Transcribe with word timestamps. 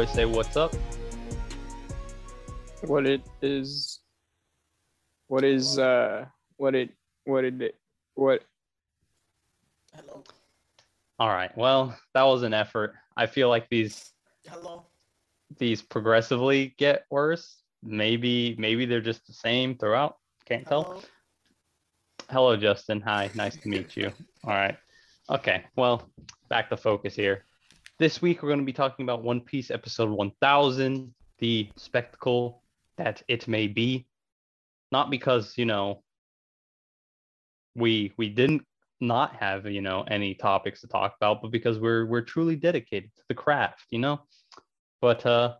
and 0.00 0.06
Troy. 0.06 0.06
Say 0.06 0.24
what's 0.24 0.56
up. 0.56 0.74
What 2.82 3.06
it 3.06 3.22
is, 3.42 4.00
what 5.26 5.44
is, 5.44 5.78
uh, 5.78 6.26
what 6.56 6.74
it, 6.74 6.90
what 7.24 7.44
it, 7.44 7.74
what, 8.14 8.42
Hello. 9.94 10.24
All 11.18 11.28
right. 11.28 11.54
Well, 11.56 11.96
that 12.14 12.22
was 12.22 12.42
an 12.42 12.54
effort. 12.54 12.94
I 13.16 13.26
feel 13.26 13.48
like 13.48 13.68
these 13.68 14.12
Hello. 14.48 14.86
these 15.58 15.82
progressively 15.82 16.74
get 16.78 17.04
worse. 17.10 17.56
Maybe 17.82 18.54
maybe 18.58 18.86
they're 18.86 19.00
just 19.00 19.26
the 19.26 19.32
same 19.32 19.76
throughout. 19.76 20.16
Can't 20.46 20.66
tell. 20.66 20.84
Hello. 20.84 21.02
Hello, 22.30 22.56
Justin. 22.56 23.00
Hi. 23.02 23.30
Nice 23.34 23.56
to 23.56 23.68
meet 23.68 23.96
you. 23.96 24.12
All 24.44 24.52
right. 24.52 24.76
Okay. 25.28 25.64
Well, 25.76 26.08
back 26.48 26.70
to 26.70 26.76
focus 26.76 27.16
here. 27.16 27.44
This 28.00 28.22
week 28.22 28.42
we're 28.42 28.48
going 28.48 28.60
to 28.60 28.64
be 28.64 28.72
talking 28.72 29.02
about 29.04 29.22
One 29.22 29.42
Piece 29.42 29.70
episode 29.70 30.08
1000, 30.08 31.12
the 31.38 31.68
spectacle 31.76 32.62
that 32.96 33.22
it 33.28 33.46
may 33.46 33.66
be. 33.66 34.06
Not 34.90 35.10
because, 35.10 35.52
you 35.58 35.66
know, 35.66 36.02
we 37.74 38.14
we 38.16 38.30
didn't 38.30 38.62
not 39.02 39.36
have, 39.36 39.66
you 39.66 39.82
know, 39.82 40.06
any 40.08 40.34
topics 40.34 40.80
to 40.80 40.86
talk 40.86 41.14
about, 41.20 41.42
but 41.42 41.50
because 41.50 41.78
we're 41.78 42.06
we're 42.06 42.22
truly 42.22 42.56
dedicated 42.56 43.10
to 43.16 43.22
the 43.28 43.34
craft, 43.34 43.84
you 43.90 43.98
know? 43.98 44.18
But 45.02 45.26
uh 45.26 45.56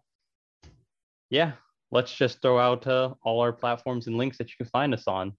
yeah, 1.29 1.53
let's 1.91 2.14
just 2.14 2.41
throw 2.41 2.59
out 2.59 2.86
uh, 2.86 3.12
all 3.23 3.42
our 3.42 3.53
platforms 3.53 4.07
and 4.07 4.17
links 4.17 4.39
that 4.39 4.48
you 4.48 4.55
can 4.57 4.70
find 4.70 4.95
us 4.95 5.07
on. 5.07 5.34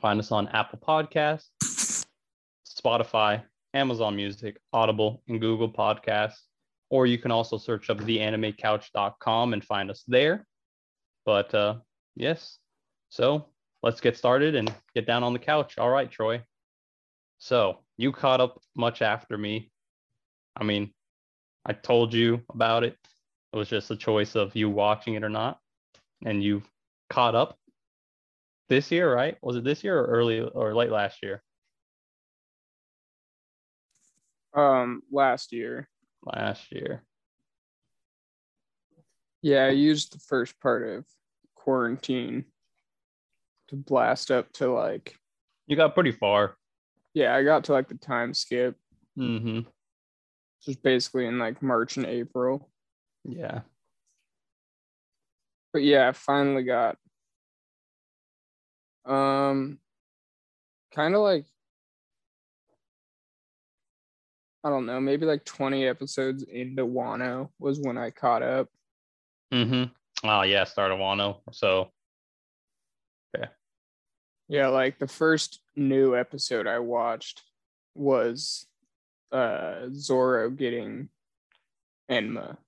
Find 0.00 0.20
us 0.20 0.30
on 0.30 0.46
Apple 0.46 0.78
Podcasts, 0.78 2.04
Spotify, 2.64 3.42
Amazon 3.74 4.16
Music, 4.16 4.58
Audible, 4.72 5.22
and 5.28 5.40
Google 5.40 5.70
Podcasts. 5.70 6.40
Or 6.90 7.06
you 7.06 7.18
can 7.18 7.30
also 7.30 7.56
search 7.56 7.88
up 7.88 7.98
theanimecouch.com 7.98 9.52
and 9.52 9.64
find 9.64 9.90
us 9.90 10.02
there. 10.08 10.46
But 11.24 11.54
uh, 11.54 11.76
yes, 12.16 12.58
so 13.10 13.46
let's 13.82 14.00
get 14.00 14.16
started 14.16 14.54
and 14.56 14.72
get 14.94 15.06
down 15.06 15.22
on 15.22 15.32
the 15.32 15.38
couch. 15.38 15.78
All 15.78 15.90
right, 15.90 16.10
Troy. 16.10 16.42
So 17.38 17.78
you 17.96 18.12
caught 18.12 18.40
up 18.40 18.60
much 18.74 19.02
after 19.02 19.38
me. 19.38 19.70
I 20.56 20.64
mean, 20.64 20.92
I 21.64 21.72
told 21.72 22.12
you 22.12 22.42
about 22.52 22.84
it. 22.84 22.96
It 23.52 23.56
was 23.56 23.68
just 23.68 23.90
a 23.90 23.96
choice 23.96 24.34
of 24.34 24.54
you 24.56 24.70
watching 24.70 25.14
it 25.14 25.24
or 25.24 25.28
not. 25.28 25.58
And 26.24 26.42
you 26.42 26.62
caught 27.08 27.34
up 27.34 27.58
this 28.68 28.90
year, 28.90 29.12
right? 29.12 29.36
Was 29.42 29.56
it 29.56 29.64
this 29.64 29.82
year 29.84 29.98
or 29.98 30.06
early 30.06 30.40
or 30.40 30.74
late 30.74 30.90
last 30.90 31.22
year? 31.22 31.42
Um, 34.54 35.02
last 35.10 35.52
year. 35.52 35.88
Last 36.24 36.70
year. 36.72 37.02
Yeah, 39.42 39.64
I 39.64 39.70
used 39.70 40.12
the 40.12 40.18
first 40.18 40.60
part 40.60 40.86
of 40.86 41.04
quarantine 41.54 42.44
to 43.68 43.76
blast 43.76 44.30
up 44.30 44.52
to 44.54 44.70
like, 44.72 45.16
You 45.66 45.76
got 45.76 45.94
pretty 45.94 46.12
far. 46.12 46.56
yeah, 47.14 47.34
I 47.34 47.42
got 47.42 47.64
to 47.64 47.72
like 47.72 47.88
the 47.88 47.94
time 47.94 48.34
skip, 48.34 48.76
Mm-hmm. 49.18 49.60
Just 50.64 50.82
basically 50.82 51.26
in 51.26 51.38
like 51.38 51.62
March 51.62 51.96
and 51.96 52.06
April. 52.06 52.70
Yeah. 53.24 53.60
But 55.72 55.82
yeah, 55.82 56.08
I 56.08 56.12
finally 56.12 56.64
got, 56.64 56.96
um, 59.04 59.78
kind 60.94 61.14
of 61.14 61.20
like, 61.22 61.46
I 64.62 64.68
don't 64.68 64.86
know, 64.86 65.00
maybe 65.00 65.24
like 65.26 65.44
20 65.44 65.86
episodes 65.86 66.42
into 66.42 66.84
Wano 66.86 67.48
was 67.58 67.80
when 67.80 67.96
I 67.96 68.10
caught 68.10 68.42
up. 68.42 68.68
Mm-hmm. 69.52 69.84
Oh 70.28 70.42
yeah, 70.42 70.64
start 70.64 70.92
of 70.92 70.98
Wano. 70.98 71.38
So 71.52 71.90
Yeah, 73.36 73.46
Yeah, 74.48 74.68
like 74.68 74.98
the 74.98 75.06
first 75.08 75.60
new 75.76 76.14
episode 76.16 76.66
I 76.66 76.78
watched 76.78 77.42
was 77.94 78.66
uh 79.32 79.86
Zoro 79.92 80.50
getting 80.50 81.08
Enma. 82.10 82.58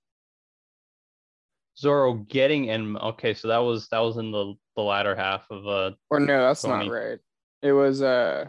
Zoro 1.78 2.14
getting 2.14 2.66
Enma. 2.66 3.02
okay, 3.10 3.34
so 3.34 3.48
that 3.48 3.58
was 3.58 3.88
that 3.88 3.98
was 4.00 4.16
in 4.16 4.30
the 4.32 4.54
the 4.76 4.82
latter 4.82 5.14
half 5.14 5.46
of 5.50 5.66
uh 5.66 5.94
Or 6.10 6.20
no, 6.20 6.40
that's 6.46 6.62
Tony. 6.62 6.86
not 6.86 6.92
right. 6.94 7.18
It 7.62 7.72
was 7.72 8.00
uh 8.02 8.48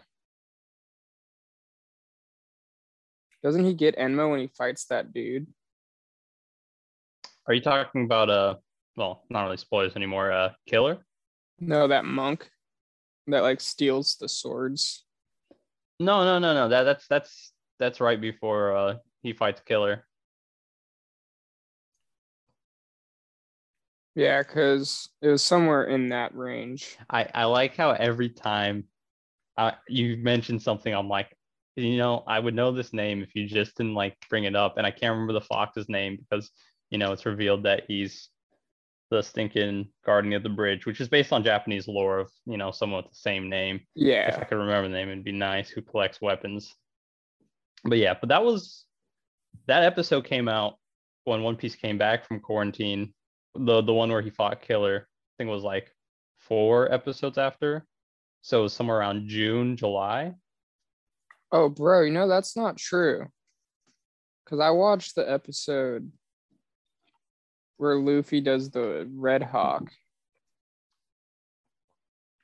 Doesn't 3.43 3.65
he 3.65 3.73
get 3.73 3.97
Enma 3.97 4.29
when 4.29 4.39
he 4.39 4.47
fights 4.47 4.85
that 4.85 5.13
dude? 5.13 5.47
are 7.45 7.53
you 7.53 7.61
talking 7.61 8.05
about 8.05 8.29
uh 8.29 8.55
well, 8.95 9.23
not 9.29 9.43
really 9.43 9.57
spoilers 9.57 9.95
anymore, 9.95 10.31
uh 10.31 10.49
killer? 10.67 11.05
No, 11.59 11.87
that 11.87 12.05
monk 12.05 12.49
that 13.27 13.41
like 13.41 13.61
steals 13.61 14.15
the 14.17 14.29
swords. 14.29 15.05
No, 15.99 16.23
no, 16.23 16.39
no, 16.39 16.53
no. 16.53 16.69
That 16.69 16.83
that's 16.83 17.07
that's 17.07 17.53
that's 17.79 17.99
right 17.99 18.19
before 18.19 18.75
uh 18.75 18.95
he 19.21 19.33
fights 19.33 19.61
killer. 19.65 20.05
Yeah, 24.15 24.43
because 24.43 25.09
it 25.21 25.29
was 25.29 25.41
somewhere 25.41 25.85
in 25.85 26.09
that 26.09 26.35
range. 26.35 26.97
I 27.09 27.27
I 27.33 27.45
like 27.45 27.75
how 27.75 27.91
every 27.91 28.29
time 28.29 28.85
uh, 29.57 29.71
you 29.87 30.17
mention 30.17 30.59
something, 30.59 30.93
I'm 30.93 31.07
like, 31.09 31.35
you 31.75 31.97
know, 31.97 32.23
I 32.27 32.39
would 32.39 32.55
know 32.55 32.71
this 32.71 32.93
name 32.93 33.23
if 33.23 33.35
you 33.35 33.47
just 33.47 33.75
didn't 33.77 33.95
like 33.95 34.15
bring 34.29 34.43
it 34.43 34.55
up, 34.55 34.77
and 34.77 34.85
I 34.85 34.91
can't 34.91 35.11
remember 35.11 35.33
the 35.33 35.41
fox's 35.41 35.89
name 35.89 36.17
because 36.17 36.51
you 36.89 36.97
know 36.97 37.11
it's 37.11 37.25
revealed 37.25 37.63
that 37.63 37.83
he's 37.87 38.29
the 39.09 39.21
stinking 39.21 39.87
guardian 40.05 40.33
of 40.33 40.43
the 40.43 40.49
bridge, 40.49 40.85
which 40.85 41.01
is 41.01 41.07
based 41.07 41.31
on 41.31 41.43
Japanese 41.43 41.87
lore 41.87 42.19
of 42.19 42.31
you 42.45 42.57
know 42.57 42.71
someone 42.71 43.03
with 43.03 43.11
the 43.11 43.17
same 43.17 43.49
name. 43.49 43.81
Yeah. 43.95 44.29
If 44.29 44.39
I 44.39 44.43
could 44.43 44.57
remember 44.57 44.87
the 44.87 44.95
name, 44.95 45.09
it'd 45.09 45.23
be 45.23 45.31
nice. 45.31 45.69
Who 45.69 45.81
collects 45.81 46.21
weapons? 46.21 46.73
But 47.83 47.97
yeah, 47.97 48.15
but 48.19 48.29
that 48.29 48.43
was 48.43 48.85
that 49.67 49.83
episode 49.83 50.25
came 50.25 50.47
out 50.47 50.77
when 51.25 51.43
One 51.43 51.55
Piece 51.55 51.75
came 51.75 51.97
back 51.97 52.27
from 52.27 52.39
quarantine. 52.39 53.13
The 53.55 53.81
the 53.81 53.93
one 53.93 54.11
where 54.11 54.21
he 54.21 54.29
fought 54.29 54.61
Killer, 54.61 55.07
I 55.07 55.31
think 55.37 55.49
it 55.49 55.53
was 55.53 55.63
like 55.63 55.91
four 56.37 56.91
episodes 56.91 57.37
after. 57.37 57.85
So 58.41 58.59
it 58.59 58.63
was 58.63 58.73
somewhere 58.73 58.97
around 58.97 59.29
June, 59.29 59.77
July. 59.77 60.33
Oh, 61.53 61.69
bro, 61.69 62.01
you 62.01 62.11
know 62.11 62.27
that's 62.27 62.57
not 62.57 62.77
true. 62.77 63.27
Cause 64.47 64.59
I 64.59 64.71
watched 64.71 65.13
the 65.15 65.31
episode 65.31 66.11
where 67.77 67.95
Luffy 67.95 68.41
does 68.41 68.71
the 68.71 69.07
Red 69.15 69.43
Hawk. 69.43 69.89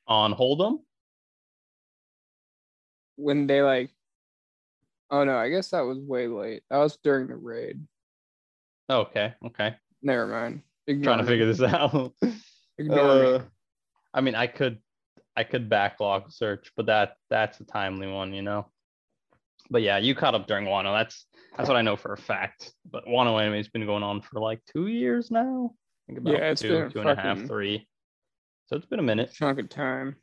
On 0.08 0.34
Hold'em. 0.34 0.80
when 3.16 3.48
they 3.48 3.62
like. 3.62 3.90
Oh 5.12 5.24
no, 5.24 5.38
I 5.38 5.50
guess 5.50 5.70
that 5.72 5.82
was 5.82 5.98
way 6.00 6.28
late. 6.28 6.64
That 6.70 6.78
was 6.78 6.98
during 7.04 7.28
the 7.28 7.36
raid. 7.36 7.82
Okay, 8.90 9.34
okay. 9.48 9.76
Never 10.04 10.28
mind. 10.28 10.62
Ignore 10.88 11.04
Trying 11.04 11.18
to 11.18 11.24
me. 11.24 11.30
figure 11.30 11.46
this 11.48 11.62
out. 11.62 12.14
Ignore 12.78 13.16
me. 13.24 13.34
Uh, 13.36 13.40
I 14.14 14.22
mean, 14.22 14.36
I 14.36 14.48
could, 14.48 14.80
I 15.36 15.44
could 15.44 15.68
backlog 15.70 16.32
search, 16.32 16.72
but 16.78 16.86
that 16.88 17.16
that's 17.30 17.60
a 17.60 17.66
timely 17.66 18.08
one, 18.08 18.34
you 18.34 18.42
know. 18.44 18.68
But 19.70 19.82
yeah, 19.82 19.98
you 19.98 20.16
caught 20.16 20.36
up 20.36 20.48
during 20.48 20.66
Wano. 20.66 20.98
That's 20.98 21.26
that's 21.56 21.68
what 21.70 21.78
I 21.78 21.82
know 21.82 21.96
for 21.96 22.14
a 22.14 22.18
fact. 22.18 22.72
But 22.90 23.06
Wano 23.06 23.40
anime's 23.42 23.68
been 23.70 23.86
going 23.86 24.04
on 24.04 24.22
for 24.22 24.40
like 24.40 24.62
two 24.72 24.88
years 24.88 25.30
now. 25.32 25.72
I 25.74 26.04
think 26.08 26.20
about 26.20 26.34
Yeah, 26.34 26.52
it's 26.52 26.62
two, 26.62 26.70
been 26.70 26.92
two 26.92 27.00
and 27.02 27.10
a 27.10 27.16
half, 27.16 27.46
three. 27.46 27.88
So 28.68 28.76
it's 28.76 28.86
been 28.86 29.00
a 29.00 29.04
minute. 29.04 29.32
Chunk 29.34 29.60
of 29.60 29.70
time. 29.70 30.16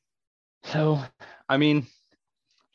So, 0.65 1.01
I 1.49 1.57
mean, 1.59 1.87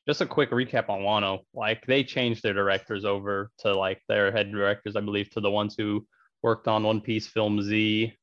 just 0.07 0.21
a 0.21 0.25
quick 0.25 0.51
recap 0.51 0.89
on 0.89 1.01
Wano. 1.01 1.39
Like 1.53 1.85
they 1.87 2.03
changed 2.03 2.43
their 2.43 2.53
directors 2.53 3.03
over 3.05 3.49
to 3.59 3.73
like 3.75 4.01
their 4.07 4.31
head 4.31 4.51
directors, 4.51 4.95
I 4.95 5.01
believe, 5.01 5.29
to 5.31 5.41
the 5.41 5.51
ones 5.51 5.75
who 5.77 6.05
worked 6.41 6.67
on 6.67 6.83
One 6.83 7.01
Piece 7.01 7.27
Film 7.27 7.61
Z 7.61 8.13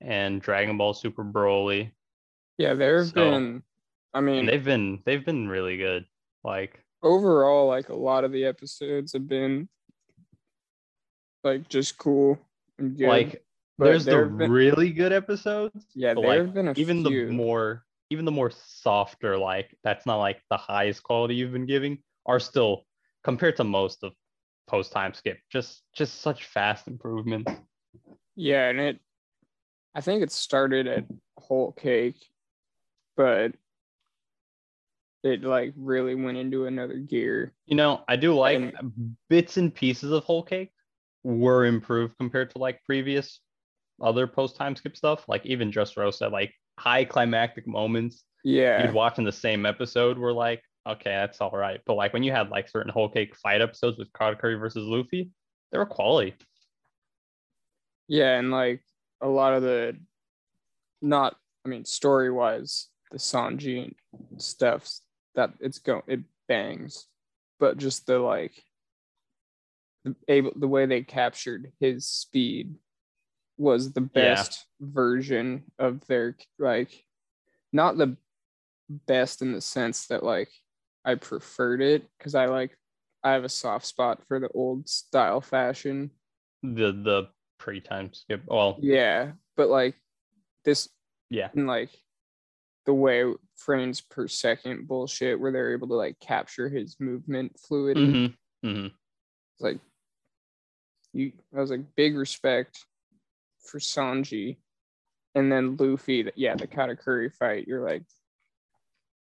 and 0.00 0.40
Dragon 0.40 0.76
Ball 0.78 0.94
Super 0.94 1.24
Broly. 1.24 1.90
Yeah, 2.58 2.74
there 2.74 2.98
have 2.98 3.08
So- 3.08 3.30
been. 3.30 3.62
I 4.12 4.20
mean, 4.20 4.46
they've 4.46 4.64
been 4.64 5.02
they've 5.04 5.24
been 5.24 5.48
really 5.48 5.76
good. 5.76 6.04
Like 6.44 6.83
overall, 7.04 7.68
like 7.68 7.90
a 7.90 7.94
lot 7.94 8.24
of 8.24 8.32
the 8.32 8.44
episodes 8.44 9.12
have 9.12 9.28
been 9.28 9.68
like 11.44 11.68
just 11.68 11.96
cool 11.98 12.38
and 12.78 12.96
good. 12.96 13.06
like 13.08 13.44
but 13.78 13.86
there's 13.86 14.04
the 14.04 14.12
been- 14.24 14.50
really 14.50 14.90
good 14.90 15.12
episodes. 15.12 15.86
yeah, 15.94 16.14
there 16.14 16.24
like, 16.24 16.38
have 16.38 16.54
been 16.54 16.68
a 16.68 16.74
even 16.76 17.04
few. 17.04 17.26
the 17.26 17.32
more 17.32 17.84
even 18.10 18.24
the 18.24 18.30
more 18.32 18.50
softer, 18.50 19.36
like 19.36 19.76
that's 19.84 20.06
not 20.06 20.16
like 20.18 20.40
the 20.50 20.56
highest 20.56 21.02
quality 21.02 21.34
you've 21.34 21.52
been 21.52 21.66
giving, 21.66 21.98
are 22.26 22.40
still 22.40 22.84
compared 23.24 23.56
to 23.56 23.64
most 23.64 24.02
of 24.04 24.12
post 24.66 24.92
time 24.92 25.12
skip, 25.12 25.38
just 25.50 25.82
just 25.94 26.20
such 26.20 26.44
fast 26.44 26.88
improvements. 26.88 27.52
Yeah, 28.36 28.68
and 28.68 28.80
it 28.80 29.00
I 29.94 30.00
think 30.00 30.22
it 30.22 30.32
started 30.32 30.86
at 30.86 31.04
Whole 31.38 31.72
Cake, 31.72 32.16
but 33.16 33.52
it 35.24 35.42
like 35.42 35.72
really 35.76 36.14
went 36.14 36.36
into 36.38 36.66
another 36.66 36.98
gear. 36.98 37.52
You 37.66 37.74
know, 37.76 38.04
I 38.06 38.14
do 38.16 38.34
like 38.34 38.58
And- 38.60 39.16
bits 39.28 39.56
and 39.56 39.74
pieces 39.74 40.12
of 40.12 40.22
Whole 40.22 40.42
Cake 40.44 40.70
were 41.24 41.64
improved 41.64 42.16
compared 42.18 42.50
to 42.50 42.58
like 42.58 42.84
previous 42.84 43.40
other 44.00 44.26
post 44.26 44.54
time 44.56 44.76
skip 44.76 44.96
stuff. 44.96 45.26
Like 45.28 45.44
even 45.46 45.70
Dressrosa 45.72 46.26
at 46.26 46.32
like 46.32 46.52
high 46.78 47.04
climactic 47.04 47.66
moments 47.66 48.22
Yeah. 48.44 48.84
you'd 48.84 48.94
watch 48.94 49.18
in 49.18 49.24
the 49.24 49.32
same 49.32 49.64
episode 49.66 50.18
were 50.18 50.32
like, 50.34 50.62
okay, 50.86 51.10
that's 51.10 51.40
all 51.40 51.50
right. 51.52 51.80
But 51.86 51.94
like 51.94 52.12
when 52.12 52.22
you 52.22 52.30
had 52.32 52.50
like 52.50 52.68
certain 52.68 52.92
Whole 52.92 53.08
Cake 53.08 53.34
fight 53.36 53.62
episodes 53.62 53.96
with 53.98 54.12
Katakuri 54.12 54.58
versus 54.60 54.84
Luffy, 54.86 55.30
they 55.72 55.78
were 55.78 55.86
quality. 55.86 56.34
Yeah, 58.08 58.38
and 58.38 58.50
like 58.50 58.82
a 59.22 59.28
lot 59.28 59.54
of 59.54 59.62
the 59.62 59.96
not 61.00 61.36
I 61.64 61.70
mean 61.70 61.86
story 61.86 62.30
wise, 62.30 62.88
the 63.10 63.16
Sanji 63.18 63.94
stuff 64.36 64.86
that 65.34 65.52
it's 65.60 65.78
go 65.78 66.02
it 66.06 66.20
bangs. 66.48 67.06
But 67.58 67.78
just 67.78 68.06
the 68.06 68.18
like 68.18 68.52
the 70.04 70.14
able 70.28 70.52
the 70.56 70.68
way 70.68 70.86
they 70.86 71.02
captured 71.02 71.72
his 71.80 72.06
speed 72.06 72.74
was 73.56 73.92
the 73.92 74.00
Yeah. 74.14 74.34
best 74.34 74.66
version 74.80 75.64
of 75.78 76.06
their 76.06 76.36
like 76.58 77.04
not 77.72 77.96
the 77.96 78.16
best 78.88 79.40
in 79.42 79.52
the 79.52 79.60
sense 79.60 80.06
that 80.08 80.22
like 80.22 80.50
I 81.04 81.14
preferred 81.14 81.80
it 81.80 82.08
because 82.18 82.34
I 82.34 82.46
like 82.46 82.76
I 83.22 83.32
have 83.32 83.44
a 83.44 83.48
soft 83.48 83.86
spot 83.86 84.20
for 84.28 84.38
the 84.38 84.48
old 84.48 84.88
style 84.88 85.40
fashion 85.40 86.10
The 86.62 86.92
the 86.92 87.28
pre 87.58 87.80
time 87.80 88.12
skip. 88.12 88.42
Well, 88.46 88.78
yeah, 88.82 89.32
but 89.56 89.68
like 89.68 89.94
this 90.64 90.88
yeah. 91.30 91.48
and 91.54 91.66
like 91.66 91.90
the 92.86 92.94
way 92.94 93.24
frames 93.56 94.00
per 94.00 94.28
second 94.28 94.86
bullshit 94.86 95.38
where 95.40 95.50
they're 95.52 95.72
able 95.72 95.88
to 95.88 95.94
like 95.94 96.18
capture 96.20 96.68
his 96.68 96.96
movement 97.00 97.58
fluidity. 97.58 98.34
hmm 98.62 98.68
hmm 98.68 98.86
It's 98.86 99.60
like 99.60 99.78
you 101.12 101.32
I 101.56 101.60
was 101.60 101.70
like 101.70 101.82
big 101.96 102.16
respect 102.16 102.84
for 103.60 103.78
Sanji. 103.78 104.58
And 105.36 105.50
then 105.50 105.76
Luffy, 105.76 106.30
yeah, 106.36 106.54
the 106.54 106.66
Katakuri 106.66 107.32
fight, 107.34 107.66
you're 107.66 107.84
like 107.84 108.02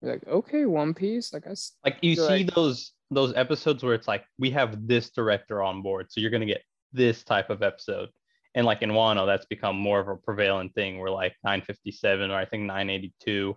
you're 0.01 0.12
like, 0.13 0.27
okay, 0.27 0.65
One 0.65 0.94
Piece. 0.94 1.33
Like 1.33 1.48
I 1.48 1.56
Like 1.83 1.98
you 2.01 2.15
see 2.15 2.21
like- 2.21 2.54
those 2.54 2.94
those 3.09 3.33
episodes 3.36 3.83
where 3.83 3.94
it's 3.94 4.07
like 4.07 4.25
we 4.38 4.51
have 4.51 4.86
this 4.88 5.09
director 5.12 5.63
on 5.63 5.81
board, 5.81 6.07
so 6.12 6.19
you're 6.21 6.30
gonna 6.30 6.45
get 6.45 6.62
this 6.94 7.24
type 7.24 7.50
of 7.50 7.63
episode. 7.63 8.09
And 8.55 8.65
like 8.65 8.81
in 8.81 8.91
Wano, 8.91 9.25
that's 9.25 9.45
become 9.45 9.75
more 9.77 9.99
of 9.99 10.07
a 10.07 10.15
prevalent 10.15 10.73
thing 10.73 10.99
where 10.99 11.11
like 11.11 11.35
957 11.44 12.31
or 12.31 12.35
I 12.35 12.45
think 12.45 12.63
982, 12.63 13.55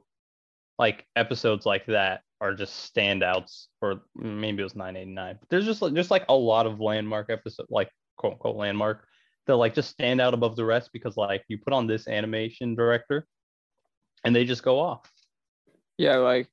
like 0.79 1.07
episodes 1.17 1.65
like 1.67 1.87
that 1.87 2.23
are 2.41 2.55
just 2.55 2.93
standouts, 2.95 3.67
or 3.81 4.03
maybe 4.15 4.61
it 4.61 4.65
was 4.65 4.75
989. 4.75 5.37
But 5.41 5.49
there's 5.49 5.67
just 5.67 5.83
like 5.83 5.95
just 5.95 6.11
like 6.11 6.25
a 6.29 6.35
lot 6.35 6.67
of 6.67 6.81
landmark 6.81 7.31
episode, 7.31 7.67
like 7.71 7.91
quote 8.17 8.35
unquote 8.35 8.57
landmark, 8.57 9.07
that 9.47 9.57
like 9.57 9.75
just 9.75 9.91
stand 9.91 10.21
out 10.21 10.35
above 10.35 10.57
the 10.57 10.65
rest 10.65 10.91
because 10.93 11.17
like 11.17 11.45
you 11.49 11.59
put 11.59 11.73
on 11.73 11.87
this 11.87 12.07
animation 12.09 12.75
director 12.75 13.27
and 14.25 14.35
they 14.37 14.45
just 14.45 14.63
go 14.63 14.79
off. 14.79 15.11
yeah, 15.99 16.17
like 16.17 16.49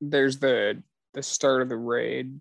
there's 0.00 0.38
the 0.38 0.82
the 1.14 1.22
start 1.22 1.62
of 1.62 1.68
the 1.68 1.76
raid. 1.76 2.40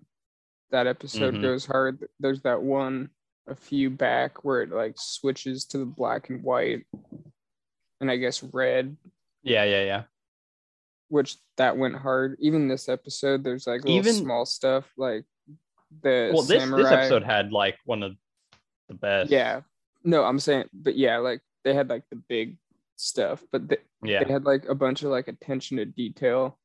That 0.71 0.87
episode 0.87 1.35
Mhm. 1.35 1.41
goes 1.41 1.65
hard. 1.65 2.05
There's 2.19 2.41
that 2.41 2.61
one 2.61 3.09
a 3.47 3.55
few 3.55 3.89
back 3.89 4.43
where 4.43 4.61
it 4.61 4.71
like 4.71 4.95
switches 4.97 5.65
to 5.65 5.77
the 5.77 5.85
black 5.85 6.29
and 6.29 6.43
white 6.43 6.85
and 8.01 8.09
I 8.11 8.17
guess 8.17 8.41
red, 8.43 8.97
Yeah, 9.43 9.63
yeah, 9.63 9.83
yeah. 9.83 10.03
which 11.09 11.37
that 11.57 11.77
went 11.77 11.95
hard. 11.95 12.37
Even 12.39 12.67
this 12.67 12.89
episode, 12.89 13.43
there's 13.43 13.67
like 13.67 13.81
little 13.83 13.97
Even- 13.97 14.13
small 14.15 14.45
stuff 14.45 14.91
like 14.97 15.25
the 16.01 16.31
Well, 16.33 16.43
this 16.43 16.61
samurai. 16.61 16.81
this 16.83 16.91
episode 16.91 17.23
had 17.23 17.51
like 17.51 17.77
one 17.85 18.03
of 18.03 18.15
the 18.89 18.95
best. 18.95 19.31
Yeah. 19.31 19.61
No, 20.03 20.23
I'm 20.23 20.39
saying, 20.39 20.65
but 20.73 20.95
yeah, 20.97 21.17
like 21.17 21.41
they 21.63 21.73
had 21.73 21.89
like 21.89 22.03
the 22.09 22.17
big 22.27 22.57
stuff, 22.97 23.43
but 23.51 23.67
they, 23.69 23.77
yeah. 24.03 24.23
they 24.23 24.31
had 24.31 24.43
like 24.45 24.65
a 24.67 24.75
bunch 24.75 25.03
of 25.03 25.09
like 25.11 25.27
attention 25.27 25.77
to 25.77 25.85
detail. 25.85 26.59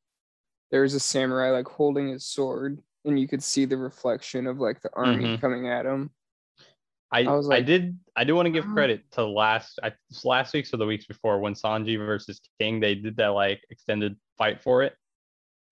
There 0.71 0.83
was 0.83 0.95
a 0.95 1.01
samurai 1.01 1.51
like 1.51 1.67
holding 1.69 2.09
his 2.09 2.25
sword, 2.27 2.83
and 3.05 3.19
you 3.19 3.27
could 3.29 3.43
see 3.43 3.65
the 3.67 3.77
reflection 3.77 4.47
of 4.47 4.59
like 4.59 4.81
the 4.83 4.91
army 4.95 5.25
Mhm. 5.37 5.41
coming 5.41 5.69
at 5.69 5.87
him. 5.87 6.11
I, 7.13 7.21
I 7.21 7.35
was 7.35 7.51
I 7.51 7.61
did 7.61 7.99
I 8.15 8.25
do 8.25 8.37
want 8.37 8.47
to 8.47 8.51
give 8.51 8.67
credit 8.67 9.11
to 9.13 9.25
last 9.25 9.81
I 9.83 9.93
last 10.25 10.55
week's 10.55 10.73
or 10.73 10.77
the 10.77 10.87
weeks 10.87 11.07
before 11.07 11.41
when 11.41 11.55
Sanji 11.55 11.99
versus 11.99 12.41
King 12.61 12.79
they 12.81 12.95
did 12.95 13.17
that 13.17 13.29
like 13.29 13.63
extended 13.71 14.17
fight 14.39 14.63
for 14.63 14.83
it. 14.83 14.95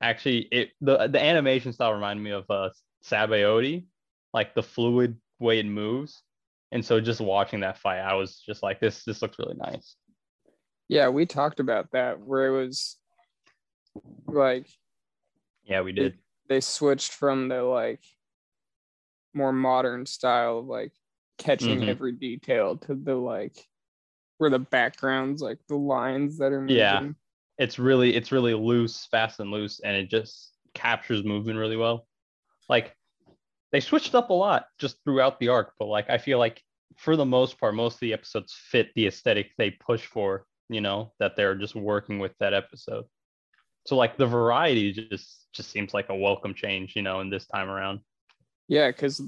Actually, 0.01 0.49
it 0.51 0.71
the 0.81 1.07
the 1.07 1.23
animation 1.23 1.73
style 1.73 1.93
reminded 1.93 2.23
me 2.23 2.31
of 2.31 2.45
uh 2.51 2.71
Sabaody, 3.05 3.87
like 4.35 4.55
the 4.55 4.63
fluid 4.63 5.17
way 5.39 5.61
it 5.61 5.67
moves. 5.67 6.23
And 6.73 6.85
so 6.85 7.01
just 7.01 7.21
watching 7.21 7.61
that 7.61 7.79
fight, 7.79 8.01
I 8.01 8.15
was 8.15 8.43
just 8.45 8.63
like, 8.63 8.81
this 8.81 9.05
this 9.05 9.23
looks 9.23 9.39
really 9.39 9.57
nice. 9.57 9.95
Yeah, 10.89 11.09
we 11.09 11.27
talked 11.27 11.61
about 11.61 11.93
that 11.93 12.21
where 12.21 12.47
it 12.47 12.67
was 12.67 12.97
like 14.27 14.67
Yeah, 15.65 15.83
we 15.83 15.93
did. 15.93 16.19
they 16.49 16.61
switched 16.61 17.13
from 17.13 17.49
the 17.49 17.63
like 17.63 18.03
more 19.35 19.53
modern 19.53 20.05
style 20.07 20.59
of 20.59 20.67
like 20.67 20.93
catching 21.39 21.81
Mhm. 21.81 21.89
every 21.89 22.13
detail 22.13 22.77
to 22.77 22.95
the 22.95 23.15
like 23.15 23.57
where 24.39 24.51
the 24.51 24.59
backgrounds 24.59 25.41
like 25.43 25.59
the 25.69 25.77
lines 25.77 26.39
that 26.39 26.53
are 26.53 26.61
moving. 26.61 26.77
Yeah. 26.77 27.09
It's 27.59 27.79
really 27.79 28.15
it's 28.15 28.31
really 28.31 28.55
loose, 28.55 29.07
fast 29.07 29.41
and 29.41 29.51
loose, 29.51 29.81
and 29.81 29.97
it 29.97 30.11
just 30.11 30.53
captures 30.75 31.25
movement 31.25 31.59
really 31.59 31.77
well. 31.77 32.07
Like 32.69 32.95
they 33.73 33.81
switched 33.81 34.15
up 34.15 34.31
a 34.31 34.35
lot 34.35 34.67
just 34.79 35.03
throughout 35.05 35.41
the 35.41 35.49
arc, 35.49 35.73
but 35.79 35.87
like 35.87 36.09
I 36.09 36.19
feel 36.19 36.39
like 36.39 36.63
for 36.97 37.17
the 37.17 37.25
most 37.25 37.59
part, 37.59 37.75
most 37.75 37.95
of 37.95 38.01
the 38.01 38.13
episodes 38.13 38.53
fit 38.55 38.91
the 38.95 39.07
aesthetic 39.07 39.51
they 39.57 39.71
push 39.71 40.07
for, 40.07 40.47
you 40.69 40.81
know, 40.81 41.13
that 41.19 41.37
they're 41.37 41.55
just 41.55 41.75
working 41.75 42.19
with 42.19 42.33
that 42.39 42.55
episode. 42.55 43.05
So 43.87 43.97
like 43.97 44.17
the 44.17 44.27
variety 44.27 44.93
just 44.93 45.47
just 45.53 45.71
seems 45.71 45.95
like 45.95 46.11
a 46.11 46.17
welcome 46.17 46.55
change, 46.55 46.95
you 46.95 47.03
know, 47.03 47.21
in 47.21 47.31
this 47.31 47.47
time 47.47 47.69
around. 47.69 48.01
Yeah, 48.69 48.89
because 48.91 49.21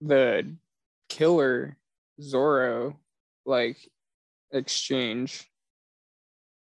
the 0.00 0.54
killer 1.14 1.76
Zoro 2.20 2.98
like 3.46 3.76
exchange. 4.52 5.48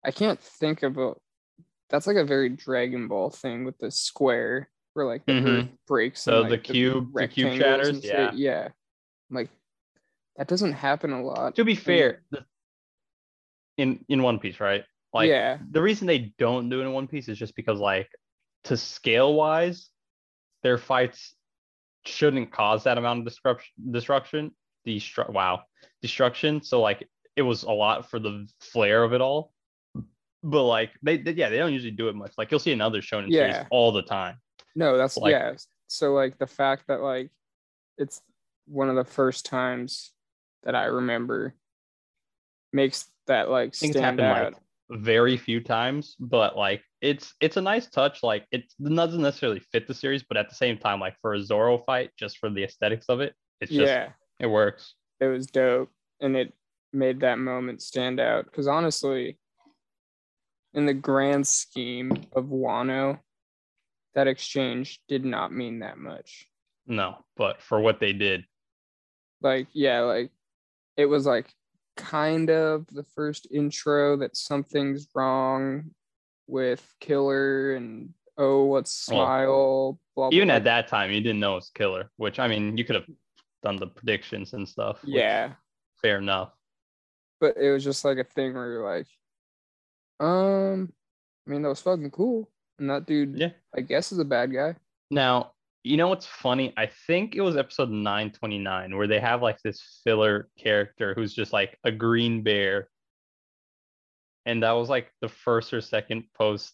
I 0.04 0.10
can't 0.12 0.40
think 0.40 0.82
of 0.84 0.98
a 0.98 1.14
that's 1.90 2.08
like 2.08 2.18
a 2.18 2.24
very 2.26 2.50
Dragon 2.50 3.08
Ball 3.08 3.30
thing 3.30 3.64
with 3.64 3.78
the 3.78 3.92
square 3.92 4.70
where 4.94 5.06
like 5.06 5.26
the 5.28 5.34
Mhm. 5.34 5.46
earth 5.64 5.70
breaks 5.88 6.24
So 6.24 6.44
and, 6.44 6.52
the 6.52 6.58
cube- 6.58 7.14
the 7.14 7.28
cube 7.28 7.58
shatters, 7.58 8.04
yeah. 8.04 8.32
yeah. 8.34 8.70
Like 9.30 9.50
that 10.38 10.48
doesn't 10.48 10.74
happen 10.74 11.12
a 11.14 11.22
lot. 11.24 11.56
To 11.56 11.64
be 11.66 11.76
fair, 11.76 12.24
the, 12.32 12.44
in 13.78 14.04
in 14.10 14.24
One 14.24 14.40
Piece, 14.40 14.60
right? 14.60 14.84
Like 15.14 15.30
yeah, 15.30 15.60
the 15.70 15.82
reason 15.82 16.08
they 16.08 16.34
don't 16.40 16.70
do 16.70 16.82
it 16.82 16.86
in 16.86 16.92
One 16.94 17.08
Piece 17.08 17.28
is 17.30 17.38
just 17.38 17.56
because 17.56 17.80
like 17.80 18.10
to 18.64 18.76
scale 18.78 19.34
wise, 19.36 19.90
their 20.64 20.78
fights 20.80 21.36
shouldn't 22.06 22.52
cause 22.52 22.84
that 22.86 22.98
amount 22.98 23.20
of 23.20 23.26
disruption 23.26 23.72
disruption. 23.92 24.52
Destru- 24.88 25.30
wow. 25.32 25.64
Destruction. 26.02 26.62
So 26.64 26.82
like 26.82 27.08
it 27.36 27.42
was 27.42 27.64
a 27.64 27.72
lot 27.72 28.10
for 28.10 28.20
the 28.20 28.48
flair 28.60 29.04
of 29.04 29.14
it 29.14 29.22
all. 29.22 29.52
But 30.42 30.64
like 30.64 30.92
they, 31.04 31.18
they 31.18 31.32
yeah, 31.32 31.50
they 31.50 31.58
don't 31.58 31.74
usually 31.74 31.92
do 31.92 32.08
it 32.10 32.16
much. 32.16 32.32
Like 32.38 32.50
you'll 32.52 32.60
see 32.60 32.72
another 32.72 33.02
shonen 33.02 33.26
Yeah. 33.30 33.52
series 33.54 33.68
all 33.72 33.92
the 33.92 34.02
time. 34.04 34.38
no, 34.76 34.98
that's 34.98 35.18
like- 35.18 35.32
yeah. 35.32 35.54
So 35.88 36.14
like 36.14 36.38
the 36.38 36.48
fact 36.48 36.84
that 36.88 37.02
like 37.02 37.32
it's 37.98 38.22
one 38.68 38.90
of 38.90 38.96
the 38.96 39.04
first 39.04 39.46
times 39.46 40.12
that 40.64 40.76
I 40.76 40.86
remember 40.86 41.56
makes 42.72 43.08
that 43.28 43.50
like 43.50 43.74
think 43.76 43.92
it's 43.92 44.00
stand 44.00 44.20
happened, 44.20 44.46
out. 44.46 44.54
like, 44.54 44.62
Very 44.90 45.38
few 45.38 45.62
times, 45.62 46.16
but 46.20 46.58
like 46.58 46.82
it's 47.02 47.34
it's 47.42 47.58
a 47.58 47.62
nice 47.62 47.88
touch. 47.88 48.24
Like 48.24 48.48
it 48.52 48.64
doesn't 48.82 49.22
necessarily 49.22 49.62
fit 49.72 49.88
the 49.88 49.94
series, 49.94 50.24
but 50.24 50.38
at 50.38 50.50
the 50.50 50.56
same 50.56 50.78
time, 50.78 51.00
like 51.00 51.16
for 51.22 51.36
a 51.36 51.42
Zoro 51.42 51.78
fight, 51.78 52.10
just 52.18 52.40
for 52.40 52.50
the 52.50 52.64
aesthetics 52.64 53.06
of 53.08 53.22
it, 53.22 53.36
it's 53.62 53.72
just 53.72 53.88
yeah. 53.88 54.10
it 54.40 54.48
works. 54.48 54.96
it 55.20 55.28
was 55.28 55.48
dope 55.48 55.92
and 56.22 56.36
it 56.36 56.54
made 56.94 57.20
that 57.20 57.38
moment 57.38 57.82
stand 57.82 58.20
out 58.20 58.46
because 58.46 58.68
honestly 58.68 59.38
in 60.74 60.86
the 60.86 60.94
grand 60.94 61.46
scheme 61.46 62.12
of 62.34 62.46
wano 62.46 63.20
that 64.16 64.28
exchange 64.28 65.00
did 65.08 65.24
not 65.24 65.54
mean 65.54 65.80
that 65.80 65.98
much 65.98 66.48
No, 66.88 67.24
but 67.38 67.62
for 67.62 67.80
what 67.80 68.00
they 68.00 68.14
did, 68.14 68.46
like 69.42 69.68
yeah 69.74 70.02
like 70.02 70.32
it 70.98 71.06
was 71.06 71.26
like 71.26 71.54
kind 72.00 72.50
of 72.50 72.88
the 72.88 73.04
first 73.04 73.48
intro 73.52 74.18
that 74.18 74.36
something's 74.36 75.08
wrong 75.14 75.92
with 76.48 76.82
killer 77.00 77.76
and 77.76 78.10
oh 78.38 78.64
what's 78.66 78.92
smile 78.92 80.00
blah, 80.16 80.30
blah, 80.30 80.36
even 80.36 80.48
blah. 80.48 80.56
at 80.56 80.64
that 80.64 80.88
time, 80.88 81.12
you 81.12 81.22
didn't 81.22 81.40
know 81.40 81.54
it 81.54 81.56
was 81.56 81.72
killer. 81.76 82.10
Which 82.18 82.40
I 82.40 82.48
mean, 82.48 82.78
you 82.78 82.84
could 82.86 82.96
have 82.96 83.06
done 83.62 83.76
the 83.78 83.88
predictions 83.88 84.54
and 84.54 84.68
stuff. 84.68 85.04
which, 85.04 85.14
yeah 85.16 85.54
fair 86.02 86.18
enough. 86.18 86.54
but 87.42 87.58
it 87.58 87.72
was 87.72 87.84
just 87.84 88.06
like 88.06 88.18
a 88.18 88.24
thing 88.24 88.54
where 88.54 88.72
you're 88.72 88.96
like 88.96 89.08
um 90.22 90.92
i 91.46 91.52
mean 91.52 91.62
that 91.62 91.68
was 91.68 91.82
fucking 91.82 92.10
cool 92.12 92.50
and 92.80 92.90
that 92.90 93.06
dude, 93.06 93.38
Yeah. 93.38 93.50
I 93.76 93.82
guess, 93.82 94.14
is 94.14 94.20
a 94.20 94.24
bad 94.26 94.54
guy. 94.54 94.76
Now, 95.12 95.52
you 95.84 95.98
know 95.98 96.08
what's 96.08 96.26
funny? 96.26 96.74
I 96.78 96.90
think 97.08 97.36
it 97.36 97.42
was 97.42 97.56
episode 97.56 97.90
929 97.90 98.98
where 98.98 99.08
they 99.08 99.20
have 99.20 99.42
like 99.42 99.60
this 99.64 100.02
filler 100.04 100.50
character 100.58 101.14
who's 101.14 101.34
just 101.34 101.54
like 101.54 101.78
a 101.84 101.92
green 101.92 102.44
bear. 102.44 102.90
And 104.46 104.64
that 104.64 104.72
was 104.72 104.90
like 104.90 105.12
the 105.22 105.30
first 105.30 105.74
or 105.74 105.82
second 105.82 106.26
post 106.38 106.74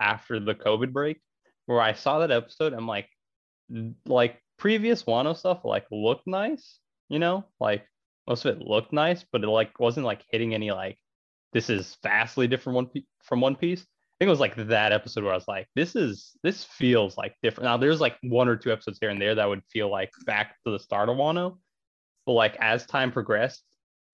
after 0.00 0.40
the 0.40 0.54
COVID 0.54 0.92
break 0.92 1.20
where 1.66 1.80
I 1.80 1.92
saw 1.92 2.20
that 2.20 2.30
episode. 2.30 2.72
I'm 2.72 2.86
like, 2.86 3.08
like 4.06 4.42
previous 4.58 5.04
Wano 5.04 5.36
stuff 5.36 5.64
like 5.64 5.86
looked 5.90 6.26
nice, 6.26 6.78
you 7.08 7.18
know, 7.18 7.44
like 7.60 7.86
most 8.26 8.44
of 8.44 8.56
it 8.56 8.66
looked 8.66 8.92
nice, 8.92 9.24
but 9.32 9.42
it 9.42 9.48
like 9.48 9.78
wasn't 9.78 10.06
like 10.06 10.24
hitting 10.30 10.54
any 10.54 10.70
like 10.70 10.98
this 11.52 11.68
is 11.68 11.98
vastly 12.02 12.48
different 12.48 12.76
one 12.76 13.04
from 13.22 13.40
One 13.40 13.56
Piece. 13.56 13.86
Think 14.22 14.28
it 14.28 14.38
was 14.38 14.38
like 14.38 14.68
that 14.68 14.92
episode 14.92 15.24
where 15.24 15.32
I 15.32 15.36
was 15.36 15.48
like, 15.48 15.66
this 15.74 15.96
is 15.96 16.36
this 16.44 16.62
feels 16.62 17.16
like 17.18 17.34
different. 17.42 17.64
Now 17.64 17.76
there's 17.76 18.00
like 18.00 18.18
one 18.22 18.46
or 18.46 18.54
two 18.54 18.70
episodes 18.70 18.98
here 19.00 19.10
and 19.10 19.20
there 19.20 19.34
that 19.34 19.48
would 19.48 19.64
feel 19.72 19.90
like 19.90 20.12
back 20.26 20.54
to 20.64 20.70
the 20.70 20.78
start 20.78 21.08
of 21.08 21.16
Wano, 21.16 21.58
but 22.24 22.34
like 22.34 22.56
as 22.60 22.86
time 22.86 23.10
progressed, 23.10 23.64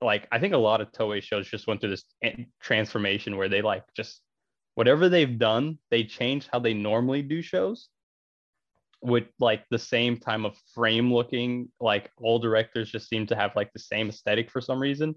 like 0.01 0.27
I 0.33 0.39
think 0.39 0.55
a 0.55 0.57
lot 0.57 0.81
of 0.81 0.93
Toei 0.93 1.23
shows 1.23 1.47
just 1.47 1.67
went 1.67 1.83
through 1.83 1.91
this 1.91 2.05
transformation 2.59 3.37
where 3.37 3.51
they 3.51 3.61
like 3.61 3.85
just 3.95 4.23
whatever 4.77 5.11
they've 5.11 5.39
done, 5.39 5.79
they 5.91 6.05
changed 6.05 6.49
how 6.51 6.59
they 6.59 6.73
normally 6.73 7.21
do 7.21 7.43
shows 7.43 7.91
with 9.03 9.25
like 9.39 9.67
the 9.69 9.79
same 9.79 10.17
time 10.17 10.47
of 10.47 10.57
frame 10.75 11.13
looking. 11.13 11.69
Like 11.81 12.11
all 12.17 12.39
directors 12.39 12.91
just 12.91 13.11
seem 13.11 13.27
to 13.27 13.37
have 13.37 13.55
like 13.55 13.75
the 13.75 13.79
same 13.79 14.09
aesthetic 14.09 14.51
for 14.51 14.63
some 14.63 14.81
reason. 14.81 15.15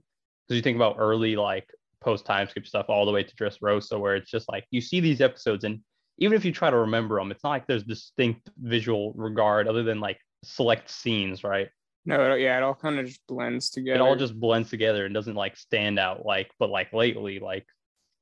Because 0.49 0.57
you 0.57 0.61
think 0.61 0.75
about 0.75 0.97
early 0.99 1.37
like 1.37 1.69
post 2.01 2.25
time 2.25 2.47
skip 2.49 2.65
stuff 2.67 2.87
all 2.89 3.05
the 3.05 3.11
way 3.11 3.23
to 3.23 3.35
Dress 3.35 3.57
Dressrosa, 3.59 3.99
where 3.99 4.15
it's 4.15 4.29
just 4.31 4.49
like 4.49 4.65
you 4.71 4.81
see 4.81 4.99
these 4.99 5.21
episodes 5.21 5.63
and 5.63 5.79
even 6.17 6.35
if 6.35 6.45
you 6.45 6.51
try 6.51 6.69
to 6.69 6.77
remember 6.77 7.17
them, 7.17 7.31
it's 7.31 7.43
not 7.43 7.49
like 7.51 7.65
there's 7.67 7.83
distinct 7.83 8.47
visual 8.59 9.13
regard 9.15 9.67
other 9.67 9.81
than 9.83 9.99
like 9.99 10.19
select 10.43 10.89
scenes, 10.89 11.43
right? 11.43 11.69
No, 12.05 12.33
it- 12.33 12.41
yeah, 12.41 12.57
it 12.57 12.63
all 12.63 12.75
kind 12.75 12.99
of 12.99 13.05
just 13.07 13.21
blends 13.27 13.69
together. 13.69 13.95
It 13.99 14.01
all 14.01 14.15
just 14.15 14.39
blends 14.39 14.69
together 14.69 15.05
and 15.05 15.13
doesn't 15.13 15.35
like 15.35 15.57
stand 15.57 15.97
out 15.97 16.25
like, 16.25 16.51
but 16.59 16.69
like 16.69 16.93
lately, 16.93 17.39
like 17.39 17.65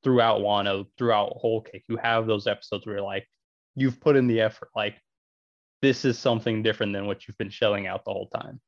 throughout 0.03 0.39
Wano, 0.41 0.85
throughout 0.97 1.33
Whole 1.37 1.61
Cake, 1.61 1.83
you 1.89 1.97
have 1.97 2.25
those 2.27 2.47
episodes 2.47 2.85
where 2.85 3.01
like 3.01 3.27
you've 3.75 3.99
put 3.99 4.15
in 4.15 4.27
the 4.27 4.41
effort, 4.41 4.69
like 4.75 4.95
this 5.81 6.05
is 6.05 6.17
something 6.19 6.61
different 6.63 6.93
than 6.93 7.05
what 7.05 7.27
you've 7.27 7.37
been 7.37 7.49
shelling 7.49 7.87
out 7.87 8.05
the 8.05 8.11
whole 8.11 8.27
time. 8.29 8.59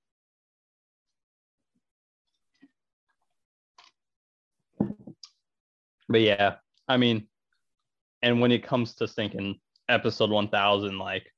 But 6.12 6.22
yeah, 6.22 6.56
I 6.88 6.98
mean, 6.98 7.27
and 8.22 8.41
when 8.41 8.51
it 8.51 8.63
comes 8.63 8.96
to 8.96 9.08
thinking 9.08 9.60
episode 9.89 10.30
1000, 10.30 10.98
like 11.00 11.32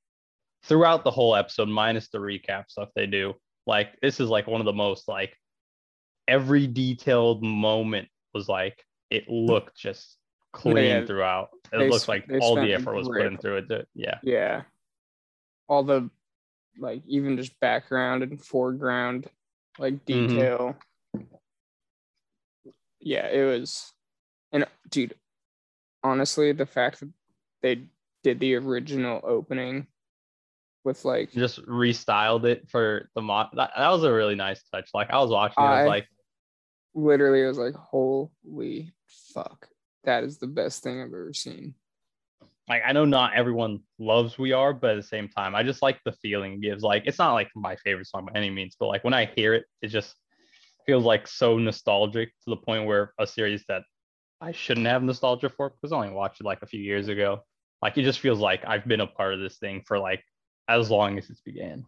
throughout 0.63 1.03
the 1.03 1.11
whole 1.11 1.35
episode, 1.35 1.69
minus 1.69 2.09
the 2.09 2.17
recap 2.17 2.69
stuff 2.69 2.89
they 2.95 3.05
do, 3.07 3.33
like 3.67 3.97
this 4.01 4.19
is 4.19 4.29
like 4.29 4.47
one 4.47 4.61
of 4.61 4.65
the 4.65 4.73
most 4.73 5.07
like 5.07 5.37
every 6.27 6.67
detailed 6.67 7.43
moment 7.43 8.07
was 8.33 8.47
like 8.49 8.83
it 9.09 9.29
looked 9.29 9.75
just 9.77 10.17
clean 10.53 10.77
Yeah, 10.77 11.05
throughout. 11.05 11.49
It 11.71 11.77
they 11.77 11.89
looks 11.89 12.07
like 12.07 12.25
all 12.41 12.55
the 12.55 12.73
effort 12.73 12.95
was 12.95 13.07
put 13.07 13.13
great- 13.13 13.31
into 13.33 13.55
it. 13.55 13.67
to- 13.69 13.87
yeah. 13.93 14.19
yeah, 14.23 14.63
all 15.67 15.83
the 15.83 16.09
like 16.79 17.03
even 17.05 17.37
just 17.37 17.57
background 17.59 18.23
and 18.23 18.43
foreground 18.43 19.27
like 19.77 19.93
Mhm. 19.93 20.05
detail. 20.05 20.75
Yeah, 22.99 23.27
it 23.27 23.43
was, 23.43 23.91
and 24.53 24.65
dude, 24.89 25.15
honestly, 26.03 26.51
the 26.53 26.65
fact 26.65 27.01
that 27.01 27.09
they 27.61 27.83
did 28.23 28.39
the 28.39 28.55
original 28.55 29.19
opening 29.23 29.87
with 30.85 31.03
like 31.05 31.31
Just 31.31 31.65
restyled 31.65 32.45
it 32.45 32.69
for 32.69 33.09
the 33.15 33.21
mod. 33.21 33.49
That, 33.53 33.71
that 33.75 33.89
was 33.89 34.03
a 34.03 34.13
really 34.13 34.35
nice 34.35 34.61
touch. 34.73 34.89
Like 34.93 35.09
I 35.09 35.17
was 35.19 35.29
watching, 35.31 35.63
it, 35.63 35.67
I 35.67 35.73
I- 35.73 35.83
was 35.83 35.87
like, 35.89 36.07
literally, 36.93 37.43
I 37.43 37.47
was 37.47 37.57
like, 37.57 37.73
holy 37.75 38.93
fuck, 39.33 39.67
that 40.03 40.23
is 40.23 40.37
the 40.37 40.47
best 40.47 40.83
thing 40.83 41.01
I've 41.01 41.07
ever 41.07 41.33
seen. 41.33 41.73
like 42.69 42.83
I 42.85 42.91
know 42.93 43.05
not 43.05 43.33
everyone 43.35 43.79
loves 43.99 44.37
We 44.37 44.51
Are, 44.53 44.73
but 44.73 44.91
at 44.91 44.95
the 44.97 45.03
same 45.03 45.27
time, 45.29 45.55
I 45.55 45.63
just 45.63 45.81
like 45.81 45.99
the 46.05 46.11
feeling 46.13 46.53
it 46.53 46.61
gives. 46.61 46.83
Like 46.83 47.03
it's 47.05 47.19
not 47.19 47.33
like 47.33 47.49
my 47.55 47.75
favorite 47.77 48.07
song 48.07 48.25
by 48.31 48.37
any 48.37 48.49
means, 48.49 48.75
but 48.79 48.87
like 48.87 49.03
when 49.03 49.13
I 49.13 49.25
hear 49.35 49.53
it, 49.53 49.65
it 49.81 49.87
just 49.87 50.15
feels 50.85 51.03
like 51.05 51.27
so 51.27 51.57
nostalgic 51.57 52.29
to 52.43 52.49
the 52.49 52.57
point 52.57 52.85
where 52.85 53.13
a 53.19 53.25
series 53.25 53.63
that 53.69 53.83
I 54.43 54.51
shouldn't 54.51 54.87
have 54.87 55.01
nostalgia 55.01 55.47
for 55.47 55.69
because 55.69 55.93
I 55.93 55.95
only 55.95 56.09
watched 56.09 56.41
it 56.41 56.43
like 56.43 56.61
a 56.61 56.67
few 56.67 56.81
years 56.81 57.07
ago. 57.07 57.39
Like 57.81 57.97
it 57.97 58.03
just 58.03 58.19
feels 58.19 58.39
like 58.39 58.65
I've 58.67 58.85
been 58.85 58.99
a 58.99 59.07
part 59.07 59.33
of 59.33 59.39
this 59.39 59.57
thing 59.57 59.83
for 59.87 59.97
like 59.97 60.21
as 60.67 60.91
long 60.91 61.17
as 61.17 61.29
it's 61.29 61.39
began. 61.39 61.85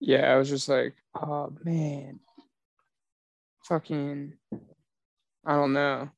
Yeah, 0.00 0.32
I 0.32 0.36
was 0.36 0.50
just 0.50 0.68
like, 0.68 0.94
oh 1.14 1.50
man, 1.64 2.20
fucking, 3.64 4.34
I 5.46 5.54
don't 5.54 5.72
know. 5.72 6.10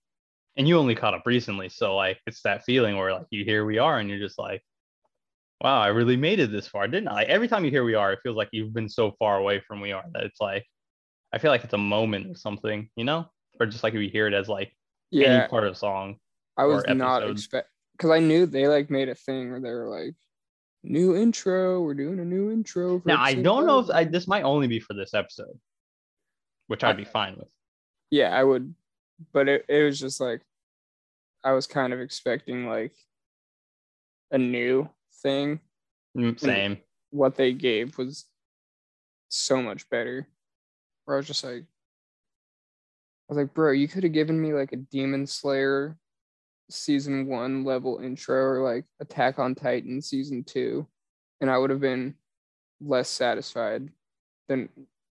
And 0.56 0.66
you 0.66 0.76
only 0.76 0.96
caught 0.96 1.14
up 1.14 1.22
recently, 1.24 1.68
so 1.68 1.94
like 1.94 2.18
it's 2.26 2.42
that 2.42 2.64
feeling 2.64 2.96
where 2.96 3.12
like 3.12 3.26
you 3.30 3.44
hear 3.44 3.64
We 3.64 3.78
Are 3.78 4.00
and 4.00 4.10
you're 4.10 4.18
just 4.18 4.40
like, 4.40 4.60
wow, 5.60 5.80
I 5.80 5.88
really 5.88 6.16
made 6.16 6.40
it 6.40 6.50
this 6.50 6.66
far, 6.66 6.88
didn't 6.88 7.08
I? 7.08 7.12
Like 7.12 7.28
every 7.28 7.46
time 7.46 7.64
you 7.64 7.70
hear 7.70 7.84
We 7.84 7.94
Are, 7.94 8.12
it 8.12 8.18
feels 8.24 8.36
like 8.36 8.48
you've 8.50 8.74
been 8.74 8.88
so 8.88 9.12
far 9.20 9.38
away 9.38 9.60
from 9.60 9.80
We 9.80 9.92
Are 9.92 10.04
that 10.14 10.24
it's 10.24 10.40
like 10.40 10.66
I 11.32 11.38
feel 11.38 11.52
like 11.52 11.62
it's 11.62 11.74
a 11.74 11.78
moment 11.78 12.26
or 12.26 12.34
something, 12.34 12.88
you 12.96 13.04
know? 13.04 13.26
Or 13.60 13.66
just 13.66 13.84
like 13.84 13.94
if 13.94 14.00
you 14.00 14.10
hear 14.10 14.26
it 14.26 14.34
as 14.34 14.48
like 14.48 14.72
Yeah, 15.12 15.26
any 15.42 15.48
part 15.48 15.64
of 15.64 15.74
the 15.74 15.78
song. 15.78 16.16
I 16.56 16.64
was 16.64 16.84
not 16.88 17.28
expect 17.28 17.68
because 17.92 18.10
I 18.10 18.18
knew 18.18 18.46
they 18.46 18.66
like 18.66 18.90
made 18.90 19.08
a 19.08 19.14
thing 19.14 19.50
where 19.50 19.60
they 19.60 19.70
were 19.70 19.88
like, 19.88 20.14
new 20.82 21.16
intro, 21.16 21.80
we're 21.82 21.94
doing 21.94 22.18
a 22.18 22.24
new 22.24 22.50
intro. 22.50 22.98
For 23.00 23.08
Now 23.08 23.22
I 23.22 23.34
don't 23.34 23.66
know 23.66 23.78
if 23.78 23.90
I 23.90 24.04
this 24.04 24.26
might 24.26 24.42
only 24.42 24.66
be 24.66 24.80
for 24.80 24.94
this 24.94 25.14
episode, 25.14 25.58
which 26.66 26.82
I'd 26.82 26.96
be 26.96 27.04
fine 27.04 27.36
with. 27.36 27.48
Yeah, 28.10 28.36
I 28.36 28.42
would, 28.42 28.74
but 29.32 29.48
it, 29.48 29.64
it 29.68 29.82
was 29.82 30.00
just 30.00 30.20
like, 30.20 30.42
I 31.44 31.52
was 31.52 31.66
kind 31.66 31.92
of 31.92 32.00
expecting 32.00 32.66
like 32.66 32.94
a 34.30 34.38
new 34.38 34.88
thing. 35.22 35.60
Mm, 36.16 36.38
Same. 36.38 36.78
What 37.10 37.36
they 37.36 37.52
gave 37.52 37.96
was 37.98 38.26
so 39.28 39.62
much 39.62 39.88
better. 39.90 40.26
Where 41.04 41.16
I 41.16 41.18
was 41.18 41.26
just 41.26 41.44
like, 41.44 41.64
was 43.32 43.38
like, 43.38 43.54
bro, 43.54 43.72
you 43.72 43.88
could 43.88 44.04
have 44.04 44.12
given 44.12 44.40
me 44.40 44.52
like 44.52 44.72
a 44.72 44.76
Demon 44.76 45.26
Slayer 45.26 45.96
season 46.70 47.26
one 47.26 47.64
level 47.64 47.98
intro 47.98 48.36
or 48.36 48.62
like 48.62 48.84
Attack 49.00 49.38
on 49.38 49.54
Titan 49.54 50.00
season 50.00 50.44
two, 50.44 50.86
and 51.40 51.50
I 51.50 51.58
would 51.58 51.70
have 51.70 51.80
been 51.80 52.14
less 52.80 53.08
satisfied 53.08 53.88
than 54.48 54.68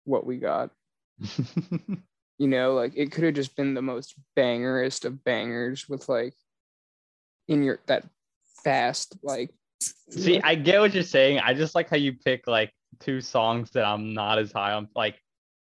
what 0.03 0.25
we 0.25 0.38
got. 0.38 0.72
You 2.38 2.48
know, 2.50 2.74
like 2.74 2.93
it 2.95 3.12
could 3.12 3.24
have 3.24 3.34
just 3.34 3.55
been 3.55 3.74
the 3.74 3.81
most 3.81 4.15
bangerest 4.36 5.05
of 5.05 5.24
bangers 5.24 5.88
with 5.88 6.10
like 6.10 6.34
in 7.48 7.63
your 7.63 7.79
that 7.86 8.03
fast 8.63 9.15
like 9.24 9.51
See, 10.10 10.41
I 10.41 10.55
get 10.55 10.79
what 10.79 10.93
you're 10.93 11.03
saying. 11.03 11.39
I 11.39 11.53
just 11.53 11.75
like 11.75 11.89
how 11.89 11.98
you 11.98 12.13
pick 12.13 12.48
like 12.48 12.74
two 13.00 13.22
songs 13.22 13.72
that 13.72 13.86
I'm 13.86 14.13
not 14.13 14.38
as 14.38 14.51
high 14.51 14.74
on. 14.74 14.89
Like 14.95 15.19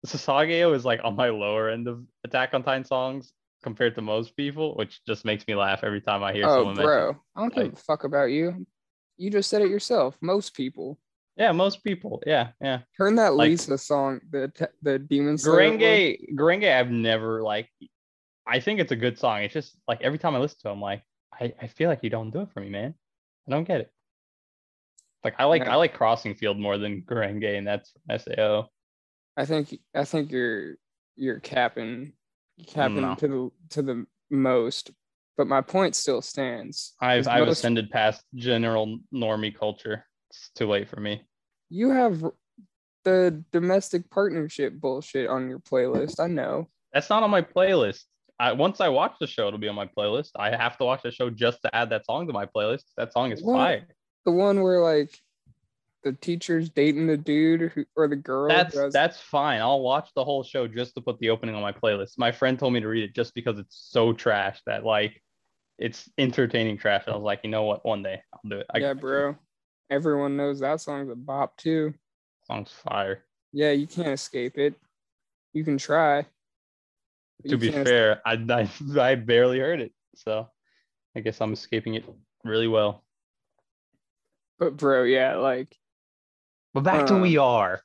Sasageyo 0.05 0.75
is 0.75 0.83
like 0.85 0.99
on 1.03 1.15
my 1.15 1.29
lower 1.29 1.69
end 1.69 1.87
of 1.87 2.03
Attack 2.23 2.53
on 2.53 2.63
Titan 2.63 2.83
songs 2.85 3.33
compared 3.63 3.93
to 3.95 4.01
most 4.01 4.35
people, 4.35 4.75
which 4.75 5.03
just 5.05 5.23
makes 5.25 5.45
me 5.47 5.53
laugh 5.55 5.81
every 5.83 6.01
time 6.01 6.23
I 6.23 6.33
hear 6.33 6.45
oh 6.45 6.49
someone 6.57 6.75
mention. 6.75 6.85
bro, 6.85 7.17
I 7.35 7.41
don't 7.41 7.53
give 7.53 7.73
a 7.73 7.75
fuck 7.75 8.03
about 8.03 8.31
you. 8.31 8.65
You 9.17 9.29
just 9.29 9.49
said 9.49 9.61
it 9.61 9.69
yourself. 9.69 10.17
Most 10.21 10.55
people 10.55 10.97
Yeah, 11.37 11.51
most 11.51 11.83
people. 11.83 12.21
Yeah, 12.25 12.49
yeah. 12.59 12.79
turn 12.97 13.15
that 13.15 13.35
Like- 13.35 13.49
Lisa 13.51 13.77
song, 13.77 14.19
the 14.31 14.51
the 14.81 14.97
Demon 14.99 15.37
Slayer. 15.37 15.69
one- 15.69 15.79
Gurenge, 15.79 16.33
Gurenge, 16.35 16.71
I've 16.73 16.89
never 16.91 17.41
like. 17.43 17.69
I 18.47 18.59
think 18.59 18.79
it's 18.79 18.91
a 18.91 18.95
good 18.95 19.19
song. 19.19 19.43
It's 19.43 19.53
just 19.53 19.77
like 19.87 20.01
every 20.01 20.17
time 20.17 20.35
I 20.35 20.39
listen 20.39 20.57
to 20.63 20.69
it, 20.69 20.71
I'm 20.71 20.81
like, 20.81 21.03
I, 21.31 21.53
I 21.61 21.67
feel 21.67 21.89
like 21.89 22.03
you 22.03 22.09
don't 22.09 22.31
do 22.31 22.41
it 22.41 22.49
for 22.51 22.59
me, 22.59 22.69
man. 22.69 22.95
I 23.47 23.51
don't 23.51 23.63
get 23.63 23.81
it. 23.81 23.91
Like 25.23 25.35
I 25.37 25.45
like 25.45 25.61
Yeah. 25.63 25.73
I 25.73 25.75
like 25.75 25.93
Crossing 25.93 26.33
Field 26.33 26.57
more 26.59 26.79
than 26.79 27.03
Gurenge, 27.03 27.57
and 27.57 27.67
that's 27.67 27.93
Sao. 28.17 28.69
I 29.37 29.45
think 29.45 29.77
I 29.95 30.03
think 30.03 30.31
you're 30.31 30.75
you're 31.15 31.39
capping 31.39 32.13
capping 32.67 33.01
No. 33.01 33.15
to 33.15 33.27
the 33.27 33.51
to 33.71 33.81
the 33.81 34.05
most, 34.29 34.91
but 35.37 35.47
my 35.47 35.61
point 35.61 35.95
still 35.95 36.21
stands. 36.21 36.93
I've 37.01 37.27
I've 37.27 37.45
most- 37.47 37.59
ascended 37.59 37.89
past 37.89 38.23
general 38.35 38.99
normie 39.13 39.55
culture. 39.57 40.05
It's 40.29 40.49
too 40.55 40.67
late 40.67 40.89
for 40.89 40.99
me. 40.99 41.23
You 41.69 41.89
have 41.91 42.23
the 43.03 43.43
domestic 43.51 44.09
partnership 44.11 44.73
bullshit 44.79 45.27
on 45.29 45.49
your 45.49 45.59
playlist. 45.59 46.19
I 46.19 46.27
know. 46.27 46.67
That's 46.93 47.09
not 47.09 47.23
on 47.23 47.29
my 47.31 47.41
playlist. 47.41 48.03
I 48.39 48.51
once 48.53 48.81
I 48.81 48.89
watch 48.89 49.13
the 49.19 49.27
show, 49.27 49.47
it'll 49.47 49.59
be 49.59 49.67
on 49.69 49.75
my 49.75 49.87
playlist. 49.87 50.31
I 50.35 50.55
have 50.55 50.77
to 50.77 50.85
watch 50.85 51.01
the 51.03 51.11
show 51.11 51.29
just 51.29 51.61
to 51.63 51.75
add 51.75 51.89
that 51.91 52.05
song 52.05 52.27
to 52.27 52.33
my 52.33 52.45
playlist. 52.45 52.83
That 52.97 53.13
song 53.13 53.31
is 53.31 53.41
What? 53.41 53.55
fire. 53.55 53.87
The 54.25 54.31
one 54.31 54.61
where 54.61 54.81
like 54.81 55.17
the 56.03 56.13
teacher's 56.13 56.69
dating 56.69 57.07
the 57.07 57.17
dude 57.17 57.71
who, 57.73 57.85
or 57.95 58.07
the 58.07 58.15
girl. 58.15 58.49
That's 58.49 58.77
has- 58.77 58.93
that's 58.93 59.19
fine. 59.19 59.61
I'll 59.61 59.81
watch 59.81 60.09
the 60.15 60.23
whole 60.23 60.43
show 60.43 60.67
just 60.67 60.95
to 60.95 61.01
put 61.01 61.19
the 61.19 61.29
opening 61.29 61.55
on 61.55 61.61
my 61.61 61.71
playlist. 61.71 62.17
My 62.17 62.31
friend 62.31 62.57
told 62.57 62.73
me 62.73 62.79
to 62.79 62.87
read 62.87 63.03
it 63.03 63.15
just 63.15 63.33
because 63.33 63.59
it's 63.59 63.89
so 63.91 64.13
trash 64.13 64.61
that 64.65 64.83
like 64.83 65.21
it's 65.77 66.09
entertaining 66.17 66.77
trash. 66.77 67.03
I 67.07 67.11
was 67.11 67.23
like, 67.23 67.41
you 67.43 67.49
know 67.49 67.63
what? 67.63 67.85
One 67.85 68.03
day 68.03 68.21
I'll 68.33 68.49
do 68.49 68.59
it. 68.59 68.67
I 68.73 68.79
yeah, 68.79 68.93
bro. 68.93 69.35
Everyone 69.89 70.37
knows 70.37 70.59
that 70.59 70.81
song's 70.81 71.11
a 71.11 71.15
bop 71.15 71.57
too. 71.57 71.93
Song's 72.45 72.71
fire. 72.71 73.25
Yeah, 73.51 73.71
you 73.71 73.87
can't 73.87 74.07
escape 74.07 74.57
it. 74.57 74.75
You 75.53 75.63
can 75.63 75.77
try. 75.77 76.25
To 77.47 77.57
be 77.57 77.71
fair, 77.71 78.21
I, 78.25 78.33
I 78.49 78.69
I 78.99 79.15
barely 79.15 79.59
heard 79.59 79.81
it, 79.81 79.91
so 80.15 80.47
I 81.15 81.19
guess 81.19 81.41
I'm 81.41 81.53
escaping 81.53 81.95
it 81.95 82.05
really 82.43 82.67
well. 82.67 83.03
But 84.59 84.77
bro, 84.77 85.03
yeah, 85.03 85.37
like 85.37 85.75
But 86.73 86.81
back 86.83 87.05
to 87.07 87.15
Uh, 87.15 87.19
we 87.21 87.37
are. 87.37 87.81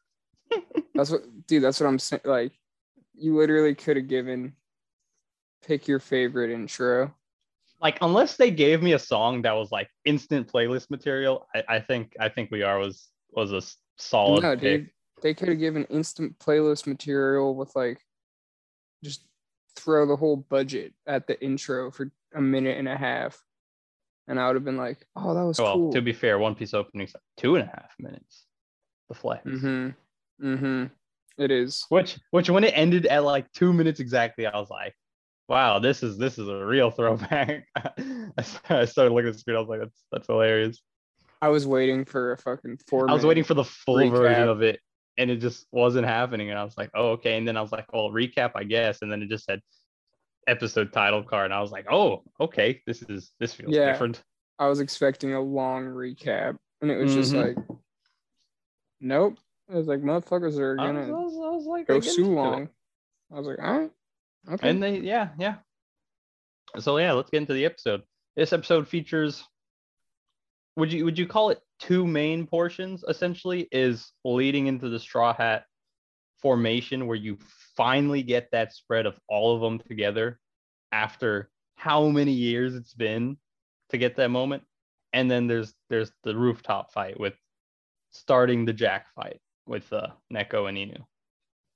that's 0.95 1.11
what 1.11 1.23
dude, 1.47 1.63
that's 1.63 1.81
what 1.81 1.87
I'm 1.89 1.99
saying. 1.99 2.23
Like 2.25 2.53
you 3.15 3.37
literally 3.37 3.75
could 3.75 3.97
have 3.97 4.09
given 4.09 4.55
pick 5.67 5.89
your 5.89 5.99
favorite 5.99 6.51
intro. 6.51 7.15
Like 7.81 7.99
unless 8.01 8.37
they 8.37 8.51
gave 8.51 8.83
me 8.83 8.93
a 8.93 8.99
song 8.99 9.43
that 9.43 9.53
was 9.53 9.71
like 9.71 9.89
instant 10.05 10.51
playlist 10.51 10.89
material, 10.91 11.47
I, 11.55 11.65
I 11.69 11.81
think 11.81 12.15
I 12.21 12.29
think 12.29 12.51
we 12.51 12.63
are 12.63 12.79
was 12.79 13.09
was 13.33 13.53
a 13.53 13.61
solid 14.01 14.43
no, 14.43 14.57
pick. 14.57 14.61
dude. 14.83 14.91
They 15.23 15.35
could 15.35 15.49
have 15.49 15.59
given 15.59 15.85
instant 15.87 16.39
playlist 16.39 16.87
material 16.87 17.55
with 17.55 17.75
like 17.75 18.01
just 19.03 19.27
throw 19.75 20.07
the 20.07 20.17
whole 20.17 20.37
budget 20.37 20.95
at 21.07 21.27
the 21.27 21.43
intro 21.43 21.91
for 21.91 22.11
a 22.35 22.41
minute 22.41 22.79
and 22.79 22.89
a 22.89 22.97
half. 22.97 23.43
And 24.29 24.41
I 24.41 24.47
would 24.47 24.57
have 24.57 24.65
been 24.65 24.77
like, 24.77 25.07
oh, 25.15 25.35
that 25.35 25.45
was 25.45 25.59
Well, 25.61 25.75
cool. 25.75 25.93
to 25.93 26.01
be 26.03 26.13
fair, 26.13 26.39
One 26.39 26.55
Piece 26.55 26.75
opening's 26.75 27.15
like 27.15 27.23
two 27.37 27.57
and 27.57 27.65
a 27.65 27.67
half 27.69 27.95
minutes. 27.99 28.46
The 29.09 29.15
flex. 29.15 29.45
mm-hmm. 29.47 30.47
Mm-hmm. 30.47 30.85
It 31.39 31.51
is. 31.51 31.85
Which 31.91 32.19
which 32.31 32.51
when 32.51 32.65
it 32.65 32.73
ended 32.77 33.07
at 33.07 33.25
like 33.25 33.51
two 33.53 33.73
minutes 33.73 34.01
exactly, 34.01 34.47
I 34.47 34.59
was 34.59 34.71
like, 34.71 34.95
wow, 35.49 35.79
this 35.79 36.03
is 36.03 36.17
this 36.19 36.39
is 36.39 36.49
a 36.49 36.65
real 36.65 36.91
throwback. 36.91 37.67
I 37.77 38.85
started 38.85 39.13
looking 39.13 39.29
at 39.29 39.35
the 39.35 39.39
screen, 39.39 39.57
I 39.57 39.61
was 39.61 39.69
like, 39.69 39.81
that's 39.81 40.03
that's 40.11 40.27
hilarious. 40.27 40.81
I 41.43 41.49
was 41.49 41.67
waiting 41.67 42.05
for 42.05 42.33
a 42.33 42.39
fucking 42.39 42.79
four. 42.89 43.11
I 43.11 43.13
was 43.13 43.25
waiting 43.27 43.45
for 43.45 43.55
the 43.55 43.65
full 43.65 43.97
recap. 43.97 44.11
version 44.17 44.49
of 44.49 44.63
it 44.63 44.81
and 45.19 45.31
it 45.31 45.37
just 45.37 45.67
wasn't 45.71 46.07
happening. 46.07 46.51
And 46.51 46.59
I 46.59 46.65
was 46.65 46.77
like, 46.77 46.91
oh, 46.95 47.11
okay. 47.13 47.37
And 47.39 47.47
then 47.47 47.57
I 47.57 47.63
was 47.63 47.73
like, 47.73 47.91
well, 47.93 48.11
recap, 48.11 48.53
I 48.55 48.65
guess. 48.65 49.03
And 49.03 49.11
then 49.13 49.23
it 49.23 49.29
just 49.29 49.45
said 49.45 49.61
episode 50.47 50.93
title 50.93 51.23
card. 51.23 51.47
And 51.47 51.55
I 51.55 51.61
was 51.61 51.73
like, 51.73 51.87
oh, 51.91 52.23
okay, 52.41 52.83
this 52.87 53.03
is 53.03 53.33
this 53.41 53.53
feels 53.55 53.73
Yeah. 53.75 53.93
different. 53.93 54.23
I 54.59 54.69
was 54.69 54.81
expecting 54.81 55.35
a 55.35 55.41
long 55.41 55.85
recap, 55.85 56.57
and 56.81 56.91
it 56.91 56.97
was 56.97 57.13
just 57.15 57.35
Mhm. 57.35 57.55
like, 57.57 57.79
nope. 59.01 59.39
I 59.71 59.77
was 59.77 59.87
like, 59.87 60.01
motherfuckers 60.01 60.59
are 60.59 60.77
was, 60.77 60.81
I 60.81 60.87
gonna 60.87 61.13
was, 61.13 61.35
I 61.35 61.51
was 61.51 61.67
like, 61.67 61.87
go 61.87 62.01
too 62.01 62.11
into 62.11 62.33
it. 62.33 62.35
long. 62.35 62.69
I 63.33 63.39
was 63.39 63.47
like, 63.47 63.59
all 63.59 63.81
right, 63.81 63.91
okay. 64.53 64.71
And 64.71 64.83
they, 64.83 64.99
yeah, 64.99 65.31
yeah. 65.39 65.57
So 66.79 66.99
yeah, 66.99 67.13
let's 67.13 67.31
get 67.31 67.39
into 67.39 67.55
the 67.55 67.65
episode. 67.65 68.03
This 68.37 68.53
episode 68.53 68.87
features. 68.87 69.45
Would 70.77 70.93
you 70.93 71.05
would 71.05 71.19
you 71.19 71.27
call 71.27 71.51
it 71.51 71.61
two 71.81 72.07
main 72.07 72.47
portions? 72.47 73.03
Essentially, 73.09 73.67
is 73.73 74.13
leading 74.25 74.67
into 74.67 74.89
the 74.89 75.01
Straw 75.01 75.33
Hat 75.33 75.65
formation, 76.43 77.07
where 77.07 77.17
you 77.17 77.39
finally 77.77 78.23
get 78.23 78.49
that 78.53 78.73
spread 78.75 79.07
of 79.07 79.19
all 79.29 79.55
of 79.55 79.63
them 79.63 79.79
together 79.89 80.39
after 80.93 81.51
how 81.77 82.09
many 82.09 82.33
years 82.33 82.75
it's 82.75 82.95
been 82.95 83.37
to 83.89 83.99
get 83.99 84.17
that 84.17 84.29
moment, 84.31 84.63
and 85.13 85.31
then 85.31 85.47
there's 85.47 85.75
there's 85.89 86.13
the 86.25 86.37
rooftop 86.37 86.93
fight 86.93 87.19
with 87.19 87.35
starting 88.19 88.65
the 88.65 88.73
Jack 88.73 89.07
fight 89.15 89.41
with 89.67 89.93
uh, 89.93 90.09
Neko 90.33 90.69
and 90.69 90.79
Inu. 90.79 91.05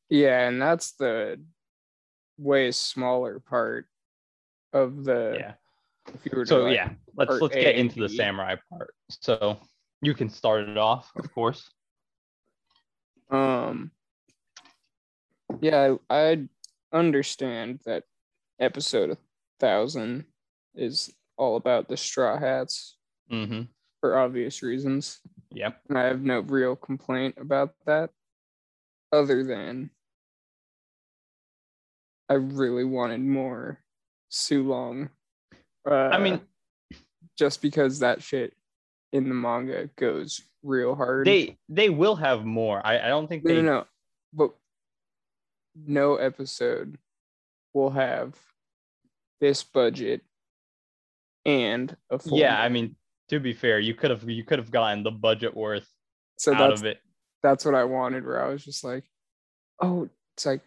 yeah, 0.08 0.46
and 0.48 0.60
that's 0.60 0.92
the 0.92 1.40
way 2.38 2.70
smaller 2.70 3.40
part 3.40 3.86
of 4.72 5.04
the. 5.04 5.36
Yeah. 5.38 5.52
If 6.14 6.24
you 6.24 6.32
were 6.38 6.46
So 6.46 6.64
like- 6.64 6.74
yeah, 6.74 6.90
let's 7.16 7.40
let's 7.40 7.54
A 7.54 7.60
get 7.60 7.76
into 7.76 8.00
the 8.00 8.08
samurai 8.08 8.56
part. 8.70 8.94
So 9.10 9.58
you 10.02 10.14
can 10.14 10.28
start 10.30 10.68
it 10.68 10.78
off, 10.78 11.10
of 11.16 11.32
course. 11.32 11.70
Um. 13.30 13.92
Yeah, 15.60 15.96
I, 16.08 16.30
I 16.30 16.48
understand 16.92 17.80
that 17.84 18.04
episode 18.58 19.18
thousand 19.58 20.24
is 20.74 21.12
all 21.36 21.56
about 21.56 21.88
the 21.88 21.96
straw 21.96 22.38
hats 22.38 22.96
Mm-hmm. 23.30 23.62
For 24.00 24.18
obvious 24.18 24.62
reasons. 24.62 25.20
Yep. 25.52 25.80
And 25.88 25.98
I 25.98 26.04
have 26.04 26.22
no 26.22 26.40
real 26.40 26.76
complaint 26.76 27.36
about 27.38 27.74
that, 27.86 28.10
other 29.12 29.44
than 29.44 29.90
I 32.28 32.34
really 32.34 32.84
wanted 32.84 33.20
more 33.20 33.78
Sulong. 34.30 35.10
Uh, 35.88 35.94
I 35.94 36.18
mean, 36.18 36.40
just 37.36 37.60
because 37.60 37.98
that 37.98 38.22
shit 38.22 38.54
in 39.12 39.28
the 39.28 39.34
manga 39.34 39.90
goes 39.96 40.40
real 40.62 40.94
hard. 40.94 41.26
they 41.26 41.58
they 41.68 41.90
will 41.90 42.16
have 42.16 42.44
more. 42.44 42.84
I, 42.86 42.98
I 42.98 43.08
don't 43.08 43.26
think 43.26 43.44
no, 43.44 43.54
they. 43.54 43.62
no, 43.62 43.62
no, 43.62 43.86
but 44.32 44.50
no 45.74 46.16
episode 46.16 46.98
will 47.74 47.90
have 47.90 48.36
this 49.40 49.64
budget 49.64 50.22
and 51.44 51.96
a 52.10 52.18
full. 52.18 52.38
Yeah, 52.38 52.60
I 52.60 52.68
mean, 52.68 52.94
to 53.30 53.40
be 53.40 53.52
fair, 53.52 53.78
you 53.78 53.94
could 53.94 54.10
have 54.10 54.28
you 54.28 54.44
could 54.44 54.58
have 54.58 54.70
gotten 54.70 55.02
the 55.02 55.10
budget 55.10 55.56
worth 55.56 55.88
so 56.36 56.52
out 56.54 56.70
that's 56.70 56.80
of 56.80 56.86
it. 56.86 56.98
that's 57.42 57.64
what 57.64 57.74
I 57.74 57.84
wanted. 57.84 58.24
Where 58.24 58.44
I 58.44 58.48
was 58.48 58.64
just 58.64 58.84
like, 58.84 59.04
oh, 59.80 60.08
it's 60.36 60.46
like 60.46 60.62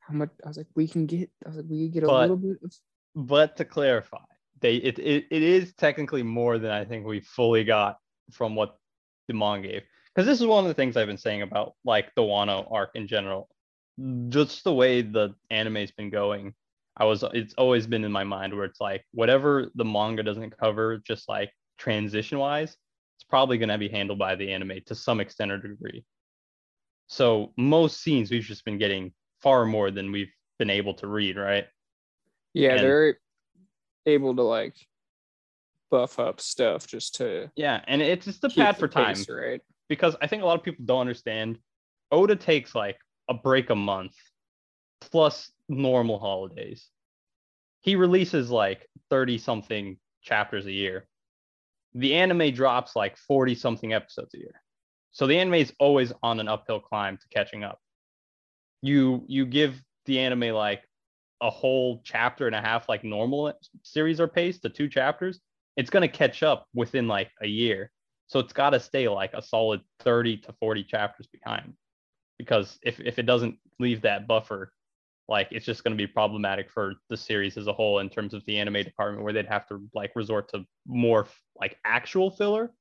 how 0.00 0.14
much? 0.14 0.30
I 0.44 0.48
was 0.48 0.56
like, 0.56 0.66
we 0.74 0.88
can 0.88 1.06
get. 1.06 1.30
I 1.44 1.48
was 1.48 1.56
like, 1.58 1.66
we 1.68 1.88
get 1.88 2.02
a 2.04 2.06
But- 2.06 2.22
little 2.22 2.36
bit. 2.36 2.56
Of, 2.64 2.72
But 3.14 3.56
to 3.58 3.64
clarify, 3.64 4.18
they 4.60 4.76
it, 4.76 4.98
it 4.98 5.26
it 5.30 5.42
is 5.42 5.74
technically 5.74 6.22
more 6.22 6.58
than 6.58 6.70
I 6.70 6.84
think 6.84 7.06
we 7.06 7.20
fully 7.20 7.64
got 7.64 7.98
from 8.32 8.54
what 8.54 8.76
the 9.28 9.34
manga 9.34 9.68
gave. 9.68 9.82
Because 10.14 10.26
this 10.26 10.40
is 10.40 10.46
one 10.46 10.64
of 10.64 10.68
the 10.68 10.74
things 10.74 10.96
I've 10.96 11.06
been 11.06 11.18
saying 11.18 11.42
about 11.42 11.74
like 11.84 12.12
the 12.16 12.22
Wano 12.22 12.66
arc 12.72 12.90
in 12.94 13.06
general. 13.06 13.48
Just 14.28 14.64
the 14.64 14.72
way 14.72 15.02
the 15.02 15.34
anime's 15.50 15.90
been 15.90 16.08
going, 16.10 16.54
I 16.96 17.04
was 17.04 17.24
it's 17.34 17.54
always 17.54 17.86
been 17.86 18.04
in 18.04 18.12
my 18.12 18.24
mind 18.24 18.54
where 18.54 18.64
it's 18.64 18.80
like 18.80 19.04
whatever 19.12 19.70
the 19.74 19.84
manga 19.84 20.22
doesn't 20.22 20.56
cover, 20.58 20.98
just 21.06 21.28
like 21.28 21.50
transition 21.78 22.38
wise, 22.38 22.76
it's 23.16 23.24
probably 23.24 23.58
gonna 23.58 23.78
be 23.78 23.88
handled 23.88 24.18
by 24.18 24.34
the 24.34 24.52
anime 24.52 24.80
to 24.86 24.94
some 24.94 25.20
extent 25.20 25.50
or 25.52 25.58
degree. 25.58 26.04
So 27.06 27.52
most 27.56 28.02
scenes 28.02 28.30
we've 28.30 28.42
just 28.42 28.64
been 28.64 28.78
getting 28.78 29.12
far 29.40 29.64
more 29.64 29.90
than 29.90 30.12
we've 30.12 30.32
been 30.58 30.70
able 30.70 30.94
to 30.94 31.06
read, 31.06 31.36
right? 31.36 31.66
yeah, 32.54 32.72
And- 32.74 32.80
they're 32.80 33.18
able 34.06 34.34
to 34.36 34.42
like 34.42 34.74
buff 35.90 36.18
up 36.18 36.40
stuff 36.40 36.86
just 36.86 37.14
to 37.16 37.50
Yeah, 37.56 37.82
and 37.86 38.02
it's 38.02 38.26
just 38.26 38.44
a 38.44 38.50
pad 38.50 38.76
for 38.76 38.88
time 38.88 39.14
pace, 39.14 39.28
right? 39.28 39.60
because 39.88 40.16
I 40.20 40.26
think 40.26 40.42
a 40.42 40.46
lot 40.46 40.58
of 40.58 40.64
people 40.64 40.84
don't 40.84 41.00
understand. 41.00 41.58
Oda 42.10 42.36
takes 42.36 42.74
like 42.74 42.98
a 43.28 43.34
break 43.34 43.70
a 43.70 43.74
month 43.74 44.14
plus 45.00 45.50
normal 45.68 46.18
holidays. 46.18 46.88
He 47.80 47.96
releases 47.96 48.50
like 48.50 48.88
30 49.10 49.38
something 49.38 49.98
chapters 50.22 50.66
a 50.66 50.72
year. 50.72 51.06
The 51.94 52.14
anime 52.14 52.52
drops 52.52 52.94
like 52.94 53.16
40 53.16 53.54
something 53.54 53.92
episodes 53.92 54.34
a 54.34 54.38
year. 54.38 54.62
So 55.12 55.26
the 55.26 55.38
anime 55.38 55.54
is 55.54 55.72
always 55.78 56.12
on 56.22 56.38
an 56.40 56.48
uphill 56.48 56.80
climb 56.80 57.16
to 57.16 57.28
catching 57.28 57.64
up. 57.64 57.80
You 58.82 59.24
you 59.26 59.46
give 59.46 59.82
the 60.06 60.20
anime 60.20 60.54
like 60.54 60.82
a 61.40 61.50
whole 61.50 62.00
chapter 62.04 62.46
and 62.46 62.54
a 62.54 62.60
half 62.60 62.88
like 62.88 63.04
normal 63.04 63.52
series 63.82 64.20
are 64.20 64.28
paced 64.28 64.62
to 64.62 64.68
two 64.68 64.88
chapters, 64.88 65.40
it's 65.76 65.90
going 65.90 66.02
to 66.02 66.08
catch 66.08 66.42
up 66.42 66.66
within 66.74 67.06
like 67.06 67.30
a 67.40 67.46
year. 67.46 67.90
So 68.26 68.40
it's 68.40 68.52
got 68.52 68.70
to 68.70 68.80
stay 68.80 69.08
like 69.08 69.32
a 69.34 69.42
solid 69.42 69.80
30 70.00 70.38
to 70.38 70.52
40 70.60 70.84
chapters 70.84 71.28
behind. 71.28 71.74
Because 72.38 72.78
if, 72.82 73.00
if 73.00 73.18
it 73.18 73.26
doesn't 73.26 73.58
leave 73.78 74.02
that 74.02 74.26
buffer, 74.26 74.72
like 75.28 75.48
it's 75.50 75.66
just 75.66 75.84
going 75.84 75.96
to 75.96 76.02
be 76.02 76.06
problematic 76.06 76.70
for 76.70 76.94
the 77.10 77.16
series 77.16 77.56
as 77.56 77.66
a 77.66 77.72
whole 77.72 77.98
in 77.98 78.08
terms 78.08 78.32
of 78.32 78.44
the 78.46 78.58
anime 78.58 78.82
department 78.82 79.22
where 79.22 79.32
they'd 79.32 79.46
have 79.46 79.66
to 79.68 79.86
like 79.94 80.12
resort 80.16 80.48
to 80.50 80.64
more 80.86 81.26
like 81.60 81.78
actual 81.84 82.30
filler. 82.30 82.72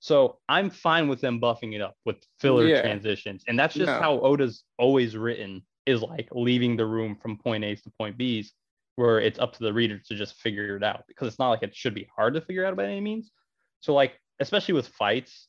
So 0.00 0.38
I'm 0.48 0.70
fine 0.70 1.08
with 1.08 1.20
them 1.20 1.40
buffing 1.40 1.74
it 1.74 1.80
up 1.80 1.96
with 2.04 2.16
filler 2.40 2.66
Yeah. 2.66 2.80
transitions. 2.80 3.44
And 3.48 3.58
that's 3.58 3.74
just 3.74 3.92
No. 3.92 4.00
how 4.00 4.20
Oda's 4.20 4.64
always 4.78 5.16
written 5.16 5.62
is 5.86 6.02
like 6.02 6.28
leaving 6.32 6.76
the 6.76 6.86
room 6.86 7.16
from 7.16 7.36
point 7.38 7.64
A's 7.64 7.82
to 7.82 7.90
point 7.98 8.16
B's 8.16 8.52
where 8.96 9.20
it's 9.20 9.38
up 9.38 9.52
to 9.52 9.60
the 9.60 9.72
reader 9.72 9.98
to 9.98 10.14
just 10.14 10.34
figure 10.36 10.76
it 10.76 10.82
out 10.82 11.04
because 11.06 11.28
it's 11.28 11.38
not 11.38 11.50
like 11.50 11.62
it 11.62 11.74
should 11.74 11.94
be 11.94 12.08
hard 12.14 12.34
to 12.34 12.40
figure 12.40 12.64
out 12.64 12.76
by 12.76 12.84
any 12.84 13.00
means. 13.00 13.30
So 13.80 13.92
like 13.94 14.18
especially 14.40 14.74
with 14.74 14.88
fights, 14.88 15.48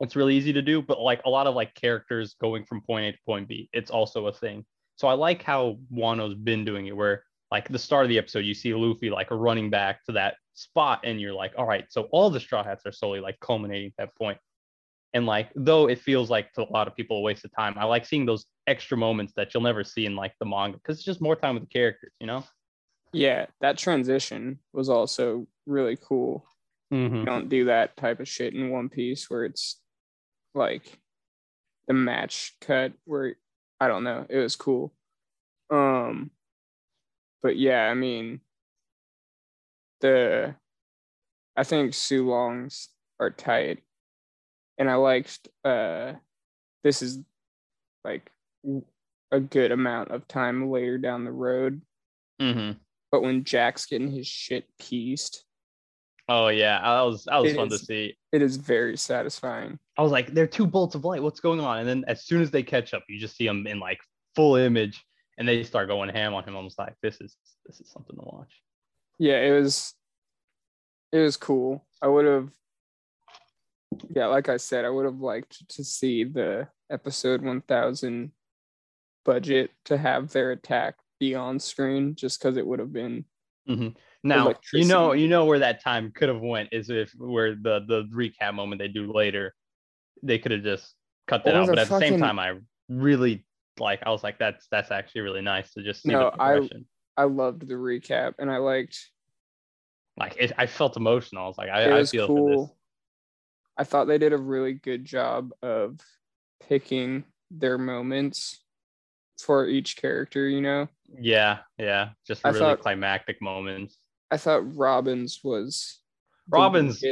it's 0.00 0.16
really 0.16 0.34
easy 0.34 0.52
to 0.52 0.62
do, 0.62 0.82
but 0.82 1.00
like 1.00 1.22
a 1.24 1.30
lot 1.30 1.46
of 1.46 1.54
like 1.54 1.74
characters 1.74 2.34
going 2.40 2.64
from 2.64 2.80
point 2.80 3.06
A 3.06 3.12
to 3.12 3.18
point 3.24 3.48
B, 3.48 3.68
it's 3.72 3.90
also 3.90 4.26
a 4.26 4.32
thing. 4.32 4.64
So 5.00 5.08
I 5.08 5.14
like 5.14 5.42
how 5.42 5.78
Wano's 5.90 6.34
been 6.34 6.62
doing 6.62 6.86
it 6.86 6.94
where 6.94 7.24
like 7.50 7.66
the 7.70 7.78
start 7.78 8.04
of 8.04 8.10
the 8.10 8.18
episode, 8.18 8.40
you 8.40 8.52
see 8.52 8.74
Luffy 8.74 9.08
like 9.08 9.30
running 9.30 9.70
back 9.70 10.04
to 10.04 10.12
that 10.12 10.34
spot, 10.52 11.00
and 11.04 11.18
you're 11.18 11.32
like, 11.32 11.54
all 11.56 11.64
right, 11.64 11.86
so 11.88 12.02
all 12.12 12.28
the 12.28 12.38
straw 12.38 12.62
hats 12.62 12.84
are 12.84 12.92
slowly 12.92 13.18
like 13.18 13.40
culminating 13.40 13.86
at 13.86 13.94
that 13.96 14.16
point. 14.16 14.36
And 15.14 15.24
like, 15.24 15.52
though 15.56 15.88
it 15.88 16.00
feels 16.00 16.28
like 16.28 16.52
to 16.52 16.64
a 16.64 16.70
lot 16.70 16.86
of 16.86 16.94
people 16.94 17.16
a 17.16 17.20
waste 17.22 17.46
of 17.46 17.50
time, 17.56 17.76
I 17.78 17.84
like 17.84 18.04
seeing 18.04 18.26
those 18.26 18.44
extra 18.66 18.94
moments 18.94 19.32
that 19.36 19.54
you'll 19.54 19.62
never 19.62 19.84
see 19.84 20.04
in 20.04 20.16
like 20.16 20.34
the 20.38 20.44
manga 20.44 20.76
because 20.76 20.98
it's 20.98 21.04
just 21.06 21.22
more 21.22 21.34
time 21.34 21.54
with 21.54 21.64
the 21.64 21.70
characters, 21.70 22.12
you 22.20 22.26
know? 22.26 22.44
Yeah, 23.14 23.46
that 23.62 23.78
transition 23.78 24.58
was 24.74 24.90
also 24.90 25.46
really 25.64 25.96
cool. 25.96 26.44
Mhm. 26.92 27.24
Don't 27.24 27.48
do 27.48 27.64
that 27.64 27.96
type 27.96 28.20
of 28.20 28.28
shit 28.28 28.52
in 28.52 28.68
One 28.68 28.90
Piece 28.90 29.30
where 29.30 29.46
it's 29.46 29.80
like 30.54 31.00
the 31.88 31.94
match 31.94 32.54
cut 32.60 32.92
where 33.06 33.36
I 33.80 33.88
don't 33.88 34.04
know, 34.04 34.26
it 34.28 34.38
was 34.38 34.56
cool. 34.56 34.92
Um 35.70 36.30
but 37.42 37.56
yeah, 37.56 37.88
I 37.88 37.94
mean 37.94 38.40
the 40.00 40.54
I 41.56 41.64
think 41.64 41.92
Sulongs 41.92 42.88
are 43.18 43.30
tight. 43.30 43.80
And 44.78 44.90
I 44.90 44.94
liked 44.94 45.48
uh 45.64 46.14
this 46.84 47.02
is 47.02 47.18
like 48.04 48.30
a 49.32 49.40
good 49.40 49.72
amount 49.72 50.10
of 50.10 50.26
time 50.28 50.70
later 50.70 50.98
down 50.98 51.24
the 51.24 51.32
road. 51.32 51.82
Mhm. 52.40 52.76
But 53.12 53.22
when 53.22 53.44
Jack's 53.44 53.86
getting 53.86 54.10
his 54.10 54.26
shit 54.26 54.66
pieced, 54.78 55.44
Oh 56.28 56.48
yeah, 56.48 56.80
that 56.80 57.02
was 57.02 57.24
that 57.24 57.42
was 57.42 57.54
fun 57.54 57.68
to 57.70 57.78
see. 57.78 58.16
it 58.32 58.40
is 58.42 58.56
very 58.56 58.96
satisfying. 58.96 59.78
I 60.00 60.02
was 60.02 60.12
like, 60.12 60.32
they're 60.32 60.46
two 60.46 60.66
bolts 60.66 60.94
of 60.94 61.04
light. 61.04 61.22
What's 61.22 61.40
going 61.40 61.60
on? 61.60 61.80
And 61.80 61.86
then 61.86 62.04
as 62.08 62.24
soon 62.24 62.40
as 62.40 62.50
they 62.50 62.62
catch 62.62 62.94
up, 62.94 63.04
you 63.06 63.18
just 63.18 63.36
see 63.36 63.46
them 63.46 63.66
in 63.66 63.78
like 63.78 63.98
full 64.34 64.56
image, 64.56 65.04
and 65.36 65.46
they 65.46 65.62
start 65.62 65.88
going 65.88 66.08
ham 66.08 66.32
on 66.32 66.42
him. 66.42 66.56
I 66.56 66.60
was 66.60 66.76
like, 66.78 66.94
this 67.02 67.20
is 67.20 67.36
this 67.66 67.82
is 67.82 67.90
something 67.90 68.16
to 68.16 68.22
watch. 68.22 68.62
Yeah, 69.18 69.40
it 69.40 69.50
was 69.50 69.92
it 71.12 71.18
was 71.18 71.36
cool. 71.36 71.84
I 72.00 72.08
would 72.08 72.24
have 72.24 72.48
yeah, 74.08 74.24
like 74.28 74.48
I 74.48 74.56
said, 74.56 74.86
I 74.86 74.88
would 74.88 75.04
have 75.04 75.20
liked 75.20 75.68
to 75.68 75.84
see 75.84 76.24
the 76.24 76.68
episode 76.90 77.42
1000 77.42 78.32
budget 79.26 79.70
to 79.84 79.98
have 79.98 80.30
their 80.30 80.52
attack 80.52 80.94
be 81.18 81.34
on 81.34 81.58
screen 81.58 82.14
just 82.14 82.40
because 82.40 82.56
it 82.56 82.66
would 82.66 82.78
have 82.78 82.94
been 82.94 83.26
mm-hmm. 83.68 83.88
Now 84.24 84.54
you 84.72 84.86
know 84.86 85.12
you 85.12 85.28
know 85.28 85.44
where 85.44 85.58
that 85.58 85.82
time 85.82 86.10
could 86.14 86.30
have 86.30 86.40
went 86.40 86.70
is 86.72 86.88
if 86.88 87.12
where 87.18 87.54
the 87.54 87.84
the 87.86 88.04
recap 88.14 88.54
moment 88.54 88.78
they 88.78 88.88
do 88.88 89.12
later, 89.12 89.54
they 90.22 90.38
could 90.38 90.52
have 90.52 90.62
just 90.62 90.94
cut 91.26 91.44
that 91.44 91.54
out. 91.54 91.66
But 91.68 91.78
at 91.78 91.88
the 91.88 91.98
same 91.98 92.18
time, 92.18 92.38
I 92.38 92.54
really 92.88 93.44
like. 93.78 94.00
I 94.04 94.10
was 94.10 94.22
like, 94.22 94.38
that's 94.38 94.66
that's 94.70 94.90
actually 94.90 95.22
really 95.22 95.42
nice 95.42 95.72
to 95.74 95.82
just 95.82 96.02
see 96.02 96.10
No, 96.10 96.30
the 96.30 96.42
I- 96.42 96.52
progression. 96.52 96.86
I 97.16 97.24
loved 97.24 97.66
the 97.68 97.74
recap 97.74 98.34
and 98.38 98.50
I 98.50 98.56
liked 98.58 98.98
like 100.16 100.36
it, 100.38 100.52
I 100.56 100.66
felt 100.66 100.96
emotional. 100.96 101.44
I 101.44 101.48
was 101.48 101.58
like, 101.58 101.68
I, 101.68 101.90
I 101.90 101.98
was 101.98 102.10
feel 102.10 102.26
for 102.26 102.36
cool. 102.36 102.66
this. 102.66 102.76
I 103.76 103.84
thought 103.84 104.06
they 104.06 104.16
did 104.18 104.32
a 104.32 104.38
really 104.38 104.74
good 104.74 105.04
job 105.04 105.52
of 105.62 105.98
picking 106.66 107.24
their 107.50 107.76
moments 107.78 108.62
for 109.38 109.66
each 109.66 109.96
character, 109.96 110.48
you 110.48 110.60
know. 110.60 110.88
Yeah, 111.18 111.58
yeah, 111.78 112.10
just 112.26 112.44
I 112.44 112.50
really 112.50 112.60
thought- 112.60 112.80
climactic 112.80 113.40
moments. 113.42 113.98
I 114.30 114.36
thought 114.36 114.76
Robin's 114.76 115.40
was 115.42 116.00
Robin's-. 116.48 117.02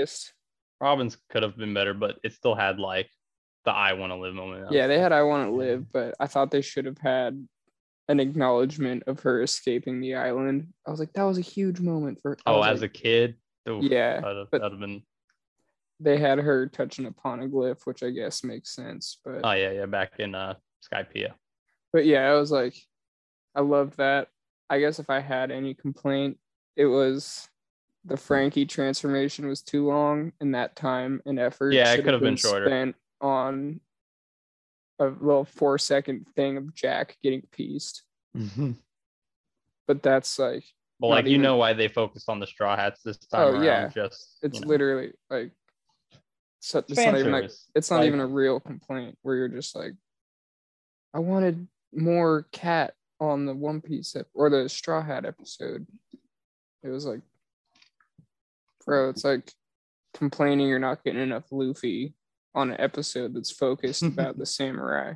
Robin's 0.81 1.17
could 1.31 1.43
have 1.43 1.57
been 1.57 1.75
better, 1.75 1.95
but 1.95 2.19
it 2.23 2.33
still 2.33 2.55
had 2.55 2.79
like 2.79 3.09
the 3.65 3.73
I 3.73 3.95
want 3.95 4.13
to 4.13 4.17
live 4.17 4.35
moment. 4.35 4.71
Yeah, 4.73 4.87
they 4.87 4.99
had 4.99 5.13
I 5.13 5.23
Want 5.23 5.49
to 5.49 5.53
Live, 5.55 5.91
but 5.93 6.15
I 6.21 6.27
thought 6.27 6.51
they 6.51 6.63
should 6.63 6.85
have 6.87 6.99
had 6.99 7.47
an 8.09 8.21
acknowledgement 8.21 9.03
of 9.07 9.21
her 9.21 9.43
escaping 9.43 10.01
the 10.01 10.15
island. 10.15 10.73
I 10.87 10.91
was 10.91 11.01
like, 11.01 11.13
that 11.15 11.25
was 11.25 11.37
a 11.39 11.43
huge 11.43 11.81
moment 11.81 12.21
for. 12.23 12.39
Oh, 12.47 12.63
as 12.63 12.81
like, 12.81 12.91
a 12.91 12.93
kid, 12.93 13.35
oof, 13.69 13.83
Yeah, 13.85 14.21
that'd 14.21 14.37
have, 14.39 14.51
but- 14.51 14.61
that'd 14.61 14.73
have 14.73 14.81
been. 14.81 15.03
they 16.01 16.17
had 16.19 16.39
her 16.39 16.69
touching 16.69 17.07
upon 17.07 17.41
a 17.43 17.49
poneglyph, 17.49 17.81
which 17.85 18.03
I 18.03 18.11
guess 18.11 18.45
makes 18.45 18.75
sense. 18.75 19.19
But 19.25 19.41
Oh 19.45 19.53
yeah, 19.53 19.73
yeah, 19.73 19.87
back 19.87 20.13
in 20.21 20.35
uh 20.35 20.55
Skypiea. 20.91 21.33
but 21.93 22.07
yeah, 22.07 22.31
I 22.31 22.35
was 22.35 22.53
like, 22.53 22.75
I 23.55 23.61
loved 23.63 23.97
that. 23.99 24.29
I 24.71 24.79
guess 24.79 24.99
if 25.01 25.11
I 25.11 25.19
had 25.21 25.51
any 25.51 25.75
complaint, 25.75 26.39
it 26.77 26.87
was 26.87 27.49
the 28.09 28.17
Franky 28.17 28.65
transformation 28.65 29.47
was 29.47 29.63
too 29.63 29.87
long, 29.87 30.33
and 30.41 30.55
that 30.55 30.75
time 30.77 31.21
and 31.27 31.39
effort. 31.39 31.73
Yeah, 31.73 31.93
it 31.93 32.05
could 32.05 32.15
have 32.15 32.23
been 32.23 32.37
shorter. 32.37 32.67
Spent 32.67 32.97
on 33.21 33.81
a 34.99 35.07
little 35.07 35.45
four 35.45 35.79
second 35.79 36.27
thing 36.35 36.57
of 36.57 36.75
Jack 36.75 37.17
getting 37.23 37.43
pieced, 37.53 38.03
mm-hmm. 38.37 38.73
but 39.87 40.03
that's 40.03 40.39
like 40.39 40.65
Well, 40.99 41.11
Not 41.11 41.17
like 41.17 41.27
you 41.27 41.39
know 41.39 41.57
why 41.57 41.73
they 41.75 41.89
focused 41.89 42.29
on 42.29 42.41
the 42.41 42.47
straw 42.47 42.77
hats 42.77 43.03
this 43.05 43.19
oh, 43.33 43.37
time 43.37 43.47
Oh, 43.47 43.51
around? 43.53 43.65
yeah. 43.65 43.89
Just 43.89 44.39
it's 44.43 44.61
know, 44.61 44.67
literally 44.67 45.13
like 45.31 45.53
so, 46.61 46.81
it's 46.81 46.95
fan 46.95 47.13
not 47.13 47.21
even 47.21 47.33
like 47.33 47.51
it's 47.75 47.91
not 47.91 47.99
Like, 47.99 48.09
even 48.09 48.21
a 48.21 48.27
real 48.27 48.59
complaint 48.59 49.17
where 49.23 49.37
you're 49.37 49.49
just 49.49 49.77
like 49.77 49.93
i 51.15 51.19
wanted 51.21 51.69
more 51.95 52.47
cat 52.51 52.95
on 53.21 53.47
the 53.47 53.55
one 53.55 53.81
piece 53.81 54.17
ep- 54.17 54.27
or 54.35 54.51
the 54.51 54.69
straw 54.69 55.01
hat 55.03 55.25
episode 55.25 55.87
it 56.83 56.89
was 56.89 57.07
like 57.07 57.21
bro 58.89 59.11
it's 59.11 59.23
like 59.25 59.53
complaining 60.15 60.67
you're 60.67 60.79
not 60.79 61.05
getting 61.05 61.21
enough 61.21 61.45
luffy 61.53 62.15
on 62.55 62.71
an 62.71 62.81
episode 62.81 63.35
that's 63.35 63.53
focused 63.53 64.03
about 64.15 64.39
the 64.39 64.47
samurai 64.47 65.13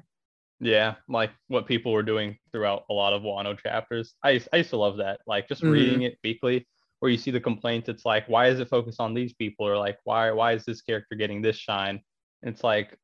Yeah, 0.60 0.94
like 1.08 1.30
what 1.48 1.66
people 1.66 1.90
were 1.90 2.04
doing 2.04 2.38
throughout 2.52 2.84
a 2.88 2.92
lot 2.92 3.14
of 3.14 3.22
Wano 3.22 3.58
chapters. 3.58 4.14
I 4.22 4.30
used, 4.32 4.48
I 4.52 4.58
used 4.58 4.70
to 4.70 4.76
love 4.76 4.98
that. 4.98 5.20
Like 5.26 5.48
just 5.48 5.62
Mhm. 5.62 5.72
reading 5.72 6.02
it 6.02 6.18
weekly, 6.22 6.68
where 7.00 7.10
you 7.10 7.18
see 7.18 7.32
the 7.32 7.40
complaints. 7.40 7.88
It's 7.88 8.04
like, 8.04 8.28
why 8.28 8.46
is 8.46 8.60
it 8.60 8.68
focused 8.68 9.00
on 9.00 9.12
these 9.14 9.32
people, 9.32 9.66
or 9.66 9.76
like, 9.76 9.98
why 10.04 10.30
why 10.30 10.52
is 10.52 10.64
this 10.64 10.82
character 10.82 11.16
getting 11.16 11.42
this 11.42 11.56
shine? 11.56 12.00
And 12.42 12.54
it's 12.54 12.62
like, 12.62 12.96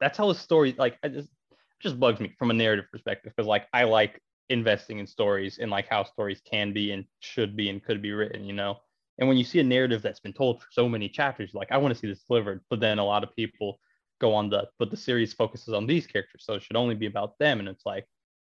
that's 0.00 0.18
how 0.18 0.30
a 0.30 0.34
story 0.34 0.74
like 0.78 0.98
I 1.04 1.08
just 1.08 1.28
it 1.52 1.80
just 1.80 2.00
bugs 2.00 2.18
me 2.20 2.34
from 2.38 2.50
a 2.50 2.54
narrative 2.54 2.86
perspective 2.90 3.32
because 3.36 3.46
like 3.46 3.66
I 3.72 3.84
like 3.84 4.18
investing 4.48 4.98
in 4.98 5.06
stories 5.06 5.58
and 5.58 5.70
like 5.70 5.86
how 5.88 6.02
stories 6.04 6.40
can 6.50 6.72
be 6.72 6.90
and 6.92 7.04
should 7.20 7.54
be 7.56 7.68
and 7.70 7.84
could 7.84 8.00
be 8.02 8.12
written, 8.12 8.44
you 8.44 8.54
know. 8.54 8.78
And 9.18 9.28
when 9.28 9.38
you 9.38 9.44
see 9.44 9.60
a 9.60 9.64
narrative 9.64 10.02
that's 10.02 10.20
been 10.20 10.32
told 10.32 10.60
for 10.60 10.68
so 10.70 10.88
many 10.88 11.08
chapters, 11.08 11.54
like 11.54 11.72
I 11.72 11.78
want 11.78 11.94
to 11.94 12.00
see 12.00 12.06
this 12.06 12.22
delivered. 12.22 12.60
But 12.68 12.80
then 12.80 12.98
a 12.98 13.04
lot 13.04 13.24
of 13.24 13.34
people 13.34 13.80
go 14.20 14.34
on 14.34 14.50
the 14.50 14.68
but 14.78 14.90
the 14.90 14.96
series 14.96 15.32
focuses 15.32 15.74
on 15.74 15.86
these 15.86 16.06
characters, 16.06 16.44
so 16.44 16.54
it 16.54 16.62
should 16.62 16.76
only 16.76 16.94
be 16.94 17.06
about 17.06 17.38
them. 17.38 17.60
And 17.60 17.68
it's 17.68 17.86
like 17.86 18.06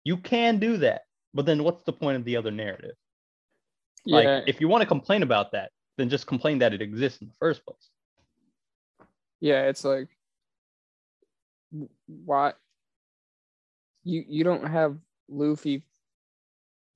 you 0.03 0.17
can 0.17 0.59
do 0.59 0.77
that, 0.77 1.01
but 1.33 1.45
then 1.45 1.63
what's 1.63 1.83
the 1.83 1.93
point 1.93 2.17
of 2.17 2.25
the 2.25 2.37
other 2.37 2.51
narrative? 2.51 2.95
Yeah. 4.05 4.17
Like 4.17 4.43
if 4.47 4.61
you 4.61 4.67
want 4.67 4.81
to 4.81 4.87
complain 4.87 5.23
about 5.23 5.51
that, 5.53 5.71
then 5.97 6.09
just 6.09 6.27
complain 6.27 6.59
that 6.59 6.73
it 6.73 6.81
exists 6.81 7.21
in 7.21 7.27
the 7.27 7.33
first 7.39 7.65
place. 7.65 7.89
yeah 9.41 9.63
it's 9.67 9.83
like 9.83 10.07
why 12.07 12.53
you 14.03 14.23
you 14.27 14.43
don't 14.43 14.65
have 14.65 14.97
luffy 15.27 15.83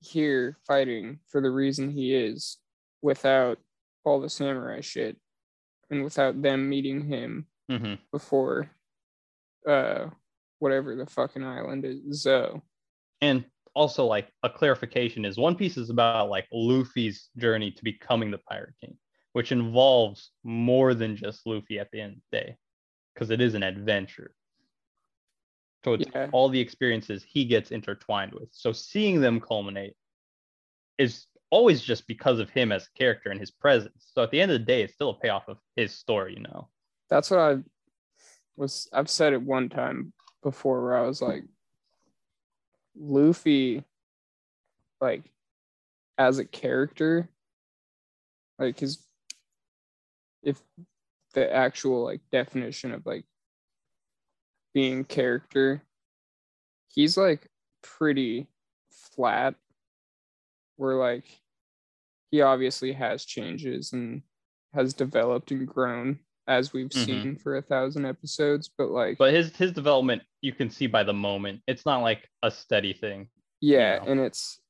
here 0.00 0.56
fighting 0.66 1.18
for 1.26 1.40
the 1.40 1.50
reason 1.50 1.90
he 1.90 2.14
is 2.14 2.58
without 3.02 3.58
all 4.04 4.20
the 4.20 4.28
samurai 4.28 4.80
shit 4.80 5.16
and 5.90 6.02
without 6.04 6.40
them 6.42 6.68
meeting 6.68 7.02
him 7.02 7.46
hmm 7.70 7.94
before 8.12 8.70
uh 9.66 10.06
whatever 10.58 10.94
the 10.96 11.06
fucking 11.06 11.44
island 11.44 11.84
is 11.84 12.22
so 12.22 12.62
And 13.20 13.44
also, 13.74 14.06
like 14.06 14.28
a 14.42 14.50
clarification 14.50 15.24
is 15.24 15.38
One 15.38 15.54
Piece 15.54 15.76
is 15.76 15.90
about 15.90 16.30
like 16.30 16.46
Luffy's 16.52 17.28
journey 17.36 17.70
to 17.70 17.84
becoming 17.84 18.30
the 18.30 18.38
Pirate 18.38 18.74
King, 18.80 18.96
which 19.34 19.52
involves 19.52 20.32
more 20.42 20.94
than 20.94 21.14
just 21.14 21.46
Luffy 21.46 21.78
at 21.78 21.88
the 21.92 22.00
end 22.00 22.14
of 22.14 22.18
the 22.32 22.38
day, 22.38 22.56
because 23.14 23.30
it 23.30 23.40
is 23.40 23.54
an 23.54 23.62
adventure. 23.62 24.34
So 25.84 25.94
it's 25.94 26.08
Yeah. 26.12 26.28
all 26.32 26.48
the 26.48 26.58
experiences 26.58 27.22
he 27.22 27.44
gets 27.44 27.70
intertwined 27.70 28.32
with. 28.34 28.48
So 28.52 28.72
seeing 28.72 29.20
them 29.20 29.40
culminate 29.40 29.94
is 30.98 31.26
always 31.50 31.80
just 31.82 32.06
because 32.06 32.38
of 32.40 32.50
him 32.50 32.72
as 32.72 32.84
a 32.86 32.98
character 32.98 33.30
and 33.30 33.40
his 33.40 33.50
presence. 33.50 34.10
So 34.12 34.22
at 34.22 34.30
the 34.30 34.40
end 34.40 34.50
of 34.52 34.58
the 34.60 34.64
day, 34.64 34.82
it's 34.82 34.94
still 34.94 35.10
a 35.10 35.18
payoff 35.18 35.48
of 35.48 35.58
his 35.76 35.92
story, 35.94 36.34
you 36.34 36.42
know. 36.42 36.68
that's 37.08 37.30
what 37.30 37.40
i 37.40 37.56
was 38.56 38.88
i've 38.92 39.08
said 39.08 39.32
it 39.32 39.40
one 39.40 39.68
time 39.68 40.12
before 40.42 40.82
where 40.82 40.96
i 40.96 41.06
was 41.06 41.22
like 41.22 41.44
luffy 42.98 43.84
like 45.00 45.22
as 46.18 46.38
a 46.38 46.44
character 46.44 47.28
like 48.58 48.80
his 48.80 48.98
if 50.42 50.60
the 51.34 51.54
actual 51.54 52.04
like 52.04 52.20
definition 52.32 52.92
of 52.92 53.06
like 53.06 53.24
being 54.74 55.04
character 55.04 55.82
he's 56.88 57.16
like 57.16 57.48
pretty 57.82 58.48
flat 58.90 59.54
where 60.78 60.94
like 60.96 61.24
he 62.30 62.40
obviously 62.40 62.92
has 62.92 63.24
changes 63.24 63.92
and 63.92 64.22
has 64.74 64.94
developed 64.94 65.50
and 65.50 65.66
grown 65.66 66.18
as 66.46 66.72
we've 66.72 66.88
Mhm. 66.90 67.04
seen 67.04 67.36
for 67.36 67.56
a 67.56 67.62
thousand 67.62 68.06
episodes 68.06 68.70
but 68.78 68.88
like 68.90 69.18
But 69.18 69.34
his 69.34 69.54
his 69.56 69.72
development 69.72 70.22
you 70.40 70.52
can 70.52 70.70
see 70.70 70.86
by 70.86 71.02
the 71.02 71.12
moment. 71.12 71.62
It's 71.66 71.84
not 71.84 71.98
like 72.02 72.28
a 72.42 72.50
steady 72.50 72.92
thing. 72.94 73.28
yeah 73.60 73.98
know. 73.98 74.04
and 74.12 74.20
it's 74.20 74.60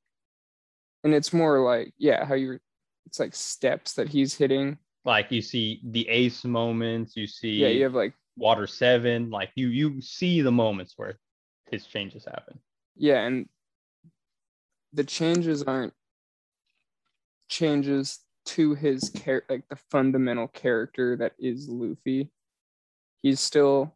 and 1.04 1.14
it's 1.14 1.32
more 1.32 1.60
like 1.60 1.92
yeah 1.98 2.24
how 2.24 2.34
you're 2.34 2.60
it's 3.06 3.20
like 3.20 3.34
steps 3.34 3.94
that 3.94 4.08
he's 4.08 4.34
hitting 4.34 4.78
Like 5.04 5.30
you 5.30 5.42
see 5.42 5.80
the 5.84 6.08
ace 6.08 6.44
moments, 6.44 7.16
you 7.16 7.26
see 7.26 7.52
yeah 7.62 7.68
you 7.68 7.82
have 7.84 7.94
like 7.94 8.14
water 8.36 8.66
seven, 8.66 9.30
like 9.30 9.50
you 9.56 9.68
you 9.68 10.00
see 10.00 10.42
the 10.42 10.52
moments 10.52 10.94
where 10.96 11.18
his 11.70 11.86
changes 11.86 12.24
happen. 12.24 12.58
yeah 12.96 13.26
and 13.26 13.48
the 14.94 15.04
changes 15.04 15.62
aren't 15.62 15.92
changes 17.48 18.20
to 18.46 18.74
his 18.74 19.10
char- 19.10 19.44
like 19.48 19.68
the 19.68 19.76
fundamental 19.90 20.48
character 20.48 21.16
that 21.16 21.32
is 21.38 21.68
Luffy. 21.68 22.30
He's 23.22 23.40
still 23.40 23.94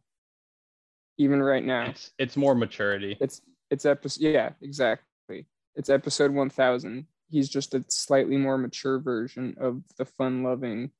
even 1.17 1.41
right 1.41 1.63
now. 1.63 1.85
It's 1.85 2.11
it's 2.19 2.37
more 2.37 2.55
maturity. 2.55 3.17
It's 3.19 3.41
it's 3.69 3.85
episode 3.85 4.21
yeah, 4.23 4.51
exactly. 4.61 5.47
It's 5.75 5.89
episode 5.89 6.31
1000. 6.31 7.07
He's 7.29 7.49
just 7.49 7.73
a 7.73 7.83
slightly 7.87 8.37
more 8.37 8.57
mature 8.59 8.99
version 8.99 9.55
of 9.59 9.81
the 9.97 10.05
fun-loving 10.05 10.91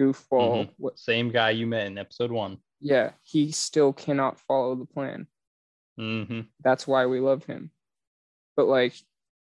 goofball. 0.00 0.66
Mhm. 0.66 0.70
What 0.78 0.98
Same 0.98 1.30
guy 1.30 1.50
you 1.50 1.66
met 1.66 1.86
in 1.86 1.98
episode 1.98 2.30
one. 2.32 2.58
yeah, 2.80 3.12
he 3.22 3.52
still 3.52 3.92
cannot 3.92 4.40
follow 4.40 4.74
the 4.74 4.86
plan. 4.86 5.26
hmm 5.96 6.40
that's 6.60 6.86
why 6.88 7.06
we 7.06 7.20
love 7.20 7.44
him 7.44 7.70
but 8.56 8.66
like 8.66 8.94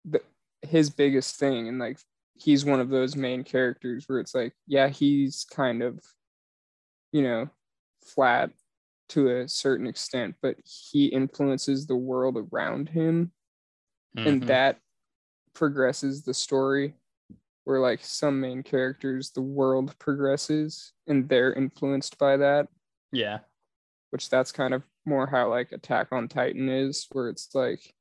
the, 0.05 0.20
his 0.66 0.90
biggest 0.90 1.37
thing 1.37 1.68
and 1.68 1.79
like 1.79 1.98
he's 2.35 2.64
one 2.64 2.81
of 2.81 2.88
those 2.88 3.14
main 3.16 3.44
characters 3.44 4.05
where 4.07 4.18
it's 4.18 4.35
like 4.35 4.53
yeah 4.66 4.88
he's 4.88 5.44
kind 5.50 5.83
of 5.83 6.00
you 7.12 7.22
know 7.22 7.48
flat 8.05 8.50
to 9.09 9.29
a 9.29 9.48
certain 9.48 9.87
extent 9.87 10.35
but 10.42 10.57
he 10.64 11.07
influences 11.07 11.87
the 11.87 11.96
world 11.96 12.37
around 12.53 12.88
him 12.88 13.31
and 14.16 14.42
Mhm. 14.42 14.46
that 14.46 14.79
progresses 15.55 16.22
the 16.24 16.35
story 16.35 16.94
where 17.64 17.81
like 17.81 18.05
some 18.05 18.40
main 18.40 18.62
characters 18.62 19.31
the 19.31 19.40
world 19.42 19.96
progresses 19.98 20.92
and 21.07 21.29
they're 21.29 21.53
influenced 21.53 22.18
by 22.18 22.37
that 22.37 22.68
yeah. 23.12 23.38
which 24.11 24.29
that's 24.29 24.53
kind 24.53 24.74
of 24.74 24.83
more 25.07 25.27
how 25.27 25.48
like 25.50 25.70
Attack 25.72 26.09
on 26.12 26.29
Titan 26.29 26.68
is, 26.68 27.07
where 27.12 27.29
it's 27.29 27.55
like 27.55 27.94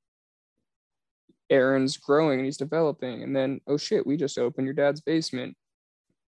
Eren's 1.54 1.98
growing 1.98 2.40
and 2.40 2.46
he's 2.46 2.58
developing, 2.58 3.24
and 3.24 3.36
then 3.36 3.62
oh 3.68 3.78
shit, 3.78 4.06
we 4.06 4.18
just 4.18 4.38
opened 4.38 4.66
your 4.66 4.74
dad's 4.74 5.02
basement. 5.02 5.56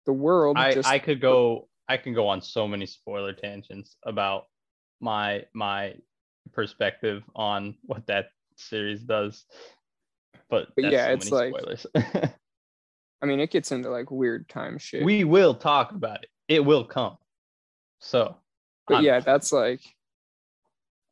The 0.06 0.14
world 0.14 0.58
I, 0.58 0.74
just 0.74 0.90
I 0.90 1.00
could 1.00 1.22
go 1.22 1.68
I 1.88 1.98
can 1.98 2.14
go 2.14 2.28
on 2.28 2.42
so 2.42 2.68
many 2.68 2.86
spoiler 2.86 3.34
tangents 3.34 3.96
about 4.04 4.46
my 5.00 5.46
my 5.54 5.96
perspective 6.54 7.24
on 7.36 7.76
what 7.84 8.08
that 8.08 8.30
series 8.56 9.02
does. 9.02 9.46
But, 10.50 10.68
But 10.76 10.84
that's 10.84 10.94
yeah, 10.94 11.08
so 11.08 11.14
it's 11.14 11.32
like- 11.32 11.54
spoilers. 11.56 11.86
I 13.24 13.28
mean, 13.28 13.40
it 13.40 13.52
gets 13.52 13.72
into 13.72 13.90
like 13.92 14.10
weird 14.10 14.50
time 14.50 14.80
shit. 14.80 15.06
we 15.06 15.24
will 15.24 15.54
talk 15.54 15.92
about 15.92 16.24
it. 16.24 16.30
It 16.48 16.66
will 16.66 16.84
come. 16.84 17.18
So 18.00 18.36
but 18.88 18.96
I'm- 18.96 19.04
yeah, 19.04 19.20
that's 19.20 19.52
like 19.52 19.82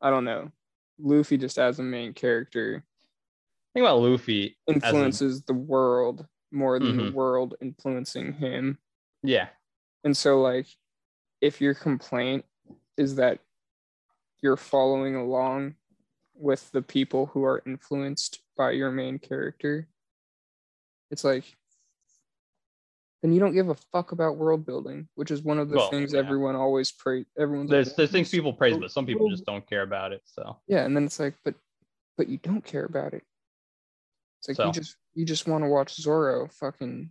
I 0.00 0.10
don't 0.10 0.24
know. 0.24 0.50
Luffy 0.98 1.38
just 1.38 1.58
as 1.58 1.78
a 1.78 1.82
main 1.82 2.12
character 2.12 2.84
think 3.74 3.84
about 3.84 4.00
Luffy. 4.00 4.56
influences 4.66 5.42
the 5.42 5.54
world 5.54 6.26
more 6.50 6.78
than 6.78 6.96
the 6.96 7.02
Mhm. 7.04 7.12
world 7.12 7.54
influencing 7.60 8.32
him. 8.34 8.78
yeah. 9.22 9.50
And 10.02 10.16
so, 10.16 10.40
like, 10.40 10.66
if 11.42 11.60
your 11.60 11.74
complaint 11.74 12.44
is 12.96 13.16
that 13.16 13.38
you're 14.42 14.56
following 14.56 15.14
along 15.14 15.74
with 16.34 16.70
the 16.70 16.80
people 16.80 17.26
who 17.26 17.44
are 17.44 17.62
influenced 17.66 18.42
by 18.56 18.70
your 18.70 18.90
main 18.90 19.18
character, 19.18 19.86
it's 21.10 21.22
like, 21.22 21.44
then 23.22 23.32
you 23.32 23.40
don't 23.40 23.52
give 23.52 23.68
a 23.68 23.74
fuck 23.74 24.12
about 24.12 24.38
world 24.38 24.64
building, 24.64 25.06
which 25.16 25.30
is 25.30 25.42
one 25.42 25.58
of 25.58 25.68
the 25.68 25.76
Well, 25.76 25.90
things 25.90 26.14
yeah. 26.14 26.20
everyone 26.20 26.56
always 26.56 26.90
praise. 26.90 27.26
Everyone's 27.38 27.68
There's 27.70 27.88
like, 27.88 27.96
there's 27.96 28.10
things 28.10 28.30
people 28.30 28.54
praise, 28.54 28.78
but 28.78 28.90
some 28.90 29.04
people 29.04 29.28
just 29.28 29.44
don't 29.44 29.66
care 29.66 29.82
about 29.82 30.12
it. 30.12 30.22
So 30.24 30.58
yeah, 30.66 30.84
and 30.86 30.96
then 30.96 31.04
it's 31.04 31.20
like, 31.20 31.34
but 31.44 31.54
but 32.16 32.28
you 32.28 32.38
don't 32.38 32.64
care 32.64 32.86
about 32.86 33.12
it. 33.12 33.22
It's 34.40 34.48
like 34.48 34.56
So. 34.56 34.66
you 34.66 34.72
just 34.72 34.96
you 35.14 35.24
just 35.24 35.46
want 35.46 35.64
to 35.64 35.68
watch 35.68 35.94
Zoro 35.94 36.48
fucking 36.48 37.10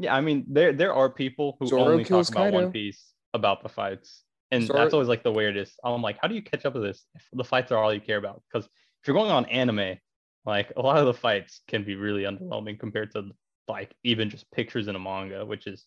yeah, 0.00 0.14
I 0.14 0.20
mean 0.20 0.44
there 0.48 0.72
there 0.72 0.92
are 0.92 1.08
people 1.08 1.56
who 1.58 1.66
Zoro 1.66 1.82
only 1.84 2.04
talk 2.04 2.28
about 2.28 2.52
One 2.52 2.70
Piece 2.70 3.14
about 3.34 3.62
the 3.62 3.68
fights. 3.68 4.24
And 4.50 4.64
Zoro- 4.64 4.78
that's 4.78 4.94
always 4.94 5.08
like 5.08 5.22
the 5.22 5.32
weirdest. 5.32 5.78
I'm 5.84 6.02
like, 6.02 6.18
how 6.20 6.28
do 6.28 6.34
you 6.34 6.42
catch 6.42 6.64
up 6.64 6.74
with 6.74 6.82
this 6.82 7.04
if 7.14 7.22
the 7.32 7.44
fights 7.44 7.72
are 7.72 7.82
all 7.82 7.92
you 7.92 8.00
care 8.00 8.18
about? 8.18 8.42
Because 8.50 8.66
if 8.66 9.06
you're 9.06 9.16
going 9.16 9.30
on 9.30 9.44
anime, 9.46 9.96
like 10.44 10.72
a 10.76 10.82
lot 10.82 10.98
of 10.98 11.06
the 11.06 11.14
fights 11.14 11.60
can 11.66 11.84
be 11.84 11.96
really 11.96 12.22
underwhelming 12.22 12.78
compared 12.78 13.10
to 13.12 13.30
like 13.68 13.94
even 14.04 14.30
just 14.30 14.50
pictures 14.52 14.88
in 14.88 14.96
a 14.96 14.98
manga, 14.98 15.44
which 15.44 15.66
is, 15.66 15.86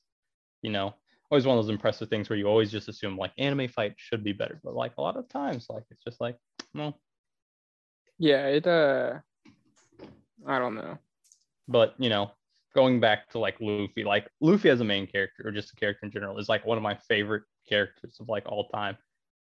you 0.62 0.72
know, 0.72 0.94
always 1.32 1.46
one 1.46 1.58
of 1.58 1.64
those 1.64 1.74
impressive 1.74 2.10
things 2.10 2.30
where 2.30 2.38
you 2.38 2.48
always 2.48 2.72
just 2.72 2.90
assume 2.90 3.18
like 3.18 3.32
anime 3.38 3.68
fight 3.68 3.94
should 3.98 4.24
be 4.24 4.34
better. 4.34 4.60
But 4.64 4.76
like 4.76 4.94
a 4.98 5.02
lot 5.02 5.16
of 5.16 5.30
times, 5.30 5.68
like 5.70 5.84
it's 5.92 6.04
just 6.04 6.20
like, 6.20 6.38
no. 6.74 6.96
yeah, 8.18 8.48
it 8.48 8.68
uh 8.68 9.20
I 10.48 10.60
don't 10.60 10.76
know. 10.76 10.98
But 11.68 11.96
you 11.98 12.10
know, 12.10 12.32
going 12.76 13.00
back 13.00 13.30
to 13.32 13.40
like 13.40 13.58
Luffy, 13.60 14.04
like 14.04 14.28
Luffy 14.42 14.70
as 14.70 14.82
a 14.82 14.86
main 14.86 15.08
character 15.08 15.48
or 15.48 15.52
just 15.52 15.74
a 15.74 15.76
character 15.76 16.06
in 16.06 16.12
general 16.12 16.38
is 16.38 16.50
like 16.50 16.66
one 16.66 16.78
of 16.78 16.84
my 16.84 16.96
favorite 17.08 17.44
characters 17.68 18.18
of 18.20 18.30
like 18.30 18.46
all 18.48 18.68
time. 18.70 18.98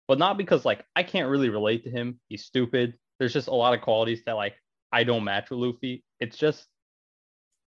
But 0.06 0.18
not 0.18 0.38
because 0.38 0.64
like 0.64 0.84
I 0.96 1.02
can't 1.02 1.28
really 1.28 1.48
relate 1.48 1.84
to 1.84 1.90
him. 1.90 2.20
He's 2.28 2.44
stupid. 2.44 2.94
There's 3.18 3.32
just 3.32 3.48
a 3.48 3.54
lot 3.54 3.74
of 3.74 3.80
qualities 3.80 4.22
that 4.26 4.32
like 4.32 4.54
I 4.92 5.04
don't 5.04 5.24
match 5.24 5.50
with 5.50 5.58
Luffy. 5.58 6.04
It's 6.20 6.36
just 6.36 6.66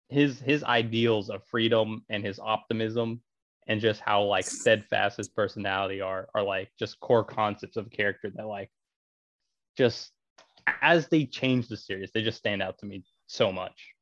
his 0.08 0.40
his 0.40 0.62
ideals 0.62 1.30
of 1.30 1.44
freedom 1.44 2.04
and 2.08 2.24
his 2.24 2.38
optimism 2.38 3.20
and 3.66 3.80
just 3.80 4.00
how 4.00 4.22
like 4.22 4.44
steadfast 4.44 5.16
his 5.16 5.28
personality 5.28 6.00
are 6.00 6.28
are 6.34 6.42
like 6.42 6.70
just 6.78 7.00
core 7.00 7.24
concepts 7.24 7.76
of 7.76 7.90
character 7.90 8.30
that 8.34 8.46
like 8.46 8.70
just 9.76 10.12
as 10.82 11.08
they 11.08 11.24
change 11.24 11.68
the 11.68 11.76
series, 11.76 12.10
they 12.12 12.22
just 12.22 12.38
stand 12.38 12.62
out 12.62 12.78
to 12.78 12.86
me 12.86 13.04
so 13.26 13.52
much. 13.52 13.92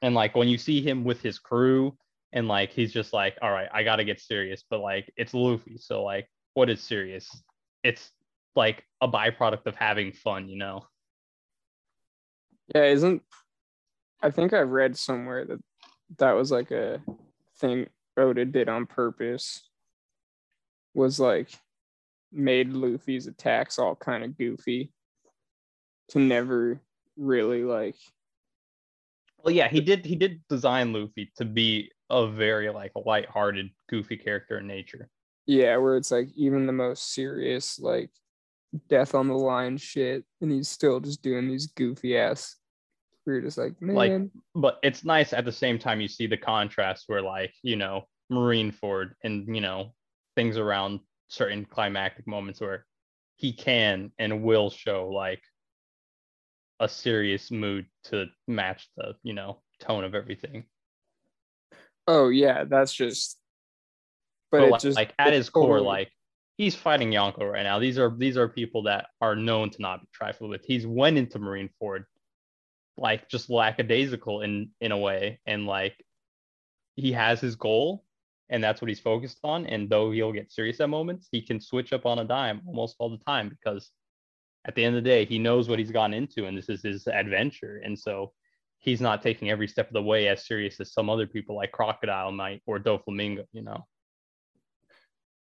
And 0.00 0.14
like 0.14 0.36
when 0.36 0.48
you 0.48 0.58
see 0.58 0.80
him 0.80 1.04
with 1.04 1.20
his 1.20 1.38
crew, 1.38 1.96
and 2.32 2.46
like 2.46 2.70
he's 2.70 2.92
just 2.92 3.12
like, 3.12 3.36
all 3.42 3.50
right, 3.50 3.68
I 3.72 3.82
gotta 3.82 4.04
get 4.04 4.20
serious, 4.20 4.64
but 4.68 4.80
like 4.80 5.12
it's 5.16 5.34
Luffy, 5.34 5.78
so 5.78 6.02
like, 6.02 6.28
what 6.54 6.70
is 6.70 6.80
serious? 6.80 7.42
It's 7.82 8.10
like 8.54 8.84
a 9.00 9.08
byproduct 9.08 9.66
of 9.66 9.76
having 9.76 10.12
fun, 10.12 10.48
you 10.48 10.58
know? 10.58 10.84
Yeah, 12.74 12.84
isn't 12.84 13.22
I 14.22 14.30
think 14.30 14.52
I 14.52 14.60
read 14.60 14.96
somewhere 14.96 15.44
that 15.46 15.60
that 16.18 16.32
was 16.32 16.50
like 16.50 16.70
a 16.70 17.00
thing 17.58 17.86
Oda 18.16 18.44
did 18.44 18.68
on 18.68 18.86
purpose. 18.86 19.62
Was 20.94 21.20
like 21.20 21.50
made 22.32 22.72
Luffy's 22.72 23.26
attacks 23.26 23.78
all 23.78 23.94
kind 23.94 24.24
of 24.24 24.36
goofy 24.36 24.92
to 26.08 26.18
never 26.18 26.80
really 27.16 27.64
like 27.64 27.96
Well, 29.42 29.54
yeah, 29.54 29.68
he 29.68 29.80
did. 29.80 30.04
He 30.04 30.16
did 30.16 30.40
design 30.48 30.92
Luffy 30.92 31.32
to 31.36 31.44
be 31.44 31.90
a 32.10 32.26
very 32.26 32.70
like 32.70 32.92
light-hearted, 32.94 33.70
goofy 33.88 34.16
character 34.16 34.58
in 34.58 34.66
nature. 34.66 35.08
yeah, 35.46 35.76
where 35.76 35.96
it's 35.96 36.10
like 36.10 36.28
even 36.36 36.66
the 36.66 36.72
most 36.72 37.12
serious 37.14 37.78
like 37.78 38.10
death 38.88 39.14
on 39.14 39.28
the 39.28 39.34
line 39.34 39.76
shit, 39.76 40.24
and 40.40 40.50
he's 40.50 40.68
still 40.68 41.00
just 41.00 41.22
doing 41.22 41.48
these 41.48 41.66
goofy 41.68 42.16
ass. 42.18 42.56
We're 43.26 43.42
just 43.42 43.58
like, 43.58 43.80
man, 43.82 43.96
Like, 43.96 44.22
But 44.54 44.78
it's 44.82 45.04
nice 45.04 45.32
at 45.34 45.44
the 45.44 45.52
same 45.52 45.78
time 45.78 46.00
you 46.00 46.08
see 46.08 46.26
the 46.26 46.36
contrast 46.38 47.04
where 47.08 47.22
like 47.22 47.52
you 47.62 47.76
know 47.76 48.04
Marineford 48.32 49.12
and 49.22 49.54
you 49.54 49.60
know 49.60 49.94
things 50.34 50.56
around 50.56 51.00
certain 51.28 51.64
climactic 51.66 52.26
moments 52.26 52.60
where 52.60 52.86
he 53.36 53.52
can 53.52 54.10
and 54.18 54.42
will 54.42 54.70
show 54.70 55.08
like 55.08 55.42
a 56.80 56.88
serious 56.88 57.50
mood 57.50 57.86
to 58.04 58.26
match 58.46 58.88
the 58.96 59.14
you 59.22 59.32
know 59.32 59.60
tone 59.80 60.04
of 60.04 60.14
everything. 60.14 60.64
oh 62.06 62.28
yeah, 62.28 62.64
that's 62.64 62.92
just. 62.92 63.38
But, 64.50 64.60
but 64.60 64.70
like, 64.70 64.80
just 64.80 64.96
like 64.96 65.14
at 65.18 65.34
his 65.34 65.50
core, 65.50 65.80
like 65.80 66.10
he's 66.56 66.74
fighting 66.74 67.10
Yonko 67.10 67.50
right 67.50 67.62
now. 67.62 67.78
These 67.78 67.98
are 67.98 68.14
these 68.16 68.36
are 68.36 68.48
people 68.48 68.82
that 68.84 69.06
are 69.20 69.36
known 69.36 69.70
to 69.70 69.82
not 69.82 70.00
be 70.02 70.08
trifled 70.12 70.50
with. 70.50 70.64
He's 70.64 70.86
went 70.86 71.16
into 71.16 71.38
Marineford, 71.38 72.04
like 72.96 73.28
just 73.28 73.48
lackadaisical 73.48 74.42
in 74.42 74.70
in 74.80 74.92
a 74.92 74.98
way, 74.98 75.40
and 75.46 75.66
like 75.66 76.02
he 76.96 77.12
has 77.12 77.40
his 77.40 77.56
goal, 77.56 78.04
and 78.50 78.62
that's 78.62 78.82
what 78.82 78.88
he's 78.88 79.00
focused 79.00 79.38
on. 79.44 79.66
And 79.66 79.88
though 79.88 80.10
he'll 80.10 80.32
get 80.32 80.52
serious 80.52 80.80
at 80.80 80.90
moments, 80.90 81.28
he 81.30 81.40
can 81.40 81.60
switch 81.60 81.92
up 81.92 82.04
on 82.04 82.18
a 82.18 82.24
dime 82.24 82.60
almost 82.66 82.96
all 82.98 83.08
the 83.10 83.24
time 83.24 83.48
because 83.48 83.90
at 84.68 84.76
the 84.76 84.84
end 84.84 84.96
of 84.96 85.02
the 85.02 85.10
day, 85.10 85.24
he 85.24 85.40
knows 85.40 85.68
what 85.68 85.80
he's 85.80 85.90
gone 85.90 86.14
into, 86.14 86.46
and 86.46 86.56
this 86.56 86.68
is 86.68 86.82
his 86.82 87.08
adventure, 87.08 87.80
and 87.84 87.98
so. 87.98 88.32
He's 88.80 89.00
not 89.00 89.22
taking 89.22 89.50
every 89.50 89.66
step 89.66 89.88
of 89.88 89.92
the 89.92 90.00
way 90.00 90.28
as 90.28 90.46
serious 90.46 90.78
as 90.78 90.92
some 90.92 91.10
other 91.10 91.26
people 91.26 91.56
like 91.56 91.72
Crocodile 91.72 92.30
might 92.30 92.62
or 92.64 92.78
Doflamingo, 92.78 93.44
you 93.52 93.62
know. 93.62 93.84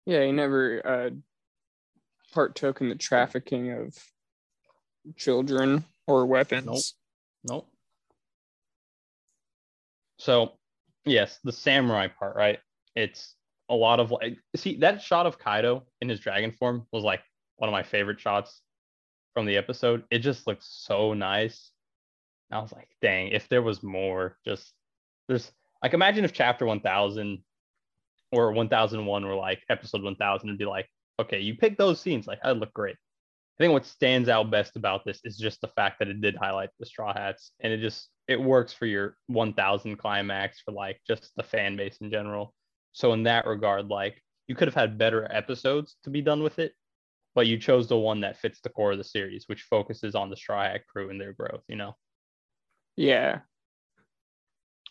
Yeah, 0.05 0.23
he 0.23 0.31
never 0.31 0.86
uh, 0.86 1.09
partook 2.31 2.81
in 2.81 2.89
the 2.89 2.95
trafficking 2.95 3.71
of 3.71 3.97
children 5.15 5.83
or 6.05 6.27
weapons. 6.27 6.93
Nope. 7.43 7.63
Nope. 7.65 7.69
So, 10.19 10.51
yes, 11.03 11.39
the 11.43 11.51
samurai 11.51 12.09
part, 12.09 12.36
right? 12.36 12.59
It's 12.95 13.33
a 13.67 13.73
lot 13.73 13.99
of 13.99 14.12
like, 14.12 14.38
see, 14.55 14.77
that 14.77 15.01
shot 15.01 15.25
of 15.25 15.39
Kaido 15.39 15.88
in 16.01 16.07
his 16.07 16.19
dragon 16.19 16.51
form 16.51 16.86
was 16.91 17.03
like 17.03 17.23
one 17.55 17.67
of 17.67 17.73
my 17.73 17.83
favorite 17.83 18.19
shots 18.19 18.62
from 19.33 19.45
the 19.45 19.57
episode. 19.57 20.03
It 20.11 20.19
just 20.19 20.47
looks 20.47 20.67
so 20.69 21.13
nice. 21.13 21.71
I 22.51 22.59
was 22.59 22.71
like, 22.71 22.89
dang, 23.01 23.29
if 23.29 23.49
there 23.49 23.61
was 23.61 23.81
more, 23.81 24.37
just 24.45 24.73
there's 25.27 25.51
like 25.81 25.93
imagine 25.93 26.25
if 26.25 26.33
chapter 26.33 26.65
1000 26.65 27.43
or 28.31 28.51
1001 28.51 29.25
were 29.25 29.35
like 29.35 29.61
episode 29.69 30.03
1000 30.03 30.49
and 30.49 30.57
be 30.57 30.65
like, 30.65 30.87
okay, 31.19 31.39
you 31.39 31.55
pick 31.55 31.77
those 31.77 31.99
scenes, 31.99 32.27
like 32.27 32.41
that'd 32.41 32.59
look 32.59 32.73
great. 32.73 32.95
I 32.95 33.63
think 33.63 33.73
what 33.73 33.85
stands 33.85 34.29
out 34.29 34.49
best 34.49 34.75
about 34.75 35.05
this 35.05 35.19
is 35.23 35.37
just 35.37 35.61
the 35.61 35.67
fact 35.67 35.99
that 35.99 36.07
it 36.07 36.21
did 36.21 36.35
highlight 36.35 36.69
the 36.79 36.85
Straw 36.87 37.13
Hats, 37.13 37.51
and 37.59 37.71
it 37.71 37.81
just 37.81 38.09
it 38.27 38.41
works 38.41 38.73
for 38.73 38.85
your 38.85 39.15
1000 39.27 39.97
climax 39.97 40.61
for 40.61 40.71
like 40.71 40.99
just 41.07 41.31
the 41.35 41.43
fan 41.43 41.75
base 41.75 41.97
in 42.01 42.09
general. 42.09 42.53
So 42.93 43.13
in 43.13 43.23
that 43.23 43.45
regard, 43.45 43.89
like 43.89 44.21
you 44.47 44.55
could 44.55 44.67
have 44.67 44.75
had 44.75 44.97
better 44.97 45.27
episodes 45.31 45.95
to 46.03 46.09
be 46.09 46.21
done 46.21 46.41
with 46.41 46.59
it, 46.59 46.73
but 47.35 47.47
you 47.47 47.57
chose 47.57 47.87
the 47.87 47.97
one 47.97 48.21
that 48.21 48.37
fits 48.37 48.59
the 48.61 48.69
core 48.69 48.91
of 48.91 48.97
the 48.97 49.03
series, 49.03 49.45
which 49.47 49.63
focuses 49.63 50.15
on 50.15 50.29
the 50.29 50.35
Straw 50.37 50.63
Hat 50.63 50.81
crew 50.87 51.09
and 51.09 51.19
their 51.19 51.33
growth. 51.33 51.63
You 51.67 51.75
know, 51.77 51.95
Yeah. 52.95 53.39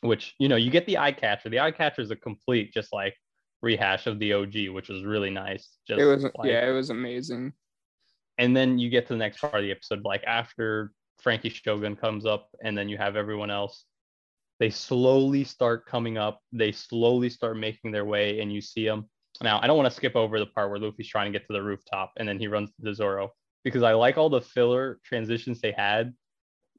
which 0.01 0.35
you 0.39 0.49
know 0.49 0.57
you 0.57 0.71
get 0.71 0.87
the 0.87 0.99
eye 0.99 1.13
catcher. 1.13 1.49
The 1.49 1.61
eye 1.61 1.71
catcher 1.71 2.03
is 2.03 2.11
a 2.11 2.17
complete 2.17 2.73
just 2.73 2.93
like 2.93 3.15
rehash 3.63 4.07
of 4.07 4.19
the 4.19 4.33
OG, 4.33 4.69
which 4.71 4.89
was 4.89 5.05
really 5.05 5.31
nice. 5.31 5.77
Just 5.87 6.01
It 6.01 6.05
was 6.07 6.25
like, 6.25 6.33
yeah, 6.45 6.69
it 6.69 6.73
was 6.73 6.91
amazing. 6.91 7.53
and 8.39 8.57
then 8.57 8.79
you 8.79 8.89
get 8.91 9.07
to 9.07 9.13
the 9.13 9.19
next 9.19 9.41
part 9.41 9.55
of 9.55 9.63
the 9.63 9.71
episode 9.71 10.03
like 10.05 10.25
after 10.25 10.91
franky 11.21 11.51
shogun 11.51 11.95
comes 11.95 12.25
up 12.27 12.49
and 12.65 12.77
then 12.77 12.89
you 12.89 12.97
have 12.97 13.15
everyone 13.15 13.51
else 13.51 13.85
they 14.59 14.71
slowly 14.71 15.45
start 15.45 15.85
coming 15.87 16.17
up 16.19 16.41
they 16.51 16.73
slowly 16.73 17.29
start 17.29 17.57
making 17.57 17.93
their 17.93 18.05
way 18.07 18.41
and 18.41 18.51
you 18.53 18.61
see 18.61 18.85
them 18.87 19.09
now 19.43 19.61
i 19.63 19.67
don't 19.67 19.77
want 19.77 19.89
to 19.89 19.95
skip 19.95 20.15
over 20.17 20.39
the 20.39 20.47
part 20.47 20.71
where 20.71 20.79
luffy's 20.79 21.09
trying 21.09 21.33
to 21.33 21.39
get 21.39 21.47
to 21.47 21.53
the 21.53 21.63
rooftop 21.63 22.13
and 22.19 22.29
then 22.29 22.39
he 22.39 22.47
runs 22.47 22.71
to 22.85 22.95
zoro 22.95 23.31
because 23.65 23.83
i 23.83 23.93
like 23.93 24.19
all 24.19 24.29
the 24.29 24.41
filler 24.41 25.01
transitions 25.05 25.61
they 25.61 25.73
had 25.73 26.13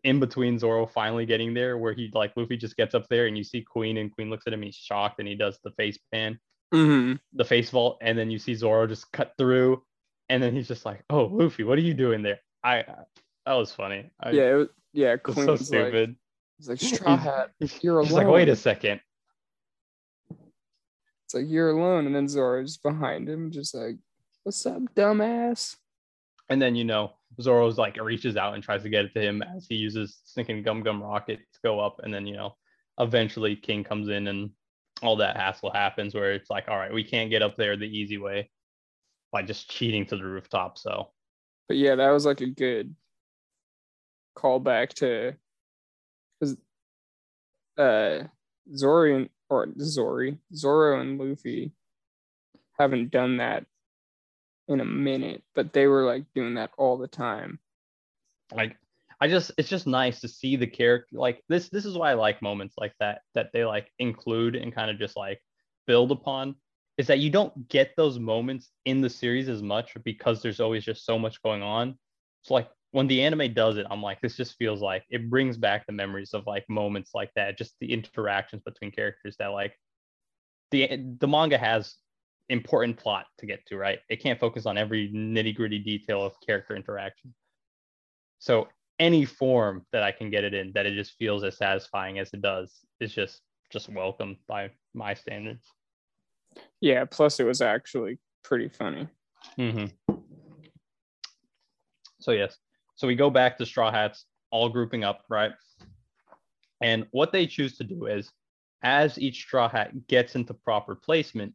in 0.03 0.19
between 0.19 0.59
zoro 0.59 0.85
finally 0.85 1.25
getting 1.25 1.53
there 1.53 1.77
where 1.77 1.93
he 1.93 2.11
like 2.13 2.31
luffy 2.35 2.57
just 2.57 2.77
gets 2.77 2.93
up 2.93 3.07
there 3.09 3.27
and 3.27 3.37
you 3.37 3.43
see 3.43 3.61
queen 3.61 3.97
and 3.97 4.13
queen 4.13 4.29
looks 4.29 4.45
at 4.47 4.53
him 4.53 4.61
he's 4.61 4.75
shocked 4.75 5.19
and 5.19 5.27
he 5.27 5.35
does 5.35 5.59
the 5.63 5.71
face 5.71 5.97
pan 6.11 6.37
hmm 6.73 7.13
the 7.33 7.45
face 7.45 7.69
vault, 7.69 7.97
and 8.01 8.17
then 8.17 8.29
you 8.29 8.37
see 8.39 8.53
Zoro 8.53 8.87
just 8.87 9.11
cut 9.11 9.33
through, 9.37 9.83
and 10.29 10.41
then 10.41 10.53
he's 10.53 10.67
just 10.67 10.85
like, 10.85 11.03
"Oh, 11.09 11.25
Luffy, 11.25 11.63
what 11.63 11.77
are 11.77 11.81
you 11.81 11.93
doing 11.93 12.21
there?" 12.21 12.39
I 12.63 12.83
that 13.45 13.53
was 13.53 13.71
funny. 13.71 14.11
I, 14.19 14.31
Yeah, 14.31 14.51
it 14.51 14.53
was, 14.53 14.67
yeah. 14.93 15.13
it 15.13 15.21
was 15.25 15.35
Queen 15.35 15.45
so 15.45 15.51
was 15.53 15.71
like, 15.71 15.87
stupid. 15.87 16.15
it's 16.59 16.67
like 16.69 16.79
straw 16.79 17.17
hat. 17.17 17.51
You're 17.81 18.03
He's 18.03 18.13
like, 18.13 18.27
"Wait 18.27 18.49
a 18.49 18.55
second. 18.55 19.01
It's 21.33 21.41
like 21.41 21.51
you're 21.51 21.71
alone, 21.71 22.05
and 22.05 22.15
then 22.15 22.27
Zoro's 22.27 22.77
behind 22.77 23.27
him, 23.27 23.49
just 23.49 23.73
like, 23.73 23.95
"What's 24.43 24.63
up, 24.67 24.83
dumbass?" 24.93 25.75
And 26.49 26.61
then 26.61 26.75
you 26.75 26.83
know 26.83 27.13
Zoro's 27.41 27.79
like 27.79 27.99
reaches 27.99 28.37
out 28.37 28.53
and 28.53 28.61
tries 28.61 28.83
to 28.83 28.89
get 28.89 29.05
it 29.05 29.15
to 29.15 29.21
him 29.21 29.41
as 29.41 29.65
he 29.67 29.73
uses 29.73 30.21
stinking 30.25 30.61
gum 30.61 30.83
gum 30.83 31.01
rocket 31.01 31.39
to 31.39 31.59
go 31.63 31.79
up, 31.79 32.01
and 32.03 32.13
then 32.13 32.27
you 32.27 32.35
know 32.35 32.55
eventually 32.99 33.55
King 33.55 33.83
comes 33.83 34.09
in 34.09 34.27
and 34.27 34.51
all 35.01 35.15
that 35.15 35.35
hassle 35.35 35.71
happens 35.71 36.13
where 36.13 36.33
it's 36.33 36.51
like, 36.51 36.67
all 36.67 36.77
right, 36.77 36.93
we 36.93 37.03
can't 37.03 37.31
get 37.31 37.41
up 37.41 37.55
there 37.55 37.75
the 37.75 37.85
easy 37.85 38.19
way 38.19 38.51
by 39.31 39.41
just 39.41 39.71
cheating 39.71 40.05
to 40.05 40.15
the 40.15 40.23
rooftop. 40.23 40.77
So 40.77 41.09
But 41.67 41.77
yeah, 41.77 41.95
that 41.95 42.11
was 42.11 42.27
like 42.27 42.41
a 42.41 42.47
good 42.47 42.95
callback 44.37 44.89
to 44.89 45.33
because 46.39 46.57
uh 47.79 48.27
Zori 48.75 49.15
and 49.15 49.29
or 49.49 49.67
Zori, 49.79 50.37
Zoro 50.53 50.99
and 51.01 51.19
Luffy 51.19 51.71
haven't 52.79 53.11
done 53.11 53.37
that 53.37 53.65
in 54.67 54.79
a 54.79 54.85
minute, 54.85 55.43
but 55.55 55.73
they 55.73 55.87
were 55.87 56.05
like 56.05 56.23
doing 56.33 56.55
that 56.55 56.71
all 56.77 56.97
the 56.97 57.07
time. 57.07 57.59
like 58.53 58.75
i 59.21 59.27
just 59.27 59.51
it's 59.57 59.69
just 59.69 59.87
nice 59.87 60.19
to 60.21 60.27
see 60.27 60.55
the 60.55 60.67
character 60.67 61.15
like 61.17 61.41
this 61.47 61.69
this 61.69 61.85
is 61.85 61.97
why 61.97 62.11
i 62.11 62.13
like 62.13 62.41
moments 62.41 62.75
like 62.77 62.93
that 62.99 63.21
that 63.35 63.49
they 63.53 63.63
like 63.63 63.87
include 63.99 64.55
and 64.55 64.75
kind 64.75 64.91
of 64.91 64.99
just 64.99 65.15
like 65.15 65.39
build 65.87 66.11
upon 66.11 66.55
is 66.97 67.07
that 67.07 67.19
you 67.19 67.29
don't 67.29 67.67
get 67.69 67.91
those 67.95 68.19
moments 68.19 68.71
in 68.85 69.01
the 69.01 69.09
series 69.09 69.49
as 69.49 69.61
much 69.61 69.93
because 70.03 70.41
there's 70.41 70.59
always 70.59 70.83
just 70.83 71.05
so 71.05 71.17
much 71.17 71.41
going 71.41 71.63
on 71.63 71.97
so 72.41 72.53
like 72.53 72.69
when 72.93 73.07
the 73.07 73.21
anime 73.21 73.53
does 73.53 73.77
it 73.77 73.85
i'm 73.89 74.01
like 74.01 74.19
this 74.21 74.37
just 74.37 74.55
feels 74.57 74.81
like 74.81 75.03
it 75.09 75.29
brings 75.29 75.57
back 75.57 75.85
the 75.85 75.93
memories 75.93 76.33
of 76.33 76.47
like 76.47 76.63
moments 76.69 77.11
like 77.13 77.31
that 77.35 77.57
just 77.57 77.75
the 77.79 77.91
interactions 77.91 78.61
between 78.63 78.91
characters 78.91 79.35
that 79.37 79.47
like 79.47 79.77
the 80.71 80.87
the 81.19 81.27
manga 81.27 81.57
has 81.57 81.95
important 82.49 82.97
plot 82.97 83.25
to 83.37 83.45
get 83.45 83.65
to 83.65 83.77
right 83.77 83.99
it 84.09 84.21
can't 84.21 84.39
focus 84.39 84.65
on 84.65 84.77
every 84.77 85.09
nitty 85.11 85.55
gritty 85.55 85.79
detail 85.79 86.23
of 86.23 86.33
character 86.45 86.75
interaction 86.75 87.33
so 88.39 88.67
any 88.99 89.25
form 89.25 89.85
that 89.91 90.03
I 90.03 90.11
can 90.11 90.29
get 90.29 90.43
it 90.43 90.53
in 90.53 90.71
that 90.73 90.85
it 90.85 90.95
just 90.95 91.13
feels 91.17 91.43
as 91.43 91.57
satisfying 91.57 92.19
as 92.19 92.29
it 92.33 92.41
does 92.41 92.79
is 92.99 93.13
just 93.13 93.41
just 93.71 93.89
welcome 93.89 94.37
by 94.47 94.69
my 94.93 95.13
standards. 95.13 95.65
Yeah, 96.79 97.05
plus 97.05 97.39
it 97.39 97.45
was 97.45 97.61
actually 97.61 98.19
pretty 98.43 98.69
funny. 98.69 99.07
Mm-hmm. 99.57 100.15
So 102.19 102.31
yes, 102.31 102.57
so 103.03 103.07
we 103.07 103.15
go 103.15 103.29
back 103.29 103.57
to 103.57 103.65
Straw 103.65 103.91
Hats, 103.91 104.23
all 104.49 104.69
grouping 104.69 105.03
up, 105.03 105.25
right? 105.27 105.51
And 106.79 107.05
what 107.11 107.33
they 107.33 107.45
choose 107.45 107.75
to 107.79 107.83
do 107.83 108.05
is, 108.05 108.31
as 108.81 109.19
each 109.19 109.41
Straw 109.41 109.67
Hat 109.67 110.07
gets 110.07 110.35
into 110.35 110.53
proper 110.53 110.95
placement, 110.95 111.53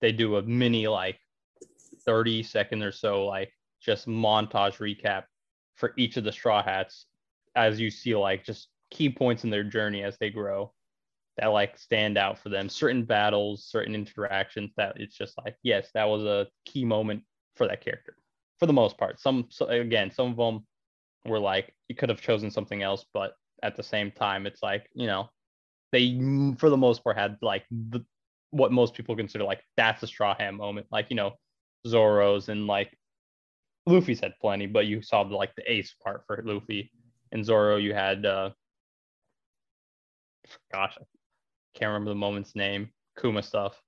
they 0.00 0.12
do 0.12 0.36
a 0.36 0.42
mini 0.42 0.88
like 0.88 1.18
30 2.06 2.42
second 2.42 2.82
or 2.82 2.90
so 2.90 3.26
like 3.26 3.52
just 3.82 4.08
montage 4.08 4.78
recap 4.78 5.24
for 5.74 5.92
each 5.98 6.16
of 6.16 6.24
the 6.24 6.32
Straw 6.32 6.62
Hats. 6.62 7.04
As 7.54 7.78
you 7.78 7.90
see 7.90 8.16
like 8.16 8.42
just 8.42 8.68
key 8.90 9.10
points 9.10 9.44
in 9.44 9.50
their 9.50 9.64
journey 9.64 10.02
as 10.02 10.16
they 10.16 10.30
grow 10.30 10.72
that 11.36 11.48
like 11.48 11.76
stand 11.76 12.16
out 12.16 12.38
for 12.38 12.48
them. 12.48 12.70
Certain 12.70 13.04
battles 13.04 13.66
certain 13.66 13.94
interactions 13.94 14.70
that 14.78 14.98
it's 14.98 15.18
just 15.18 15.36
like 15.44 15.54
yes 15.62 15.90
that 15.92 16.08
was 16.08 16.24
a 16.24 16.46
key 16.64 16.86
moment 16.86 17.24
for 17.56 17.68
that 17.68 17.84
character 17.84 18.16
for 18.58 18.64
the 18.64 18.72
most 18.72 18.96
part. 18.96 19.20
Some 19.20 19.48
so 19.50 19.66
again 19.66 20.10
some 20.10 20.30
of 20.30 20.36
them 20.38 20.64
were 21.24 21.38
like 21.38 21.74
you 21.88 21.94
could 21.94 22.08
have 22.08 22.20
chosen 22.20 22.50
something 22.50 22.82
else 22.82 23.04
but 23.12 23.32
at 23.62 23.76
the 23.76 23.82
same 23.82 24.10
time 24.10 24.46
it's 24.46 24.62
like 24.62 24.88
you 24.94 25.06
know 25.06 25.28
they 25.92 26.18
for 26.58 26.70
the 26.70 26.76
most 26.76 27.02
part 27.02 27.16
had 27.16 27.36
like 27.42 27.64
the, 27.70 28.04
what 28.50 28.72
most 28.72 28.94
people 28.94 29.16
consider 29.16 29.44
like 29.44 29.62
that's 29.76 30.02
a 30.02 30.06
straw 30.06 30.34
hat 30.38 30.54
moment. 30.54 30.86
Like 30.90 31.06
you 31.10 31.16
know 31.16 31.32
zoro's 31.86 32.48
and 32.48 32.66
like 32.66 32.96
luffy's 33.86 34.20
had 34.20 34.34
plenty 34.40 34.66
but 34.66 34.86
you 34.86 35.00
saw 35.00 35.24
the, 35.24 35.34
like 35.34 35.54
the 35.54 35.70
ace 35.70 35.94
part 36.02 36.22
for 36.26 36.42
luffy. 36.44 36.92
And 37.32 37.44
zoro 37.44 37.76
you 37.76 37.94
had 37.94 38.24
uh 38.24 38.50
gosh 40.72 40.96
i 40.98 41.04
can't 41.74 41.88
remember 41.88 42.10
the 42.10 42.16
moment's 42.16 42.54
name 42.54 42.90
kuma 43.20 43.42
stuff. 43.42 43.80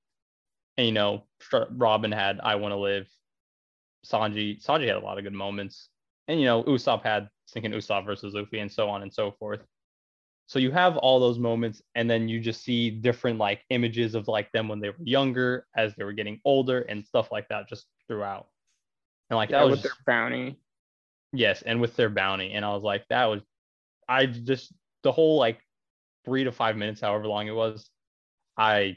And 0.76 0.86
you 0.86 0.92
know 0.92 1.24
robin 1.70 2.12
had 2.12 2.40
i 2.42 2.56
want 2.56 2.72
to 2.72 2.78
live. 2.78 3.08
Sanji 4.06 4.64
sanji 4.64 4.86
had 4.86 4.96
a 4.96 5.00
lot 5.00 5.18
of 5.18 5.24
good 5.24 5.34
moments 5.34 5.90
and 6.28 6.40
you 6.40 6.46
know 6.46 6.62
usopp 6.64 7.02
had 7.02 7.28
thinking 7.52 7.72
usopp 7.72 8.04
versus 8.06 8.34
luffy 8.34 8.58
and 8.60 8.70
so 8.70 8.88
on 8.88 9.02
and 9.02 9.12
so 9.12 9.30
forth 9.32 9.60
so 10.46 10.58
you 10.58 10.70
have 10.72 10.96
all 10.96 11.20
those 11.20 11.38
moments 11.38 11.80
and 11.94 12.10
then 12.10 12.28
you 12.28 12.40
just 12.40 12.62
see 12.64 12.90
different 12.90 13.38
like 13.38 13.62
images 13.70 14.14
of 14.14 14.26
like 14.28 14.50
them 14.52 14.68
when 14.68 14.80
they 14.80 14.88
were 14.88 14.96
younger 15.02 15.66
as 15.76 15.94
they 15.96 16.04
were 16.04 16.12
getting 16.12 16.40
older 16.44 16.80
and 16.82 17.04
stuff 17.06 17.30
like 17.30 17.48
that 17.48 17.68
just 17.68 17.86
throughout 18.08 18.48
and 19.30 19.36
like 19.36 19.50
Yeah, 19.50 19.58
that 19.60 19.64
was 19.70 19.82
with 19.82 19.82
their 19.84 19.92
bounty. 20.06 20.58
yes 21.32 21.62
and 21.62 21.80
with 21.80 21.94
their 21.96 22.10
bounty 22.10 22.52
and 22.52 22.64
i 22.64 22.72
was 22.74 22.82
like 22.82 23.04
that 23.10 23.26
was 23.26 23.40
i 24.08 24.26
just 24.26 24.72
the 25.02 25.12
whole 25.12 25.38
like 25.38 25.58
three 26.24 26.44
to 26.44 26.52
five 26.52 26.76
minutes 26.76 27.00
however 27.00 27.26
long 27.26 27.46
it 27.46 27.54
was 27.54 27.88
i 28.56 28.96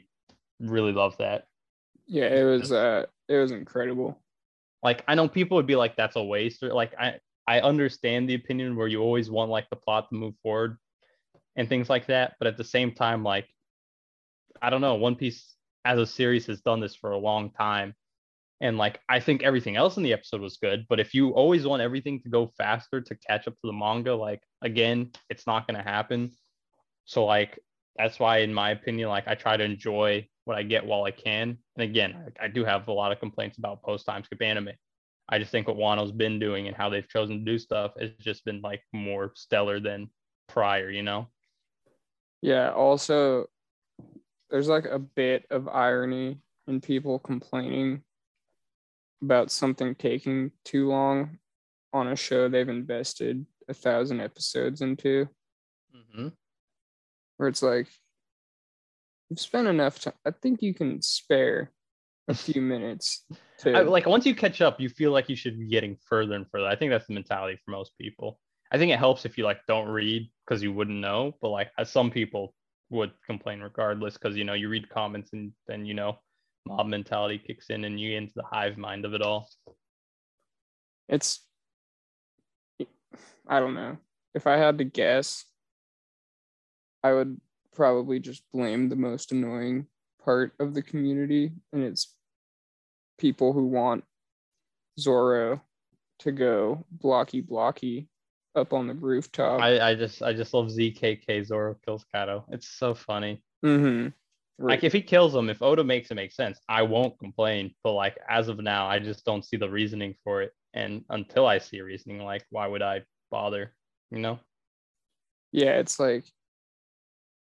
really 0.60 0.92
loved 0.92 1.18
that 1.18 1.46
Yeah, 2.06 2.26
it 2.26 2.44
was 2.44 2.70
uh 2.72 3.06
it 3.28 3.36
was 3.38 3.50
incredible. 3.50 4.20
Like 4.84 5.02
i 5.08 5.14
know 5.14 5.26
people 5.26 5.56
would 5.56 5.66
be 5.66 5.74
like 5.74 5.96
that's 5.96 6.16
a 6.16 6.22
waste 6.22 6.62
or 6.62 6.72
like 6.72 6.94
i 6.98 7.14
i 7.48 7.60
understand 7.60 8.28
the 8.28 8.34
opinion 8.34 8.76
where 8.76 8.86
you 8.86 9.00
always 9.00 9.30
want 9.30 9.50
like 9.50 9.68
the 9.70 9.76
plot 9.76 10.08
to 10.08 10.14
move 10.14 10.34
forward 10.42 10.76
and 11.56 11.68
things 11.68 11.90
like 11.90 12.06
that 12.06 12.34
but 12.38 12.46
at 12.46 12.56
the 12.56 12.64
same 12.64 12.92
time 12.92 13.24
like 13.24 13.48
i 14.62 14.70
don't 14.70 14.80
know 14.80 14.94
one 14.94 15.16
piece 15.16 15.54
as 15.84 15.98
a 15.98 16.06
series 16.06 16.46
has 16.46 16.60
done 16.60 16.80
this 16.80 16.94
for 16.94 17.10
a 17.10 17.18
long 17.18 17.50
time. 17.50 17.94
And 18.60 18.78
like 18.78 19.00
i 19.08 19.20
think 19.20 19.42
everything 19.42 19.76
else 19.76 19.96
in 19.96 20.02
the 20.02 20.12
episode 20.12 20.40
was 20.40 20.56
good 20.56 20.86
but 20.88 21.00
if 21.00 21.12
you 21.12 21.30
always 21.30 21.66
want 21.66 21.82
everything 21.82 22.20
to 22.22 22.28
go 22.28 22.52
faster 22.56 23.00
to 23.00 23.16
catch 23.16 23.46
up 23.48 23.54
to 23.54 23.66
the 23.66 23.72
manga 23.72 24.14
like 24.14 24.40
again 24.62 25.10
it's 25.28 25.46
not 25.46 25.66
going 25.66 25.76
to 25.76 25.82
happen. 25.82 26.30
So 27.04 27.24
like 27.24 27.58
that's 27.96 28.18
why 28.18 28.38
in 28.38 28.52
my 28.52 28.70
opinion 28.70 29.08
like 29.08 29.26
i 29.28 29.34
try 29.34 29.56
to 29.56 29.64
enjoy 29.64 30.26
what 30.44 30.56
i 30.56 30.62
get 30.62 30.84
while 30.84 31.04
i 31.04 31.10
can 31.10 31.56
and 31.76 31.84
again 31.84 32.32
i, 32.40 32.44
I 32.44 32.48
do 32.48 32.64
have 32.64 32.88
a 32.88 32.92
lot 32.92 33.12
of 33.12 33.20
complaints 33.20 33.58
about 33.58 33.82
post 33.82 34.06
time 34.06 34.24
skip 34.24 34.42
anime 34.42 34.70
i 35.28 35.38
just 35.38 35.50
think 35.50 35.68
what 35.68 35.76
wano's 35.76 36.12
been 36.12 36.38
doing 36.38 36.66
and 36.66 36.76
how 36.76 36.88
they've 36.88 37.08
chosen 37.08 37.38
to 37.38 37.44
do 37.44 37.58
stuff 37.58 37.92
has 38.00 38.10
just 38.20 38.44
been 38.44 38.60
like 38.60 38.82
more 38.92 39.32
stellar 39.34 39.80
than 39.80 40.08
prior 40.48 40.90
you 40.90 41.02
know 41.02 41.28
Yeah, 42.42 42.72
also 42.72 43.46
there's 44.50 44.68
like 44.68 44.84
a 44.84 44.98
bit 44.98 45.46
of 45.50 45.66
irony 45.66 46.38
in 46.68 46.82
people 46.82 47.18
complaining 47.18 48.02
about 49.22 49.50
something 49.50 49.94
taking 49.94 50.50
too 50.62 50.88
long 50.88 51.38
on 51.94 52.08
a 52.08 52.16
show 52.16 52.48
they've 52.48 52.68
invested 52.68 53.46
a 53.68 53.72
thousand 53.72 54.20
episodes 54.20 54.82
into. 54.82 55.26
Mhm. 55.94 56.32
Where 57.36 57.48
it's 57.48 57.62
like 57.62 57.88
you've 59.30 59.40
spent 59.40 59.68
enough 59.68 60.00
time. 60.00 60.14
I 60.26 60.30
think 60.30 60.62
you 60.62 60.74
can 60.74 61.02
spare 61.02 61.70
a 62.28 62.34
few 62.34 62.62
minutes 62.62 63.24
to 63.58 63.72
I, 63.72 63.80
like 63.82 64.06
once 64.06 64.26
you 64.26 64.34
catch 64.34 64.60
up, 64.60 64.80
you 64.80 64.88
feel 64.88 65.12
like 65.12 65.28
you 65.28 65.36
should 65.36 65.58
be 65.58 65.68
getting 65.68 65.96
further 66.08 66.34
and 66.34 66.46
further. 66.50 66.66
I 66.66 66.76
think 66.76 66.90
that's 66.90 67.06
the 67.06 67.14
mentality 67.14 67.58
for 67.64 67.70
most 67.70 67.92
people. 68.00 68.38
I 68.72 68.78
think 68.78 68.92
it 68.92 68.98
helps 68.98 69.24
if 69.24 69.38
you 69.38 69.44
like 69.44 69.60
don't 69.68 69.88
read 69.88 70.30
because 70.46 70.62
you 70.62 70.72
wouldn't 70.72 70.98
know, 70.98 71.34
but 71.40 71.50
like 71.50 71.70
as 71.78 71.90
some 71.90 72.10
people 72.10 72.54
would 72.90 73.12
complain 73.26 73.60
regardless 73.60 74.14
because 74.14 74.36
you 74.36 74.44
know 74.44 74.54
you 74.54 74.68
read 74.68 74.88
comments 74.88 75.30
and 75.32 75.52
then 75.66 75.84
you 75.84 75.94
know 75.94 76.18
mob 76.66 76.86
mentality 76.86 77.38
kicks 77.38 77.70
in 77.70 77.84
and 77.84 78.00
you 78.00 78.10
get 78.10 78.22
into 78.22 78.34
the 78.36 78.44
hive 78.44 78.76
mind 78.76 79.04
of 79.04 79.14
it 79.14 79.22
all. 79.22 79.48
it's 81.08 81.40
I 83.46 83.60
don't 83.60 83.74
know. 83.74 83.98
If 84.34 84.46
I 84.46 84.56
had 84.56 84.78
to 84.78 84.84
guess, 84.84 85.44
I 87.04 87.12
would 87.12 87.38
probably 87.74 88.18
just 88.18 88.42
blame 88.52 88.88
the 88.88 88.96
most 88.96 89.30
annoying 89.30 89.86
part 90.24 90.52
of 90.58 90.74
the 90.74 90.82
community, 90.82 91.52
and 91.72 91.84
it's 91.84 92.14
people 93.18 93.52
who 93.52 93.66
want 93.66 94.04
Zoro 94.98 95.60
to 96.20 96.32
go 96.32 96.84
blocky 96.90 97.40
blocky 97.40 98.08
up 98.56 98.72
on 98.72 98.86
the 98.86 98.94
rooftop. 98.94 99.60
I, 99.60 99.90
I 99.90 99.94
just 99.94 100.22
I 100.22 100.32
just 100.32 100.54
love 100.54 100.66
ZKK 100.66 101.44
Zoro 101.44 101.76
kills 101.84 102.04
Kaido. 102.12 102.46
It's 102.48 102.68
so 102.68 102.94
funny. 102.94 103.42
mm-hmm. 103.64 104.08
Like 104.58 104.84
if 104.84 104.92
he 104.92 105.02
kills 105.02 105.34
him, 105.34 105.50
if 105.50 105.62
Oda 105.62 105.82
makes 105.82 106.10
it 106.10 106.14
make 106.14 106.32
sense, 106.32 106.58
I 106.68 106.82
won't 106.82 107.18
complain. 107.18 107.74
But 107.82 107.92
like 107.92 108.16
as 108.28 108.48
of 108.48 108.60
now, 108.60 108.86
I 108.86 108.98
just 108.98 109.24
don't 109.24 109.44
see 109.44 109.56
the 109.56 109.68
reasoning 109.68 110.14
for 110.24 110.42
it. 110.42 110.52
And 110.72 111.04
until 111.10 111.46
I 111.46 111.58
see 111.58 111.80
reasoning, 111.80 112.24
like 112.24 112.44
why 112.50 112.66
would 112.66 112.82
I 112.82 113.02
bother? 113.30 113.74
You 114.10 114.20
know? 114.20 114.38
yeah, 115.54 115.78
it's 115.78 116.00
like 116.00 116.24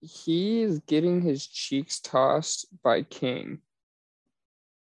he 0.01 0.63
is 0.63 0.81
getting 0.81 1.21
his 1.21 1.47
cheeks 1.47 2.01
tossed 2.01 2.67
by 2.83 3.03
King. 3.03 3.59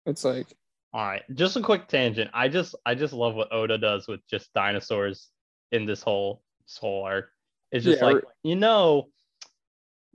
It's 0.07 0.25
like 0.25 0.47
All 0.93 1.05
right, 1.07 1.23
just 1.35 1.57
a 1.57 1.61
quick 1.61 1.89
tangent. 1.89 2.31
I 2.35 2.49
just 2.49 2.75
I 2.87 2.95
just 2.95 3.13
love 3.13 3.35
what 3.35 3.53
Oda 3.53 3.79
does 3.79 4.09
with 4.09 4.21
just 4.29 4.53
dinosaurs 4.55 5.29
in 5.73 5.87
this 5.87 6.03
whole 6.03 6.43
this 6.67 6.79
whole 6.79 7.05
arc. 7.05 7.31
It's 7.73 7.85
just 7.85 8.01
Yeah, 8.01 8.07
like 8.07 8.25
you 8.43 8.57
know, 8.57 9.09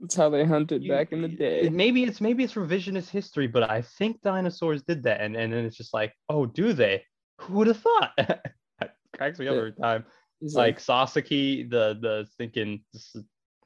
that's 0.00 0.14
how 0.14 0.28
they 0.28 0.44
hunted 0.44 0.82
you- 0.82 0.90
back 0.92 1.12
in 1.12 1.22
the 1.22 1.28
day. 1.28 1.68
maybe 1.70 2.04
it's 2.04 2.20
maybe 2.20 2.44
it's 2.44 2.54
revisionist 2.54 3.08
history, 3.08 3.46
but 3.46 3.70
I 3.70 3.82
think 3.82 4.20
dinosaurs 4.22 4.82
did 4.82 5.02
that, 5.04 5.20
and 5.20 5.36
and 5.36 5.52
then 5.52 5.64
it's 5.64 5.76
just 5.76 5.94
like, 5.94 6.12
oh, 6.28 6.46
do 6.46 6.72
they? 6.72 7.04
Who 7.40 7.54
would 7.54 7.66
have 7.68 7.78
thought? 7.78 8.12
Cracks 9.16 9.38
me 9.38 9.48
up 9.48 9.56
every 9.56 9.72
time. 9.72 10.04
He's 10.40 10.54
like 10.54 10.78
Sasaki, 10.80 11.62
the 11.62 11.98
the 12.00 12.26
thinking 12.36 12.82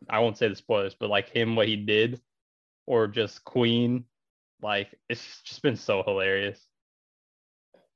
I 0.09 0.21
won't 0.21 0.39
say 0.39 0.49
the 0.49 0.57
spoilers, 0.57 0.95
but 0.95 1.11
like 1.11 1.29
him 1.29 1.57
what 1.57 1.69
he 1.69 1.77
did, 1.77 2.21
or 2.87 3.07
just 3.07 3.45
Queen, 3.45 4.05
like 4.63 4.95
it's 5.09 5.43
just 5.43 5.63
been 5.63 5.77
so 5.77 6.03
hilarious. 6.03 6.61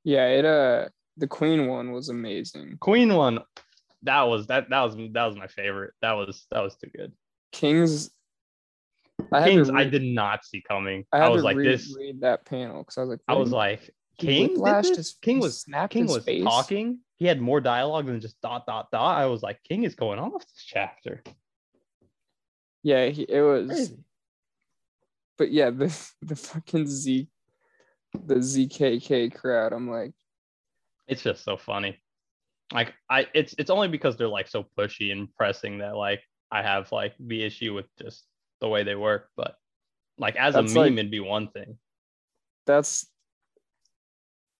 Yeah, 0.03 0.27
it 0.27 0.45
uh 0.45 0.89
the 1.17 1.27
Queen 1.27 1.67
one 1.67 1.91
was 1.91 2.09
amazing. 2.09 2.77
Queen 2.79 3.13
one, 3.13 3.39
that 4.03 4.23
was 4.23 4.47
that 4.47 4.69
that 4.69 4.81
was 4.81 4.95
that 5.13 5.25
was 5.25 5.35
my 5.35 5.47
favorite. 5.47 5.93
That 6.01 6.13
was 6.13 6.45
that 6.51 6.61
was 6.61 6.75
too 6.75 6.89
good. 6.95 7.13
King's 7.51 8.11
I 9.31 9.49
Kings, 9.49 9.69
I 9.69 9.85
did 9.85 10.03
not 10.03 10.45
see 10.45 10.61
coming. 10.61 11.05
I, 11.11 11.19
I, 11.19 11.29
was 11.29 11.43
like 11.43 11.57
this. 11.57 11.95
read 11.97 12.21
that 12.21 12.45
panel 12.45 12.79
because 12.79 12.97
I 12.97 13.01
was 13.01 13.09
like, 13.09 13.19
I 13.27 13.33
was 13.33 13.51
like, 13.51 13.89
King 14.19 14.55
did 14.55 14.83
this? 14.83 14.97
his- 14.97 15.17
King 15.21 15.39
was 15.39 15.61
snapped 15.61 15.93
King 15.93 16.07
was 16.07 16.23
face? 16.23 16.43
talking. 16.43 16.99
He 17.17 17.25
had 17.25 17.39
more 17.41 17.61
dialogue 17.61 18.07
than 18.07 18.19
just 18.19 18.39
dot 18.41 18.65
dot 18.65 18.91
dot. 18.91 19.17
I 19.17 19.25
was 19.27 19.41
like, 19.41 19.63
King 19.63 19.83
is 19.83 19.95
going 19.95 20.19
off 20.19 20.41
this 20.41 20.65
chapter. 20.65 21.23
Yeah, 22.85 23.07
he, 23.07 23.23
it 23.23 23.41
was. 23.41 23.67
Crazy. 23.67 23.97
But 25.39 25.51
yeah, 25.51 25.71
the 25.71 25.87
the 26.21 26.35
fucking 26.35 26.85
Z, 26.85 27.27
the 28.13 28.35
ZKK 28.35 29.33
crowd. 29.33 29.73
I'm 29.73 29.89
like, 29.89 30.13
it's 31.07 31.23
just 31.23 31.43
so 31.43 31.57
funny. 31.57 31.99
Like 32.71 32.93
I 33.09 33.25
it's 33.33 33.55
it's 33.57 33.71
only 33.71 33.87
because 33.87 34.17
they're 34.17 34.27
like 34.27 34.47
so 34.47 34.67
pushy 34.77 35.11
and 35.11 35.33
pressing 35.33 35.79
that 35.79 35.95
like 35.95 36.21
I 36.51 36.61
have 36.61 36.91
like 36.91 37.15
the 37.19 37.43
issue 37.43 37.73
with 37.73 37.87
just 37.99 38.23
the 38.61 38.69
way 38.69 38.83
they 38.83 38.95
work. 38.95 39.29
But 39.35 39.55
like 40.19 40.35
as 40.35 40.53
That's 40.53 40.71
a 40.71 40.75
meme, 40.75 40.83
like- 40.83 40.99
it'd 40.99 41.11
be 41.11 41.19
one 41.19 41.47
thing. 41.49 41.79
that's. 42.67 43.07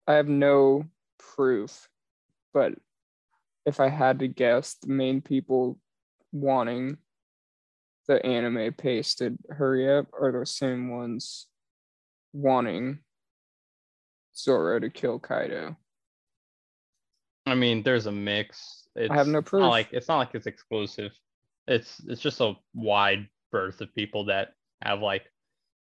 I 0.08 0.14
have 0.14 0.28
no 0.28 0.86
proof, 1.20 1.90
but 2.56 2.74
if 3.68 3.80
I 3.80 3.90
had 3.90 4.20
to 4.20 4.28
guess, 4.28 4.76
the 4.76 4.90
main 4.90 5.22
people 5.22 5.80
wanting 6.32 6.98
the 8.08 8.24
anime 8.26 8.74
pasted 8.74 9.38
hurry 9.50 9.90
up 9.98 10.08
are 10.20 10.32
the 10.32 10.46
same 10.46 10.90
ones 10.90 11.48
wanting 12.34 13.00
Zoro 14.36 14.80
to 14.80 14.90
kill 14.90 15.20
Kaido. 15.20 15.76
I 17.46 17.56
mean, 17.56 17.84
there's 17.84 18.06
a 18.06 18.12
mix. 18.12 18.88
It's 18.96 19.14
have 19.14 19.28
no 19.28 19.34
Not 19.40 19.46
proof. 19.46 19.64
like 19.64 19.90
it's 19.92 20.08
not 20.08 20.18
like 20.18 20.34
it's 20.34 20.48
exclusive. 20.48 21.12
It's 21.68 22.02
it's 22.08 22.22
just 22.22 22.42
a 22.42 22.54
wide 22.74 23.28
berth 23.52 23.82
of 23.82 23.94
people 23.96 24.26
that 24.26 24.54
have 24.82 25.02
like 25.02 25.32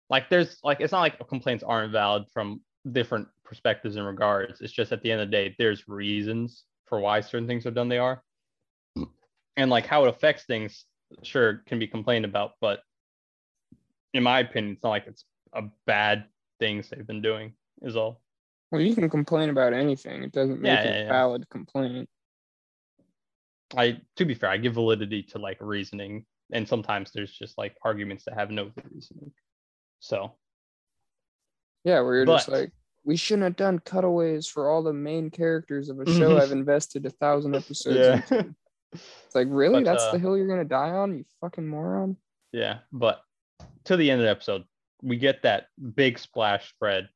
like 0.09 0.29
there's 0.31 0.59
like 0.65 0.81
it's 0.81 0.93
not 0.93 1.01
like 1.01 1.29
complaints 1.29 1.63
aren't 1.63 1.93
valid 1.93 2.25
from 2.33 2.61
different 2.93 3.29
perspectives 3.45 3.97
and 3.97 4.07
regards. 4.07 4.61
It's 4.61 4.73
just 4.73 4.93
at 4.93 5.03
the 5.03 5.13
end 5.13 5.21
of 5.21 5.29
the 5.29 5.33
day, 5.33 5.55
there's 5.59 5.89
reasons 5.89 6.65
for 6.87 6.99
why 7.01 7.21
certain 7.21 7.47
things 7.47 7.67
are 7.67 7.71
done 7.71 7.89
they 7.89 7.99
are. 7.99 8.23
And 9.57 9.71
like 9.71 9.87
how 9.87 10.05
it 10.05 10.09
affects 10.09 10.45
things, 10.45 10.85
sure, 11.23 11.63
can 11.67 11.79
be 11.79 11.87
complained 11.87 12.25
about, 12.25 12.53
but 12.61 12.81
in 14.15 14.23
my 14.23 14.41
opinion, 14.41 14.75
it's 14.75 14.83
not 14.83 14.91
like 14.91 15.07
it's 15.07 15.25
a 15.53 15.63
bad 15.87 16.25
things 16.59 16.89
they've 16.89 17.07
been 17.07 17.23
doing, 17.23 17.53
is 17.83 17.97
all. 17.97 18.21
Well, 18.71 18.81
you 18.81 18.95
can 18.95 19.11
complain 19.11 19.51
about 19.51 19.73
anything. 19.73 20.23
It 20.23 20.33
doesn't 20.33 20.61
make 20.61 20.71
Yeah, 20.71 20.83
it 20.83 21.01
a 21.01 21.05
yeah. 21.05 21.09
valid 21.09 21.49
complaint. 21.49 22.09
I 23.77 24.01
to 24.17 24.25
be 24.25 24.35
fair, 24.35 24.51
I 24.51 24.57
give 24.57 24.75
validity 24.75 25.23
to 25.25 25.39
like 25.39 25.59
reasoning, 25.61 26.25
and 26.53 26.67
sometimes 26.67 27.13
there's 27.13 27.33
just 27.33 27.57
like 27.59 27.77
arguments 27.85 28.25
that 28.25 28.35
have 28.35 28.51
no 28.51 28.71
reasoning. 28.91 29.33
So 30.01 30.33
Yeah, 31.85 32.01
where 32.01 32.17
you're 32.17 32.27
just 32.27 32.49
like, 32.49 32.73
we 33.05 33.17
shouldn't 33.17 33.45
have 33.45 33.57
done 33.57 33.79
cutaways 33.79 34.47
for 34.47 34.69
all 34.69 34.83
the 34.83 34.93
main 34.93 35.31
characters 35.31 35.89
of 35.89 36.01
a 36.01 36.07
show 36.07 36.31
mm-hmm. 36.31 36.41
I've 36.41 36.53
invested 36.53 37.07
a 37.07 37.11
thousand 37.11 37.55
episodes 37.57 38.31
into. 38.31 38.55
It's 38.93 39.35
like, 39.35 39.49
really? 39.51 39.85
But, 39.85 39.93
That's 39.93 40.05
uh, 40.05 40.13
the 40.13 40.19
hill 40.19 40.37
you're 40.37 40.49
gonna 40.49 40.65
die 40.65 40.91
on, 40.91 41.17
you 41.19 41.25
fucking 41.41 41.67
moron. 41.67 42.17
yeah. 42.53 42.79
But 42.93 43.23
to 43.85 43.97
the 43.97 44.11
end 44.11 44.21
of 44.21 44.25
the 44.25 44.31
episode, 44.31 44.65
we 45.03 45.17
get 45.17 45.43
that 45.43 45.67
big 45.95 46.19
splash 46.19 46.69
spread 46.69 47.09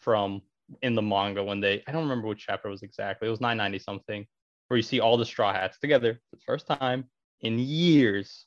from 0.00 0.42
in 0.82 0.94
the 0.94 1.02
manga 1.02 1.42
when 1.42 1.60
they 1.60 1.82
I 1.86 1.92
don't 1.92 2.02
remember 2.02 2.28
which 2.28 2.46
chapter 2.46 2.68
it 2.68 2.72
was 2.72 2.82
exactly. 2.82 3.28
It 3.28 3.30
was 3.30 3.40
990 3.40 3.78
something, 3.78 4.26
where 4.68 4.76
you 4.76 4.82
see 4.82 5.00
all 5.00 5.16
the 5.16 5.24
straw 5.24 5.52
hats 5.52 5.78
together 5.78 6.14
for 6.14 6.36
the 6.36 6.42
first 6.46 6.66
time 6.66 7.04
in 7.40 7.58
years 7.58 8.46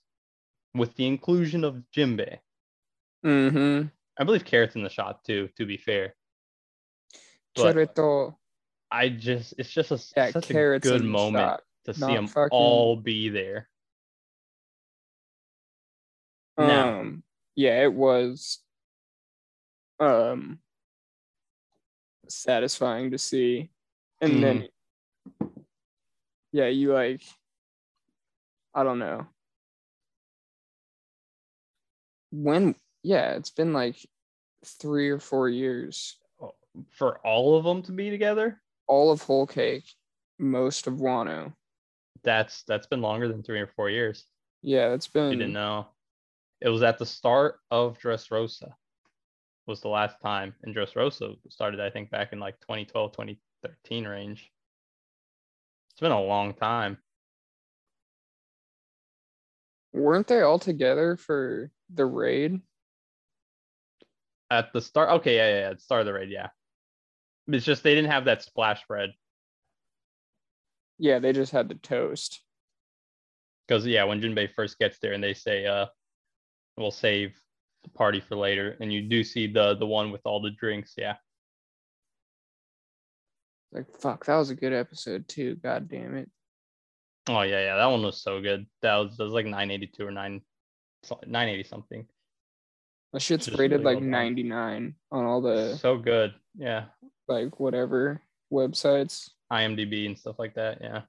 with 0.76 0.95
the 0.95 1.07
inclusion 1.07 1.63
of 1.63 1.82
Jinbei. 1.95 2.38
Mm-hmm. 3.26 3.88
I 4.17 4.24
believe 4.24 4.45
Carrot's 4.45 4.76
in 4.76 4.84
the 4.84 4.89
shot 4.89 5.24
too, 5.24 5.49
to 5.57 5.65
be 5.65 5.78
fair. 5.78 6.15
But- 7.55 8.36
I 8.91 9.09
just 9.09 9.53
it's 9.57 9.70
just 9.70 9.91
a 9.91 9.99
yeah, 10.17 10.32
such 10.32 10.49
a 10.49 10.80
good 10.80 11.03
moment 11.03 11.45
shot. 11.45 11.61
To 11.86 11.93
see 11.93 12.01
them 12.01 12.27
fucking- 12.27 12.49
all 12.51 12.95
be 12.95 13.30
there. 13.30 13.69
Um, 16.57 17.23
yeah, 17.55 17.84
it 17.84 17.93
was 17.93 18.59
um 19.99 20.59
satisfying 22.27 23.11
to 23.11 23.17
see. 23.17 23.69
And 24.21 24.43
then 24.43 24.67
yeah, 26.51 26.67
you 26.67 26.93
like 26.93 27.21
I 28.73 28.84
don't 28.84 28.99
know. 28.99 29.25
When 32.32 32.75
yeah, 33.03 33.32
it's 33.32 33.49
been 33.51 33.73
like 33.73 33.95
three 34.65 35.09
or 35.09 35.19
four 35.19 35.49
years. 35.49 36.17
For 36.91 37.17
all 37.25 37.57
of 37.57 37.63
them 37.63 37.82
to 37.84 37.91
be 37.91 38.09
together, 38.09 38.61
All 38.88 39.11
of 39.11 39.21
Whole 39.23 39.47
Cake, 39.47 39.86
most 40.38 40.86
of 40.88 40.95
Wano. 40.95 41.53
That's 42.24 42.63
that's 42.63 42.88
been 42.88 43.01
longer 43.01 43.28
than 43.28 43.43
three 43.43 43.59
or 43.59 43.67
four 43.67 43.89
years. 43.89 44.26
Yeah, 44.61 44.93
it's 44.93 45.07
been. 45.07 45.32
You 45.32 45.38
didn't 45.38 45.53
know. 45.53 45.88
It 46.61 46.70
was 46.70 46.84
at 46.84 46.97
the 46.97 47.05
start 47.05 47.59
of 47.72 47.97
Dressrosa. 47.99 48.74
Was 49.67 49.82
the 49.82 49.88
last 49.88 50.20
time, 50.22 50.55
and 50.63 50.76
Dressrosa 50.76 51.36
started, 51.49 51.80
I 51.80 51.91
think, 51.91 52.09
back 52.09 52.34
in 52.34 52.39
like 52.39 52.59
2012, 52.61 53.11
2013 53.11 54.07
range. 54.07 54.51
It's 55.91 56.01
been 56.01 56.11
a 56.11 56.22
long 56.22 56.53
time. 56.55 56.97
weren't 59.93 60.28
they 60.28 60.41
all 60.41 60.59
together 60.59 61.15
for 61.17 61.72
the 61.93 62.05
raid? 62.05 62.59
At 64.51 64.74
the 64.74 64.82
start, 64.82 65.09
okay, 65.20 65.36
yeah, 65.36 65.47
yeah, 65.49 65.59
yeah, 65.59 65.70
at 65.70 65.78
the 65.78 65.84
start 65.84 66.01
of 66.01 66.07
the 66.07 66.13
raid, 66.13 66.30
yeah. 66.30 66.49
It's 67.47 67.65
just 67.65 67.84
they 67.84 67.95
didn't 67.95 68.11
have 68.11 68.26
that 68.26 68.43
splash 68.43 68.82
spread. 68.82 69.11
Yeah, 71.00 71.20
they 71.20 71.34
just 71.34 71.52
had 71.52 71.70
the 71.70 71.76
toast. 71.76 72.41
Because 73.68 73.86
yeah, 73.86 74.04
when 74.04 74.22
Jinbei 74.22 74.54
first 74.54 74.78
gets 74.80 75.00
there 75.00 75.14
and 75.14 75.24
they 75.24 75.34
say, 75.34 75.66
uh, 75.66 75.86
we'll 76.78 76.91
save 76.91 77.36
the 77.84 77.89
party 77.89 78.20
for 78.20 78.36
later, 78.36 78.76
and 78.82 78.91
you 78.91 79.02
do 79.02 79.24
see 79.24 79.47
the 79.47 79.76
the 79.76 79.86
one 79.86 80.12
with 80.12 80.22
all 80.26 80.41
the 80.41 80.52
drinks, 80.52 80.93
yeah. 80.97 81.16
Like 83.72 83.86
fuck, 84.00 84.26
that 84.26 84.36
was 84.36 84.50
a 84.50 84.56
good 84.56 84.74
episode 84.74 85.28
too. 85.28 85.56
God 85.56 85.88
damn 85.88 86.16
it. 86.16 86.30
Oh 87.28 87.41
yeah, 87.43 87.62
yeah, 87.62 87.76
that 87.78 87.86
one 87.86 88.02
was 88.02 88.22
so 88.22 88.41
good. 88.41 88.66
That 88.82 88.95
was, 88.95 89.18
that 89.18 89.24
was 89.24 89.34
like 89.34 89.45
982 89.45 90.08
or 90.08 90.12
9 90.12 90.41
so- 91.04 91.20
980 91.26 91.64
something. 91.70 92.08
That 93.14 93.22
shit's 93.22 93.45
Just 93.45 93.60
rated 93.60 93.82
really 93.82 93.95
like 93.95 94.02
well 94.02 94.10
99 94.10 94.95
on 95.12 95.26
all 95.26 95.41
the 95.41 95.76
So 95.78 95.97
good. 95.97 96.34
Yeah. 96.58 96.86
like 97.28 97.60
whatever 97.60 98.22
websites. 98.52 99.30
IMDb 99.52 100.06
and 100.06 100.18
stuff 100.18 100.38
like 100.39 100.56
that. 100.56 100.80
Yeah. 100.82 101.02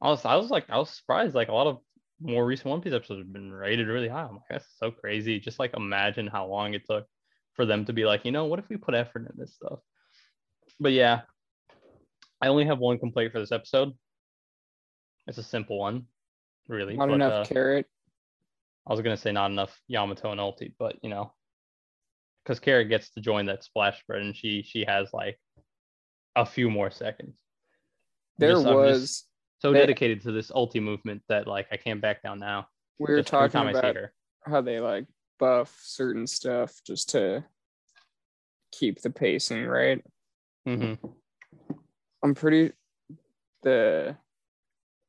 I 0.00 0.08
was 0.08 0.24
I 0.24 0.36
was 0.36 0.50
like 0.50 0.68
I 0.68 0.78
was 0.78 0.90
surprised. 0.90 1.34
Like 1.34 1.48
a 1.48 1.54
lot 1.54 1.66
of 1.66 1.78
more 2.20 2.44
recent 2.44 2.66
One 2.66 2.80
Piece 2.80 2.92
episodes 2.92 3.20
have 3.20 3.32
been 3.32 3.52
rated 3.52 3.88
really 3.88 4.08
high. 4.08 4.22
I'm 4.22 4.34
like, 4.34 4.48
that's 4.50 4.66
so 4.78 4.90
crazy. 4.90 5.40
Just 5.40 5.58
like 5.58 5.74
imagine 5.74 6.26
how 6.26 6.46
long 6.46 6.74
it 6.74 6.86
took 6.88 7.06
for 7.54 7.66
them 7.66 7.84
to 7.86 7.92
be 7.92 8.04
like, 8.04 8.24
you 8.24 8.32
know, 8.32 8.44
what 8.46 8.58
if 8.58 8.68
we 8.68 8.76
put 8.76 8.94
effort 8.94 9.26
in 9.30 9.34
this 9.36 9.54
stuff? 9.54 9.78
But 10.78 10.92
yeah, 10.92 11.22
I 12.40 12.48
only 12.48 12.66
have 12.66 12.78
one 12.78 12.98
complaint 12.98 13.32
for 13.32 13.40
this 13.40 13.52
episode. 13.52 13.92
It's 15.26 15.38
a 15.38 15.42
simple 15.42 15.78
one, 15.78 16.04
really. 16.68 16.96
Not 16.96 17.08
but, 17.08 17.14
enough 17.14 17.32
uh, 17.32 17.44
carrot. 17.52 17.86
I 18.86 18.92
was 18.92 19.00
gonna 19.00 19.16
say 19.16 19.32
not 19.32 19.50
enough 19.50 19.76
Yamato 19.88 20.30
and 20.30 20.40
Ulti, 20.40 20.74
but 20.78 20.96
you 21.02 21.10
know, 21.10 21.32
because 22.44 22.60
Carrot 22.60 22.88
gets 22.88 23.10
to 23.10 23.20
join 23.20 23.46
that 23.46 23.64
splash 23.64 23.98
spread 24.00 24.22
and 24.22 24.36
she 24.36 24.62
she 24.62 24.84
has 24.86 25.12
like 25.12 25.38
a 26.36 26.46
few 26.46 26.70
more 26.70 26.90
seconds. 26.90 27.34
There 28.38 28.52
just- 28.52 28.66
was 28.66 29.24
so 29.60 29.72
They- 29.72 29.80
dedicated 29.80 30.20
to 30.22 30.32
this 30.32 30.50
ulti 30.50 30.80
movement 30.82 31.22
that 31.28 31.46
like 31.46 31.66
I 31.72 31.76
can't 31.76 32.00
back 32.00 32.22
down 32.22 32.38
now. 32.38 32.68
we 32.98 33.12
were 33.12 33.22
talking 33.22 33.68
about 33.68 33.96
how 34.46 34.60
they 34.62 34.80
like 34.80 35.06
buff 35.38 35.78
certain 35.82 36.26
stuff 36.26 36.74
just 36.86 37.10
to 37.10 37.44
keep 38.72 39.00
the 39.02 39.10
pacing 39.10 39.66
right. 39.66 40.02
Mm-hmm. 40.66 41.06
I'm 42.22 42.34
pretty 42.34 42.72
the 43.62 44.16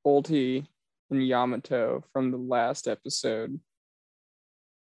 ulti 0.05 0.65
and 1.09 1.25
Yamato 1.25 2.03
from 2.11 2.32
the 2.32 2.38
last 2.38 2.88
episode. 2.88 3.59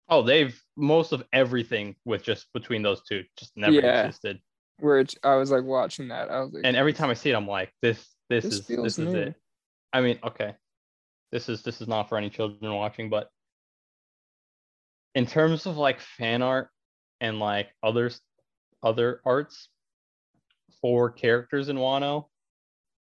Oh, 0.09 0.23
they've 0.23 0.61
most 0.77 1.13
of 1.13 1.25
everything 1.33 1.97
with 2.05 2.23
just 2.23 2.53
between 2.53 2.83
those 2.83 3.03
two 3.05 3.25
just 3.39 3.57
never 3.57 3.73
Yeah. 3.75 4.03
existed. 4.07 4.41
Where 4.81 5.01
it, 5.01 5.15
I 5.23 5.37
was 5.37 5.51
like 5.51 5.65
watching 5.65 6.09
that, 6.09 6.31
I 6.31 6.41
was 6.41 6.53
like, 6.53 6.63
And 6.65 6.77
every 6.77 6.93
time 6.93 7.11
I 7.11 7.15
see 7.15 7.31
it, 7.31 7.35
I'm 7.35 7.47
like, 7.49 7.73
this 7.83 8.07
this, 8.29 8.45
This 8.45 8.55
is 8.55 8.67
this 8.67 8.99
is 8.99 9.15
it. 9.15 9.35
I 9.93 10.01
mean, 10.01 10.19
okay. 10.25 10.55
This 11.33 11.49
is 11.49 11.63
this 11.63 11.81
is 11.81 11.89
not 11.89 12.09
for 12.09 12.17
any 12.19 12.31
children 12.31 12.75
watching, 12.75 13.11
but 13.11 13.29
in 15.15 15.27
terms 15.27 15.67
of 15.67 15.77
like 15.77 16.01
fan 16.01 16.43
art 16.43 16.69
and 17.21 17.39
like 17.39 17.69
others 17.83 18.21
other 18.83 19.21
arts 19.25 19.69
for 20.81 21.11
characters 21.11 21.69
in 21.69 21.77
Wano, 21.77 22.27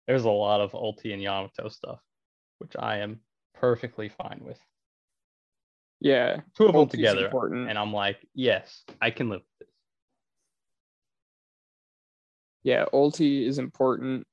there's 0.06 0.24
a 0.24 0.30
lot 0.30 0.60
of 0.60 0.72
Ulti 0.72 1.12
and 1.12 1.22
Yamato 1.22 1.68
stuff, 1.68 2.00
which 2.58 2.72
I 2.78 2.98
am 2.98 3.20
perfectly 3.54 4.08
fine 4.08 4.40
with. 4.42 4.58
yeah, 6.00 6.40
Two 6.56 6.66
of 6.66 6.74
them 6.74 6.88
together, 6.88 7.24
important. 7.26 7.70
and 7.70 7.78
I'm 7.78 7.92
like, 7.92 8.18
yes, 8.34 8.84
I 9.00 9.10
can 9.10 9.30
live 9.30 9.40
with 9.40 9.68
this. 9.68 9.71
Yeah, 12.62 12.84
ulti 12.92 13.46
is 13.46 13.58
important, 13.58 14.26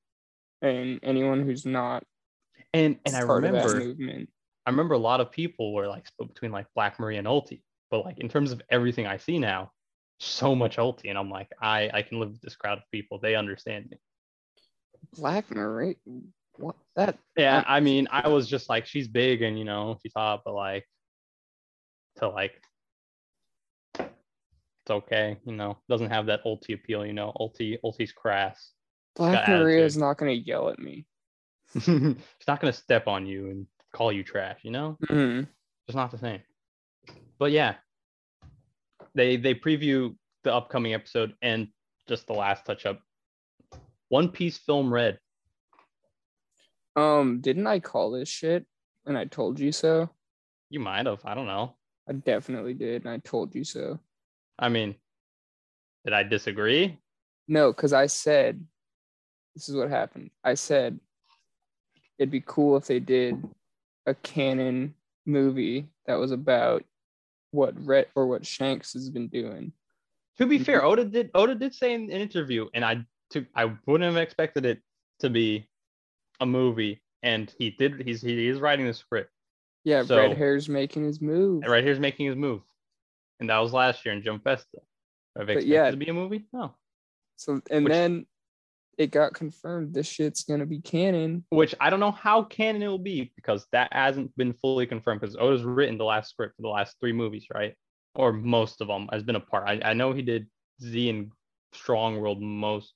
and 0.62 1.00
anyone 1.02 1.42
who's 1.42 1.66
not 1.66 2.04
And 2.72 2.98
and 3.04 3.16
I 3.16 3.20
remember 3.20 3.80
movement, 3.80 4.30
I 4.66 4.70
remember 4.70 4.94
a 4.94 4.98
lot 4.98 5.20
of 5.20 5.30
people 5.30 5.74
were 5.74 5.88
like 5.88 6.06
split 6.06 6.28
between 6.28 6.52
like 6.52 6.66
Black 6.74 7.00
Maria 7.00 7.18
and 7.18 7.26
Ulti, 7.26 7.62
but 7.90 8.04
like 8.04 8.18
in 8.18 8.28
terms 8.28 8.52
of 8.52 8.62
everything 8.70 9.06
I 9.06 9.16
see 9.16 9.38
now, 9.38 9.72
so 10.20 10.54
much 10.54 10.76
Ulti, 10.76 11.08
and 11.08 11.18
I'm 11.18 11.30
like, 11.30 11.48
I 11.60 11.90
I 11.92 12.02
can 12.02 12.20
live 12.20 12.30
with 12.30 12.40
this 12.40 12.56
crowd 12.56 12.78
of 12.78 12.84
people. 12.92 13.18
They 13.18 13.34
understand 13.34 13.90
me. 13.90 13.98
Black 15.16 15.50
Marie, 15.50 15.96
what 16.56 16.76
that? 16.94 17.18
Yeah, 17.36 17.64
I 17.66 17.80
mean, 17.80 18.06
I 18.10 18.28
was 18.28 18.46
just 18.48 18.68
like, 18.68 18.86
she's 18.86 19.08
big 19.08 19.42
and 19.42 19.58
you 19.58 19.64
know 19.64 19.98
she's 20.02 20.12
hot, 20.14 20.42
but 20.44 20.54
like 20.54 20.84
to 22.18 22.28
like 22.28 22.62
it's 24.90 25.04
okay, 25.04 25.38
you 25.44 25.52
know, 25.52 25.78
doesn't 25.88 26.10
have 26.10 26.26
that 26.26 26.44
Ulti 26.44 26.74
appeal, 26.74 27.06
you 27.06 27.12
know. 27.12 27.32
Ulti 27.38 27.78
Ulti's 27.84 28.12
crass. 28.12 28.72
Black 29.16 29.48
Maria 29.48 29.84
is 29.84 29.96
not 29.96 30.18
gonna 30.18 30.32
yell 30.32 30.68
at 30.68 30.78
me. 30.78 31.06
she's 31.74 32.48
not 32.48 32.60
gonna 32.60 32.72
step 32.72 33.06
on 33.06 33.26
you 33.26 33.50
and 33.50 33.66
call 33.94 34.12
you 34.12 34.24
trash, 34.24 34.60
you 34.62 34.70
know. 34.70 34.96
Mhm. 35.08 35.46
It's 35.86 35.96
not 35.96 36.10
the 36.10 36.18
same. 36.18 36.40
But 37.38 37.52
yeah, 37.52 37.76
they 39.14 39.36
they 39.36 39.54
preview 39.54 40.16
the 40.42 40.52
upcoming 40.52 40.94
episode 40.94 41.34
and 41.42 41.68
just 42.08 42.26
the 42.26 42.32
last 42.32 42.66
touch 42.66 42.86
up. 42.86 43.00
One 44.08 44.28
Piece 44.28 44.58
film 44.58 44.92
red. 44.92 45.18
Um, 46.96 47.40
didn't 47.40 47.68
I 47.68 47.78
call 47.78 48.10
this 48.10 48.28
shit? 48.28 48.66
And 49.06 49.16
I 49.16 49.24
told 49.24 49.60
you 49.60 49.70
so. 49.70 50.10
You 50.68 50.80
might 50.80 51.06
have. 51.06 51.20
I 51.24 51.34
don't 51.34 51.46
know. 51.46 51.76
I 52.08 52.12
definitely 52.12 52.74
did, 52.74 53.04
and 53.04 53.10
I 53.10 53.18
told 53.18 53.54
you 53.54 53.64
so. 53.64 54.00
I 54.60 54.68
mean, 54.68 54.94
did 56.04 56.12
I 56.12 56.22
disagree? 56.22 56.98
No, 57.48 57.72
because 57.72 57.92
I 57.92 58.06
said 58.06 58.62
this 59.56 59.68
is 59.68 59.74
what 59.74 59.88
happened. 59.90 60.30
I 60.44 60.54
said 60.54 61.00
it'd 62.18 62.30
be 62.30 62.42
cool 62.46 62.76
if 62.76 62.86
they 62.86 63.00
did 63.00 63.42
a 64.06 64.14
canon 64.14 64.94
movie 65.26 65.88
that 66.06 66.14
was 66.18 66.30
about 66.30 66.84
what 67.50 67.74
Red 67.84 68.06
or 68.14 68.26
what 68.26 68.46
Shanks 68.46 68.92
has 68.92 69.10
been 69.10 69.28
doing. 69.28 69.72
To 70.38 70.46
be 70.46 70.58
Mhm. 70.58 70.64
fair, 70.66 70.84
Oda 70.84 71.04
did 71.06 71.30
Oda 71.34 71.54
did 71.54 71.74
say 71.74 71.94
in 71.94 72.02
an 72.04 72.10
interview, 72.10 72.68
and 72.74 72.84
I 72.84 73.04
took 73.30 73.46
I 73.54 73.76
wouldn't 73.86 74.14
have 74.14 74.22
expected 74.22 74.64
it 74.66 74.80
to 75.20 75.30
be 75.30 75.68
a 76.40 76.46
movie, 76.46 77.02
and 77.22 77.52
he 77.58 77.70
did. 77.70 78.02
He's 78.06 78.20
he 78.22 78.46
is 78.48 78.60
writing 78.60 78.86
the 78.86 78.94
script. 78.94 79.32
Yeah, 79.84 80.04
So- 80.04 80.16
Red 80.18 80.36
Hair's 80.36 80.68
making 80.68 81.04
his 81.04 81.20
move. 81.20 81.64
Red 81.66 81.84
here's 81.84 81.98
making 81.98 82.26
his 82.26 82.36
move, 82.36 82.62
and 83.40 83.50
that 83.50 83.58
was 83.58 83.72
last 83.72 84.04
year 84.04 84.14
in 84.14 84.22
Jump 84.22 84.44
Festa. 84.44 84.78
Have 85.36 85.44
I 85.44 85.46
But 85.46 85.50
expected 85.56 85.68
yeah. 85.72 85.88
it 85.88 85.90
to 85.92 85.96
be 85.96 86.08
a 86.08 86.14
movie? 86.14 86.46
No. 86.52 86.74
So 87.36 87.60
and 87.70 87.84
Which- 87.84 87.92
then 87.92 88.26
it 88.98 89.10
got 89.12 89.32
confirmed 89.32 89.94
this 89.94 90.06
shit's 90.06 90.44
gonna 90.44 90.66
be 90.66 90.80
canon. 90.80 91.44
which 91.48 91.74
I 91.80 91.88
don't 91.88 92.00
know 92.00 92.10
how 92.10 92.42
canon 92.42 92.82
it 92.82 92.88
will 92.88 92.98
be 92.98 93.32
because 93.34 93.66
that 93.72 93.90
hasn't 93.92 94.36
been 94.36 94.52
fully 94.52 94.86
confirmed 94.86 95.20
because 95.22 95.36
Oda's 95.36 95.62
written 95.64 95.96
the 95.96 96.04
last 96.04 96.30
script 96.30 96.56
for 96.56 96.62
the 96.62 96.68
last 96.68 96.96
three 97.00 97.12
movies, 97.12 97.46
right? 97.52 97.74
Or 98.14 98.32
most 98.32 98.80
of 98.82 98.88
them 98.88 99.08
has 99.10 99.22
been 99.22 99.36
a 99.36 99.40
part. 99.40 99.66
I, 99.66 99.80
I 99.90 99.92
know 99.94 100.12
he 100.12 100.20
did 100.22 100.48
Z 100.82 101.08
and 101.08 101.32
Strong 101.72 102.20
World 102.20 102.42
most. 102.42 102.92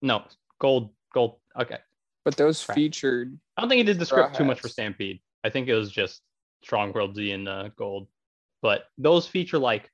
No, 0.00 0.24
Gold, 0.58 0.94
Gold. 1.12 1.36
Okay. 1.60 1.78
But 2.24 2.36
those 2.36 2.62
featured 2.62 3.38
I 3.56 3.60
don't 3.60 3.68
think 3.68 3.78
he 3.78 3.84
did 3.84 3.98
the 3.98 4.06
script 4.06 4.36
too 4.36 4.44
much 4.44 4.60
for 4.60 4.68
Stampede. 4.68 5.20
I 5.44 5.50
think 5.50 5.68
it 5.68 5.74
was 5.74 5.90
just 5.90 6.22
Strong 6.62 6.92
World 6.92 7.14
Z 7.14 7.30
and 7.30 7.46
uh, 7.48 7.68
Gold. 7.76 8.08
But 8.62 8.84
those 8.98 9.26
feature 9.26 9.58
like 9.58 9.90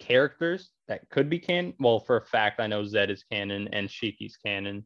characters 0.00 0.70
that 0.88 1.08
could 1.10 1.30
be 1.30 1.38
canon. 1.38 1.74
Well, 1.78 2.00
for 2.00 2.16
a 2.16 2.26
fact, 2.26 2.60
I 2.60 2.66
know 2.66 2.84
Zed 2.84 3.10
is 3.10 3.24
canon 3.30 3.68
and 3.72 3.88
Shiki's 3.88 4.36
canon. 4.36 4.84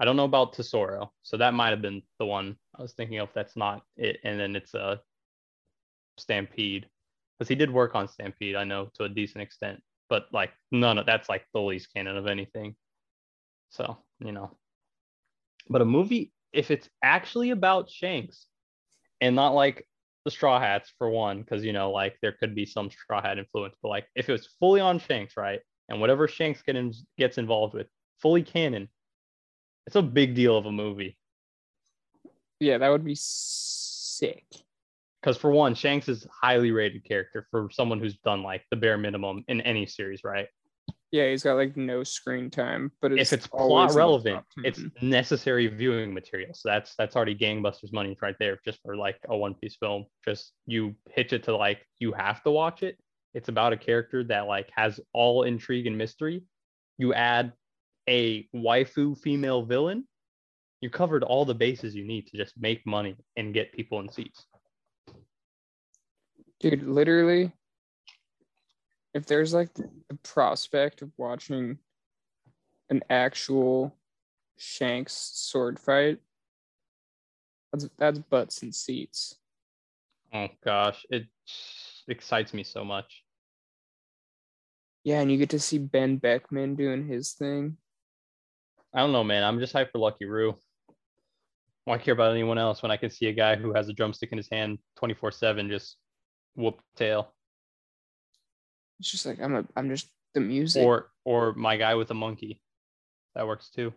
I 0.00 0.04
don't 0.04 0.16
know 0.16 0.24
about 0.24 0.52
Tesoro, 0.52 1.12
so 1.22 1.36
that 1.36 1.54
might 1.54 1.70
have 1.70 1.82
been 1.82 2.02
the 2.18 2.26
one 2.26 2.56
I 2.78 2.82
was 2.82 2.92
thinking 2.92 3.18
of. 3.18 3.30
That's 3.34 3.56
not 3.56 3.82
it, 3.96 4.18
and 4.22 4.38
then 4.38 4.54
it's 4.54 4.74
a 4.74 5.00
Stampede 6.18 6.86
because 7.38 7.48
he 7.48 7.54
did 7.54 7.70
work 7.70 7.94
on 7.94 8.08
Stampede. 8.08 8.54
I 8.54 8.64
know 8.64 8.90
to 8.94 9.04
a 9.04 9.08
decent 9.08 9.42
extent, 9.42 9.82
but 10.08 10.26
like 10.32 10.52
none 10.70 10.98
of 10.98 11.06
that's 11.06 11.28
like 11.28 11.44
the 11.52 11.60
least 11.60 11.92
canon 11.92 12.16
of 12.16 12.26
anything. 12.28 12.76
So 13.70 13.98
you 14.20 14.32
know, 14.32 14.56
but 15.68 15.82
a 15.82 15.84
movie 15.84 16.32
if 16.52 16.70
it's 16.70 16.88
actually 17.02 17.50
about 17.50 17.90
Shanks 17.90 18.46
and 19.20 19.34
not 19.34 19.54
like 19.54 19.86
the 20.28 20.32
Straw 20.32 20.60
Hats 20.60 20.92
for 20.98 21.08
one, 21.08 21.40
because 21.40 21.64
you 21.64 21.72
know 21.72 21.90
like 21.90 22.18
there 22.20 22.32
could 22.32 22.54
be 22.54 22.66
some 22.66 22.90
Straw 22.90 23.22
Hat 23.22 23.38
influence, 23.38 23.74
but 23.82 23.88
like 23.88 24.06
if 24.14 24.28
it 24.28 24.32
was 24.32 24.46
fully 24.60 24.78
on 24.78 24.98
Shanks, 24.98 25.38
right, 25.38 25.60
and 25.88 26.02
whatever 26.02 26.28
Shanks 26.28 26.60
get 26.60 26.76
in, 26.76 26.92
gets 27.16 27.38
involved 27.38 27.72
with, 27.72 27.86
fully 28.20 28.42
canon, 28.42 28.90
it's 29.86 29.96
a 29.96 30.02
big 30.02 30.34
deal 30.34 30.58
of 30.58 30.66
a 30.66 30.72
movie. 30.72 31.16
yeah, 32.60 32.76
that 32.76 32.90
would 32.90 33.06
be 33.06 33.16
sick. 33.18 34.44
Because 35.22 35.38
for 35.38 35.50
one, 35.50 35.74
Shanks 35.74 36.10
is 36.10 36.26
highly 36.42 36.72
rated 36.72 37.04
character 37.04 37.46
for 37.50 37.70
someone 37.72 37.98
who's 37.98 38.18
done 38.18 38.42
like 38.42 38.64
the 38.70 38.76
bare 38.76 38.98
minimum 38.98 39.44
in 39.48 39.62
any 39.62 39.86
series, 39.86 40.24
right? 40.24 40.48
Yeah, 41.10 41.30
he's 41.30 41.42
got 41.42 41.54
like 41.54 41.74
no 41.76 42.04
screen 42.04 42.50
time, 42.50 42.92
but 43.00 43.12
it's 43.12 43.32
if 43.32 43.38
it's 43.38 43.46
plot 43.46 43.94
relevant, 43.94 44.44
it's 44.62 44.82
necessary 45.00 45.66
viewing 45.66 46.12
material. 46.12 46.52
So 46.52 46.68
that's 46.68 46.94
that's 46.98 47.16
already 47.16 47.34
gangbusters 47.34 47.94
money 47.94 48.14
right 48.20 48.36
there, 48.38 48.58
just 48.62 48.78
for 48.82 48.94
like 48.94 49.16
a 49.28 49.34
One 49.36 49.54
Piece 49.54 49.76
film. 49.76 50.04
Just 50.22 50.52
you 50.66 50.94
pitch 51.08 51.32
it 51.32 51.44
to 51.44 51.56
like 51.56 51.86
you 51.98 52.12
have 52.12 52.42
to 52.42 52.50
watch 52.50 52.82
it. 52.82 52.98
It's 53.32 53.48
about 53.48 53.72
a 53.72 53.76
character 53.78 54.22
that 54.24 54.46
like 54.46 54.68
has 54.76 55.00
all 55.14 55.44
intrigue 55.44 55.86
and 55.86 55.96
mystery. 55.96 56.44
You 56.98 57.14
add 57.14 57.52
a 58.08 58.46
waifu 58.54 59.18
female 59.18 59.62
villain, 59.62 60.06
You 60.80 60.90
covered 60.90 61.24
all 61.24 61.44
the 61.44 61.54
bases 61.54 61.94
you 61.94 62.06
need 62.06 62.26
to 62.28 62.36
just 62.36 62.54
make 62.58 62.86
money 62.86 63.16
and 63.36 63.54
get 63.54 63.72
people 63.72 64.00
in 64.00 64.10
seats. 64.10 64.46
Dude, 66.60 66.82
literally, 66.82 67.52
if 69.14 69.26
there's 69.26 69.54
like 69.54 69.72
the 69.74 69.88
prospect 70.22 71.02
of 71.02 71.10
watching 71.16 71.78
an 72.90 73.02
actual 73.10 73.94
Shanks 74.56 75.12
sword 75.12 75.78
fight, 75.78 76.18
that's 77.72 77.88
that's 77.98 78.18
butts 78.18 78.62
and 78.62 78.74
seats. 78.74 79.36
Oh 80.32 80.48
gosh, 80.64 81.06
it 81.10 81.24
excites 82.08 82.52
me 82.52 82.64
so 82.64 82.84
much. 82.84 83.24
Yeah, 85.04 85.20
and 85.20 85.30
you 85.30 85.38
get 85.38 85.50
to 85.50 85.60
see 85.60 85.78
Ben 85.78 86.16
Beckman 86.16 86.74
doing 86.74 87.06
his 87.06 87.32
thing. 87.32 87.76
I 88.94 89.00
don't 89.00 89.12
know, 89.12 89.24
man. 89.24 89.44
I'm 89.44 89.60
just 89.60 89.74
hyped 89.74 89.92
for 89.92 89.98
Lucky 89.98 90.24
Roo. 90.24 90.56
Why 91.84 91.98
care 91.98 92.14
about 92.14 92.32
anyone 92.32 92.58
else 92.58 92.82
when 92.82 92.90
I 92.90 92.98
can 92.98 93.10
see 93.10 93.26
a 93.26 93.32
guy 93.32 93.56
who 93.56 93.72
has 93.72 93.88
a 93.88 93.94
drumstick 93.94 94.32
in 94.32 94.38
his 94.38 94.48
hand 94.50 94.78
24 94.96 95.32
7 95.32 95.70
just 95.70 95.96
whoop 96.54 96.80
tail? 96.96 97.32
It's 99.00 99.10
just 99.10 99.26
like 99.26 99.40
I'm 99.40 99.54
a 99.54 99.64
I'm 99.76 99.88
just 99.88 100.08
the 100.34 100.40
music. 100.40 100.84
Or 100.84 101.10
or 101.24 101.52
my 101.54 101.76
guy 101.76 101.94
with 101.94 102.10
a 102.10 102.14
monkey. 102.14 102.60
That 103.34 103.46
works 103.46 103.70
too. 103.70 103.92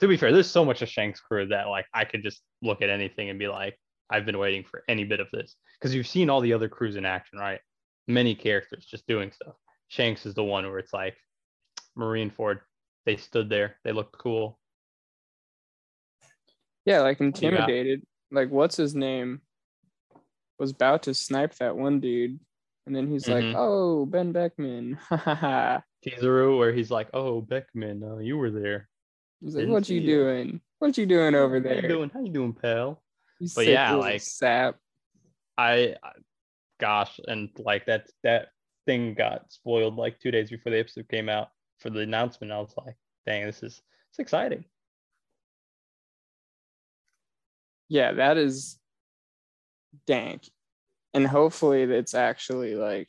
To 0.00 0.08
be 0.08 0.16
fair, 0.16 0.32
there's 0.32 0.50
so 0.50 0.64
much 0.64 0.82
of 0.82 0.88
Shank's 0.88 1.20
crew 1.20 1.46
that 1.48 1.68
like 1.68 1.86
I 1.92 2.04
could 2.04 2.22
just 2.22 2.40
look 2.62 2.80
at 2.82 2.88
anything 2.90 3.28
and 3.28 3.38
be 3.38 3.48
like, 3.48 3.78
I've 4.08 4.24
been 4.24 4.38
waiting 4.38 4.64
for 4.64 4.82
any 4.88 5.04
bit 5.04 5.20
of 5.20 5.28
this. 5.32 5.56
Because 5.78 5.94
you've 5.94 6.06
seen 6.06 6.30
all 6.30 6.40
the 6.40 6.52
other 6.52 6.68
crews 6.68 6.96
in 6.96 7.04
action, 7.04 7.38
right? 7.38 7.60
Many 8.06 8.34
characters 8.34 8.86
just 8.86 9.06
doing 9.06 9.30
stuff. 9.32 9.54
Shanks 9.88 10.24
is 10.26 10.34
the 10.34 10.44
one 10.44 10.64
where 10.66 10.78
it's 10.78 10.92
like 10.92 11.16
Marineford, 11.98 12.60
They 13.04 13.16
stood 13.16 13.48
there. 13.48 13.76
They 13.84 13.92
looked 13.92 14.16
cool. 14.18 14.58
yeah, 16.84 17.00
like 17.00 17.20
intimidated. 17.20 18.02
Like 18.30 18.50
what's 18.50 18.76
his 18.76 18.94
name? 18.94 19.40
Was 20.58 20.70
about 20.70 21.02
to 21.04 21.14
snipe 21.14 21.54
that 21.56 21.76
one 21.76 22.00
dude. 22.00 22.38
And 22.90 22.96
then 22.96 23.06
he's 23.08 23.26
Mhm. 23.26 23.34
like, 23.52 23.54
oh, 23.56 24.04
Ben 24.04 24.32
Beckman. 24.32 24.94
Ha 24.94 25.16
ha 25.16 25.34
ha. 25.36 25.84
Kizaru, 26.04 26.58
where 26.58 26.72
he's 26.72 26.90
like, 26.90 27.08
"Oh, 27.14 27.40
Beckman, 27.40 28.02
uh, 28.02 28.16
you 28.16 28.36
were 28.36 28.50
there. 28.50 28.88
He's 29.40 29.54
like, 29.54 29.62
Didn't 29.62 29.74
what 29.74 29.88
you 29.88 30.00
see 30.00 30.06
ya." 30.06 30.16
doing? 30.16 30.60
What 30.80 30.98
you 30.98 31.06
doing 31.06 31.36
over 31.36 31.60
there? 31.60 31.76
How 31.76 31.82
you 31.82 31.88
doing? 31.88 32.10
How 32.10 32.20
you 32.20 32.32
doing, 32.32 32.52
pal?" 32.52 33.00
You 33.38 33.48
But 33.54 33.66
yeah, 33.68 33.92
like- 33.92 34.22
sap. 34.22 34.76
I, 35.56 35.94
I- 36.02 36.12
gosh, 36.80 37.20
and 37.28 37.48
like 37.60 37.86
that 37.86 38.10
that 38.24 38.48
thing 38.86 39.14
got 39.14 39.52
spoiled 39.52 39.94
like 39.94 40.18
two 40.18 40.32
days 40.32 40.50
before 40.50 40.72
the 40.72 40.80
episode 40.80 41.06
came 41.08 41.28
out 41.28 41.50
for 41.78 41.90
the 41.90 42.00
announcement. 42.00 42.50
I 42.52 42.58
was 42.58 42.74
like, 42.76 42.96
dang, 43.24 43.46
this 43.46 43.62
is 43.62 43.80
it's 44.08 44.18
exciting. 44.18 44.64
Yeah, 47.88 48.14
that 48.14 48.36
is 48.36 48.80
dank. 50.08 50.48
And 51.12 51.26
hopefully 51.26 51.82
it's 51.82 52.14
actually 52.14 52.74
like 52.74 53.08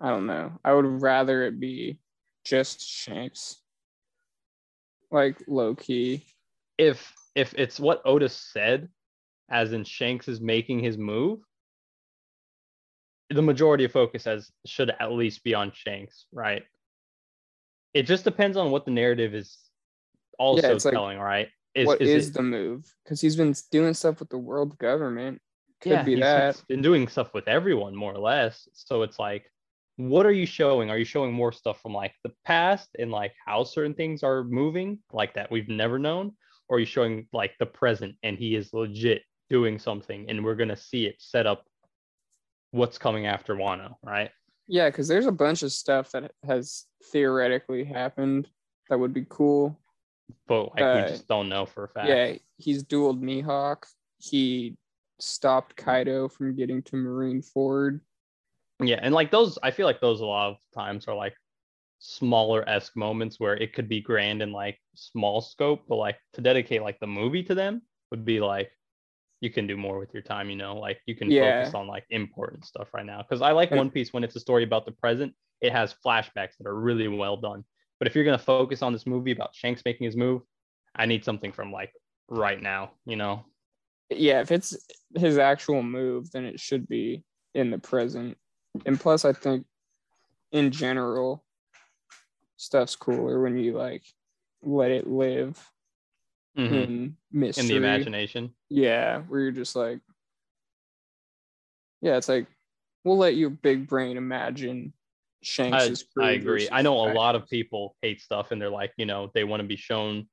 I 0.00 0.10
don't 0.10 0.26
know. 0.26 0.52
I 0.64 0.74
would 0.74 1.02
rather 1.02 1.44
it 1.44 1.58
be 1.58 1.98
just 2.44 2.86
Shanks. 2.86 3.56
Like 5.10 5.42
low 5.46 5.74
key. 5.74 6.24
If 6.78 7.12
if 7.34 7.54
it's 7.54 7.80
what 7.80 8.02
Oda's 8.04 8.34
said, 8.34 8.88
as 9.50 9.72
in 9.72 9.84
Shanks 9.84 10.28
is 10.28 10.40
making 10.40 10.80
his 10.80 10.98
move, 10.98 11.40
the 13.30 13.42
majority 13.42 13.84
of 13.84 13.92
focus 13.92 14.24
has 14.24 14.50
should 14.66 14.92
at 14.98 15.12
least 15.12 15.44
be 15.44 15.54
on 15.54 15.72
Shanks, 15.72 16.26
right? 16.32 16.62
It 17.94 18.02
just 18.02 18.24
depends 18.24 18.56
on 18.56 18.70
what 18.70 18.84
the 18.84 18.90
narrative 18.90 19.34
is 19.34 19.56
also 20.38 20.78
telling, 20.78 21.18
like, 21.18 21.18
telling, 21.18 21.48
right? 21.76 21.86
what 21.86 22.00
is, 22.00 22.28
it- 22.28 22.34
the 22.34 22.42
move? 22.42 22.84
Because 23.04 23.20
he's 23.20 23.36
been 23.36 23.54
doing 23.70 23.94
stuff 23.94 24.20
with 24.20 24.28
the 24.28 24.38
world 24.38 24.78
government. 24.78 25.40
Could 25.80 26.04
be 26.04 26.16
he's- 26.16 26.56
that. 26.56 26.66
been 26.68 26.82
doing 26.82 27.06
stuff 27.08 27.34
with 27.34 27.48
everyone 27.48 27.94
more 27.94 28.14
or 28.14 28.18
less. 28.18 28.68
So 28.72 29.02
it's 29.02 29.18
like, 29.18 29.50
what 29.96 30.26
are 30.26 30.32
you 30.32 30.46
showing? 30.46 30.90
Are 30.90 30.98
you 30.98 31.04
showing 31.04 31.32
more 31.32 31.52
stuff 31.52 31.80
from 31.80 31.94
like 31.94 32.12
the 32.24 32.32
past 32.44 32.90
and 32.98 33.10
like 33.10 33.32
how 33.44 33.64
certain 33.64 33.94
things 33.94 34.22
are 34.22 34.44
moving 34.44 34.98
like 35.12 35.34
that 35.34 35.50
we've 35.50 35.68
never 35.68 35.98
known? 35.98 36.32
Or 36.68 36.76
are 36.76 36.80
you 36.80 36.86
showing 36.86 37.28
like 37.32 37.54
the 37.58 37.66
present 37.66 38.16
and 38.22 38.36
he 38.38 38.56
is 38.56 38.72
legit 38.74 39.22
doing 39.48 39.78
something 39.78 40.28
and 40.28 40.44
we're 40.44 40.54
gonna 40.56 40.76
see 40.76 41.06
it 41.06 41.14
set 41.18 41.46
up 41.46 41.64
what's 42.72 42.98
coming 42.98 43.26
after 43.26 43.54
Wano, 43.54 43.94
right? 44.02 44.30
Yeah, 44.66 44.90
because 44.90 45.08
there's 45.08 45.26
a 45.26 45.32
bunch 45.32 45.62
of 45.62 45.72
stuff 45.72 46.10
that 46.10 46.32
has 46.44 46.84
theoretically 47.12 47.84
happened 47.84 48.48
that 48.88 48.98
would 48.98 49.14
be 49.14 49.24
cool. 49.28 49.78
But 50.46 50.74
like 50.74 50.82
Uh, 50.82 51.02
we 51.02 51.10
just 51.10 51.28
don't 51.28 51.48
know 51.48 51.66
for 51.66 51.84
a 51.84 51.88
fact. 51.88 52.08
Yeah, 52.08 52.36
he's 52.58 52.84
dueled 52.84 53.20
Mihawk. 53.20 53.86
He 54.18 54.76
stopped 55.18 55.76
Kaido 55.76 56.28
from 56.28 56.54
getting 56.54 56.82
to 56.84 56.96
Marineford. 56.96 58.00
Yeah, 58.82 58.98
and 59.02 59.14
like 59.14 59.30
those, 59.30 59.58
I 59.62 59.70
feel 59.70 59.86
like 59.86 60.00
those 60.00 60.20
a 60.20 60.26
lot 60.26 60.50
of 60.50 60.56
times 60.74 61.08
are 61.08 61.14
like 61.14 61.34
smaller 61.98 62.68
esque 62.68 62.94
moments 62.96 63.40
where 63.40 63.56
it 63.56 63.72
could 63.72 63.88
be 63.88 64.00
grand 64.00 64.42
and 64.42 64.52
like 64.52 64.78
small 64.94 65.40
scope, 65.40 65.84
but 65.88 65.96
like 65.96 66.18
to 66.34 66.40
dedicate 66.42 66.82
like 66.82 67.00
the 67.00 67.06
movie 67.06 67.42
to 67.44 67.54
them 67.54 67.82
would 68.10 68.24
be 68.24 68.40
like 68.40 68.70
you 69.40 69.50
can 69.50 69.66
do 69.66 69.76
more 69.76 69.98
with 69.98 70.12
your 70.12 70.22
time, 70.22 70.50
you 70.50 70.56
know, 70.56 70.76
like 70.76 71.00
you 71.06 71.14
can 71.14 71.30
Yeah. 71.30 71.60
focus 71.60 71.74
on 71.74 71.86
like 71.86 72.04
important 72.10 72.64
stuff 72.64 72.92
right 72.92 73.06
now. 73.06 73.22
Because 73.22 73.42
I 73.42 73.52
like 73.52 73.70
One 73.70 73.90
Piece 73.90 74.12
when 74.12 74.24
it's 74.24 74.36
a 74.36 74.40
story 74.40 74.64
about 74.64 74.84
the 74.86 74.92
present, 74.92 75.34
it 75.60 75.72
has 75.72 75.94
flashbacks 76.04 76.56
that 76.58 76.66
are 76.66 76.74
really 76.74 77.08
well 77.08 77.36
done. 77.36 77.64
But 77.98 78.08
if 78.08 78.14
you're 78.14 78.24
gonna 78.24 78.38
focus 78.38 78.82
on 78.82 78.92
this 78.92 79.06
movie 79.06 79.32
about 79.32 79.54
Shanks 79.54 79.82
making 79.84 80.04
his 80.04 80.16
move, 80.16 80.42
I 80.94 81.06
need 81.06 81.24
something 81.24 81.52
from 81.52 81.72
like 81.72 81.92
right 82.28 82.60
now, 82.60 82.92
you 83.04 83.16
know. 83.16 83.44
Yeah, 84.10 84.40
if 84.40 84.52
it's 84.52 84.76
his 85.14 85.38
actual 85.38 85.82
move, 85.82 86.30
then 86.30 86.44
it 86.44 86.60
should 86.60 86.88
be 86.88 87.24
in 87.54 87.70
the 87.70 87.78
present. 87.78 88.36
And 88.84 89.00
plus, 89.00 89.24
I 89.24 89.32
think 89.32 89.66
in 90.52 90.70
general, 90.70 91.44
stuff's 92.56 92.96
cooler 92.96 93.40
when 93.40 93.58
you 93.58 93.72
like 93.76 94.04
let 94.62 94.90
it 94.90 95.06
live 95.06 95.70
Mhm. 96.56 96.72
in 96.72 97.16
mystery. 97.32 97.62
In 97.62 97.68
the 97.68 97.76
imagination. 97.76 98.54
Yeah, 98.68 99.22
where 99.22 99.40
you're 99.40 99.52
just 99.52 99.76
like, 99.76 100.00
yeah, 102.00 102.16
it's 102.16 102.28
like 102.28 102.46
we'll 103.04 103.18
let 103.18 103.36
your 103.36 103.50
big 103.50 103.86
brain 103.88 104.16
imagine 104.16 104.92
Shanks' 105.46 106.02
crew. 106.02 106.24
I 106.24 106.32
agree. 106.32 106.68
I 106.72 106.82
know 106.82 107.08
a 107.08 107.14
lot 107.14 107.36
of 107.36 107.48
people 107.48 107.94
hate 108.02 108.20
stuff 108.20 108.50
and 108.50 108.60
they're 108.60 108.68
like, 108.68 108.92
you 108.96 109.06
know, 109.06 109.30
they 109.32 109.44
want 109.44 109.60
to 109.60 109.66
be 109.66 109.76
shown 109.76 110.26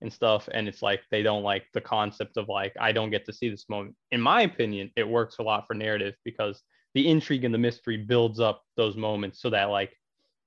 and 0.00 0.12
stuff. 0.12 0.48
And 0.52 0.68
it's 0.68 0.80
like 0.80 1.02
they 1.10 1.22
don't 1.22 1.42
like 1.42 1.64
the 1.74 1.80
concept 1.80 2.36
of 2.36 2.48
like, 2.48 2.72
I 2.80 2.92
don't 2.92 3.10
get 3.10 3.26
to 3.26 3.32
see 3.32 3.48
this 3.50 3.68
moment. 3.68 3.96
In 4.12 4.20
my 4.20 4.42
opinion, 4.42 4.92
it 4.94 5.08
works 5.08 5.38
a 5.38 5.42
lot 5.42 5.66
for 5.66 5.74
narrative 5.74 6.14
because 6.24 6.62
the 6.94 7.08
intrigue 7.08 7.44
and 7.44 7.52
the 7.52 7.58
mystery 7.58 7.96
builds 7.96 8.38
up 8.38 8.62
those 8.76 8.96
moments 8.96 9.42
so 9.42 9.50
that 9.50 9.64
like 9.64 9.92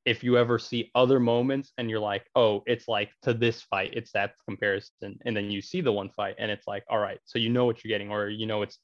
if 0.06 0.24
you 0.24 0.38
ever 0.38 0.58
see 0.58 0.90
other 0.96 1.20
moments 1.20 1.74
and 1.78 1.90
you're 1.90 2.00
like, 2.00 2.26
oh, 2.36 2.64
it's 2.66 2.88
like 2.88 3.12
to 3.24 3.34
this 3.34 3.62
fight, 3.62 3.94
it's 3.94 4.14
that 4.14 4.36
comparison. 4.48 5.20
And 5.26 5.36
then 5.36 5.52
you 5.52 5.62
see 5.62 5.82
the 5.82 5.92
one 5.92 6.10
fight 6.10 6.36
and 6.40 6.50
it's 6.50 6.68
like, 6.68 6.86
all 6.90 7.00
right, 7.00 7.20
so 7.26 7.40
you 7.40 7.50
know 7.50 7.66
what 7.66 7.84
you're 7.84 7.94
getting, 7.94 8.10
or 8.10 8.30
you 8.30 8.46
know 8.46 8.62
it's 8.62 8.80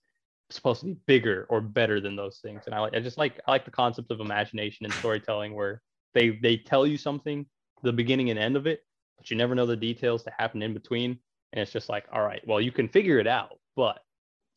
supposed 0.52 0.82
to 0.82 0.88
be 0.88 0.98
bigger 1.06 1.46
or 1.50 1.62
better 1.62 2.00
than 2.02 2.16
those 2.16 2.40
things. 2.40 2.64
And 2.66 2.74
I 2.76 2.80
like 2.80 2.96
I 2.96 3.00
just 3.00 3.18
like 3.18 3.40
I 3.48 3.52
like 3.52 3.66
the 3.66 3.72
concept 3.72 4.12
of 4.12 4.20
imagination 4.20 4.86
and 4.86 4.94
storytelling 4.94 5.54
where 5.54 5.82
they 6.14 6.30
they 6.42 6.58
tell 6.58 6.88
you 6.88 6.98
something, 6.98 7.46
the 7.84 7.94
beginning 7.94 8.30
and 8.30 8.40
end 8.40 8.56
of 8.56 8.68
it, 8.68 8.82
but 9.18 9.30
you 9.30 9.38
never 9.38 9.56
know 9.56 9.66
the 9.66 9.76
details 9.76 10.24
that 10.24 10.34
happen 10.38 10.62
in 10.62 10.74
between. 10.74 11.20
And 11.54 11.62
it's 11.62 11.72
just 11.72 11.90
like, 11.90 12.06
all 12.12 12.24
right, 12.24 12.42
well, 12.48 12.62
you 12.62 12.72
can 12.72 12.88
figure 12.88 13.20
it 13.20 13.28
out, 13.28 13.58
but 13.76 14.00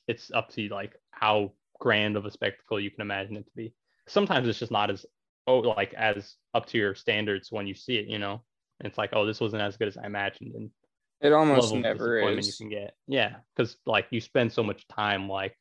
it's 0.09 0.31
up 0.33 0.51
to 0.51 0.63
you 0.63 0.69
like 0.69 0.95
how 1.11 1.53
grand 1.79 2.17
of 2.17 2.27
a 2.27 2.31
spectacle 2.31 2.79
you 2.81 2.91
can 2.91 3.01
imagine 3.01 3.37
it 3.37 3.45
to 3.47 3.53
be. 3.57 3.75
Sometimes 4.09 4.49
it's 4.49 4.59
just 4.59 4.73
not 4.73 4.91
as 4.91 5.07
oh 5.47 5.59
like 5.59 5.95
as 5.95 6.37
up 6.55 6.67
to 6.67 6.79
your 6.79 6.95
standards 6.95 7.51
when 7.51 7.67
you 7.67 7.75
see 7.75 7.97
it, 7.97 8.07
you 8.07 8.19
know. 8.19 8.43
And 8.81 8.89
it's 8.89 8.99
like, 8.99 9.11
oh, 9.13 9.27
this 9.27 9.41
wasn't 9.41 9.63
as 9.63 9.77
good 9.77 9.89
as 9.89 9.97
I 9.97 10.07
imagined. 10.07 10.55
And 10.55 10.71
It 11.21 11.33
almost 11.33 11.75
never 11.75 12.19
is. 12.19 12.47
you 12.47 12.53
can 12.65 12.69
get. 12.69 12.95
Yeah, 13.07 13.37
because 13.55 13.77
like 13.87 14.07
you 14.11 14.21
spend 14.21 14.53
so 14.53 14.63
much 14.63 14.87
time 14.89 15.29
like 15.29 15.57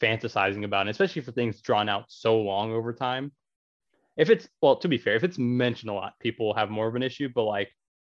fantasizing 0.00 0.64
about 0.64 0.86
it, 0.86 0.90
especially 0.90 1.22
for 1.22 1.32
things 1.32 1.60
drawn 1.60 1.88
out 1.88 2.04
so 2.08 2.40
long 2.40 2.72
over 2.72 2.92
time. 2.92 3.32
If 4.16 4.30
it's 4.30 4.48
well, 4.62 4.76
to 4.76 4.88
be 4.88 4.98
fair, 4.98 5.14
if 5.14 5.24
it's 5.24 5.38
mentioned 5.38 5.90
a 5.90 5.94
lot, 5.94 6.14
people 6.20 6.54
have 6.54 6.70
more 6.70 6.88
of 6.88 6.94
an 6.94 7.02
issue. 7.02 7.28
But 7.34 7.44
like, 7.44 7.70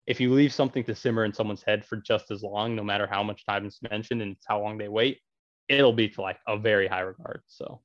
if 0.07 0.21
you 0.21 0.33
leave 0.33 0.53
something 0.53 0.85
to 0.85 0.95
simmer 0.95 1.25
in 1.25 1.35
someone's 1.35 1.63
head 1.63 1.85
for 1.85 1.97
just 1.97 2.31
as 2.31 2.43
long, 2.43 2.77
no 2.77 2.85
matter 2.85 3.07
how 3.07 3.23
much 3.23 3.45
time 3.45 3.67
it's 3.67 3.83
mentioned 3.83 4.23
and 4.23 4.37
it's 4.37 4.47
how 4.47 4.61
long 4.63 4.79
they 4.79 4.89
wait, 4.89 5.21
it'll 5.69 5.93
be 5.93 6.09
to 6.11 6.23
like 6.23 6.39
a 6.47 6.57
very 6.57 6.87
high 6.87 7.01
regard. 7.01 7.43
So, 7.49 7.81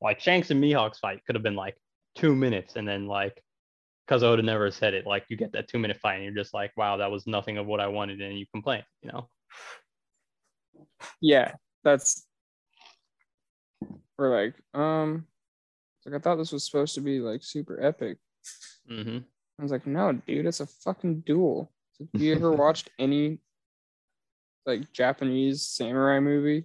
like 0.00 0.20
Shanks 0.20 0.50
and 0.50 0.62
Mihawk's 0.62 0.98
fight 0.98 1.24
could 1.26 1.34
have 1.34 1.42
been 1.42 1.56
like 1.56 1.76
two 2.14 2.36
minutes, 2.36 2.76
and 2.76 2.86
then 2.86 3.06
like 3.06 3.42
because 4.06 4.24
Oda 4.24 4.42
never 4.42 4.72
said 4.72 4.94
it, 4.94 5.06
like 5.06 5.24
you 5.28 5.36
get 5.36 5.52
that 5.52 5.68
two 5.68 5.78
minute 5.78 5.98
fight 5.98 6.16
and 6.16 6.24
you're 6.24 6.34
just 6.34 6.52
like, 6.52 6.72
wow, 6.76 6.96
that 6.96 7.12
was 7.12 7.28
nothing 7.28 7.58
of 7.58 7.66
what 7.66 7.78
I 7.78 7.86
wanted, 7.86 8.20
and 8.20 8.38
you 8.38 8.46
complain, 8.52 8.82
you 9.02 9.10
know? 9.12 9.28
Yeah, 11.20 11.52
that's 11.84 12.26
we're 14.18 14.30
like, 14.30 14.54
um, 14.74 15.26
like 16.04 16.14
I 16.14 16.18
thought 16.18 16.36
this 16.36 16.52
was 16.52 16.64
supposed 16.64 16.94
to 16.96 17.00
be 17.00 17.20
like 17.20 17.42
super 17.42 17.82
epic. 17.82 18.18
Mm-hmm. 18.90 19.18
I 19.58 19.62
was 19.62 19.72
like, 19.72 19.86
no, 19.86 20.12
dude, 20.12 20.46
it's 20.46 20.60
a 20.60 20.66
fucking 20.66 21.20
duel. 21.20 21.72
Have 22.12 22.22
you 22.22 22.34
ever 22.34 22.52
watched 22.56 22.90
any 22.98 23.38
like 24.66 24.92
Japanese 24.92 25.66
samurai 25.66 26.20
movie? 26.20 26.64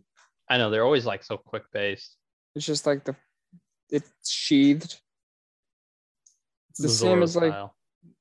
I 0.49 0.57
know 0.57 0.69
they're 0.69 0.85
always 0.85 1.05
like 1.05 1.23
so 1.23 1.37
quick 1.37 1.63
paced. 1.73 2.17
It's 2.55 2.65
just 2.65 2.85
like 2.85 3.03
the 3.03 3.15
it's 3.89 4.29
sheathed. 4.29 4.99
It's 6.71 6.81
the 6.81 6.89
same 6.89 7.23
as 7.23 7.35
like 7.35 7.53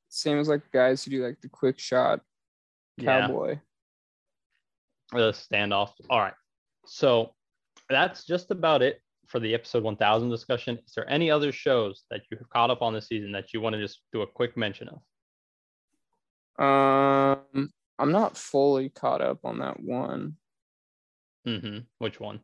same 0.08 0.38
as 0.38 0.48
like 0.48 0.62
guys 0.72 1.04
who 1.04 1.10
do 1.10 1.24
like 1.24 1.40
the 1.40 1.48
quick 1.48 1.78
shot 1.78 2.20
cowboy. 3.00 3.58
The 5.14 5.32
standoff. 5.32 5.90
All 6.10 6.18
right. 6.18 6.34
So 6.86 7.34
that's 7.88 8.24
just 8.24 8.50
about 8.50 8.82
it 8.82 9.00
for 9.26 9.40
the 9.40 9.54
episode 9.54 9.82
1000 9.82 10.28
discussion. 10.28 10.78
Is 10.86 10.92
there 10.94 11.08
any 11.10 11.30
other 11.30 11.52
shows 11.52 12.04
that 12.10 12.22
you 12.30 12.36
have 12.38 12.48
caught 12.50 12.70
up 12.70 12.82
on 12.82 12.92
this 12.92 13.08
season 13.08 13.32
that 13.32 13.52
you 13.52 13.60
want 13.60 13.74
to 13.74 13.80
just 13.80 14.00
do 14.12 14.22
a 14.22 14.26
quick 14.26 14.56
mention 14.56 14.88
of? 14.88 15.00
Um, 16.58 17.70
I'm 17.98 18.12
not 18.12 18.36
fully 18.36 18.88
caught 18.88 19.20
up 19.20 19.38
on 19.44 19.58
that 19.60 19.80
one. 19.80 20.36
Mm-hmm. 21.46 21.78
Which 21.98 22.20
one? 22.20 22.40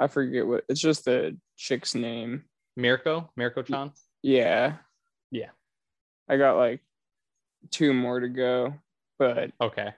I 0.00 0.08
forget 0.08 0.46
what. 0.46 0.64
It's 0.68 0.80
just 0.80 1.04
the 1.04 1.36
chick's 1.56 1.94
name. 1.94 2.44
Mieruko. 2.78 3.28
Mieruko 3.38 3.64
Chan. 3.64 3.92
Yeah. 4.22 4.74
Yeah. 5.30 5.50
I 6.28 6.36
got 6.36 6.56
like 6.56 6.80
two 7.70 7.92
more 7.92 8.20
to 8.20 8.28
go, 8.28 8.74
but 9.18 9.52
okay. 9.60 9.94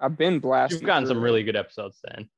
I've 0.00 0.16
been 0.16 0.38
blasting. 0.38 0.80
You've 0.80 0.86
gotten 0.86 1.06
some 1.06 1.22
really 1.22 1.42
good 1.42 1.56
episodes 1.56 1.98
then. 2.04 2.28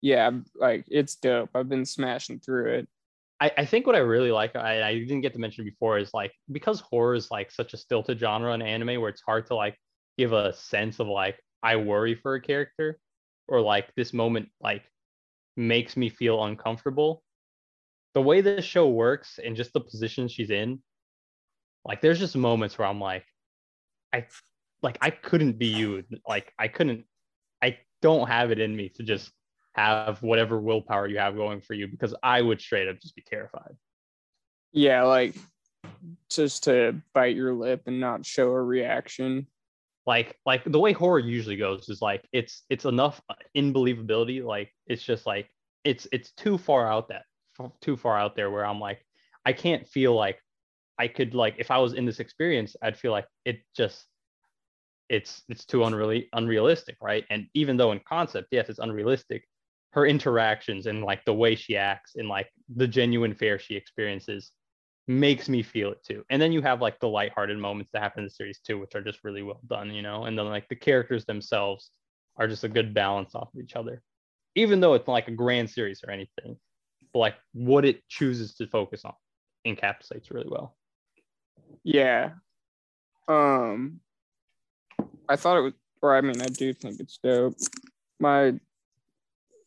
Yeah, 0.00 0.30
like 0.54 0.84
it's 0.88 1.16
dope. 1.16 1.50
I've 1.54 1.68
been 1.68 1.84
smashing 1.84 2.40
through 2.40 2.74
it. 2.74 2.88
I, 3.40 3.52
I 3.58 3.64
think 3.64 3.86
what 3.86 3.96
I 3.96 4.00
really 4.00 4.30
like, 4.30 4.56
I, 4.56 4.82
I 4.82 4.94
didn't 4.98 5.20
get 5.20 5.34
to 5.34 5.38
mention 5.38 5.64
before, 5.64 5.98
is 5.98 6.14
like 6.14 6.32
because 6.50 6.80
horror 6.80 7.14
is 7.14 7.30
like 7.30 7.50
such 7.50 7.74
a 7.74 7.76
stilted 7.76 8.18
genre 8.18 8.54
in 8.54 8.62
anime 8.62 9.00
where 9.00 9.10
it's 9.10 9.22
hard 9.22 9.46
to 9.46 9.54
like 9.54 9.76
give 10.16 10.32
a 10.32 10.52
sense 10.54 11.00
of 11.00 11.08
like 11.08 11.38
I 11.62 11.76
worry 11.76 12.14
for 12.14 12.34
a 12.34 12.40
character 12.40 12.98
or 13.48 13.60
like 13.60 13.92
this 13.96 14.12
moment 14.12 14.48
like 14.60 14.84
makes 15.56 15.96
me 15.96 16.08
feel 16.08 16.44
uncomfortable. 16.44 17.22
The 18.14 18.22
way 18.22 18.40
this 18.40 18.64
show 18.64 18.88
works 18.88 19.38
and 19.44 19.56
just 19.56 19.72
the 19.72 19.80
position 19.80 20.28
she's 20.28 20.50
in, 20.50 20.80
like 21.84 22.00
there's 22.00 22.18
just 22.18 22.36
moments 22.36 22.78
where 22.78 22.88
I'm 22.88 23.00
like, 23.00 23.24
I 24.12 24.26
like 24.82 24.98
I 25.00 25.10
couldn't 25.10 25.58
be 25.58 25.66
you. 25.66 26.04
Like 26.28 26.52
I 26.58 26.68
couldn't, 26.68 27.04
I 27.62 27.78
don't 28.02 28.28
have 28.28 28.50
it 28.50 28.60
in 28.60 28.74
me 28.76 28.90
to 28.96 29.02
just 29.02 29.30
have 29.74 30.22
whatever 30.22 30.58
willpower 30.58 31.06
you 31.06 31.18
have 31.18 31.36
going 31.36 31.60
for 31.60 31.74
you 31.74 31.86
because 31.86 32.14
I 32.22 32.40
would 32.40 32.60
straight 32.60 32.88
up 32.88 33.00
just 33.00 33.14
be 33.14 33.22
terrified. 33.26 33.76
Yeah, 34.72 35.04
like 35.04 35.36
just 36.30 36.64
to 36.64 37.00
bite 37.14 37.36
your 37.36 37.54
lip 37.54 37.82
and 37.86 38.00
not 38.00 38.26
show 38.26 38.50
a 38.50 38.62
reaction. 38.62 39.46
Like 40.06 40.36
like 40.46 40.62
the 40.64 40.78
way 40.78 40.92
horror 40.92 41.18
usually 41.18 41.56
goes 41.56 41.88
is 41.88 42.00
like 42.00 42.26
it's 42.32 42.62
it's 42.70 42.84
enough 42.84 43.20
in 43.54 43.74
believability. 43.74 44.44
like 44.44 44.72
it's 44.86 45.02
just 45.02 45.26
like 45.26 45.50
it's 45.84 46.06
it's 46.12 46.32
too 46.32 46.58
far 46.58 46.90
out 46.90 47.08
that 47.08 47.24
too 47.80 47.96
far 47.96 48.18
out 48.18 48.36
there 48.36 48.50
where 48.50 48.64
I'm 48.64 48.80
like 48.80 49.04
I 49.44 49.52
can't 49.52 49.86
feel 49.88 50.14
like 50.14 50.38
I 50.98 51.08
could 51.08 51.34
like 51.34 51.56
if 51.58 51.70
I 51.70 51.78
was 51.78 51.94
in 51.94 52.04
this 52.04 52.20
experience 52.20 52.76
I'd 52.82 52.98
feel 52.98 53.12
like 53.12 53.26
it 53.44 53.60
just 53.76 54.06
it's 55.08 55.42
it's 55.48 55.64
too 55.64 55.84
unreal 55.84 56.22
unrealistic 56.32 56.96
right 57.00 57.24
and 57.30 57.46
even 57.54 57.76
though 57.76 57.92
in 57.92 58.00
concept 58.08 58.48
yes 58.50 58.68
it's 58.68 58.80
unrealistic 58.80 59.44
her 59.90 60.06
interactions 60.06 60.86
and 60.86 61.02
like 61.02 61.24
the 61.24 61.32
way 61.32 61.54
she 61.54 61.76
acts 61.76 62.16
and 62.16 62.28
like 62.28 62.48
the 62.74 62.86
genuine 62.86 63.34
fear 63.34 63.58
she 63.58 63.76
experiences 63.76 64.52
makes 65.08 65.48
me 65.48 65.62
feel 65.62 65.92
it 65.92 66.04
too. 66.04 66.24
And 66.30 66.40
then 66.42 66.52
you 66.52 66.62
have 66.62 66.80
like 66.80 66.98
the 67.00 67.08
lighthearted 67.08 67.58
moments 67.58 67.90
that 67.92 68.02
happen 68.02 68.20
in 68.20 68.24
the 68.24 68.30
series 68.30 68.60
too, 68.60 68.78
which 68.78 68.94
are 68.94 69.02
just 69.02 69.22
really 69.24 69.42
well 69.42 69.60
done, 69.66 69.92
you 69.92 70.02
know. 70.02 70.24
And 70.24 70.38
then 70.38 70.46
like 70.46 70.68
the 70.68 70.76
characters 70.76 71.24
themselves 71.24 71.90
are 72.36 72.48
just 72.48 72.64
a 72.64 72.68
good 72.68 72.92
balance 72.92 73.34
off 73.34 73.54
of 73.54 73.60
each 73.60 73.76
other, 73.76 74.02
even 74.54 74.80
though 74.80 74.94
it's 74.94 75.08
like 75.08 75.28
a 75.28 75.32
grand 75.32 75.70
series 75.70 76.02
or 76.06 76.10
anything. 76.10 76.56
But 77.12 77.20
like 77.20 77.34
what 77.52 77.84
it 77.84 78.06
chooses 78.08 78.54
to 78.56 78.66
focus 78.66 79.04
on 79.04 79.14
encapsulates 79.66 80.30
really 80.30 80.48
well. 80.48 80.76
Yeah. 81.84 82.32
Um, 83.28 84.00
I 85.28 85.36
thought 85.36 85.58
it 85.58 85.62
was, 85.62 85.72
or 86.02 86.16
I 86.16 86.20
mean, 86.20 86.40
I 86.40 86.46
do 86.46 86.72
think 86.72 87.00
it's 87.00 87.18
dope. 87.22 87.56
My 88.20 88.54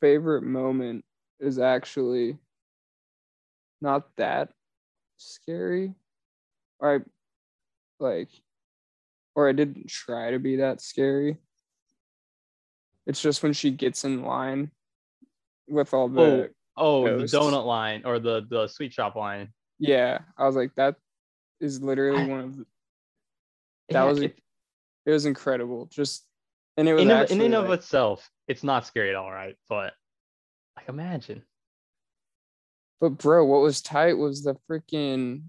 favorite 0.01 0.43
moment 0.43 1.05
is 1.39 1.59
actually 1.59 2.37
not 3.81 4.15
that 4.17 4.49
scary. 5.17 5.93
Or 6.79 6.95
I 6.95 6.99
like 7.99 8.29
or 9.35 9.47
I 9.47 9.53
didn't 9.53 9.87
try 9.87 10.31
to 10.31 10.39
be 10.39 10.57
that 10.57 10.81
scary. 10.81 11.37
It's 13.05 13.21
just 13.21 13.41
when 13.41 13.53
she 13.53 13.71
gets 13.71 14.03
in 14.03 14.23
line 14.23 14.71
with 15.67 15.93
all 15.93 16.09
the 16.09 16.51
oh, 16.75 17.05
oh 17.07 17.17
the 17.19 17.23
donut 17.23 17.65
line 17.65 18.03
or 18.05 18.19
the 18.19 18.45
the 18.49 18.67
sweet 18.67 18.93
shop 18.93 19.15
line. 19.15 19.49
Yeah, 19.79 20.19
I 20.37 20.45
was 20.45 20.55
like 20.55 20.75
that 20.75 20.95
is 21.59 21.81
literally 21.81 22.21
I, 22.21 22.27
one 22.27 22.39
of 22.39 22.57
the, 22.57 22.65
that 23.89 24.03
yeah, 24.03 24.03
was 24.03 24.21
it, 24.21 24.37
it 25.09 25.13
was 25.13 25.25
incredible. 25.25 25.87
Just 25.87 26.25
and 26.77 26.87
it 26.87 26.93
was 26.93 27.03
in, 27.03 27.11
actually, 27.11 27.35
in 27.37 27.41
and 27.41 27.53
like, 27.55 27.65
of 27.65 27.71
itself, 27.71 28.29
it's 28.47 28.63
not 28.63 28.85
scary 28.85 29.09
at 29.09 29.15
all, 29.15 29.31
right? 29.31 29.55
But 29.67 29.93
like 30.77 30.87
imagine. 30.87 31.43
But 33.01 33.11
bro, 33.11 33.45
what 33.45 33.61
was 33.61 33.81
tight 33.81 34.17
was 34.17 34.43
the 34.43 34.55
freaking 34.69 35.43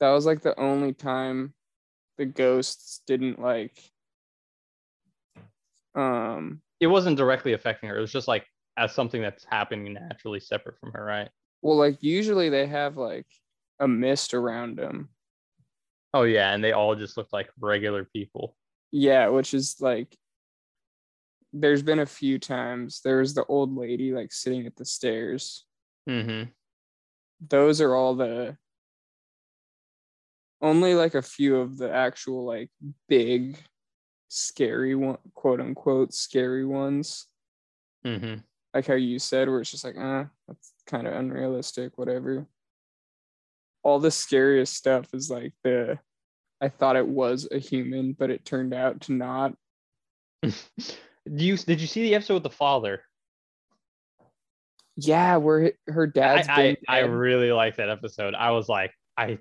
that 0.00 0.10
was 0.10 0.26
like 0.26 0.42
the 0.42 0.58
only 0.58 0.92
time 0.92 1.54
the 2.16 2.26
ghosts 2.26 3.02
didn't 3.06 3.40
like 3.40 3.78
um 5.94 6.60
it 6.80 6.86
wasn't 6.86 7.16
directly 7.16 7.52
affecting 7.52 7.88
her. 7.88 7.98
It 7.98 8.00
was 8.00 8.12
just 8.12 8.28
like 8.28 8.46
as 8.76 8.92
something 8.92 9.22
that's 9.22 9.44
happening 9.44 9.92
naturally 9.92 10.40
separate 10.40 10.78
from 10.80 10.92
her, 10.92 11.04
right? 11.04 11.28
Well, 11.62 11.76
like 11.76 12.02
usually 12.02 12.48
they 12.48 12.66
have 12.66 12.96
like 12.96 13.26
a 13.78 13.86
mist 13.86 14.34
around 14.34 14.76
them. 14.76 15.08
Oh 16.14 16.22
yeah, 16.22 16.54
and 16.54 16.62
they 16.62 16.72
all 16.72 16.94
just 16.94 17.16
look 17.16 17.28
like 17.32 17.48
regular 17.60 18.04
people. 18.04 18.56
Yeah, 18.90 19.28
which 19.28 19.52
is 19.54 19.76
like 19.80 20.16
there's 21.52 21.82
been 21.82 22.00
a 22.00 22.06
few 22.06 22.38
times. 22.38 23.00
There's 23.02 23.34
the 23.34 23.44
old 23.44 23.76
lady 23.76 24.12
like 24.12 24.32
sitting 24.32 24.66
at 24.66 24.76
the 24.76 24.84
stairs. 24.84 25.64
Mm-hmm. 26.08 26.50
Those 27.48 27.80
are 27.80 27.94
all 27.94 28.14
the 28.14 28.56
only 30.60 30.94
like 30.94 31.14
a 31.14 31.22
few 31.22 31.56
of 31.56 31.78
the 31.78 31.92
actual 31.92 32.44
like 32.44 32.70
big 33.08 33.58
scary 34.28 34.94
one 34.94 35.18
quote 35.34 35.60
unquote 35.60 36.12
scary 36.12 36.64
ones. 36.64 37.26
Mm-hmm. 38.04 38.40
Like 38.74 38.86
how 38.86 38.94
you 38.94 39.18
said, 39.18 39.48
where 39.48 39.60
it's 39.60 39.70
just 39.70 39.84
like, 39.84 39.96
ah, 39.98 40.20
uh, 40.20 40.24
that's 40.46 40.72
kind 40.86 41.06
of 41.06 41.14
unrealistic, 41.14 41.96
whatever. 41.96 42.46
All 43.82 43.98
the 43.98 44.10
scariest 44.10 44.74
stuff 44.74 45.06
is 45.12 45.30
like 45.30 45.52
the 45.64 45.98
I 46.60 46.68
thought 46.68 46.96
it 46.96 47.06
was 47.06 47.48
a 47.50 47.58
human, 47.58 48.12
but 48.12 48.30
it 48.30 48.44
turned 48.44 48.74
out 48.74 49.02
to 49.02 49.12
not. 49.12 49.54
Do 50.42 50.54
you 51.26 51.56
did 51.56 51.80
you 51.80 51.86
see 51.86 52.02
the 52.02 52.14
episode 52.14 52.34
with 52.34 52.42
the 52.44 52.50
father? 52.50 53.02
Yeah, 54.96 55.36
where 55.36 55.72
her 55.86 56.06
dad's. 56.06 56.48
I, 56.48 56.76
I, 56.88 56.96
I 56.96 56.98
really 57.00 57.52
like 57.52 57.76
that 57.76 57.90
episode. 57.90 58.34
I 58.34 58.50
was 58.50 58.68
like, 58.68 58.92
I, 59.16 59.38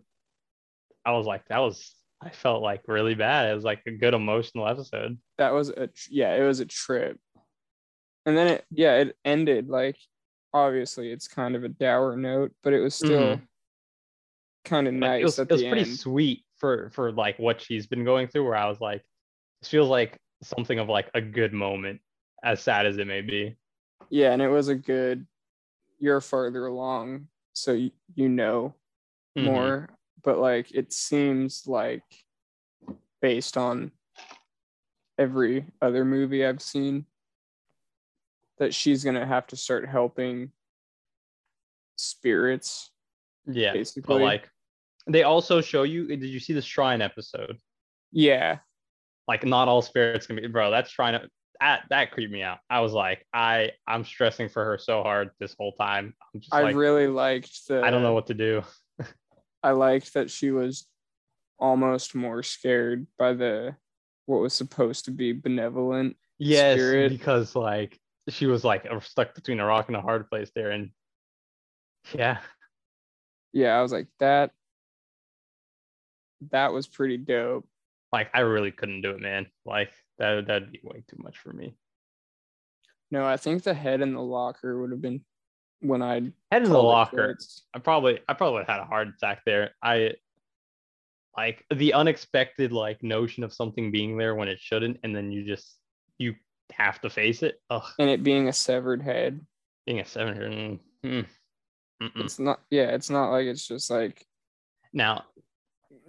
I 1.05 1.11
was 1.13 1.25
like, 1.25 1.47
that 1.47 1.59
was. 1.59 1.93
I 2.19 2.29
felt 2.29 2.63
like 2.63 2.81
really 2.87 3.15
bad. 3.15 3.49
It 3.49 3.55
was 3.55 3.63
like 3.63 3.83
a 3.85 3.91
good 3.91 4.13
emotional 4.13 4.67
episode. 4.67 5.17
That 5.37 5.53
was 5.53 5.69
a 5.69 5.89
yeah. 6.09 6.35
It 6.35 6.43
was 6.43 6.59
a 6.59 6.65
trip, 6.65 7.19
and 8.25 8.35
then 8.35 8.47
it 8.47 8.65
yeah 8.71 8.95
it 8.95 9.15
ended 9.23 9.69
like 9.69 9.97
obviously 10.53 11.11
it's 11.11 11.27
kind 11.27 11.55
of 11.55 11.63
a 11.63 11.69
dour 11.69 12.17
note, 12.17 12.51
but 12.63 12.73
it 12.73 12.79
was 12.79 12.95
still 12.95 13.35
mm-hmm. 13.35 13.43
Kind 14.67 14.87
of 14.87 14.93
nice. 14.93 15.21
It 15.21 15.25
was, 15.25 15.39
it 15.39 15.49
was 15.49 15.63
pretty 15.63 15.89
end. 15.89 15.99
sweet 15.99 16.43
for 16.57 16.89
for 16.89 17.11
like 17.11 17.37
what 17.39 17.61
she's 17.61 17.87
been 17.87 18.03
going 18.03 18.27
through 18.27 18.45
where 18.45 18.55
i 18.55 18.67
was 18.67 18.81
like 18.81 19.03
this 19.61 19.69
feels 19.69 19.89
like 19.89 20.17
something 20.43 20.79
of 20.79 20.89
like 20.89 21.09
a 21.13 21.21
good 21.21 21.53
moment 21.53 22.01
as 22.43 22.61
sad 22.61 22.85
as 22.85 22.97
it 22.97 23.07
may 23.07 23.21
be 23.21 23.55
yeah 24.09 24.31
and 24.31 24.41
it 24.41 24.49
was 24.49 24.67
a 24.67 24.75
good 24.75 25.25
you're 25.99 26.21
further 26.21 26.67
along 26.67 27.27
so 27.53 27.73
you, 27.73 27.91
you 28.15 28.29
know 28.29 28.73
mm-hmm. 29.37 29.47
more 29.47 29.89
but 30.23 30.37
like 30.37 30.71
it 30.73 30.91
seems 30.91 31.65
like 31.67 32.03
based 33.21 33.57
on 33.57 33.91
every 35.17 35.65
other 35.81 36.05
movie 36.05 36.45
i've 36.45 36.61
seen 36.61 37.05
that 38.59 38.73
she's 38.73 39.03
gonna 39.03 39.25
have 39.25 39.47
to 39.47 39.55
start 39.55 39.87
helping 39.87 40.51
spirits 41.97 42.91
yeah 43.47 43.73
basically 43.73 44.15
but 44.15 44.21
like 44.21 44.49
they 45.07 45.23
also 45.23 45.61
show 45.61 45.83
you. 45.83 46.07
Did 46.07 46.23
you 46.23 46.39
see 46.39 46.53
the 46.53 46.61
shrine 46.61 47.01
episode? 47.01 47.57
Yeah. 48.11 48.59
Like 49.27 49.45
not 49.45 49.67
all 49.67 49.81
spirits 49.81 50.27
can 50.27 50.37
be, 50.37 50.47
bro. 50.47 50.71
That 50.71 50.87
shrine 50.87 51.19
that 51.59 51.81
that 51.89 52.11
creeped 52.11 52.31
me 52.31 52.41
out. 52.41 52.59
I 52.69 52.81
was 52.81 52.93
like, 52.93 53.25
I 53.33 53.71
I'm 53.87 54.05
stressing 54.05 54.49
for 54.49 54.63
her 54.63 54.77
so 54.77 55.03
hard 55.03 55.31
this 55.39 55.55
whole 55.57 55.73
time. 55.73 56.13
i'm 56.33 56.39
just 56.41 56.53
like, 56.53 56.75
really 56.75 57.07
liked 57.07 57.67
the. 57.67 57.81
I 57.81 57.89
don't 57.89 58.03
know 58.03 58.13
what 58.13 58.27
to 58.27 58.33
do. 58.33 58.63
I 59.63 59.71
liked 59.71 60.13
that 60.13 60.29
she 60.29 60.51
was 60.51 60.87
almost 61.59 62.15
more 62.15 62.43
scared 62.43 63.07
by 63.17 63.33
the 63.33 63.75
what 64.25 64.41
was 64.41 64.53
supposed 64.53 65.05
to 65.05 65.11
be 65.11 65.33
benevolent. 65.33 66.15
Yes, 66.37 66.77
Spirit. 66.77 67.09
because 67.11 67.55
like 67.55 67.99
she 68.29 68.45
was 68.45 68.63
like 68.63 68.85
stuck 69.01 69.33
between 69.33 69.59
a 69.59 69.65
rock 69.65 69.87
and 69.87 69.97
a 69.97 70.01
hard 70.01 70.29
place 70.29 70.51
there, 70.53 70.71
and 70.71 70.91
yeah, 72.13 72.37
Yeah, 73.53 73.77
I 73.77 73.81
was 73.81 73.91
like 73.91 74.07
that. 74.19 74.51
That 76.51 76.73
was 76.73 76.87
pretty 76.87 77.17
dope. 77.17 77.65
like 78.11 78.29
I 78.33 78.41
really 78.41 78.71
couldn't 78.71 79.01
do 79.01 79.11
it, 79.11 79.19
man. 79.19 79.47
Like 79.65 79.91
that 80.19 80.47
that'd 80.47 80.71
be 80.71 80.79
way 80.83 81.03
too 81.09 81.17
much 81.19 81.37
for 81.37 81.51
me. 81.53 81.75
No, 83.11 83.25
I 83.25 83.37
think 83.37 83.63
the 83.63 83.73
head 83.73 84.01
in 84.01 84.13
the 84.13 84.21
locker 84.21 84.79
would 84.81 84.91
have 84.91 85.01
been 85.01 85.21
when 85.79 86.01
I 86.01 86.31
Head 86.51 86.63
in 86.63 86.69
the 86.69 86.81
locker. 86.81 87.27
quits. 87.33 87.63
I 87.73 87.79
probably 87.79 88.19
I 88.27 88.33
probably 88.33 88.63
had 88.67 88.79
a 88.79 88.85
heart 88.85 89.07
attack 89.09 89.41
there. 89.45 89.71
I 89.81 90.13
like 91.35 91.63
the 91.73 91.93
unexpected 91.93 92.71
like 92.71 93.03
notion 93.03 93.43
of 93.43 93.53
something 93.53 93.91
being 93.91 94.17
there 94.17 94.35
when 94.35 94.47
it 94.47 94.59
shouldn't, 94.59 94.97
and 95.03 95.15
then 95.15 95.31
you 95.31 95.45
just 95.45 95.77
you 96.17 96.35
have 96.73 96.99
to 97.01 97.09
face 97.09 97.43
it. 97.43 97.61
Ugh, 97.69 97.83
and 97.99 98.09
it 98.09 98.23
being 98.23 98.47
a 98.47 98.53
severed 98.53 99.01
head. 99.01 99.39
being 99.85 99.99
a 99.99 100.03
mm, 100.03 100.79
mm, 101.05 101.25
mm-mm. 102.01 102.25
It's 102.25 102.39
not. 102.39 102.59
Yeah, 102.69 102.89
it's 102.89 103.09
not 103.09 103.31
like 103.31 103.45
it's 103.45 103.67
just 103.67 103.89
like 103.89 104.25
Now 104.93 105.25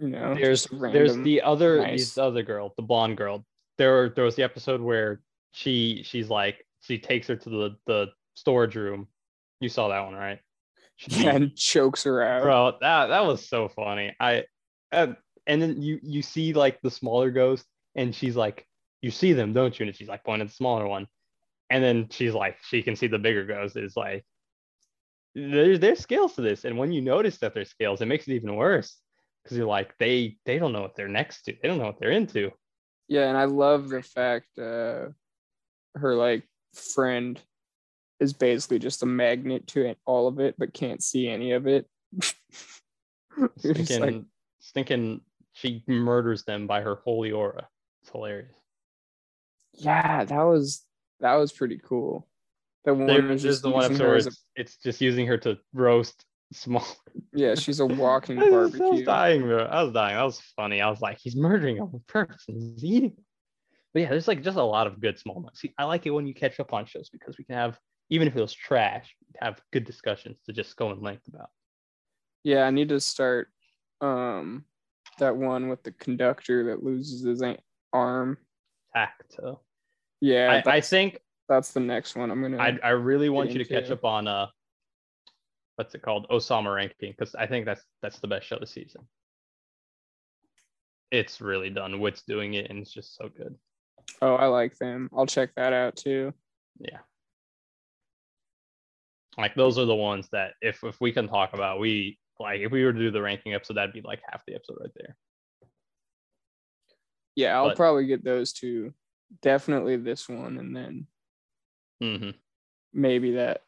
you 0.00 0.08
know. 0.08 0.34
there's 0.34 0.66
there's 0.70 1.16
the 1.18 1.42
other 1.42 1.80
nice. 1.82 2.14
the 2.14 2.22
other 2.22 2.42
girl, 2.42 2.74
the 2.76 2.82
blonde 2.82 3.16
girl. 3.16 3.44
There 3.76 4.10
there 4.10 4.24
was 4.24 4.36
the 4.36 4.42
episode 4.42 4.80
where 4.80 5.20
she 5.52 6.02
she's 6.04 6.28
like 6.28 6.64
she 6.80 6.98
takes 6.98 7.26
her 7.28 7.36
to 7.36 7.50
the 7.50 7.76
the 7.86 8.06
storage 8.34 8.76
room. 8.76 9.08
You 9.60 9.68
saw 9.68 9.88
that 9.88 10.04
one, 10.04 10.14
right? 10.14 10.40
She- 10.98 11.26
and 11.28 11.56
chokes 11.56 12.02
her 12.04 12.22
out. 12.22 12.42
bro 12.42 12.72
that 12.80 13.06
that 13.06 13.24
was 13.24 13.48
so 13.48 13.68
funny 13.68 14.16
i 14.18 14.44
uh, 14.90 15.12
and 15.46 15.62
then 15.62 15.80
you 15.80 16.00
you 16.02 16.22
see 16.22 16.52
like 16.52 16.80
the 16.82 16.90
smaller 16.90 17.30
ghost 17.30 17.64
and 17.94 18.12
she's 18.12 18.34
like 18.34 18.66
you 19.00 19.12
see 19.12 19.32
them 19.32 19.52
don't 19.52 19.78
you 19.78 19.86
and 19.86 19.94
she's 19.94 20.08
like 20.08 20.24
pointing 20.24 20.46
at 20.46 20.48
the 20.48 20.54
smaller 20.54 20.88
one 20.88 21.06
and 21.70 21.84
then 21.84 22.08
she's 22.10 22.34
like 22.34 22.56
she 22.68 22.82
can 22.82 22.96
see 22.96 23.06
the 23.06 23.18
bigger 23.18 23.44
ghost 23.46 23.76
is 23.76 23.96
like 23.96 24.24
there's 25.36 25.78
there's 25.78 26.00
scales 26.00 26.34
to 26.34 26.42
this 26.42 26.64
and 26.64 26.76
when 26.76 26.90
you 26.90 27.00
notice 27.00 27.38
that 27.38 27.54
there's 27.54 27.70
scales 27.70 28.00
it 28.00 28.06
makes 28.06 28.26
it 28.26 28.34
even 28.34 28.56
worse 28.56 28.96
because 29.42 29.56
you're 29.56 29.66
like 29.66 29.96
they 29.98 30.36
they 30.44 30.58
don't 30.58 30.72
know 30.72 30.82
what 30.82 30.94
they're 30.96 31.08
next 31.08 31.42
to 31.42 31.54
they 31.62 31.68
don't 31.68 31.78
know 31.78 31.86
what 31.86 31.98
they're 32.00 32.10
into 32.10 32.50
Yeah, 33.08 33.28
and 33.28 33.36
I 33.36 33.44
love 33.44 33.88
the 33.88 34.02
fact 34.02 34.58
uh 34.58 35.08
her 35.94 36.14
like 36.14 36.44
friend 36.74 37.40
is 38.20 38.32
basically 38.32 38.78
just 38.78 39.02
a 39.02 39.06
magnet 39.06 39.66
to 39.68 39.86
it, 39.86 39.98
all 40.04 40.26
of 40.26 40.40
it, 40.40 40.56
but 40.58 40.74
can't 40.74 41.02
see 41.02 41.28
any 41.28 41.52
of 41.52 41.66
it. 41.68 41.86
Stinking 44.60 45.12
like, 45.12 45.20
she 45.52 45.84
murders 45.86 46.44
them 46.44 46.66
by 46.66 46.80
her 46.80 46.96
holy 47.04 47.30
aura 47.30 47.68
it's 48.02 48.10
hilarious 48.10 48.56
yeah, 49.78 50.24
that 50.24 50.42
was 50.42 50.84
that 51.20 51.34
was 51.34 51.52
pretty 51.52 51.80
cool. 51.82 52.26
The 52.84 52.94
one 52.94 53.06
There- 53.06 53.22
there's 53.22 53.42
just 53.42 53.62
the 53.62 53.70
one 53.70 53.84
episode 53.84 54.06
where 54.06 54.16
as 54.16 54.26
a, 54.26 54.28
it's, 54.30 54.44
it's 54.56 54.76
just 54.76 55.00
using 55.00 55.26
her 55.26 55.38
to 55.38 55.58
roast 55.72 56.24
small. 56.52 56.86
yeah, 57.32 57.54
she's 57.54 57.80
a 57.80 57.86
walking 57.86 58.38
I 58.38 58.50
was, 58.50 58.80
I 58.80 58.84
was 58.84 59.02
dying, 59.02 59.42
bro. 59.42 59.64
I 59.64 59.82
was 59.82 59.92
dying. 59.92 60.16
That 60.16 60.24
was 60.24 60.40
funny. 60.56 60.80
I 60.80 60.90
was 60.90 61.00
like, 61.00 61.18
he's 61.18 61.36
murdering 61.36 61.76
them 61.76 61.90
on 61.92 62.02
purpose 62.06 62.44
he's 62.46 62.84
eating. 62.84 63.16
But 63.94 64.02
yeah, 64.02 64.10
there's 64.10 64.28
like 64.28 64.42
just 64.42 64.58
a 64.58 64.62
lot 64.62 64.86
of 64.86 65.00
good 65.00 65.18
small 65.18 65.36
moments. 65.36 65.60
See, 65.60 65.72
I 65.78 65.84
like 65.84 66.06
it 66.06 66.10
when 66.10 66.26
you 66.26 66.34
catch 66.34 66.60
up 66.60 66.72
on 66.72 66.86
shows 66.86 67.08
because 67.08 67.38
we 67.38 67.44
can 67.44 67.56
have, 67.56 67.78
even 68.10 68.28
if 68.28 68.36
it 68.36 68.40
was 68.40 68.52
trash, 68.52 69.14
have 69.40 69.60
good 69.72 69.84
discussions 69.84 70.38
to 70.46 70.52
just 70.52 70.76
go 70.76 70.92
in 70.92 71.00
length 71.00 71.26
about. 71.28 71.48
Yeah, 72.44 72.64
I 72.64 72.70
need 72.70 72.90
to 72.90 73.00
start 73.00 73.48
um 74.00 74.64
that 75.18 75.36
one 75.36 75.68
with 75.68 75.82
the 75.82 75.90
conductor 75.92 76.64
that 76.64 76.82
loses 76.84 77.24
his 77.24 77.42
arm. 77.92 78.38
Tacto. 78.94 79.58
Yeah, 80.20 80.62
I, 80.64 80.76
I 80.76 80.80
think 80.80 81.20
that's 81.48 81.72
the 81.72 81.80
next 81.80 82.16
one. 82.16 82.30
I'm 82.30 82.42
gonna. 82.42 82.58
I 82.58 82.78
I 82.82 82.90
really 82.90 83.28
want 83.28 83.50
you 83.50 83.58
to 83.58 83.64
catch 83.64 83.90
up 83.90 84.04
on 84.04 84.28
uh, 84.28 84.46
what's 85.78 85.94
it 85.94 86.02
called, 86.02 86.26
Osama 86.28 86.74
ranking 86.74 87.14
because 87.16 87.36
I 87.36 87.46
think 87.46 87.64
that's 87.64 87.84
that's 88.02 88.18
the 88.18 88.26
best 88.26 88.46
show 88.46 88.58
this 88.58 88.72
season. 88.72 89.02
It's 91.12 91.40
really 91.40 91.70
done. 91.70 92.00
Wit's 92.00 92.22
doing 92.22 92.54
it, 92.54 92.68
and 92.68 92.80
it's 92.80 92.92
just 92.92 93.16
so 93.16 93.28
good. 93.28 93.54
oh, 94.20 94.34
I 94.34 94.46
like 94.46 94.76
them. 94.78 95.08
I'll 95.16 95.24
check 95.26 95.50
that 95.56 95.72
out 95.72 95.94
too. 95.96 96.34
Yeah. 96.80 96.98
Like 99.38 99.54
those 99.54 99.78
are 99.78 99.84
the 99.84 99.94
ones 99.94 100.28
that 100.32 100.54
if 100.60 100.82
if 100.82 101.00
we 101.00 101.12
can 101.12 101.28
talk 101.28 101.54
about, 101.54 101.78
we 101.78 102.18
like 102.40 102.60
if 102.60 102.72
we 102.72 102.84
were 102.84 102.92
to 102.92 102.98
do 102.98 103.12
the 103.12 103.22
ranking 103.22 103.54
episode, 103.54 103.74
that'd 103.76 103.92
be 103.94 104.00
like 104.02 104.20
half 104.28 104.42
the 104.46 104.54
episode 104.56 104.78
right 104.80 104.90
there. 104.96 105.16
Yeah, 107.36 107.56
I'll 107.56 107.68
But- 107.68 107.76
probably 107.76 108.06
get 108.06 108.24
those 108.24 108.52
two. 108.52 108.92
Definitely 109.42 109.96
this 109.96 110.28
one, 110.28 110.58
and 110.58 110.74
then 110.74 111.06
hmm 112.00 112.30
maybe 112.92 113.32
that. 113.32 113.62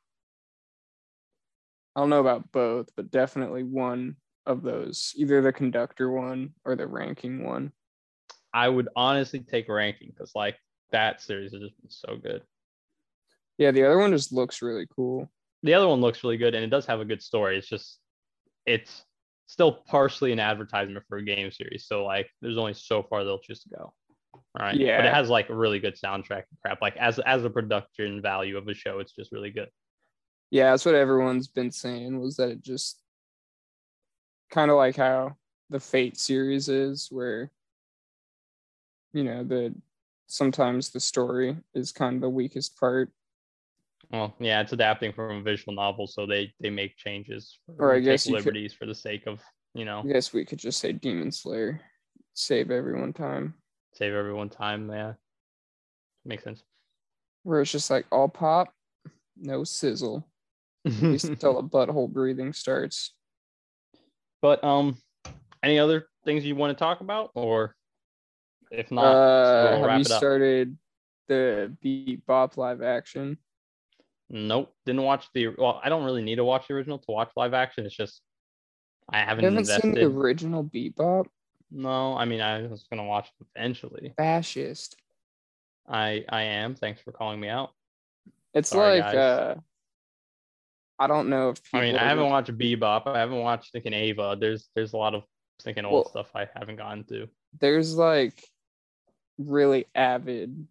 I 2.00 2.02
don't 2.02 2.08
know 2.10 2.20
about 2.20 2.50
both, 2.50 2.88
but 2.96 3.10
definitely 3.10 3.62
one 3.62 4.16
of 4.46 4.62
those, 4.62 5.12
either 5.16 5.42
the 5.42 5.52
conductor 5.52 6.10
one 6.10 6.54
or 6.64 6.74
the 6.74 6.86
ranking 6.86 7.44
one. 7.44 7.72
I 8.54 8.70
would 8.70 8.88
honestly 8.96 9.40
take 9.40 9.68
ranking 9.68 10.08
because 10.08 10.32
like 10.34 10.56
that 10.92 11.20
series 11.20 11.52
has 11.52 11.60
just 11.60 11.78
been 11.78 11.90
so 11.90 12.16
good. 12.16 12.40
Yeah, 13.58 13.70
the 13.72 13.84
other 13.84 13.98
one 13.98 14.12
just 14.12 14.32
looks 14.32 14.62
really 14.62 14.86
cool. 14.96 15.28
The 15.62 15.74
other 15.74 15.88
one 15.88 16.00
looks 16.00 16.24
really 16.24 16.38
good 16.38 16.54
and 16.54 16.64
it 16.64 16.70
does 16.70 16.86
have 16.86 17.00
a 17.00 17.04
good 17.04 17.22
story. 17.22 17.58
It's 17.58 17.68
just 17.68 17.98
it's 18.64 19.04
still 19.46 19.70
partially 19.70 20.32
an 20.32 20.40
advertisement 20.40 21.04
for 21.06 21.18
a 21.18 21.22
game 21.22 21.50
series. 21.50 21.84
So 21.86 22.06
like 22.06 22.30
there's 22.40 22.56
only 22.56 22.72
so 22.72 23.02
far 23.02 23.24
they'll 23.24 23.40
choose 23.40 23.62
to 23.64 23.68
go. 23.76 23.92
All 24.32 24.42
right. 24.58 24.74
Yeah. 24.74 24.96
But 24.96 25.04
it 25.04 25.12
has 25.12 25.28
like 25.28 25.50
a 25.50 25.54
really 25.54 25.80
good 25.80 25.96
soundtrack 26.02 26.44
and 26.48 26.60
crap. 26.62 26.80
Like 26.80 26.96
as 26.96 27.18
as 27.18 27.44
a 27.44 27.50
production 27.50 28.22
value 28.22 28.56
of 28.56 28.66
a 28.68 28.74
show, 28.74 29.00
it's 29.00 29.12
just 29.12 29.32
really 29.32 29.50
good. 29.50 29.68
Yeah, 30.50 30.70
that's 30.70 30.84
what 30.84 30.94
everyone's 30.94 31.48
been 31.48 31.70
saying 31.70 32.18
was 32.20 32.36
that 32.36 32.50
it 32.50 32.62
just 32.62 33.00
kind 34.50 34.70
of 34.70 34.76
like 34.76 34.96
how 34.96 35.36
the 35.68 35.78
Fate 35.80 36.18
series 36.18 36.68
is, 36.68 37.08
where 37.10 37.50
you 39.12 39.24
know 39.24 39.44
the 39.44 39.74
sometimes 40.26 40.90
the 40.90 41.00
story 41.00 41.56
is 41.74 41.92
kind 41.92 42.16
of 42.16 42.20
the 42.22 42.28
weakest 42.30 42.76
part. 42.78 43.10
Well, 44.10 44.34
yeah, 44.40 44.60
it's 44.60 44.72
adapting 44.72 45.12
from 45.12 45.36
a 45.36 45.42
visual 45.42 45.74
novel, 45.74 46.06
so 46.08 46.26
they 46.26 46.52
they 46.60 46.70
make 46.70 46.96
changes 46.96 47.58
Or 47.78 47.94
I 47.94 48.00
guess 48.00 48.24
take 48.24 48.30
you 48.30 48.36
could- 48.38 48.46
liberties 48.46 48.72
for 48.74 48.86
the 48.86 48.94
sake 48.94 49.26
of 49.28 49.40
you 49.74 49.84
know 49.84 50.00
I 50.00 50.12
guess 50.12 50.32
we 50.32 50.44
could 50.44 50.58
just 50.58 50.80
say 50.80 50.92
Demon 50.92 51.30
Slayer, 51.30 51.80
save 52.34 52.72
everyone 52.72 53.12
time. 53.12 53.54
save 53.94 54.14
everyone 54.14 54.48
time. 54.48 54.90
Yeah, 54.90 55.12
makes 56.24 56.42
sense. 56.42 56.64
Where 57.44 57.60
it's 57.60 57.70
just 57.70 57.88
like 57.90 58.06
all 58.10 58.28
pop, 58.28 58.74
no 59.36 59.62
sizzle. 59.62 60.26
At 60.86 60.92
least 61.02 61.24
until 61.28 61.60
the 61.60 61.68
butthole 61.68 62.10
breathing 62.10 62.52
starts. 62.52 63.12
but 64.42 64.62
um, 64.64 64.96
any 65.62 65.78
other 65.78 66.06
things 66.24 66.44
you 66.44 66.56
want 66.56 66.76
to 66.76 66.82
talk 66.82 67.00
about, 67.00 67.30
or 67.34 67.74
if 68.70 68.90
not, 68.90 69.04
Uh, 69.14 69.78
we'll 69.80 69.88
have 69.88 69.98
you 69.98 70.04
started 70.04 70.76
the 71.28 71.76
Bebop 71.84 72.56
live 72.56 72.82
action? 72.82 73.36
Nope, 74.30 74.72
didn't 74.86 75.02
watch 75.02 75.26
the. 75.34 75.48
Well, 75.48 75.80
I 75.82 75.88
don't 75.88 76.04
really 76.04 76.22
need 76.22 76.36
to 76.36 76.44
watch 76.44 76.68
the 76.68 76.74
original 76.74 76.98
to 76.98 77.10
watch 77.10 77.30
live 77.36 77.52
action. 77.52 77.84
It's 77.84 77.96
just 77.96 78.22
I 79.12 79.18
haven't, 79.18 79.42
You 79.44 79.50
haven't 79.50 79.58
invested. 79.58 79.82
seen 79.82 79.94
the 79.94 80.04
original 80.06 80.64
Bebop? 80.64 81.26
No, 81.72 82.16
I 82.16 82.24
mean 82.24 82.40
I 82.40 82.62
was 82.66 82.84
gonna 82.90 83.04
watch 83.04 83.28
it 83.40 83.46
eventually. 83.54 84.14
Fascist. 84.16 84.96
I 85.88 86.24
I 86.28 86.42
am. 86.42 86.74
Thanks 86.76 87.00
for 87.02 87.10
calling 87.12 87.40
me 87.40 87.48
out. 87.48 87.70
It's 88.54 88.70
Sorry, 88.70 89.00
like 89.00 89.12
guys. 89.12 89.16
uh 89.16 89.54
I 91.00 91.06
don't 91.06 91.30
know 91.30 91.48
if 91.48 91.60
I 91.72 91.80
mean, 91.80 91.96
I 91.96 92.06
haven't 92.06 92.28
watched 92.28 92.56
Bebop. 92.56 93.06
I 93.06 93.18
haven't 93.18 93.38
watched 93.40 93.72
thinking 93.72 93.94
Eva. 93.94 94.36
There's 94.38 94.68
there's 94.74 94.92
a 94.92 94.98
lot 94.98 95.14
of 95.14 95.24
thinking 95.62 95.84
old 95.84 95.94
Well- 95.94 96.10
stuff 96.10 96.30
I 96.36 96.46
haven't 96.54 96.76
gotten 96.76 97.04
to. 97.04 97.26
there's 97.58 97.96
like 97.96 98.44
really 99.38 99.86
avid, 99.94 100.66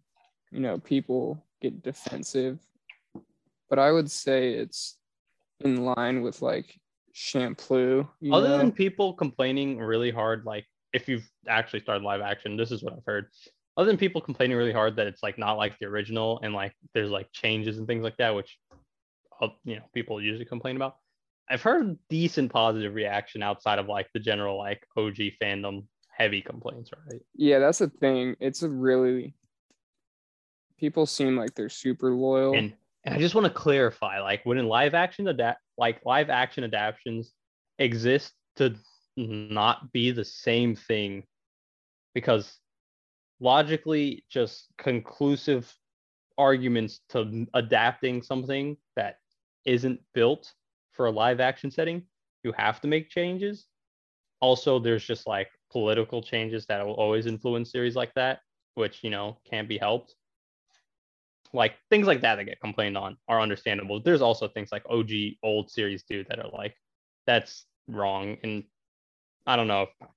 you 0.52 0.60
know, 0.60 0.78
people 0.78 1.44
get 1.60 1.82
defensive. 1.82 2.58
But 3.68 3.78
I 3.78 3.90
would 3.92 4.10
say 4.10 4.54
it's 4.54 4.96
in 5.60 5.84
line 5.84 6.22
with 6.22 6.40
like 6.42 6.78
Champloo. 7.14 8.08
Other 8.32 8.48
know? 8.48 8.58
than 8.58 8.72
people 8.72 9.12
complaining 9.12 9.78
really 9.78 10.10
hard, 10.10 10.44
like 10.46 10.66
if 10.92 11.08
you've 11.08 11.28
actually 11.48 11.80
started 11.80 12.04
live 12.04 12.20
action, 12.20 12.56
this 12.56 12.70
is 12.70 12.82
what 12.82 12.94
I've 12.94 13.04
heard. 13.04 13.26
Other 13.76 13.86
than 13.88 13.96
people 13.96 14.20
complaining 14.20 14.56
really 14.56 14.72
hard 14.72 14.96
that 14.96 15.06
it's 15.06 15.22
like 15.22 15.38
not 15.38 15.54
like 15.54 15.78
the 15.78 15.86
original 15.86 16.40
and 16.42 16.54
like 16.54 16.72
there's 16.94 17.10
like 17.10 17.30
changes 17.32 17.78
and 17.78 17.86
things 17.86 18.02
like 18.02 18.16
that, 18.16 18.34
which 18.34 18.58
Uh, 19.40 19.48
you 19.64 19.76
know 19.76 19.82
people 19.94 20.22
usually 20.22 20.44
complain 20.44 20.76
about. 20.76 20.96
I've 21.48 21.62
heard 21.62 21.98
decent 22.08 22.52
positive 22.52 22.94
reaction 22.94 23.42
outside 23.42 23.78
of 23.78 23.86
like 23.86 24.08
the 24.14 24.20
general 24.20 24.56
like 24.56 24.86
OG 24.96 25.16
fandom 25.42 25.86
heavy 26.08 26.42
complaints, 26.42 26.90
right? 27.06 27.20
yeah, 27.34 27.58
that's 27.58 27.78
the 27.78 27.88
thing. 27.88 28.36
It's 28.40 28.62
a 28.62 28.68
really 28.68 29.34
people 30.78 31.06
seem 31.06 31.36
like 31.36 31.54
they're 31.54 31.68
super 31.68 32.12
loyal. 32.12 32.54
And 32.54 32.72
and 33.04 33.14
I 33.14 33.18
just 33.18 33.34
want 33.34 33.46
to 33.46 33.52
clarify, 33.52 34.20
like 34.20 34.44
when 34.44 34.58
in 34.58 34.66
live 34.66 34.94
action 34.94 35.26
adapt, 35.28 35.60
like 35.78 36.04
live 36.04 36.28
action 36.28 36.64
adaptations 36.64 37.32
exist 37.78 38.32
to 38.56 38.74
not 39.16 39.92
be 39.92 40.10
the 40.10 40.24
same 40.24 40.76
thing 40.76 41.24
because 42.14 42.58
logically 43.40 44.24
just 44.30 44.66
conclusive 44.76 45.72
arguments 46.36 47.00
to 47.10 47.46
adapting 47.54 48.22
something 48.22 48.76
isn't 49.64 50.00
built 50.14 50.52
for 50.92 51.06
a 51.06 51.10
live 51.10 51.40
action 51.40 51.70
setting 51.70 52.02
you 52.42 52.52
have 52.56 52.80
to 52.80 52.88
make 52.88 53.10
changes. 53.10 53.66
Also 54.40 54.78
there's 54.78 55.04
just 55.04 55.26
like 55.26 55.48
political 55.70 56.22
changes 56.22 56.66
that 56.66 56.84
will 56.84 56.94
always 56.94 57.26
influence 57.26 57.70
series 57.70 57.94
like 57.94 58.12
that 58.14 58.40
which 58.74 59.02
you 59.02 59.10
know 59.10 59.36
can't 59.48 59.68
be 59.68 59.78
helped. 59.78 60.14
Like 61.52 61.74
things 61.90 62.06
like 62.06 62.20
that 62.22 62.36
that 62.36 62.44
get 62.44 62.60
complained 62.60 62.96
on 62.96 63.16
are 63.28 63.40
understandable. 63.40 64.00
There's 64.00 64.22
also 64.22 64.48
things 64.48 64.70
like 64.72 64.84
og 64.88 65.10
old 65.42 65.70
series 65.70 66.04
do 66.08 66.24
that 66.28 66.38
are 66.38 66.50
like 66.50 66.74
that's 67.26 67.66
wrong. 67.88 68.36
And 68.42 68.64
i 69.46 69.56
don't 69.56 69.68
know 69.68 69.82
if 69.82 70.08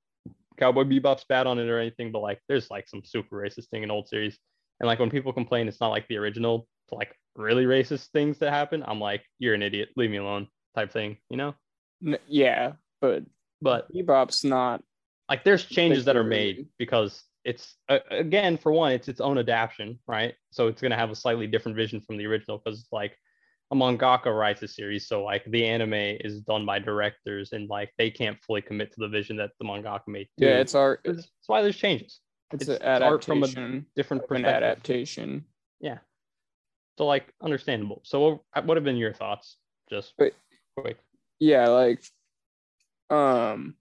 cowboy 0.57 0.83
bebop's 0.83 1.23
bad 1.23 1.47
on 1.47 1.57
it 1.57 1.69
or 1.69 1.79
anything 1.79 2.11
but 2.11 2.19
like 2.19 2.39
there's 2.47 2.69
like 2.69 2.87
some 2.87 3.01
super 3.03 3.37
racist 3.37 3.69
thing 3.69 3.83
in 3.83 3.91
old 3.91 4.07
series. 4.07 4.37
And 4.79 4.87
like 4.87 4.99
when 4.99 5.09
people 5.09 5.33
complain 5.33 5.67
it's 5.67 5.81
not 5.81 5.89
like 5.89 6.07
the 6.07 6.17
original 6.17 6.67
like 6.95 7.15
really 7.35 7.65
racist 7.65 8.07
things 8.11 8.37
that 8.39 8.51
happen 8.51 8.83
i'm 8.87 8.99
like 8.99 9.23
you're 9.39 9.53
an 9.55 9.61
idiot 9.63 9.89
leave 9.97 10.11
me 10.11 10.17
alone 10.17 10.47
type 10.75 10.91
thing 10.91 11.17
you 11.29 11.37
know 11.37 11.53
yeah, 12.27 12.73
but 12.99 13.23
but 13.61 13.91
Bebop's 13.93 14.43
not. 14.43 14.83
like 15.29 15.43
there's 15.45 15.63
changes 15.65 16.03
that 16.05 16.17
are 16.17 16.23
made 16.23 16.67
because 16.77 17.23
it's 17.45 17.75
uh, 17.89 17.99
again 18.11 18.57
for 18.57 18.71
one 18.73 18.91
it's 18.91 19.07
its 19.07 19.21
own 19.21 19.37
adaptation 19.37 19.97
right 20.07 20.33
so 20.51 20.67
it's 20.67 20.81
going 20.81 20.91
to 20.91 20.97
have 20.97 21.11
a 21.11 21.15
slightly 21.15 21.47
different 21.47 21.77
vision 21.77 22.01
from 22.01 22.17
the 22.17 22.25
original 22.25 22.57
because 22.57 22.79
it's 22.81 22.91
like 22.91 23.17
a 23.71 23.75
mangaka 23.75 24.25
writes 24.37 24.61
a 24.63 24.67
series 24.67 25.07
so 25.07 25.23
like 25.23 25.43
the 25.45 25.65
anime 25.65 25.93
is 25.93 26.41
done 26.41 26.65
by 26.65 26.77
directors 26.77 27.53
and 27.53 27.69
like 27.69 27.89
they 27.97 28.11
can't 28.11 28.37
fully 28.43 28.61
commit 28.61 28.91
to 28.91 28.99
the 28.99 29.07
vision 29.07 29.37
that 29.37 29.51
the 29.59 29.65
mangaka 29.65 30.07
made 30.07 30.27
too. 30.37 30.45
Yeah, 30.45 30.59
it's 30.59 30.75
art. 30.75 30.99
that's 31.05 31.27
why 31.47 31.61
there's 31.61 31.77
changes 31.77 32.19
It's, 32.51 32.63
it's- 32.63 32.79
an 32.81 33.01
it's 33.01 33.03
art 33.03 33.23
from 33.23 33.43
a 33.43 33.45
adaptation. 33.45 33.85
different 33.95 34.27
perspective 34.27 34.53
adaptation. 34.63 35.45
yeah 35.79 35.99
so 36.97 37.05
like 37.05 37.33
understandable. 37.41 38.01
So 38.03 38.41
what 38.53 38.65
would 38.65 38.77
have 38.77 38.83
been 38.83 38.97
your 38.97 39.13
thoughts? 39.13 39.57
Just 39.89 40.13
But- 40.17 40.33
quick. 40.77 40.97
Yeah, 41.39 41.67
like, 41.67 42.01
um, 43.09 43.75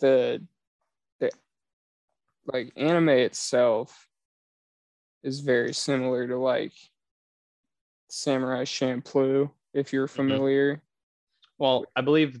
the 0.00 0.42
the 1.20 1.30
like 2.46 2.72
anime 2.76 3.10
itself 3.10 4.08
is 5.22 5.40
very 5.40 5.72
similar 5.74 6.26
to 6.26 6.36
like 6.36 6.72
Samurai 8.08 8.64
Champloo, 8.64 9.50
if 9.74 9.92
you're 9.92 10.08
familiar. 10.08 10.82
Well, 11.58 11.84
I 11.94 12.00
believe 12.00 12.40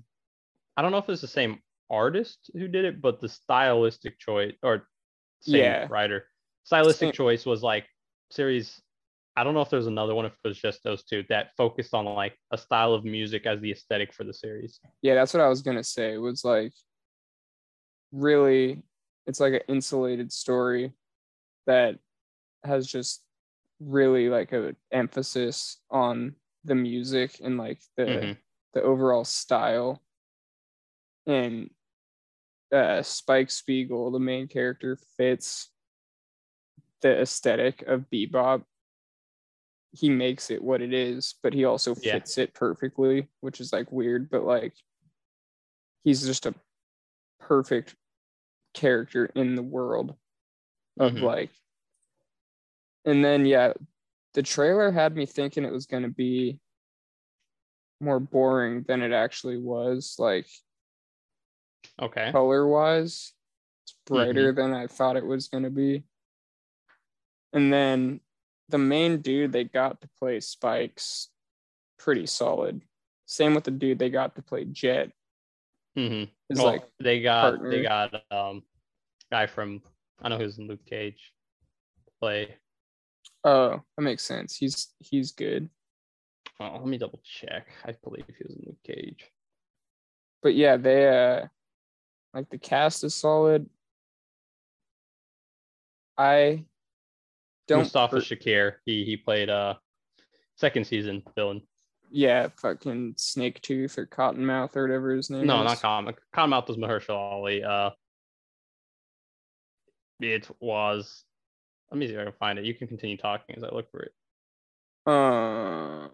I 0.76 0.82
don't 0.82 0.90
know 0.90 0.98
if 0.98 1.08
it's 1.08 1.20
the 1.20 1.28
same 1.28 1.60
artist 1.90 2.50
who 2.54 2.66
did 2.66 2.84
it, 2.84 3.00
but 3.02 3.20
the 3.20 3.28
stylistic 3.28 4.18
choice 4.18 4.54
or 4.62 4.88
same 5.40 5.56
Yeah. 5.60 5.86
writer. 5.90 6.26
Stylistic 6.64 7.08
Same- 7.08 7.12
choice 7.12 7.44
was 7.44 7.62
like 7.62 7.86
series. 8.32 8.80
I 9.36 9.44
don't 9.44 9.54
know 9.54 9.60
if 9.62 9.70
there's 9.70 9.86
another 9.86 10.14
one 10.14 10.26
if 10.26 10.32
it 10.44 10.48
was 10.48 10.58
just 10.58 10.82
those 10.84 11.04
two 11.04 11.24
that 11.28 11.56
focused 11.56 11.94
on 11.94 12.04
like 12.04 12.36
a 12.50 12.58
style 12.58 12.92
of 12.92 13.04
music 13.04 13.46
as 13.46 13.60
the 13.60 13.70
aesthetic 13.72 14.12
for 14.12 14.24
the 14.24 14.34
series. 14.34 14.78
Yeah, 15.00 15.14
that's 15.14 15.32
what 15.32 15.42
I 15.42 15.48
was 15.48 15.62
gonna 15.62 15.84
say. 15.84 16.14
It 16.14 16.18
was 16.18 16.44
like 16.44 16.72
really, 18.12 18.82
it's 19.26 19.40
like 19.40 19.54
an 19.54 19.60
insulated 19.68 20.32
story 20.32 20.92
that 21.66 21.98
has 22.64 22.86
just 22.86 23.22
really 23.80 24.28
like 24.28 24.52
a 24.52 24.76
emphasis 24.90 25.78
on 25.90 26.34
the 26.64 26.74
music 26.74 27.40
and 27.42 27.56
like 27.58 27.80
the 27.96 28.04
Mhm. 28.04 28.36
the 28.74 28.82
overall 28.82 29.24
style. 29.24 30.02
And 31.26 31.70
uh, 32.72 33.02
Spike 33.02 33.50
Spiegel, 33.50 34.10
the 34.10 34.18
main 34.18 34.48
character, 34.48 34.96
fits 35.16 35.70
the 37.02 37.20
aesthetic 37.20 37.82
of 37.82 38.08
bebop. 38.10 38.64
He 39.92 40.08
makes 40.08 40.50
it 40.50 40.62
what 40.62 40.80
it 40.80 40.94
is, 40.94 41.34
but 41.42 41.52
he 41.52 41.64
also 41.66 41.94
Yeah. 41.94 42.12
fits 42.12 42.38
it 42.38 42.54
perfectly, 42.54 43.28
which 43.40 43.60
is 43.60 43.72
like 43.72 43.92
weird, 43.92 44.30
but 44.30 44.44
like 44.44 44.74
he's 46.04 46.24
just 46.24 46.46
a 46.46 46.54
perfect 47.40 47.94
character 48.74 49.26
in 49.34 49.54
the 49.54 49.62
world 49.62 50.16
of 50.98 51.12
Mhm. 51.12 51.22
like 51.22 51.50
and 53.04 53.24
then 53.24 53.44
yeah 53.44 53.72
the 54.34 54.42
trailer 54.42 54.90
had 54.90 55.14
me 55.14 55.26
thinking 55.26 55.64
it 55.64 55.72
was 55.72 55.86
going 55.86 56.02
to 56.02 56.08
be 56.08 56.58
more 58.00 58.20
boring 58.20 58.82
than 58.88 59.02
it 59.02 59.12
actually 59.12 59.58
was 59.58 60.16
like 60.18 60.46
Okay. 62.00 62.30
color 62.32 62.66
wise 62.66 63.32
it's 63.84 63.96
brighter 64.06 64.52
than 64.52 64.72
i 64.72 64.86
thought 64.86 65.16
it 65.16 65.26
was 65.26 65.48
going 65.48 65.64
to 65.64 65.70
be 65.70 66.04
and 67.52 67.72
then 67.72 68.20
the 68.68 68.78
main 68.78 69.20
dude 69.20 69.52
they 69.52 69.64
got 69.64 70.00
to 70.00 70.08
play 70.18 70.40
spikes 70.40 71.28
pretty 71.98 72.26
solid. 72.26 72.82
Same 73.26 73.54
with 73.54 73.64
the 73.64 73.70
dude 73.70 73.98
they 73.98 74.10
got 74.10 74.34
to 74.36 74.42
play 74.42 74.64
jet. 74.64 75.10
Hmm 75.96 76.24
is 76.48 76.58
Well, 76.58 76.66
like 76.66 76.82
they 77.00 77.20
got 77.20 77.62
they 77.62 77.82
got 77.82 78.14
um 78.30 78.62
guy 79.30 79.46
from 79.46 79.82
I 80.22 80.28
know 80.28 80.38
who's 80.38 80.58
in 80.58 80.68
Luke 80.68 80.84
Cage 80.86 81.32
play. 82.20 82.56
oh 83.44 83.82
that 83.96 84.02
makes 84.02 84.24
sense. 84.24 84.56
He's 84.56 84.88
he's 84.98 85.32
good. 85.32 85.68
Oh, 86.60 86.72
let 86.74 86.86
me 86.86 86.98
double 86.98 87.20
check. 87.24 87.68
I 87.84 87.94
believe 88.04 88.24
he 88.26 88.44
was 88.44 88.54
in 88.56 88.62
Luke 88.66 88.82
Cage. 88.86 89.30
but 90.42 90.54
yeah 90.54 90.76
they 90.76 91.08
uh 91.08 91.46
like 92.34 92.48
the 92.50 92.58
cast 92.58 93.04
is 93.04 93.14
solid. 93.14 93.68
I 96.16 96.64
don't 97.68 97.80
Mustafa 97.80 98.16
Shakir. 98.16 98.74
He 98.84 99.04
he 99.04 99.16
played 99.16 99.48
uh 99.50 99.74
second 100.56 100.86
season 100.86 101.22
villain. 101.34 101.62
yeah 102.10 102.48
fucking 102.56 103.14
snake 103.16 103.60
tooth 103.62 103.96
or 103.98 104.06
cottonmouth 104.06 104.76
or 104.76 104.82
whatever 104.82 105.10
his 105.14 105.30
name 105.30 105.46
No, 105.46 105.60
is 105.60 105.64
not 105.64 105.80
Comic. 105.80 106.18
Cottonmouth 106.34 106.68
was 106.68 106.76
Mahershala 106.76 107.32
Ali. 107.32 107.64
Uh, 107.64 107.90
it 110.20 110.48
was. 110.60 111.24
Let 111.90 111.98
me 111.98 112.06
see 112.06 112.14
if 112.14 112.20
I 112.20 112.24
can 112.24 112.32
find 112.38 112.58
it. 112.58 112.64
You 112.64 112.74
can 112.74 112.88
continue 112.88 113.16
talking 113.16 113.56
as 113.56 113.64
I 113.64 113.68
look 113.74 113.90
for 113.90 114.00
it. 114.02 114.12
Uh, 115.04 116.08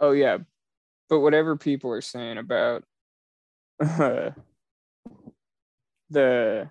oh 0.00 0.12
yeah, 0.12 0.38
but 1.08 1.20
whatever 1.20 1.56
people 1.56 1.90
are 1.92 2.00
saying 2.00 2.38
about 2.38 2.84
uh, 3.84 4.30
the 6.10 6.70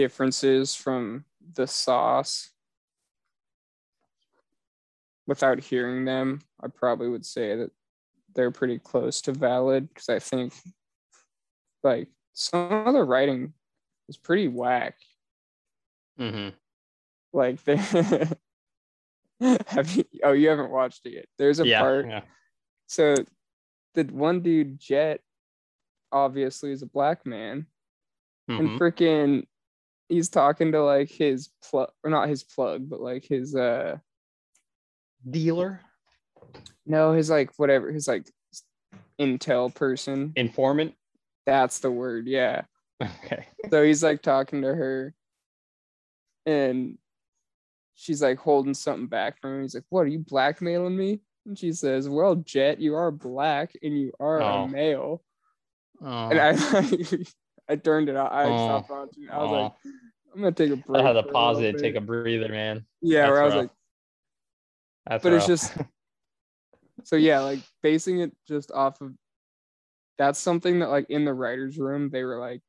differences 0.00 0.74
from 0.74 1.24
the 1.54 1.66
sauce, 1.66 2.50
without 5.26 5.60
hearing 5.60 6.06
them, 6.06 6.40
I 6.62 6.68
probably 6.68 7.08
would 7.08 7.26
say 7.26 7.54
that 7.56 7.70
they're 8.34 8.50
pretty 8.50 8.78
close 8.78 9.20
to 9.22 9.32
valid 9.32 9.88
because 9.88 10.08
I 10.08 10.18
think 10.18 10.54
like 11.82 12.08
some 12.32 12.72
of 12.86 12.94
the 12.94 13.02
writing 13.04 13.52
is 14.08 14.16
pretty 14.16 14.48
whack 14.48 14.94
Mm-hmm. 16.18 16.50
like 17.32 17.64
they 17.64 17.76
have 19.68 19.90
you 19.96 20.04
oh 20.22 20.32
you 20.32 20.48
haven't 20.50 20.70
watched 20.70 21.06
it 21.06 21.12
yet 21.14 21.24
there's 21.38 21.60
a 21.60 21.66
Yeah, 21.66 21.80
part 21.80 22.06
yeah. 22.06 22.20
so 22.88 23.14
the 23.94 24.04
one 24.04 24.42
dude 24.42 24.78
jet 24.78 25.22
obviously 26.12 26.72
is 26.72 26.82
a 26.82 26.86
black 26.86 27.24
man 27.24 27.64
mhm. 28.50 28.58
and 28.58 28.68
freaking 28.80 29.46
he's 30.10 30.28
talking 30.28 30.72
to 30.72 30.82
like 30.82 31.10
his 31.10 31.48
plug 31.62 31.90
or 32.04 32.10
not 32.10 32.28
his 32.28 32.42
plug 32.44 32.88
but 32.90 33.00
like 33.00 33.24
his 33.24 33.54
uh 33.54 33.96
Dealer, 35.28 35.80
no 36.86 37.12
his 37.12 37.28
like 37.28 37.50
whatever 37.58 37.92
his 37.92 38.08
like 38.08 38.26
intel 39.20 39.74
person. 39.74 40.32
Informant. 40.36 40.94
that's 41.46 41.78
the 41.80 41.90
word 41.90 42.26
yeah. 42.26 42.62
Okay. 43.02 43.46
so 43.70 43.82
he's 43.82 44.02
like 44.02 44.22
talking 44.22 44.62
to 44.62 44.68
her 44.68 45.14
and 46.46 46.96
she's 47.94 48.22
like 48.22 48.38
holding 48.38 48.74
something 48.74 49.06
back 49.08 49.40
from 49.40 49.56
him. 49.56 49.62
He's 49.62 49.74
like 49.74 49.84
what 49.90 50.00
are 50.02 50.06
you 50.08 50.20
blackmailing 50.20 50.96
me? 50.96 51.20
And 51.46 51.58
she 51.58 51.72
says 51.72 52.08
well 52.08 52.36
jet 52.36 52.80
you 52.80 52.94
are 52.94 53.10
black 53.10 53.72
and 53.82 53.98
you 53.98 54.12
are 54.18 54.40
Oh. 54.42 54.64
a 54.64 54.68
male. 54.68 55.22
Oh, 56.02 56.30
and 56.30 56.40
i 56.40 56.52
i 57.70 57.76
turned 57.76 58.08
it 58.08 58.16
off 58.16 58.32
i 58.32 58.44
Oh. 58.44 58.66
stopped 58.66 58.90
watching 58.90 59.24
it. 59.24 59.30
i 59.30 59.38
was 59.38 59.50
oh. 59.50 59.62
like 59.62 59.72
i'm 60.34 60.40
gonna 60.42 60.52
take 60.52 60.70
a 60.72 60.76
break 60.76 61.02
I 61.02 61.06
had 61.06 61.12
to 61.14 61.22
pause 61.22 61.60
it, 61.60 61.78
take 61.78 61.94
a 61.96 62.00
breather, 62.00 62.48
man. 62.48 62.84
yeah 63.00 63.22
That's 63.22 63.30
where 63.30 63.42
i 63.42 63.46
was 63.46 63.54
like 63.54 63.70
That's 65.06 65.22
but 65.22 65.32
it's 65.32 65.46
just 65.46 65.72
so 67.04 67.16
yeah 67.16 67.40
like 67.40 67.60
basing 67.82 68.20
it 68.20 68.32
just 68.46 68.70
off 68.72 69.00
of 69.00 69.12
that's 70.18 70.38
something 70.38 70.80
that 70.80 70.90
like 70.90 71.08
in 71.08 71.24
the 71.24 71.32
writers 71.32 71.78
room 71.78 72.10
they 72.10 72.24
were 72.24 72.38
like 72.38 72.60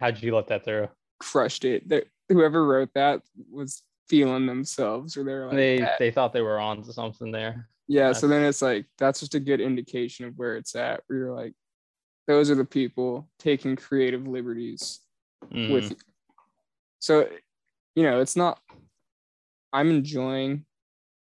How'd 0.00 0.22
you 0.22 0.34
let 0.34 0.46
that 0.46 0.64
through? 0.64 0.88
crushed 1.20 1.64
it 1.64 1.88
that 1.88 2.04
whoever 2.28 2.64
wrote 2.64 2.90
that 2.94 3.20
was 3.50 3.82
feeling 4.08 4.46
themselves 4.46 5.16
or 5.16 5.24
they're 5.24 5.46
like 5.46 5.56
they 5.56 5.78
"Yeah." 5.80 5.96
they 5.98 6.10
thought 6.10 6.32
they 6.32 6.40
were 6.40 6.58
on 6.60 6.82
to 6.82 6.92
something 6.92 7.30
there. 7.32 7.68
Yeah, 7.90 8.12
so 8.12 8.28
then 8.28 8.44
it's 8.44 8.62
like 8.62 8.84
that's 8.98 9.20
just 9.20 9.34
a 9.34 9.40
good 9.40 9.60
indication 9.60 10.26
of 10.26 10.36
where 10.38 10.56
it's 10.56 10.74
at. 10.76 11.00
Where 11.06 11.18
you're 11.18 11.34
like, 11.34 11.54
those 12.28 12.50
are 12.50 12.54
the 12.54 12.64
people 12.64 13.28
taking 13.40 13.74
creative 13.74 14.28
liberties 14.28 15.00
Mm, 15.52 15.70
with. 15.70 15.94
So, 16.98 17.28
you 17.94 18.02
know, 18.02 18.20
it's 18.20 18.36
not. 18.36 18.60
I'm 19.72 19.88
enjoying 19.88 20.66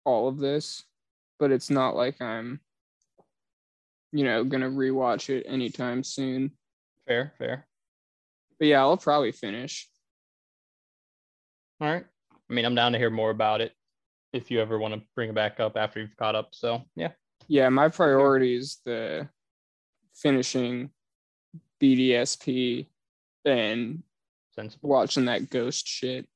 all 0.05 0.27
of 0.27 0.37
this, 0.39 0.83
but 1.37 1.51
it's 1.51 1.69
not 1.69 1.95
like 1.95 2.21
I'm, 2.21 2.59
you 4.13 4.23
know, 4.23 4.43
gonna 4.43 4.69
rewatch 4.69 5.29
it 5.29 5.45
anytime 5.47 6.03
soon. 6.03 6.51
fair, 7.07 7.33
fair. 7.37 7.67
But 8.57 8.69
yeah, 8.69 8.79
I'll 8.79 8.97
probably 8.97 9.31
finish. 9.33 9.89
All 11.81 11.89
right. 11.91 12.05
I 12.49 12.53
mean, 12.53 12.63
I'm 12.65 12.75
down 12.75 12.93
to 12.93 12.97
hear 12.97 13.09
more 13.09 13.31
about 13.31 13.59
it 13.61 13.73
if 14.31 14.49
you 14.49 14.61
ever 14.61 14.79
want 14.79 14.93
to 14.93 15.01
bring 15.13 15.29
it 15.29 15.35
back 15.35 15.59
up 15.59 15.75
after 15.75 15.99
you've 15.99 16.15
caught 16.17 16.35
up. 16.35 16.55
So 16.55 16.81
yeah. 16.95 17.11
Yeah, 17.47 17.69
my 17.69 17.89
priority 17.89 18.55
is 18.55 18.79
the 18.85 19.27
finishing 20.15 20.89
BDSP 21.81 22.87
and 23.45 24.03
Sensible. 24.55 24.89
watching 24.89 25.25
that 25.25 25.49
ghost 25.49 25.87
shit. 25.87 26.27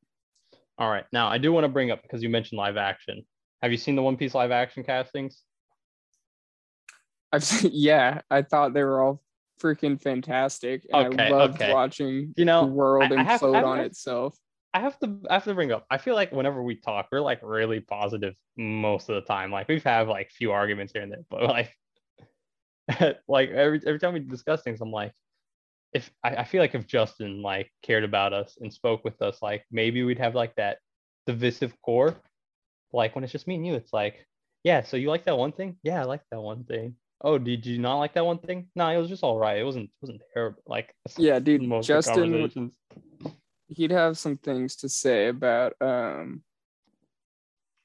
All 0.78 0.90
right. 0.90 1.06
Now 1.12 1.28
I 1.28 1.38
do 1.38 1.52
want 1.52 1.64
to 1.66 1.70
bring 1.70 1.92
up 1.92 2.02
because 2.02 2.22
you 2.24 2.30
mentioned 2.30 2.58
live 2.58 2.78
action. 2.78 3.24
Have 3.62 3.72
you 3.72 3.78
seen 3.78 3.96
the 3.96 4.02
One 4.02 4.16
Piece 4.18 4.34
live 4.34 4.52
action 4.52 4.84
castings? 4.84 5.42
I've 7.32 7.44
seen, 7.44 7.72
yeah, 7.74 8.22
I 8.32 8.42
thought 8.42 8.74
they 8.74 8.84
were 8.84 9.02
all 9.04 9.22
freaking 9.62 10.02
fantastic. 10.02 10.86
And 10.94 11.14
Okay, 11.14 11.28
I 11.28 11.30
loved 11.30 11.56
okay. 11.62 11.74
watching 11.74 12.34
You 12.38 12.46
know, 12.46 12.62
the 12.66 12.72
world 12.72 13.12
I- 13.12 13.22
I 13.22 13.26
implode 13.38 13.56
have- 13.56 13.66
on 13.66 13.80
itself. 13.82 14.38
I 14.72 14.82
have 14.82 15.00
to 15.00 15.20
I 15.28 15.34
have 15.34 15.46
to 15.46 15.56
bring 15.56 15.72
up. 15.72 15.88
I 15.90 15.98
feel 15.98 16.14
like 16.14 16.32
whenever 16.32 16.62
we 16.62 16.76
talk, 16.76 17.08
we're 17.12 17.22
like 17.22 17.40
really 17.42 17.80
positive 17.80 18.36
most 18.56 19.10
of 19.10 19.16
the 19.16 19.22
time. 19.22 19.52
Like 19.52 19.68
we've 19.68 19.84
had 19.84 20.08
like 20.08 20.30
few 20.32 20.52
arguments 20.52 20.94
here 20.94 21.02
and 21.02 21.12
there, 21.12 21.24
but 21.28 21.42
like 21.42 21.76
like 23.28 23.50
every 23.50 23.82
every 23.88 23.98
time 23.98 24.14
we 24.14 24.20
discuss 24.20 24.62
things, 24.62 24.80
I'm 24.80 24.92
like, 24.92 25.12
if 25.94 26.10
I, 26.24 26.36
I 26.38 26.44
feel 26.44 26.62
like 26.62 26.76
if 26.76 26.88
Justin 26.88 27.42
like 27.42 27.72
cared 27.82 28.04
about 28.04 28.34
us 28.34 28.58
and 28.62 28.74
spoke 28.74 29.04
with 29.04 29.22
us, 29.22 29.42
like 29.42 29.66
maybe 29.72 30.04
we'd 30.04 30.20
have 30.20 30.36
like 30.36 30.56
that 30.56 30.78
divisive 31.26 31.74
core. 31.82 32.16
Like 32.92 33.16
when 33.16 33.24
it's 33.24 33.34
just 33.34 33.48
me 33.48 33.56
and 33.56 33.66
you, 33.66 33.76
it's 33.76 33.94
like, 33.94 34.26
yeah, 34.64 34.84
so 34.84 34.98
you 34.98 35.10
like 35.10 35.26
that 35.26 35.38
one 35.38 35.52
thing? 35.52 35.78
Yeah, 35.84 36.02
I 36.02 36.06
like 36.06 36.22
that 36.32 36.42
one 36.42 36.64
thing. 36.64 36.96
Oh, 37.22 37.38
did 37.38 37.66
you 37.66 37.80
not 37.80 37.98
like 37.98 38.14
that 38.14 38.26
one 38.26 38.40
thing? 38.40 38.68
No, 38.76 38.88
it 38.88 38.98
was 38.98 39.10
just 39.10 39.24
all 39.24 39.38
right. 39.38 39.58
It 39.58 39.64
wasn't 39.64 39.86
it 39.86 40.02
wasn't 40.02 40.22
terrible. 40.34 40.62
Like 40.66 40.94
Yeah, 41.18 41.40
dude, 41.40 41.62
most 41.62 41.88
Justin, 41.88 42.72
he'd 43.68 43.92
have 43.92 44.18
some 44.18 44.38
things 44.38 44.76
to 44.78 44.90
say 44.90 45.28
about 45.28 45.74
um 45.82 46.44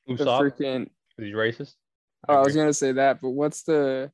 the 0.07 0.15
Usopp, 0.15 0.41
freaking. 0.41 0.89
he's 1.17 1.35
racist. 1.35 1.75
Oh, 2.29 2.35
I 2.37 2.41
was 2.43 2.55
gonna 2.55 2.75
say 2.75 2.93
that, 2.93 3.21
but 3.21 3.31
what's 3.31 3.63
the 3.63 4.11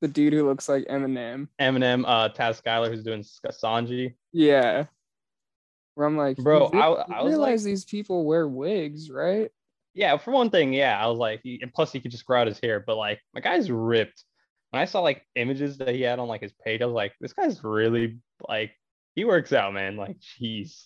the 0.00 0.08
dude 0.08 0.32
who 0.32 0.46
looks 0.46 0.68
like 0.68 0.84
Eminem? 0.86 1.48
Eminem, 1.60 2.04
uh, 2.06 2.28
Taz 2.30 2.62
Skylar, 2.62 2.88
who's 2.88 3.02
doing 3.04 3.22
Sanji. 3.22 4.14
Yeah. 4.32 4.86
Where 5.94 6.06
I'm 6.06 6.16
like, 6.16 6.36
Bro, 6.36 6.66
I- 6.74 7.20
I 7.20 7.26
realize 7.26 7.64
these 7.64 7.84
people 7.84 8.24
wear 8.24 8.46
wigs, 8.46 9.10
right? 9.10 9.50
Yeah, 9.94 10.18
for 10.18 10.30
one 10.30 10.50
thing, 10.50 10.74
yeah, 10.74 11.02
I 11.02 11.06
was 11.06 11.18
like, 11.18 11.40
he, 11.42 11.58
and 11.62 11.72
plus 11.72 11.90
he 11.90 12.00
could 12.00 12.10
just 12.10 12.26
grow 12.26 12.42
out 12.42 12.46
his 12.46 12.60
hair, 12.60 12.80
but 12.86 12.96
like, 12.98 13.18
my 13.32 13.40
guy's 13.40 13.70
ripped. 13.70 14.22
When 14.70 14.82
I 14.82 14.84
saw 14.84 15.00
like 15.00 15.24
images 15.36 15.78
that 15.78 15.94
he 15.94 16.02
had 16.02 16.18
on 16.18 16.28
like 16.28 16.42
his 16.42 16.52
page, 16.52 16.82
I 16.82 16.84
was 16.86 16.94
like, 16.94 17.14
this 17.18 17.32
guy's 17.32 17.64
really 17.64 18.18
like, 18.46 18.72
he 19.14 19.24
works 19.24 19.54
out, 19.54 19.72
man. 19.72 19.96
Like, 19.96 20.18
jeez. 20.18 20.84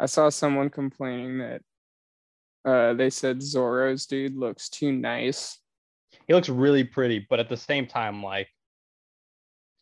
I 0.00 0.06
saw 0.06 0.28
someone 0.30 0.70
complaining 0.70 1.38
that 1.38 1.62
uh 2.64 2.94
they 2.94 3.10
said 3.10 3.42
Zoro's 3.42 4.06
dude 4.06 4.36
looks 4.36 4.68
too 4.68 4.90
nice. 4.90 5.60
He 6.26 6.34
looks 6.34 6.48
really 6.48 6.84
pretty, 6.84 7.26
but 7.28 7.40
at 7.40 7.48
the 7.48 7.56
same 7.56 7.86
time, 7.86 8.22
like, 8.22 8.48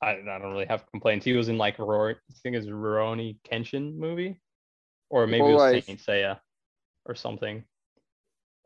I, 0.02 0.12
I 0.12 0.38
don't 0.38 0.50
really 0.52 0.66
have 0.66 0.86
complaints. 0.90 1.24
He 1.24 1.34
was 1.34 1.48
in 1.48 1.58
like 1.58 1.78
Rory, 1.78 2.14
I 2.14 2.34
think 2.42 2.56
it's 2.56 2.66
Rurouni 2.66 3.36
Kenshin 3.50 3.96
movie, 3.96 4.40
or 5.10 5.26
maybe 5.26 5.42
Well, 5.42 5.50
it 5.50 5.54
was 5.54 5.62
like- 5.74 5.84
Saint 5.84 6.00
Seiya 6.00 6.40
or 7.06 7.14
something. 7.14 7.64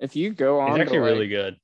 If 0.01 0.15
you 0.17 0.31
go 0.33 0.61
on 0.61 0.71
He's 0.71 0.77
to, 0.77 0.83
actually 0.83 0.99
really 0.99 1.29
good. 1.29 1.57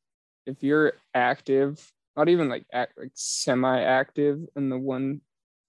if 0.46 0.62
you're 0.62 0.94
active, 1.14 1.92
not 2.16 2.28
even 2.28 2.48
like 2.48 2.64
act 2.72 2.96
like 2.98 3.10
semi-active 3.14 4.46
in 4.56 4.68
the 4.68 4.78
one 4.78 5.20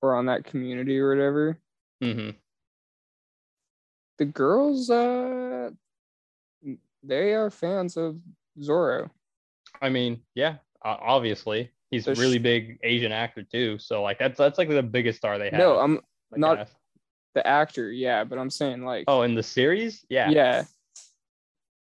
or 0.02 0.16
on 0.16 0.28
that 0.28 0.44
community 0.46 1.00
or 1.00 1.10
whatever, 1.10 1.58
Mm-hmm. 2.04 2.32
the 4.18 4.26
girls 4.26 4.90
uh 4.90 5.70
they 7.04 7.34
are 7.34 7.50
fans 7.52 7.98
of 7.98 8.18
Zoro. 8.62 9.10
I 9.82 9.90
mean, 9.90 10.22
yeah, 10.36 10.56
obviously 10.84 11.72
he's 11.92 12.08
a 12.08 12.16
really 12.16 12.40
big 12.40 12.80
Asian 12.84 13.12
actor 13.12 13.44
too. 13.44 13.78
So 13.80 14.02
like 14.02 14.18
that's 14.20 14.38
that's 14.38 14.58
like 14.58 14.70
the 14.70 14.82
biggest 14.84 15.18
star 15.20 15.38
they 15.38 15.50
have. 15.50 15.60
No, 15.60 15.78
I'm 15.80 15.96
like, 16.32 16.40
not- 16.40 16.70
the 17.34 17.46
actor, 17.48 17.90
yeah, 17.92 18.24
but 18.26 18.38
I'm 18.38 18.50
saying 18.50 18.84
like 18.84 19.06
Oh, 19.08 19.22
in 19.22 19.36
the 19.36 19.44
series, 19.44 20.06
yeah. 20.10 20.30
yeah. 20.30 20.64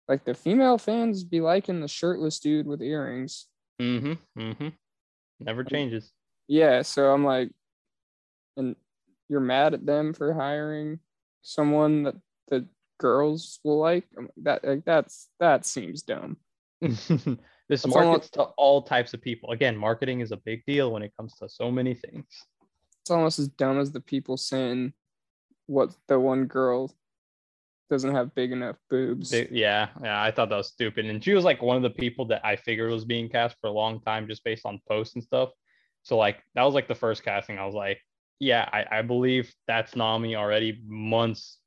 Like 0.09 0.25
the 0.25 0.33
female 0.33 0.77
fans 0.77 1.23
be 1.23 1.39
liking 1.41 1.79
the 1.79 1.87
shirtless 1.87 2.39
dude 2.39 2.67
with 2.67 2.81
earrings. 2.81 3.47
Mm-hmm. 3.81 4.13
Mm-hmm. 4.41 4.67
Never 5.39 5.63
changes. 5.63 6.11
Yeah, 6.49 6.81
so 6.81 7.13
I'm 7.13 7.23
like, 7.23 7.51
and 8.57 8.75
you're 9.29 9.39
mad 9.39 9.73
at 9.73 9.85
them 9.85 10.13
for 10.13 10.33
hiring 10.33 10.99
someone 11.43 12.03
that 12.03 12.15
the 12.49 12.67
girls 12.99 13.59
will 13.63 13.79
like. 13.79 14.05
I'm- 14.17 14.29
That 14.43 14.65
like 14.65 14.83
that's 14.85 15.29
that 15.39 15.65
seems 15.65 16.01
dumb. 16.01 16.37
this 17.69 17.83
That's 17.83 17.95
markets 17.95 18.29
to 18.31 18.43
all 18.57 18.81
types 18.81 19.13
of 19.13 19.21
people. 19.21 19.51
Again, 19.51 19.75
marketing 19.75 20.21
is 20.21 20.31
a 20.31 20.37
big 20.37 20.65
deal 20.65 20.91
when 20.91 21.03
it 21.03 21.11
comes 21.17 21.35
to 21.35 21.49
so 21.49 21.69
many 21.69 21.93
things. 21.93 22.25
It's 23.01 23.11
almost 23.11 23.39
as 23.39 23.47
dumb 23.49 23.79
as 23.79 23.91
the 23.91 24.01
people 24.01 24.37
saying 24.37 24.93
what 25.65 25.91
the 26.07 26.19
one 26.19 26.45
girl 26.45 26.93
doesn't 27.89 28.13
have 28.13 28.35
big 28.35 28.51
enough 28.51 28.77
boobs. 28.89 29.31
Yeah, 29.31 29.87
yeah, 30.03 30.21
I 30.21 30.31
thought 30.31 30.49
that 30.49 30.55
was 30.57 30.67
stupid. 30.67 31.05
And 31.05 31.23
she 31.23 31.33
was 31.33 31.45
like 31.45 31.61
one 31.61 31.77
of 31.77 31.83
the 31.83 31.89
people 31.89 32.25
that 32.25 32.45
I 32.45 32.55
figured 32.55 32.91
was 32.91 33.05
being 33.05 33.29
cast 33.29 33.55
for 33.61 33.67
a 33.67 33.71
long 33.71 34.01
time 34.01 34.27
just 34.27 34.43
based 34.43 34.65
on 34.65 34.81
posts 34.87 35.15
and 35.15 35.23
stuff. 35.23 35.49
So 36.03 36.17
like 36.17 36.43
that 36.55 36.63
was 36.63 36.73
like 36.73 36.87
the 36.87 36.95
first 36.95 37.23
casting. 37.23 37.57
I 37.59 37.65
was 37.65 37.75
like, 37.75 38.01
yeah, 38.39 38.67
I, 38.71 38.99
I 38.99 39.01
believe 39.01 39.53
that's 39.67 39.95
Nami 39.95 40.35
already 40.35 40.81
months. 40.85 41.59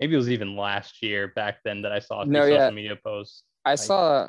Maybe 0.00 0.14
it 0.14 0.18
was 0.18 0.30
even 0.30 0.56
last 0.56 1.02
year 1.02 1.28
back 1.28 1.58
then 1.64 1.82
that 1.82 1.92
I 1.92 1.98
saw 2.00 2.24
No, 2.24 2.40
social 2.40 2.56
yeah. 2.56 2.70
media 2.70 2.96
posts. 2.96 3.42
I 3.64 3.76
saw. 3.76 4.28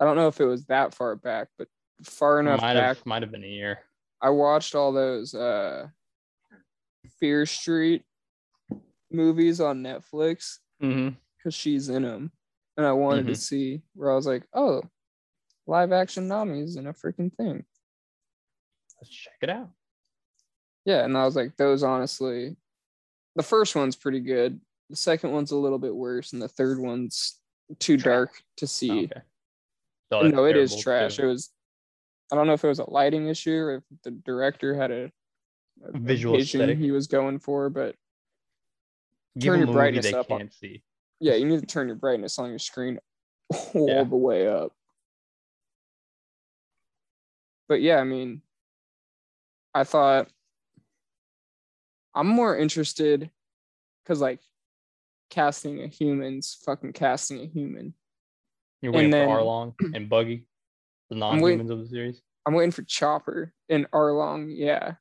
I 0.00 0.04
don't 0.04 0.16
know 0.16 0.28
if 0.28 0.40
it 0.40 0.44
was 0.44 0.64
that 0.66 0.94
far 0.94 1.16
back, 1.16 1.48
but 1.58 1.68
far 2.02 2.40
enough 2.40 2.60
Might 2.60 2.74
back. 2.74 2.96
have 2.98 3.06
might 3.06 3.22
have 3.22 3.30
been 3.30 3.44
a 3.44 3.48
year. 3.48 3.78
I 4.20 4.30
watched 4.30 4.74
all 4.74 4.92
those 4.92 5.34
uh 5.34 5.86
Fear 7.20 7.46
Street 7.46 8.02
movies 9.10 9.60
on 9.60 9.82
Netflix 9.82 10.58
Mm-hmm. 10.82 11.14
because 11.38 11.54
she's 11.54 11.88
in 11.88 12.02
them, 12.02 12.32
and 12.76 12.84
I 12.84 12.92
wanted 12.92 13.26
to 13.28 13.36
see 13.36 13.80
where 13.94 14.10
I 14.10 14.16
was 14.16 14.26
like, 14.26 14.42
oh, 14.52 14.82
live 15.66 15.92
action 15.92 16.26
Nami's 16.28 16.76
in 16.76 16.86
a 16.88 16.92
freaking 16.92 17.32
thing. 17.32 17.64
Let's 19.00 19.08
check 19.14 19.34
it 19.40 19.50
out. 19.50 19.70
Yeah, 20.84 21.04
and 21.04 21.16
I 21.16 21.24
was 21.24 21.36
like, 21.36 21.56
those 21.56 21.82
honestly, 21.84 22.56
the 23.36 23.42
first 23.42 23.76
one's 23.76 23.96
pretty 23.96 24.20
good. 24.20 24.60
The 24.90 24.96
second 24.96 25.30
one's 25.32 25.52
a 25.52 25.56
little 25.56 25.78
bit 25.78 25.94
worse, 25.94 26.32
and 26.32 26.42
the 26.42 26.48
third 26.48 26.78
one's 26.80 27.38
too 27.78 27.96
dark 27.96 28.32
to 28.58 28.66
see. 28.66 29.04
Okay. 29.04 29.22
No, 30.10 30.44
it 30.44 30.56
is 30.56 30.76
trash. 30.76 31.18
It 31.18 31.26
was. 31.26 31.50
I 32.32 32.36
don't 32.36 32.46
know 32.46 32.52
if 32.54 32.64
it 32.64 32.68
was 32.68 32.78
a 32.78 32.88
lighting 32.90 33.28
issue 33.28 33.54
or 33.56 33.74
if 33.76 33.82
the 34.02 34.10
director 34.12 34.74
had 34.74 34.90
a, 34.90 35.10
a 35.84 35.98
Visual 35.98 36.36
vision 36.36 36.60
aesthetic. 36.62 36.78
he 36.78 36.90
was 36.90 37.06
going 37.06 37.38
for, 37.38 37.68
but 37.70 37.96
Give 39.38 39.52
turn 39.52 39.60
your 39.60 39.72
brightness 39.72 40.06
they 40.06 40.14
up 40.14 40.30
on- 40.30 40.38
can't 40.38 40.52
see. 40.54 40.82
yeah, 41.20 41.34
you 41.34 41.44
need 41.46 41.60
to 41.60 41.66
turn 41.66 41.86
your 41.86 41.96
brightness 41.96 42.38
on 42.38 42.48
your 42.48 42.58
screen 42.58 42.98
all 43.74 43.88
Yeah. 43.88 44.04
the 44.04 44.16
way 44.16 44.48
up. 44.48 44.72
But 47.68 47.82
yeah, 47.82 47.96
I 47.98 48.04
mean, 48.04 48.42
I 49.74 49.84
thought 49.84 50.28
I'm 52.14 52.28
more 52.28 52.56
interested 52.56 53.30
because 54.02 54.20
like 54.20 54.40
casting 55.30 55.82
a 55.82 55.88
human's 55.88 56.54
fucking 56.64 56.92
casting 56.92 57.40
a 57.40 57.46
human. 57.46 57.94
You're 58.84 58.92
waiting 58.92 59.10
then- 59.10 59.26
for 59.28 59.38
Arlong 59.38 59.74
and 59.94 60.08
Buggy, 60.08 60.46
the 61.08 61.14
wait- 61.14 61.20
non-humans 61.20 61.70
of 61.70 61.80
the 61.80 61.88
series. 61.88 62.20
I'm 62.46 62.52
waiting 62.52 62.70
for 62.72 62.82
Chopper 62.82 63.54
and 63.70 63.90
Arlong. 63.92 64.52
Yeah, 64.54 64.94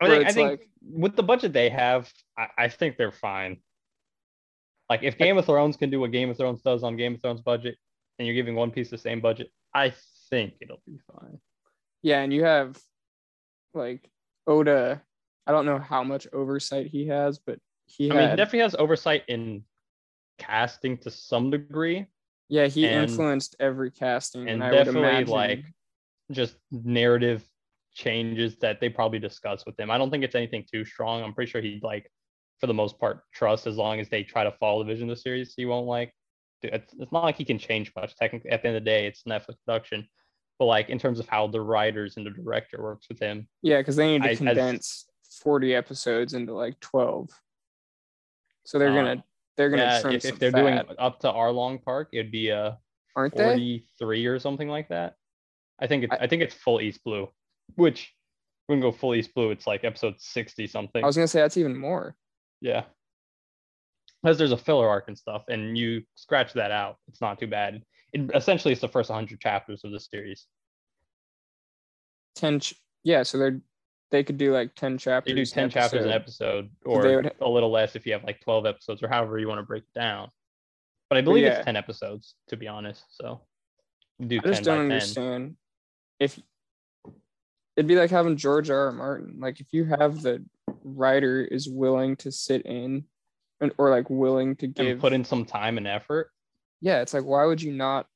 I 0.00 0.08
think, 0.08 0.26
I 0.26 0.32
think 0.32 0.50
like- 0.50 0.68
with 0.82 1.14
the 1.14 1.22
budget 1.22 1.52
they 1.52 1.70
have, 1.70 2.12
I, 2.36 2.48
I 2.58 2.68
think 2.68 2.96
they're 2.96 3.12
fine. 3.12 3.58
Like 4.90 5.04
if 5.04 5.16
Game 5.16 5.38
of 5.38 5.46
Thrones 5.46 5.76
can 5.76 5.90
do 5.90 6.00
what 6.00 6.10
Game 6.10 6.28
of 6.28 6.36
Thrones 6.36 6.60
does 6.60 6.82
on 6.82 6.96
Game 6.96 7.14
of 7.14 7.22
Thrones 7.22 7.40
budget, 7.40 7.76
and 8.18 8.26
you're 8.26 8.34
giving 8.34 8.56
One 8.56 8.72
Piece 8.72 8.90
the 8.90 8.98
same 8.98 9.20
budget, 9.20 9.50
I 9.72 9.94
think 10.28 10.54
it'll 10.60 10.82
be 10.84 10.98
fine. 11.10 11.38
yeah, 12.02 12.20
and 12.22 12.32
you 12.32 12.42
have 12.44 12.76
like 13.72 14.10
Oda. 14.48 15.00
I 15.46 15.52
don't 15.52 15.66
know 15.66 15.78
how 15.78 16.02
much 16.04 16.26
oversight 16.32 16.88
he 16.88 17.06
has, 17.06 17.38
but 17.38 17.58
he 17.86 18.10
I 18.10 18.14
mean, 18.14 18.30
he 18.30 18.36
definitely 18.36 18.60
has 18.60 18.74
oversight 18.76 19.22
in 19.28 19.62
casting 20.38 20.98
to 20.98 21.10
some 21.10 21.50
degree, 21.50 22.06
Yeah, 22.52 22.66
he 22.66 22.86
And- 22.86 23.08
influenced 23.08 23.56
every 23.60 23.90
casting, 23.90 24.46
and 24.46 24.62
and, 24.62 24.70
definitely, 24.72 25.24
like, 25.24 25.64
just 26.30 26.54
narrative 26.70 27.42
changes 27.94 28.56
that 28.58 28.78
they 28.78 28.90
probably 28.90 29.18
discuss 29.18 29.64
with 29.64 29.80
him. 29.80 29.90
I 29.90 29.96
don't 29.96 30.10
think 30.10 30.22
it's 30.22 30.34
anything 30.34 30.66
too 30.70 30.84
strong. 30.84 31.22
I'm 31.22 31.32
pretty 31.32 31.50
sure 31.50 31.62
he'd 31.62 31.82
like, 31.82 32.12
for 32.60 32.66
the 32.66 32.74
most 32.74 32.98
part, 33.00 33.22
trust 33.32 33.66
as 33.66 33.78
long 33.78 34.00
as 34.00 34.10
they 34.10 34.22
try 34.22 34.44
to 34.44 34.52
follow 34.52 34.80
the 34.84 34.92
vision 34.92 35.08
of 35.08 35.16
the 35.16 35.22
series. 35.22 35.54
He 35.54 35.64
won't 35.64 35.86
like. 35.86 36.12
It's, 36.62 36.92
it's 36.98 37.10
not 37.10 37.24
like 37.24 37.36
he 37.38 37.44
can 37.46 37.58
change 37.58 37.90
much. 37.96 38.14
Technically, 38.16 38.50
at 38.50 38.60
the 38.60 38.68
end 38.68 38.76
of 38.76 38.84
the 38.84 38.90
day, 38.90 39.06
it's 39.06 39.22
Netflix 39.22 39.54
production. 39.64 40.06
But 40.58 40.66
like 40.66 40.90
in 40.90 40.98
terms 40.98 41.20
of 41.20 41.28
how 41.28 41.46
the 41.46 41.60
writers 41.62 42.18
and 42.18 42.26
the 42.26 42.30
director 42.30 42.82
works 42.82 43.08
with 43.08 43.18
him, 43.18 43.48
yeah, 43.62 43.78
because 43.78 43.96
they 43.96 44.08
need 44.12 44.22
to 44.24 44.28
I- 44.28 44.32
as- 44.32 44.38
condense 44.38 45.06
40 45.40 45.74
episodes 45.74 46.34
into 46.34 46.52
like 46.52 46.78
12. 46.80 47.30
So 48.66 48.78
they're 48.78 48.90
Uh, 48.90 48.94
gonna 48.94 49.24
they're 49.56 49.70
gonna 49.70 49.82
yeah, 49.82 50.00
trim 50.00 50.14
if, 50.14 50.24
if 50.24 50.38
they're 50.38 50.50
fat, 50.50 50.60
doing 50.86 50.96
up 50.98 51.20
to 51.20 51.28
Arlong 51.28 51.82
Park, 51.82 52.08
it'd 52.12 52.32
be 52.32 52.48
a 52.48 52.78
aren't 53.16 53.34
they? 53.36 53.44
43 53.44 54.26
or 54.26 54.38
something 54.38 54.68
like 54.68 54.88
that. 54.88 55.14
I 55.80 55.86
think 55.86 56.04
it's 56.04 56.12
I- 56.12 56.24
I, 56.24 56.26
think 56.26 56.42
it's 56.42 56.54
full 56.54 56.80
East 56.80 57.02
Blue, 57.04 57.28
which 57.74 58.14
when 58.66 58.78
we 58.78 58.82
go 58.82 58.92
full 58.92 59.14
East 59.14 59.34
Blue, 59.34 59.50
it's 59.50 59.66
like 59.66 59.84
episode 59.84 60.14
60 60.18 60.66
something. 60.66 61.02
I 61.02 61.06
was 61.06 61.16
gonna 61.16 61.28
say 61.28 61.40
that's 61.40 61.56
even 61.56 61.76
more. 61.76 62.16
Yeah. 62.60 62.84
Because 64.22 64.38
there's 64.38 64.52
a 64.52 64.56
filler 64.56 64.88
arc 64.88 65.08
and 65.08 65.18
stuff, 65.18 65.42
and 65.48 65.76
you 65.76 66.02
scratch 66.14 66.52
that 66.52 66.70
out, 66.70 66.96
it's 67.08 67.20
not 67.20 67.40
too 67.40 67.48
bad. 67.48 67.82
It 68.12 68.30
essentially 68.34 68.72
it's 68.72 68.80
the 68.80 68.88
first 68.88 69.10
100 69.10 69.40
chapters 69.40 69.82
of 69.84 69.90
the 69.90 69.98
series. 69.98 70.46
10 72.36 72.60
ch- 72.60 72.74
yeah, 73.02 73.24
so 73.24 73.38
they're 73.38 73.60
they 74.12 74.22
could 74.22 74.38
do 74.38 74.52
like 74.52 74.74
10 74.76 74.98
chapters. 74.98 75.30
You 75.30 75.36
do 75.36 75.44
10 75.44 75.70
chapters 75.70 76.04
an 76.04 76.12
episode, 76.12 76.70
or 76.84 77.02
they 77.02 77.16
would- 77.16 77.32
a 77.40 77.48
little 77.48 77.70
less 77.70 77.96
if 77.96 78.06
you 78.06 78.12
have 78.12 78.22
like 78.22 78.40
12 78.42 78.66
episodes, 78.66 79.02
or 79.02 79.08
however 79.08 79.38
you 79.38 79.48
want 79.48 79.58
to 79.58 79.64
break 79.64 79.82
it 79.82 79.98
down. 79.98 80.30
But 81.08 81.18
I 81.18 81.22
believe 81.22 81.44
yeah. 81.44 81.56
it's 81.56 81.64
10 81.64 81.76
episodes, 81.76 82.34
to 82.48 82.56
be 82.56 82.68
honest. 82.68 83.04
So 83.10 83.40
do 84.24 84.38
I 84.44 84.48
just 84.48 84.62
don't 84.62 84.88
10. 84.88 84.92
understand 84.92 85.56
if 86.20 86.38
it'd 87.76 87.88
be 87.88 87.96
like 87.96 88.10
having 88.10 88.36
George 88.36 88.70
R. 88.70 88.86
R. 88.86 88.92
Martin. 88.92 89.40
Like 89.40 89.60
if 89.60 89.66
you 89.72 89.86
have 89.86 90.22
the 90.22 90.44
writer 90.84 91.42
is 91.42 91.68
willing 91.68 92.16
to 92.16 92.30
sit 92.30 92.62
in 92.66 93.04
and 93.60 93.72
or 93.78 93.90
like 93.90 94.10
willing 94.10 94.56
to 94.56 94.66
and 94.66 94.74
give 94.74 94.98
put 95.00 95.12
in 95.12 95.24
some 95.24 95.44
time 95.44 95.78
and 95.78 95.88
effort. 95.88 96.30
yeah, 96.80 97.00
it's 97.00 97.14
like 97.14 97.24
why 97.24 97.46
would 97.46 97.62
you 97.62 97.72
not 97.72 98.06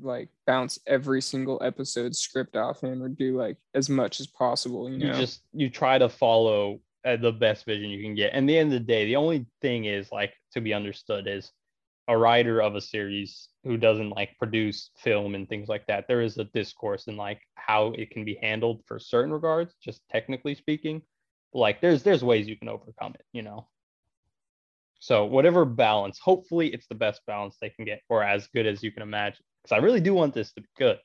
like 0.00 0.28
bounce 0.46 0.78
every 0.86 1.20
single 1.20 1.60
episode 1.62 2.14
script 2.14 2.56
off 2.56 2.82
him 2.82 3.02
or 3.02 3.08
do 3.08 3.36
like 3.36 3.56
as 3.74 3.88
much 3.88 4.20
as 4.20 4.26
possible, 4.26 4.88
you 4.88 4.98
you 4.98 5.06
know? 5.08 5.18
just 5.18 5.42
you 5.52 5.68
try 5.68 5.98
to 5.98 6.08
follow 6.08 6.80
uh, 7.04 7.16
the 7.16 7.32
best 7.32 7.64
vision 7.64 7.90
you 7.90 8.02
can 8.02 8.14
get. 8.14 8.32
And 8.32 8.48
the 8.48 8.56
end 8.56 8.72
of 8.72 8.80
the 8.80 8.86
day 8.86 9.06
the 9.06 9.16
only 9.16 9.46
thing 9.60 9.86
is 9.86 10.12
like 10.12 10.34
to 10.52 10.60
be 10.60 10.74
understood 10.74 11.26
is 11.26 11.52
a 12.06 12.16
writer 12.16 12.60
of 12.62 12.74
a 12.74 12.80
series 12.80 13.48
who 13.64 13.76
doesn't 13.76 14.10
like 14.10 14.38
produce 14.38 14.90
film 14.96 15.34
and 15.34 15.46
things 15.48 15.68
like 15.68 15.86
that 15.86 16.06
there 16.08 16.22
is 16.22 16.38
a 16.38 16.44
discourse 16.44 17.06
in 17.06 17.16
like 17.16 17.40
how 17.56 17.88
it 17.88 18.10
can 18.10 18.24
be 18.24 18.38
handled 18.40 18.82
for 18.86 18.98
certain 18.98 19.32
regards 19.32 19.74
just 19.82 20.02
technically 20.10 20.54
speaking. 20.54 21.02
Like 21.52 21.80
there's 21.80 22.02
there's 22.02 22.24
ways 22.24 22.48
you 22.48 22.56
can 22.56 22.68
overcome 22.68 23.14
it 23.14 23.24
you 23.32 23.42
know? 23.42 23.68
So 25.00 25.24
whatever 25.24 25.64
balance 25.64 26.18
hopefully 26.18 26.68
it's 26.68 26.86
the 26.86 26.94
best 26.94 27.20
balance 27.26 27.56
they 27.60 27.70
can 27.70 27.84
get 27.84 28.02
or 28.08 28.22
as 28.22 28.48
good 28.48 28.66
as 28.66 28.82
you 28.82 28.92
can 28.92 29.02
imagine 29.02 29.44
because 29.68 29.80
i 29.80 29.84
really 29.84 30.00
do 30.00 30.14
want 30.14 30.34
this 30.34 30.52
to 30.52 30.60
be 30.60 30.68
good 30.78 30.98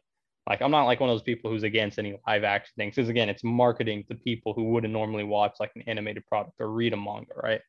like 0.48 0.61
I'm 0.61 0.72
not 0.72 0.84
like 0.84 0.99
one 0.99 1.10
of 1.10 1.14
those 1.14 1.23
people 1.23 1.49
who's 1.49 1.64
against 1.64 1.98
any 1.99 2.19
live 2.27 2.44
action 2.44 2.73
things. 2.76 2.95
Because 2.95 3.07
again, 3.07 3.30
it's 3.30 3.45
marketing 3.45 4.03
to 4.10 4.15
people 4.15 4.53
who 4.53 4.65
wouldn't 4.65 4.91
normally 4.91 5.23
watch 5.23 5.53
like 5.60 5.72
an 5.76 5.84
animated 5.88 6.26
product 6.26 6.56
or 6.60 6.69
read 6.69 6.91
a 6.91 6.98
manga, 6.98 7.34
right? 7.41 7.61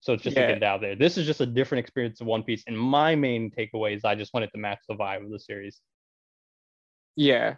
So 0.00 0.12
it's 0.12 0.22
just 0.22 0.36
Yeah. 0.36 0.42
to 0.42 0.52
get 0.52 0.56
it 0.58 0.62
out 0.62 0.80
there. 0.80 0.94
This 0.94 1.18
is 1.18 1.26
just 1.26 1.40
a 1.40 1.46
different 1.46 1.80
experience 1.80 2.20
of 2.20 2.28
One 2.28 2.44
Piece. 2.44 2.62
And 2.68 2.78
my 2.78 3.16
main 3.16 3.50
takeaway 3.50 3.96
is 3.96 4.04
I 4.04 4.14
just 4.14 4.32
wanted 4.34 4.50
to 4.52 4.58
match 4.58 4.78
the 4.88 4.94
vibe 4.94 5.24
of 5.24 5.30
the 5.30 5.40
series. 5.40 5.80
yeah. 7.16 7.56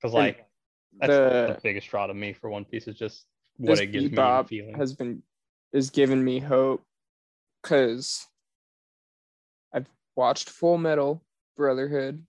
Because 0.00 0.14
And 0.14 0.22
like 0.22 0.46
that's 1.00 1.12
the, 1.12 1.54
the 1.54 1.60
biggest 1.60 1.88
draw 1.88 2.06
to 2.06 2.14
me 2.14 2.32
for 2.32 2.50
One 2.50 2.64
Piece 2.64 2.86
is 2.86 2.96
just 2.96 3.26
what 3.56 3.80
it 3.80 3.86
gives 3.86 4.12
me 4.12 4.16
Bebop 4.16 4.48
feeling. 4.48 4.76
has 4.76 4.92
been 4.92 5.24
is 5.72 5.90
giving 5.90 6.22
me 6.22 6.38
hope 6.38 6.84
because 7.62 8.28
watched 10.16 10.50
Full 10.50 10.78
Metal 10.78 11.22
Brotherhood, 11.56 12.24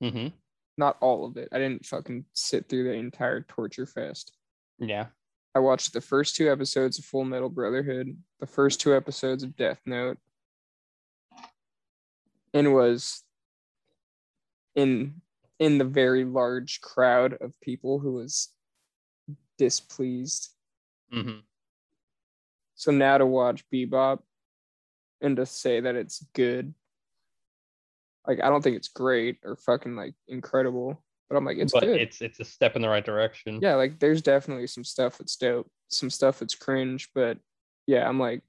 hmm 0.00 0.28
not 0.76 0.96
all 1.00 1.26
of 1.26 1.36
it. 1.36 1.48
I 1.50 1.58
didn't 1.58 1.84
fucking 1.84 2.24
sit 2.34 2.68
through 2.68 2.84
the 2.84 2.92
entire 2.92 3.40
torture 3.40 3.84
fest. 3.84 4.32
Yeah. 4.78 5.06
I 5.52 5.58
watched 5.58 5.92
the 5.92 6.00
first 6.00 6.36
two 6.36 6.52
episodes 6.52 7.00
of 7.00 7.04
Full 7.04 7.24
Metal 7.24 7.48
Brotherhood, 7.48 8.16
the 8.38 8.46
first 8.46 8.80
two 8.80 8.94
episodes 8.94 9.42
of 9.42 9.56
Death 9.56 9.80
Note, 9.86 10.18
and 12.54 12.72
was 12.72 13.24
in 14.76 15.20
in 15.58 15.78
the 15.78 15.84
very 15.84 16.24
large 16.24 16.80
crowd 16.80 17.36
of 17.40 17.58
people 17.60 17.98
who 17.98 18.12
was 18.12 18.50
displeased. 19.58 20.50
hmm 21.12 21.40
So 22.76 22.92
now 22.92 23.18
to 23.18 23.26
watch 23.26 23.64
Bebop 23.72 24.20
and 25.20 25.36
to 25.36 25.44
say 25.44 25.80
that 25.80 25.96
it's 25.96 26.24
good, 26.34 26.72
like 28.28 28.40
I 28.42 28.48
don't 28.50 28.62
think 28.62 28.76
it's 28.76 28.88
great 28.88 29.38
or 29.44 29.56
fucking 29.56 29.96
like 29.96 30.14
incredible, 30.28 31.02
but 31.28 31.36
I'm 31.36 31.44
like 31.44 31.56
it's 31.58 31.72
but 31.72 31.82
good. 31.82 32.00
it's 32.00 32.20
it's 32.20 32.38
a 32.40 32.44
step 32.44 32.76
in 32.76 32.82
the 32.82 32.88
right 32.88 33.04
direction. 33.04 33.58
yeah, 33.62 33.74
like 33.74 33.98
there's 33.98 34.22
definitely 34.22 34.66
some 34.66 34.84
stuff 34.84 35.18
that's 35.18 35.36
dope, 35.36 35.68
some 35.88 36.10
stuff 36.10 36.38
that's 36.38 36.54
cringe, 36.54 37.08
but 37.14 37.38
yeah, 37.86 38.06
I'm 38.06 38.20
like, 38.20 38.42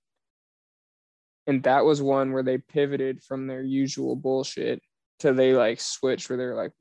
and 1.47 1.63
that 1.63 1.85
was 1.85 2.01
one 2.01 2.33
where 2.33 2.43
they 2.43 2.57
pivoted 2.57 3.23
from 3.23 3.47
their 3.47 3.63
usual 3.63 4.15
bullshit 4.15 4.81
to 5.19 5.33
they 5.33 5.53
like 5.53 5.79
switch 5.79 6.29
where 6.29 6.37
they're 6.37 6.55
like, 6.55 6.73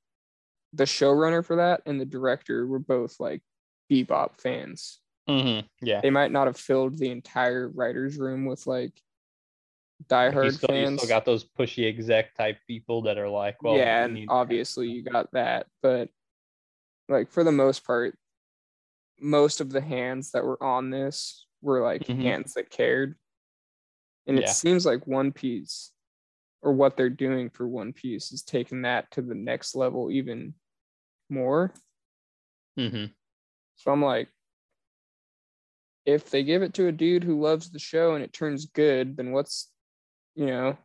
the 0.73 0.85
showrunner 0.85 1.45
for 1.45 1.57
that 1.57 1.83
and 1.87 2.01
the 2.01 2.05
director 2.05 2.67
were 2.67 2.79
both 2.81 3.21
like 3.21 3.43
Bebop 3.91 4.41
fans. 4.41 4.99
hmm 5.29 5.61
Yeah. 5.81 6.01
They 6.01 6.11
might 6.11 6.33
not 6.33 6.47
have 6.49 6.59
filled 6.59 6.99
the 6.99 7.11
entire 7.11 7.69
writers' 7.69 8.19
room 8.19 8.45
with 8.45 8.67
like 8.67 8.93
You 10.01 10.07
diehard 10.07 10.53
still, 10.53 10.77
you 10.77 10.87
fans. 10.87 11.01
still 11.01 11.09
got 11.09 11.25
those 11.25 11.45
pushy 11.45 11.89
exec 11.89 12.35
type 12.35 12.59
people 12.67 13.03
that 13.03 13.19
are 13.19 13.29
like, 13.29 13.63
well, 13.63 13.77
yeah, 13.77 14.05
and 14.05 14.27
obviously 14.29 14.89
you 14.89 15.03
got 15.03 15.33
that, 15.33 15.67
but 15.83 16.09
like 17.09 17.31
for 17.31 17.43
the 17.45 17.53
most 17.53 17.85
part, 17.85 18.17
most 19.21 19.61
of 19.61 19.71
the 19.71 19.81
hands 19.81 20.31
that 20.31 20.45
were 20.45 20.63
on 20.63 20.91
this 20.91 21.47
were 21.61 21.83
like 21.83 22.07
Mhm. 22.07 22.23
hands 22.23 22.55
that 22.55 22.71
cared. 22.71 23.17
And 24.27 24.39
it 24.39 24.49
seems 24.49 24.85
like 24.87 25.07
One 25.07 25.33
Piece 25.33 25.91
or 26.63 26.73
what 26.73 26.97
they're 26.97 27.09
doing 27.11 27.51
for 27.51 27.67
One 27.67 27.93
Piece 27.93 28.31
is 28.31 28.43
taking 28.43 28.83
that 28.83 29.11
to 29.13 29.23
the 29.23 29.35
next 29.35 29.75
level 29.75 30.11
even 30.11 30.55
more. 31.31 31.73
Mhm. 32.79 33.13
So 33.77 33.91
I'm 33.91 34.03
like, 34.03 34.29
if 36.05 36.31
they 36.31 36.45
give 36.45 36.63
it 36.63 36.75
to 36.75 36.87
a 36.87 36.93
dude 36.93 37.25
who 37.25 37.41
loves 37.41 37.71
the 37.71 37.79
show 37.79 38.15
and 38.15 38.23
it 38.23 38.33
turns 38.33 38.67
good, 38.67 39.17
then 39.17 39.33
what's, 39.33 39.71
you 40.39 40.47
know, 40.47 40.79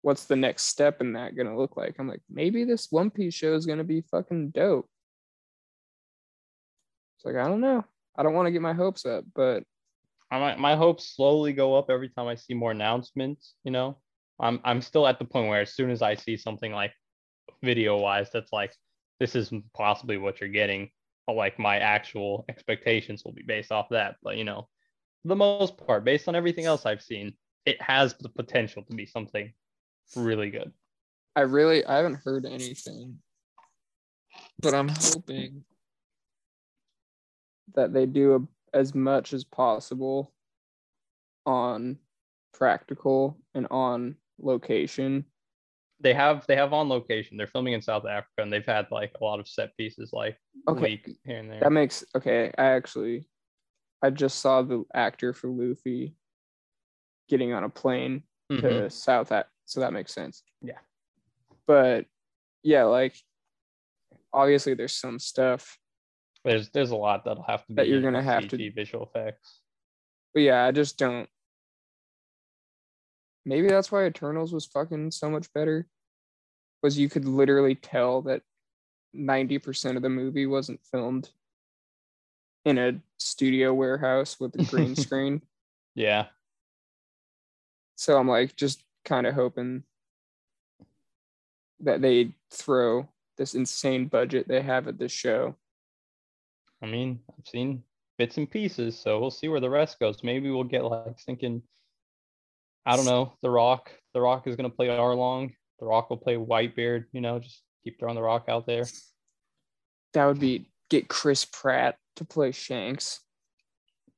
what's 0.00 0.24
the 0.24 0.36
next 0.36 0.64
step 0.64 1.02
in 1.02 1.12
that 1.12 1.36
gonna 1.36 1.56
look 1.56 1.76
like? 1.76 1.96
I'm 1.98 2.08
like, 2.08 2.22
maybe 2.30 2.64
this 2.64 2.90
One 2.90 3.10
Piece 3.10 3.34
show 3.34 3.54
is 3.54 3.66
gonna 3.66 3.84
be 3.84 4.00
fucking 4.10 4.50
dope. 4.50 4.88
It's 7.16 7.26
like 7.26 7.36
I 7.36 7.46
don't 7.46 7.60
know. 7.60 7.84
I 8.16 8.22
don't 8.22 8.32
want 8.32 8.46
to 8.46 8.52
get 8.52 8.62
my 8.62 8.72
hopes 8.72 9.04
up, 9.04 9.24
but 9.34 9.64
I 10.30 10.38
my, 10.38 10.56
my 10.56 10.76
hopes 10.76 11.14
slowly 11.14 11.52
go 11.52 11.74
up 11.74 11.90
every 11.90 12.08
time 12.08 12.26
I 12.26 12.36
see 12.36 12.54
more 12.54 12.70
announcements. 12.70 13.54
You 13.64 13.72
know, 13.72 13.98
I'm 14.40 14.60
I'm 14.64 14.80
still 14.80 15.06
at 15.06 15.18
the 15.18 15.26
point 15.26 15.48
where 15.48 15.60
as 15.60 15.74
soon 15.74 15.90
as 15.90 16.00
I 16.00 16.14
see 16.14 16.38
something 16.38 16.72
like 16.72 16.92
video 17.62 17.98
wise 17.98 18.30
that's 18.32 18.52
like 18.52 18.72
this 19.20 19.36
is 19.36 19.52
possibly 19.74 20.16
what 20.16 20.40
you're 20.40 20.48
getting, 20.48 20.88
like 21.28 21.58
my 21.58 21.80
actual 21.80 22.46
expectations 22.48 23.26
will 23.26 23.34
be 23.34 23.42
based 23.42 23.72
off 23.72 23.90
that. 23.90 24.16
But 24.22 24.38
you 24.38 24.44
know, 24.44 24.68
the 25.26 25.36
most 25.36 25.76
part, 25.76 26.02
based 26.02 26.28
on 26.28 26.34
everything 26.34 26.64
else 26.64 26.86
I've 26.86 27.02
seen, 27.02 27.34
it 27.66 27.80
has 27.80 28.14
the 28.14 28.28
potential 28.28 28.82
to 28.84 28.94
be 28.94 29.06
something 29.06 29.52
really 30.16 30.50
good. 30.50 30.72
I 31.36 31.40
really 31.42 31.84
I 31.84 31.96
haven't 31.96 32.20
heard 32.24 32.46
anything. 32.46 33.18
But 34.60 34.74
I'm 34.74 34.88
hoping 34.88 35.64
that 37.74 37.92
they 37.92 38.06
do 38.06 38.34
a, 38.34 38.76
as 38.76 38.94
much 38.94 39.32
as 39.32 39.44
possible 39.44 40.32
on 41.46 41.98
practical 42.52 43.38
and 43.54 43.66
on 43.70 44.16
location. 44.38 45.24
They 46.00 46.14
have 46.14 46.44
they 46.46 46.56
have 46.56 46.72
on 46.72 46.88
location. 46.88 47.36
They're 47.36 47.46
filming 47.46 47.72
in 47.74 47.82
South 47.82 48.04
Africa, 48.04 48.42
and 48.42 48.52
they've 48.52 48.66
had 48.66 48.86
like 48.90 49.12
a 49.20 49.24
lot 49.24 49.40
of 49.40 49.48
set 49.48 49.76
pieces 49.76 50.10
like 50.12 50.36
Okay, 50.68 51.00
here 51.24 51.38
and 51.38 51.50
there. 51.50 51.60
that 51.60 51.72
makes 51.72 52.04
okay. 52.16 52.52
I 52.58 52.64
actually 52.66 53.26
I 54.02 54.10
just 54.10 54.40
saw 54.40 54.62
the 54.62 54.84
actor 54.94 55.32
for 55.32 55.48
Luffy 55.48 56.14
getting 57.28 57.52
on 57.52 57.64
a 57.64 57.68
plane 57.68 58.22
Mhm. 58.50 58.60
to 58.60 58.90
South 58.90 59.30
Af- 59.32 59.46
so 59.64 59.80
that 59.80 59.92
makes 59.92 60.12
sense. 60.12 60.42
Yeah. 60.60 60.78
But 61.66 62.06
yeah, 62.62 62.84
like 62.84 63.16
obviously 64.32 64.74
there's 64.74 64.94
some 64.94 65.18
stuff 65.18 65.78
There's 66.44 66.68
there's 66.70 66.90
a 66.90 66.96
lot 66.96 67.24
that'll 67.24 67.42
have 67.44 67.64
to 67.66 67.72
be 67.72 67.74
That 67.76 67.88
you're 67.88 68.02
gonna 68.02 68.22
have 68.22 68.48
to- 68.48 68.56
CG 68.56 68.68
visual 68.74 69.06
effects. 69.06 69.60
but 70.34 70.40
yeah, 70.40 70.64
I 70.64 70.72
just 70.72 70.98
don't 70.98 71.28
maybe 73.46 73.68
that's 73.68 73.90
why 73.92 74.04
Eternals 74.06 74.52
was 74.52 74.66
fucking 74.66 75.10
so 75.10 75.30
much 75.30 75.52
better. 75.52 75.86
Was 76.82 76.98
you 76.98 77.08
could 77.08 77.24
literally 77.24 77.74
tell 77.74 78.22
that 78.22 78.42
90% 79.14 79.96
of 79.96 80.02
the 80.02 80.08
movie 80.10 80.46
wasn't 80.46 80.84
filmed 80.84 81.30
in 82.64 82.78
a 82.78 83.00
studio 83.18 83.72
warehouse 83.72 84.38
with 84.40 84.54
a 84.60 84.64
green 84.64 84.94
screen. 84.96 85.42
Yeah. 85.94 86.28
So 87.96 88.18
I'm 88.18 88.28
like 88.28 88.56
just 88.56 88.84
kind 89.04 89.26
of 89.26 89.34
hoping 89.34 89.84
that 91.80 92.00
they 92.02 92.34
throw 92.50 93.08
this 93.36 93.54
insane 93.54 94.06
budget 94.06 94.48
they 94.48 94.62
have 94.62 94.88
at 94.88 94.98
this 94.98 95.12
show. 95.12 95.54
I 96.82 96.86
mean, 96.86 97.20
I've 97.30 97.46
seen 97.46 97.82
bits 98.18 98.36
and 98.36 98.50
pieces, 98.50 98.98
so 98.98 99.18
we'll 99.18 99.30
see 99.30 99.48
where 99.48 99.60
the 99.60 99.70
rest 99.70 99.98
goes. 99.98 100.22
Maybe 100.22 100.50
we'll 100.50 100.64
get 100.64 100.84
like 100.84 101.18
thinking, 101.20 101.62
I 102.86 102.96
don't 102.96 103.06
know, 103.06 103.32
The 103.42 103.50
Rock. 103.50 103.90
The 104.12 104.20
Rock 104.20 104.46
is 104.46 104.56
gonna 104.56 104.70
play 104.70 104.88
Arlong. 104.88 105.54
The 105.80 105.86
Rock 105.86 106.10
will 106.10 106.16
play 106.16 106.36
Whitebeard. 106.36 107.06
You 107.12 107.20
know, 107.20 107.38
just 107.38 107.62
keep 107.82 107.98
throwing 107.98 108.14
The 108.14 108.22
Rock 108.22 108.44
out 108.48 108.66
there. 108.66 108.84
That 110.12 110.26
would 110.26 110.40
be 110.40 110.70
get 110.90 111.08
Chris 111.08 111.44
Pratt 111.44 111.96
to 112.16 112.24
play 112.24 112.52
Shanks. 112.52 113.20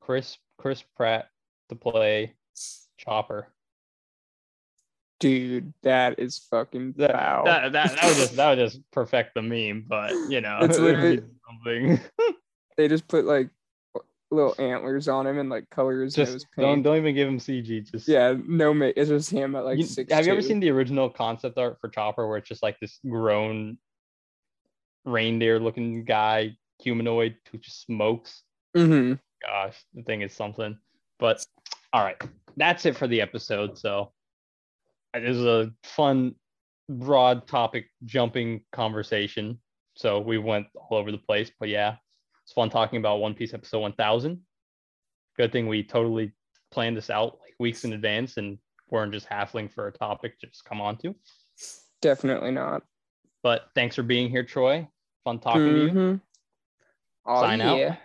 Chris 0.01 0.37
Chris 0.59 0.83
Pratt 0.97 1.29
to 1.69 1.75
play 1.75 2.35
Chopper. 2.99 3.49
Dude, 5.19 5.73
that 5.83 6.19
is 6.19 6.39
fucking 6.51 6.95
That, 6.99 7.13
foul. 7.13 7.45
that, 7.47 7.73
that, 7.73 7.93
that 7.97 8.05
would 8.05 8.17
just 8.17 8.37
that 8.37 8.51
would 8.51 8.59
just 8.59 8.81
perfect 8.93 9.35
the 9.35 9.43
meme, 9.43 9.85
but 9.89 10.13
you 10.29 10.41
know, 10.41 10.59
It's 10.63 10.77
it 10.79 10.83
would 10.83 10.97
be 10.97 11.03
literally- 11.03 11.23
something. 11.49 12.01
they 12.77 12.89
just 12.89 13.09
put 13.09 13.25
like 13.25 13.49
little 14.33 14.55
antlers 14.59 15.07
on 15.09 15.25
him 15.27 15.39
and 15.39 15.49
like 15.49 15.71
color 15.71 16.03
his 16.03 16.13
just 16.15 16.33
nose 16.33 16.45
don't 16.59 16.83
don't 16.83 16.97
even 16.97 17.15
give 17.15 17.29
him 17.29 17.39
CG. 17.39 17.91
Just 17.91 18.09
Yeah, 18.09 18.35
no 18.47 18.75
make. 18.75 18.95
It's 18.97 19.09
just 19.09 19.31
him 19.31 19.55
at 19.57 19.65
like 19.65 19.79
You- 19.79 19.85
six. 19.85 20.13
have 20.13 20.27
you 20.27 20.33
ever 20.33 20.43
seen 20.43 20.61
the 20.61 20.71
original 20.71 21.09
concept 21.09 21.57
art 21.59 21.79
for 21.81 21.89
Chopper 21.89 22.27
where 22.29 22.37
it's 22.37 22.49
just 22.49 22.63
like 22.63 22.79
this 22.81 22.99
grown 23.09 23.79
reindeer 25.05 25.59
looking 25.61 26.05
guy, 26.05 26.57
humanoid 26.81 27.37
who 27.51 27.59
just 27.59 27.83
smokes? 27.87 28.43
Mm-hmm. 28.77 29.15
Gosh, 29.43 29.77
the 29.95 30.03
thing 30.03 30.23
is 30.23 30.33
something. 30.35 30.77
But 31.19 31.45
all 31.93 32.03
right, 32.05 32.21
that's 32.57 32.85
it 32.85 32.97
for 32.97 33.07
the 33.07 33.21
episode. 33.21 33.79
So 33.79 34.13
it 35.25 35.29
was 35.29 35.45
a 35.45 35.71
fun, 35.83 36.35
broad 36.89 37.47
topic 37.47 37.87
jumping 38.05 38.63
conversation. 38.73 39.59
So 39.95 40.21
we 40.21 40.39
went 40.39 40.67
all 40.75 40.99
over 40.99 41.11
the 41.11 41.19
place, 41.19 41.51
but 41.59 41.69
yeah, 41.69 41.97
it's 42.43 42.53
fun 42.53 42.71
talking 42.71 42.99
about 42.99 43.21
One 43.21 43.35
Piece 43.35 43.55
episode 43.55 43.81
1000. 43.81 44.41
Good 45.37 45.53
thing 45.53 45.69
we 45.69 45.83
totally 45.83 46.33
planned 46.71 46.97
this 46.97 47.11
out 47.11 47.39
like 47.41 47.55
weeks 47.59 47.85
in 47.85 47.93
advance 47.93 48.37
and 48.37 48.59
weren't 48.91 49.13
just 49.13 49.27
haffling 49.27 49.69
for 49.69 49.89
a 49.89 49.93
topic 49.93 50.39
to 50.41 50.47
just 50.47 50.65
come 50.65 50.81
on 50.81 50.97
to. 50.99 51.15
Definitely 52.03 52.51
not. 52.51 52.83
But 53.43 53.69
thanks 53.75 53.97
for 53.97 54.03
being 54.03 54.29
here, 54.29 54.45
Troy. 54.45 54.89
Fun 55.25 55.39
talking 55.39 55.65
to 55.65 55.85
you. 55.85 55.91
Mhm. 55.91 56.21
Oh, 57.27 57.41
Sign 57.41 57.61
out. 57.61 57.99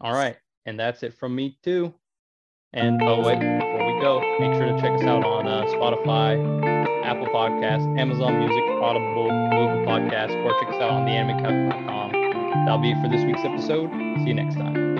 All 0.00 0.12
right. 0.12 0.36
And 0.66 0.78
that's 0.78 1.02
it 1.02 1.14
from 1.14 1.34
me 1.34 1.58
too. 1.62 1.94
And 2.74 3.00
oh 3.02 3.20
wait, 3.20 3.38
before 3.38 3.86
we 3.86 4.00
go, 4.00 4.20
make 4.40 4.52
sure 4.54 4.66
to 4.66 4.80
check 4.80 4.90
us 4.94 5.02
out 5.02 5.24
on 5.24 5.46
uh, 5.46 5.64
Spotify, 5.66 6.34
Apple 7.04 7.26
Podcasts, 7.26 7.86
Amazon 7.96 8.40
Music, 8.40 8.64
Audible, 8.82 9.28
Google 9.28 9.86
Podcasts, 9.86 10.34
or 10.44 10.50
check 10.60 10.74
us 10.74 10.82
out 10.82 10.90
on 10.90 11.06
theanimecouch.com. 11.06 12.10
That'll 12.64 12.78
be 12.78 12.90
it 12.90 13.00
for 13.00 13.08
this 13.08 13.24
week's 13.24 13.44
episode. 13.44 13.90
See 14.18 14.28
you 14.28 14.34
next 14.34 14.56
time. 14.56 14.93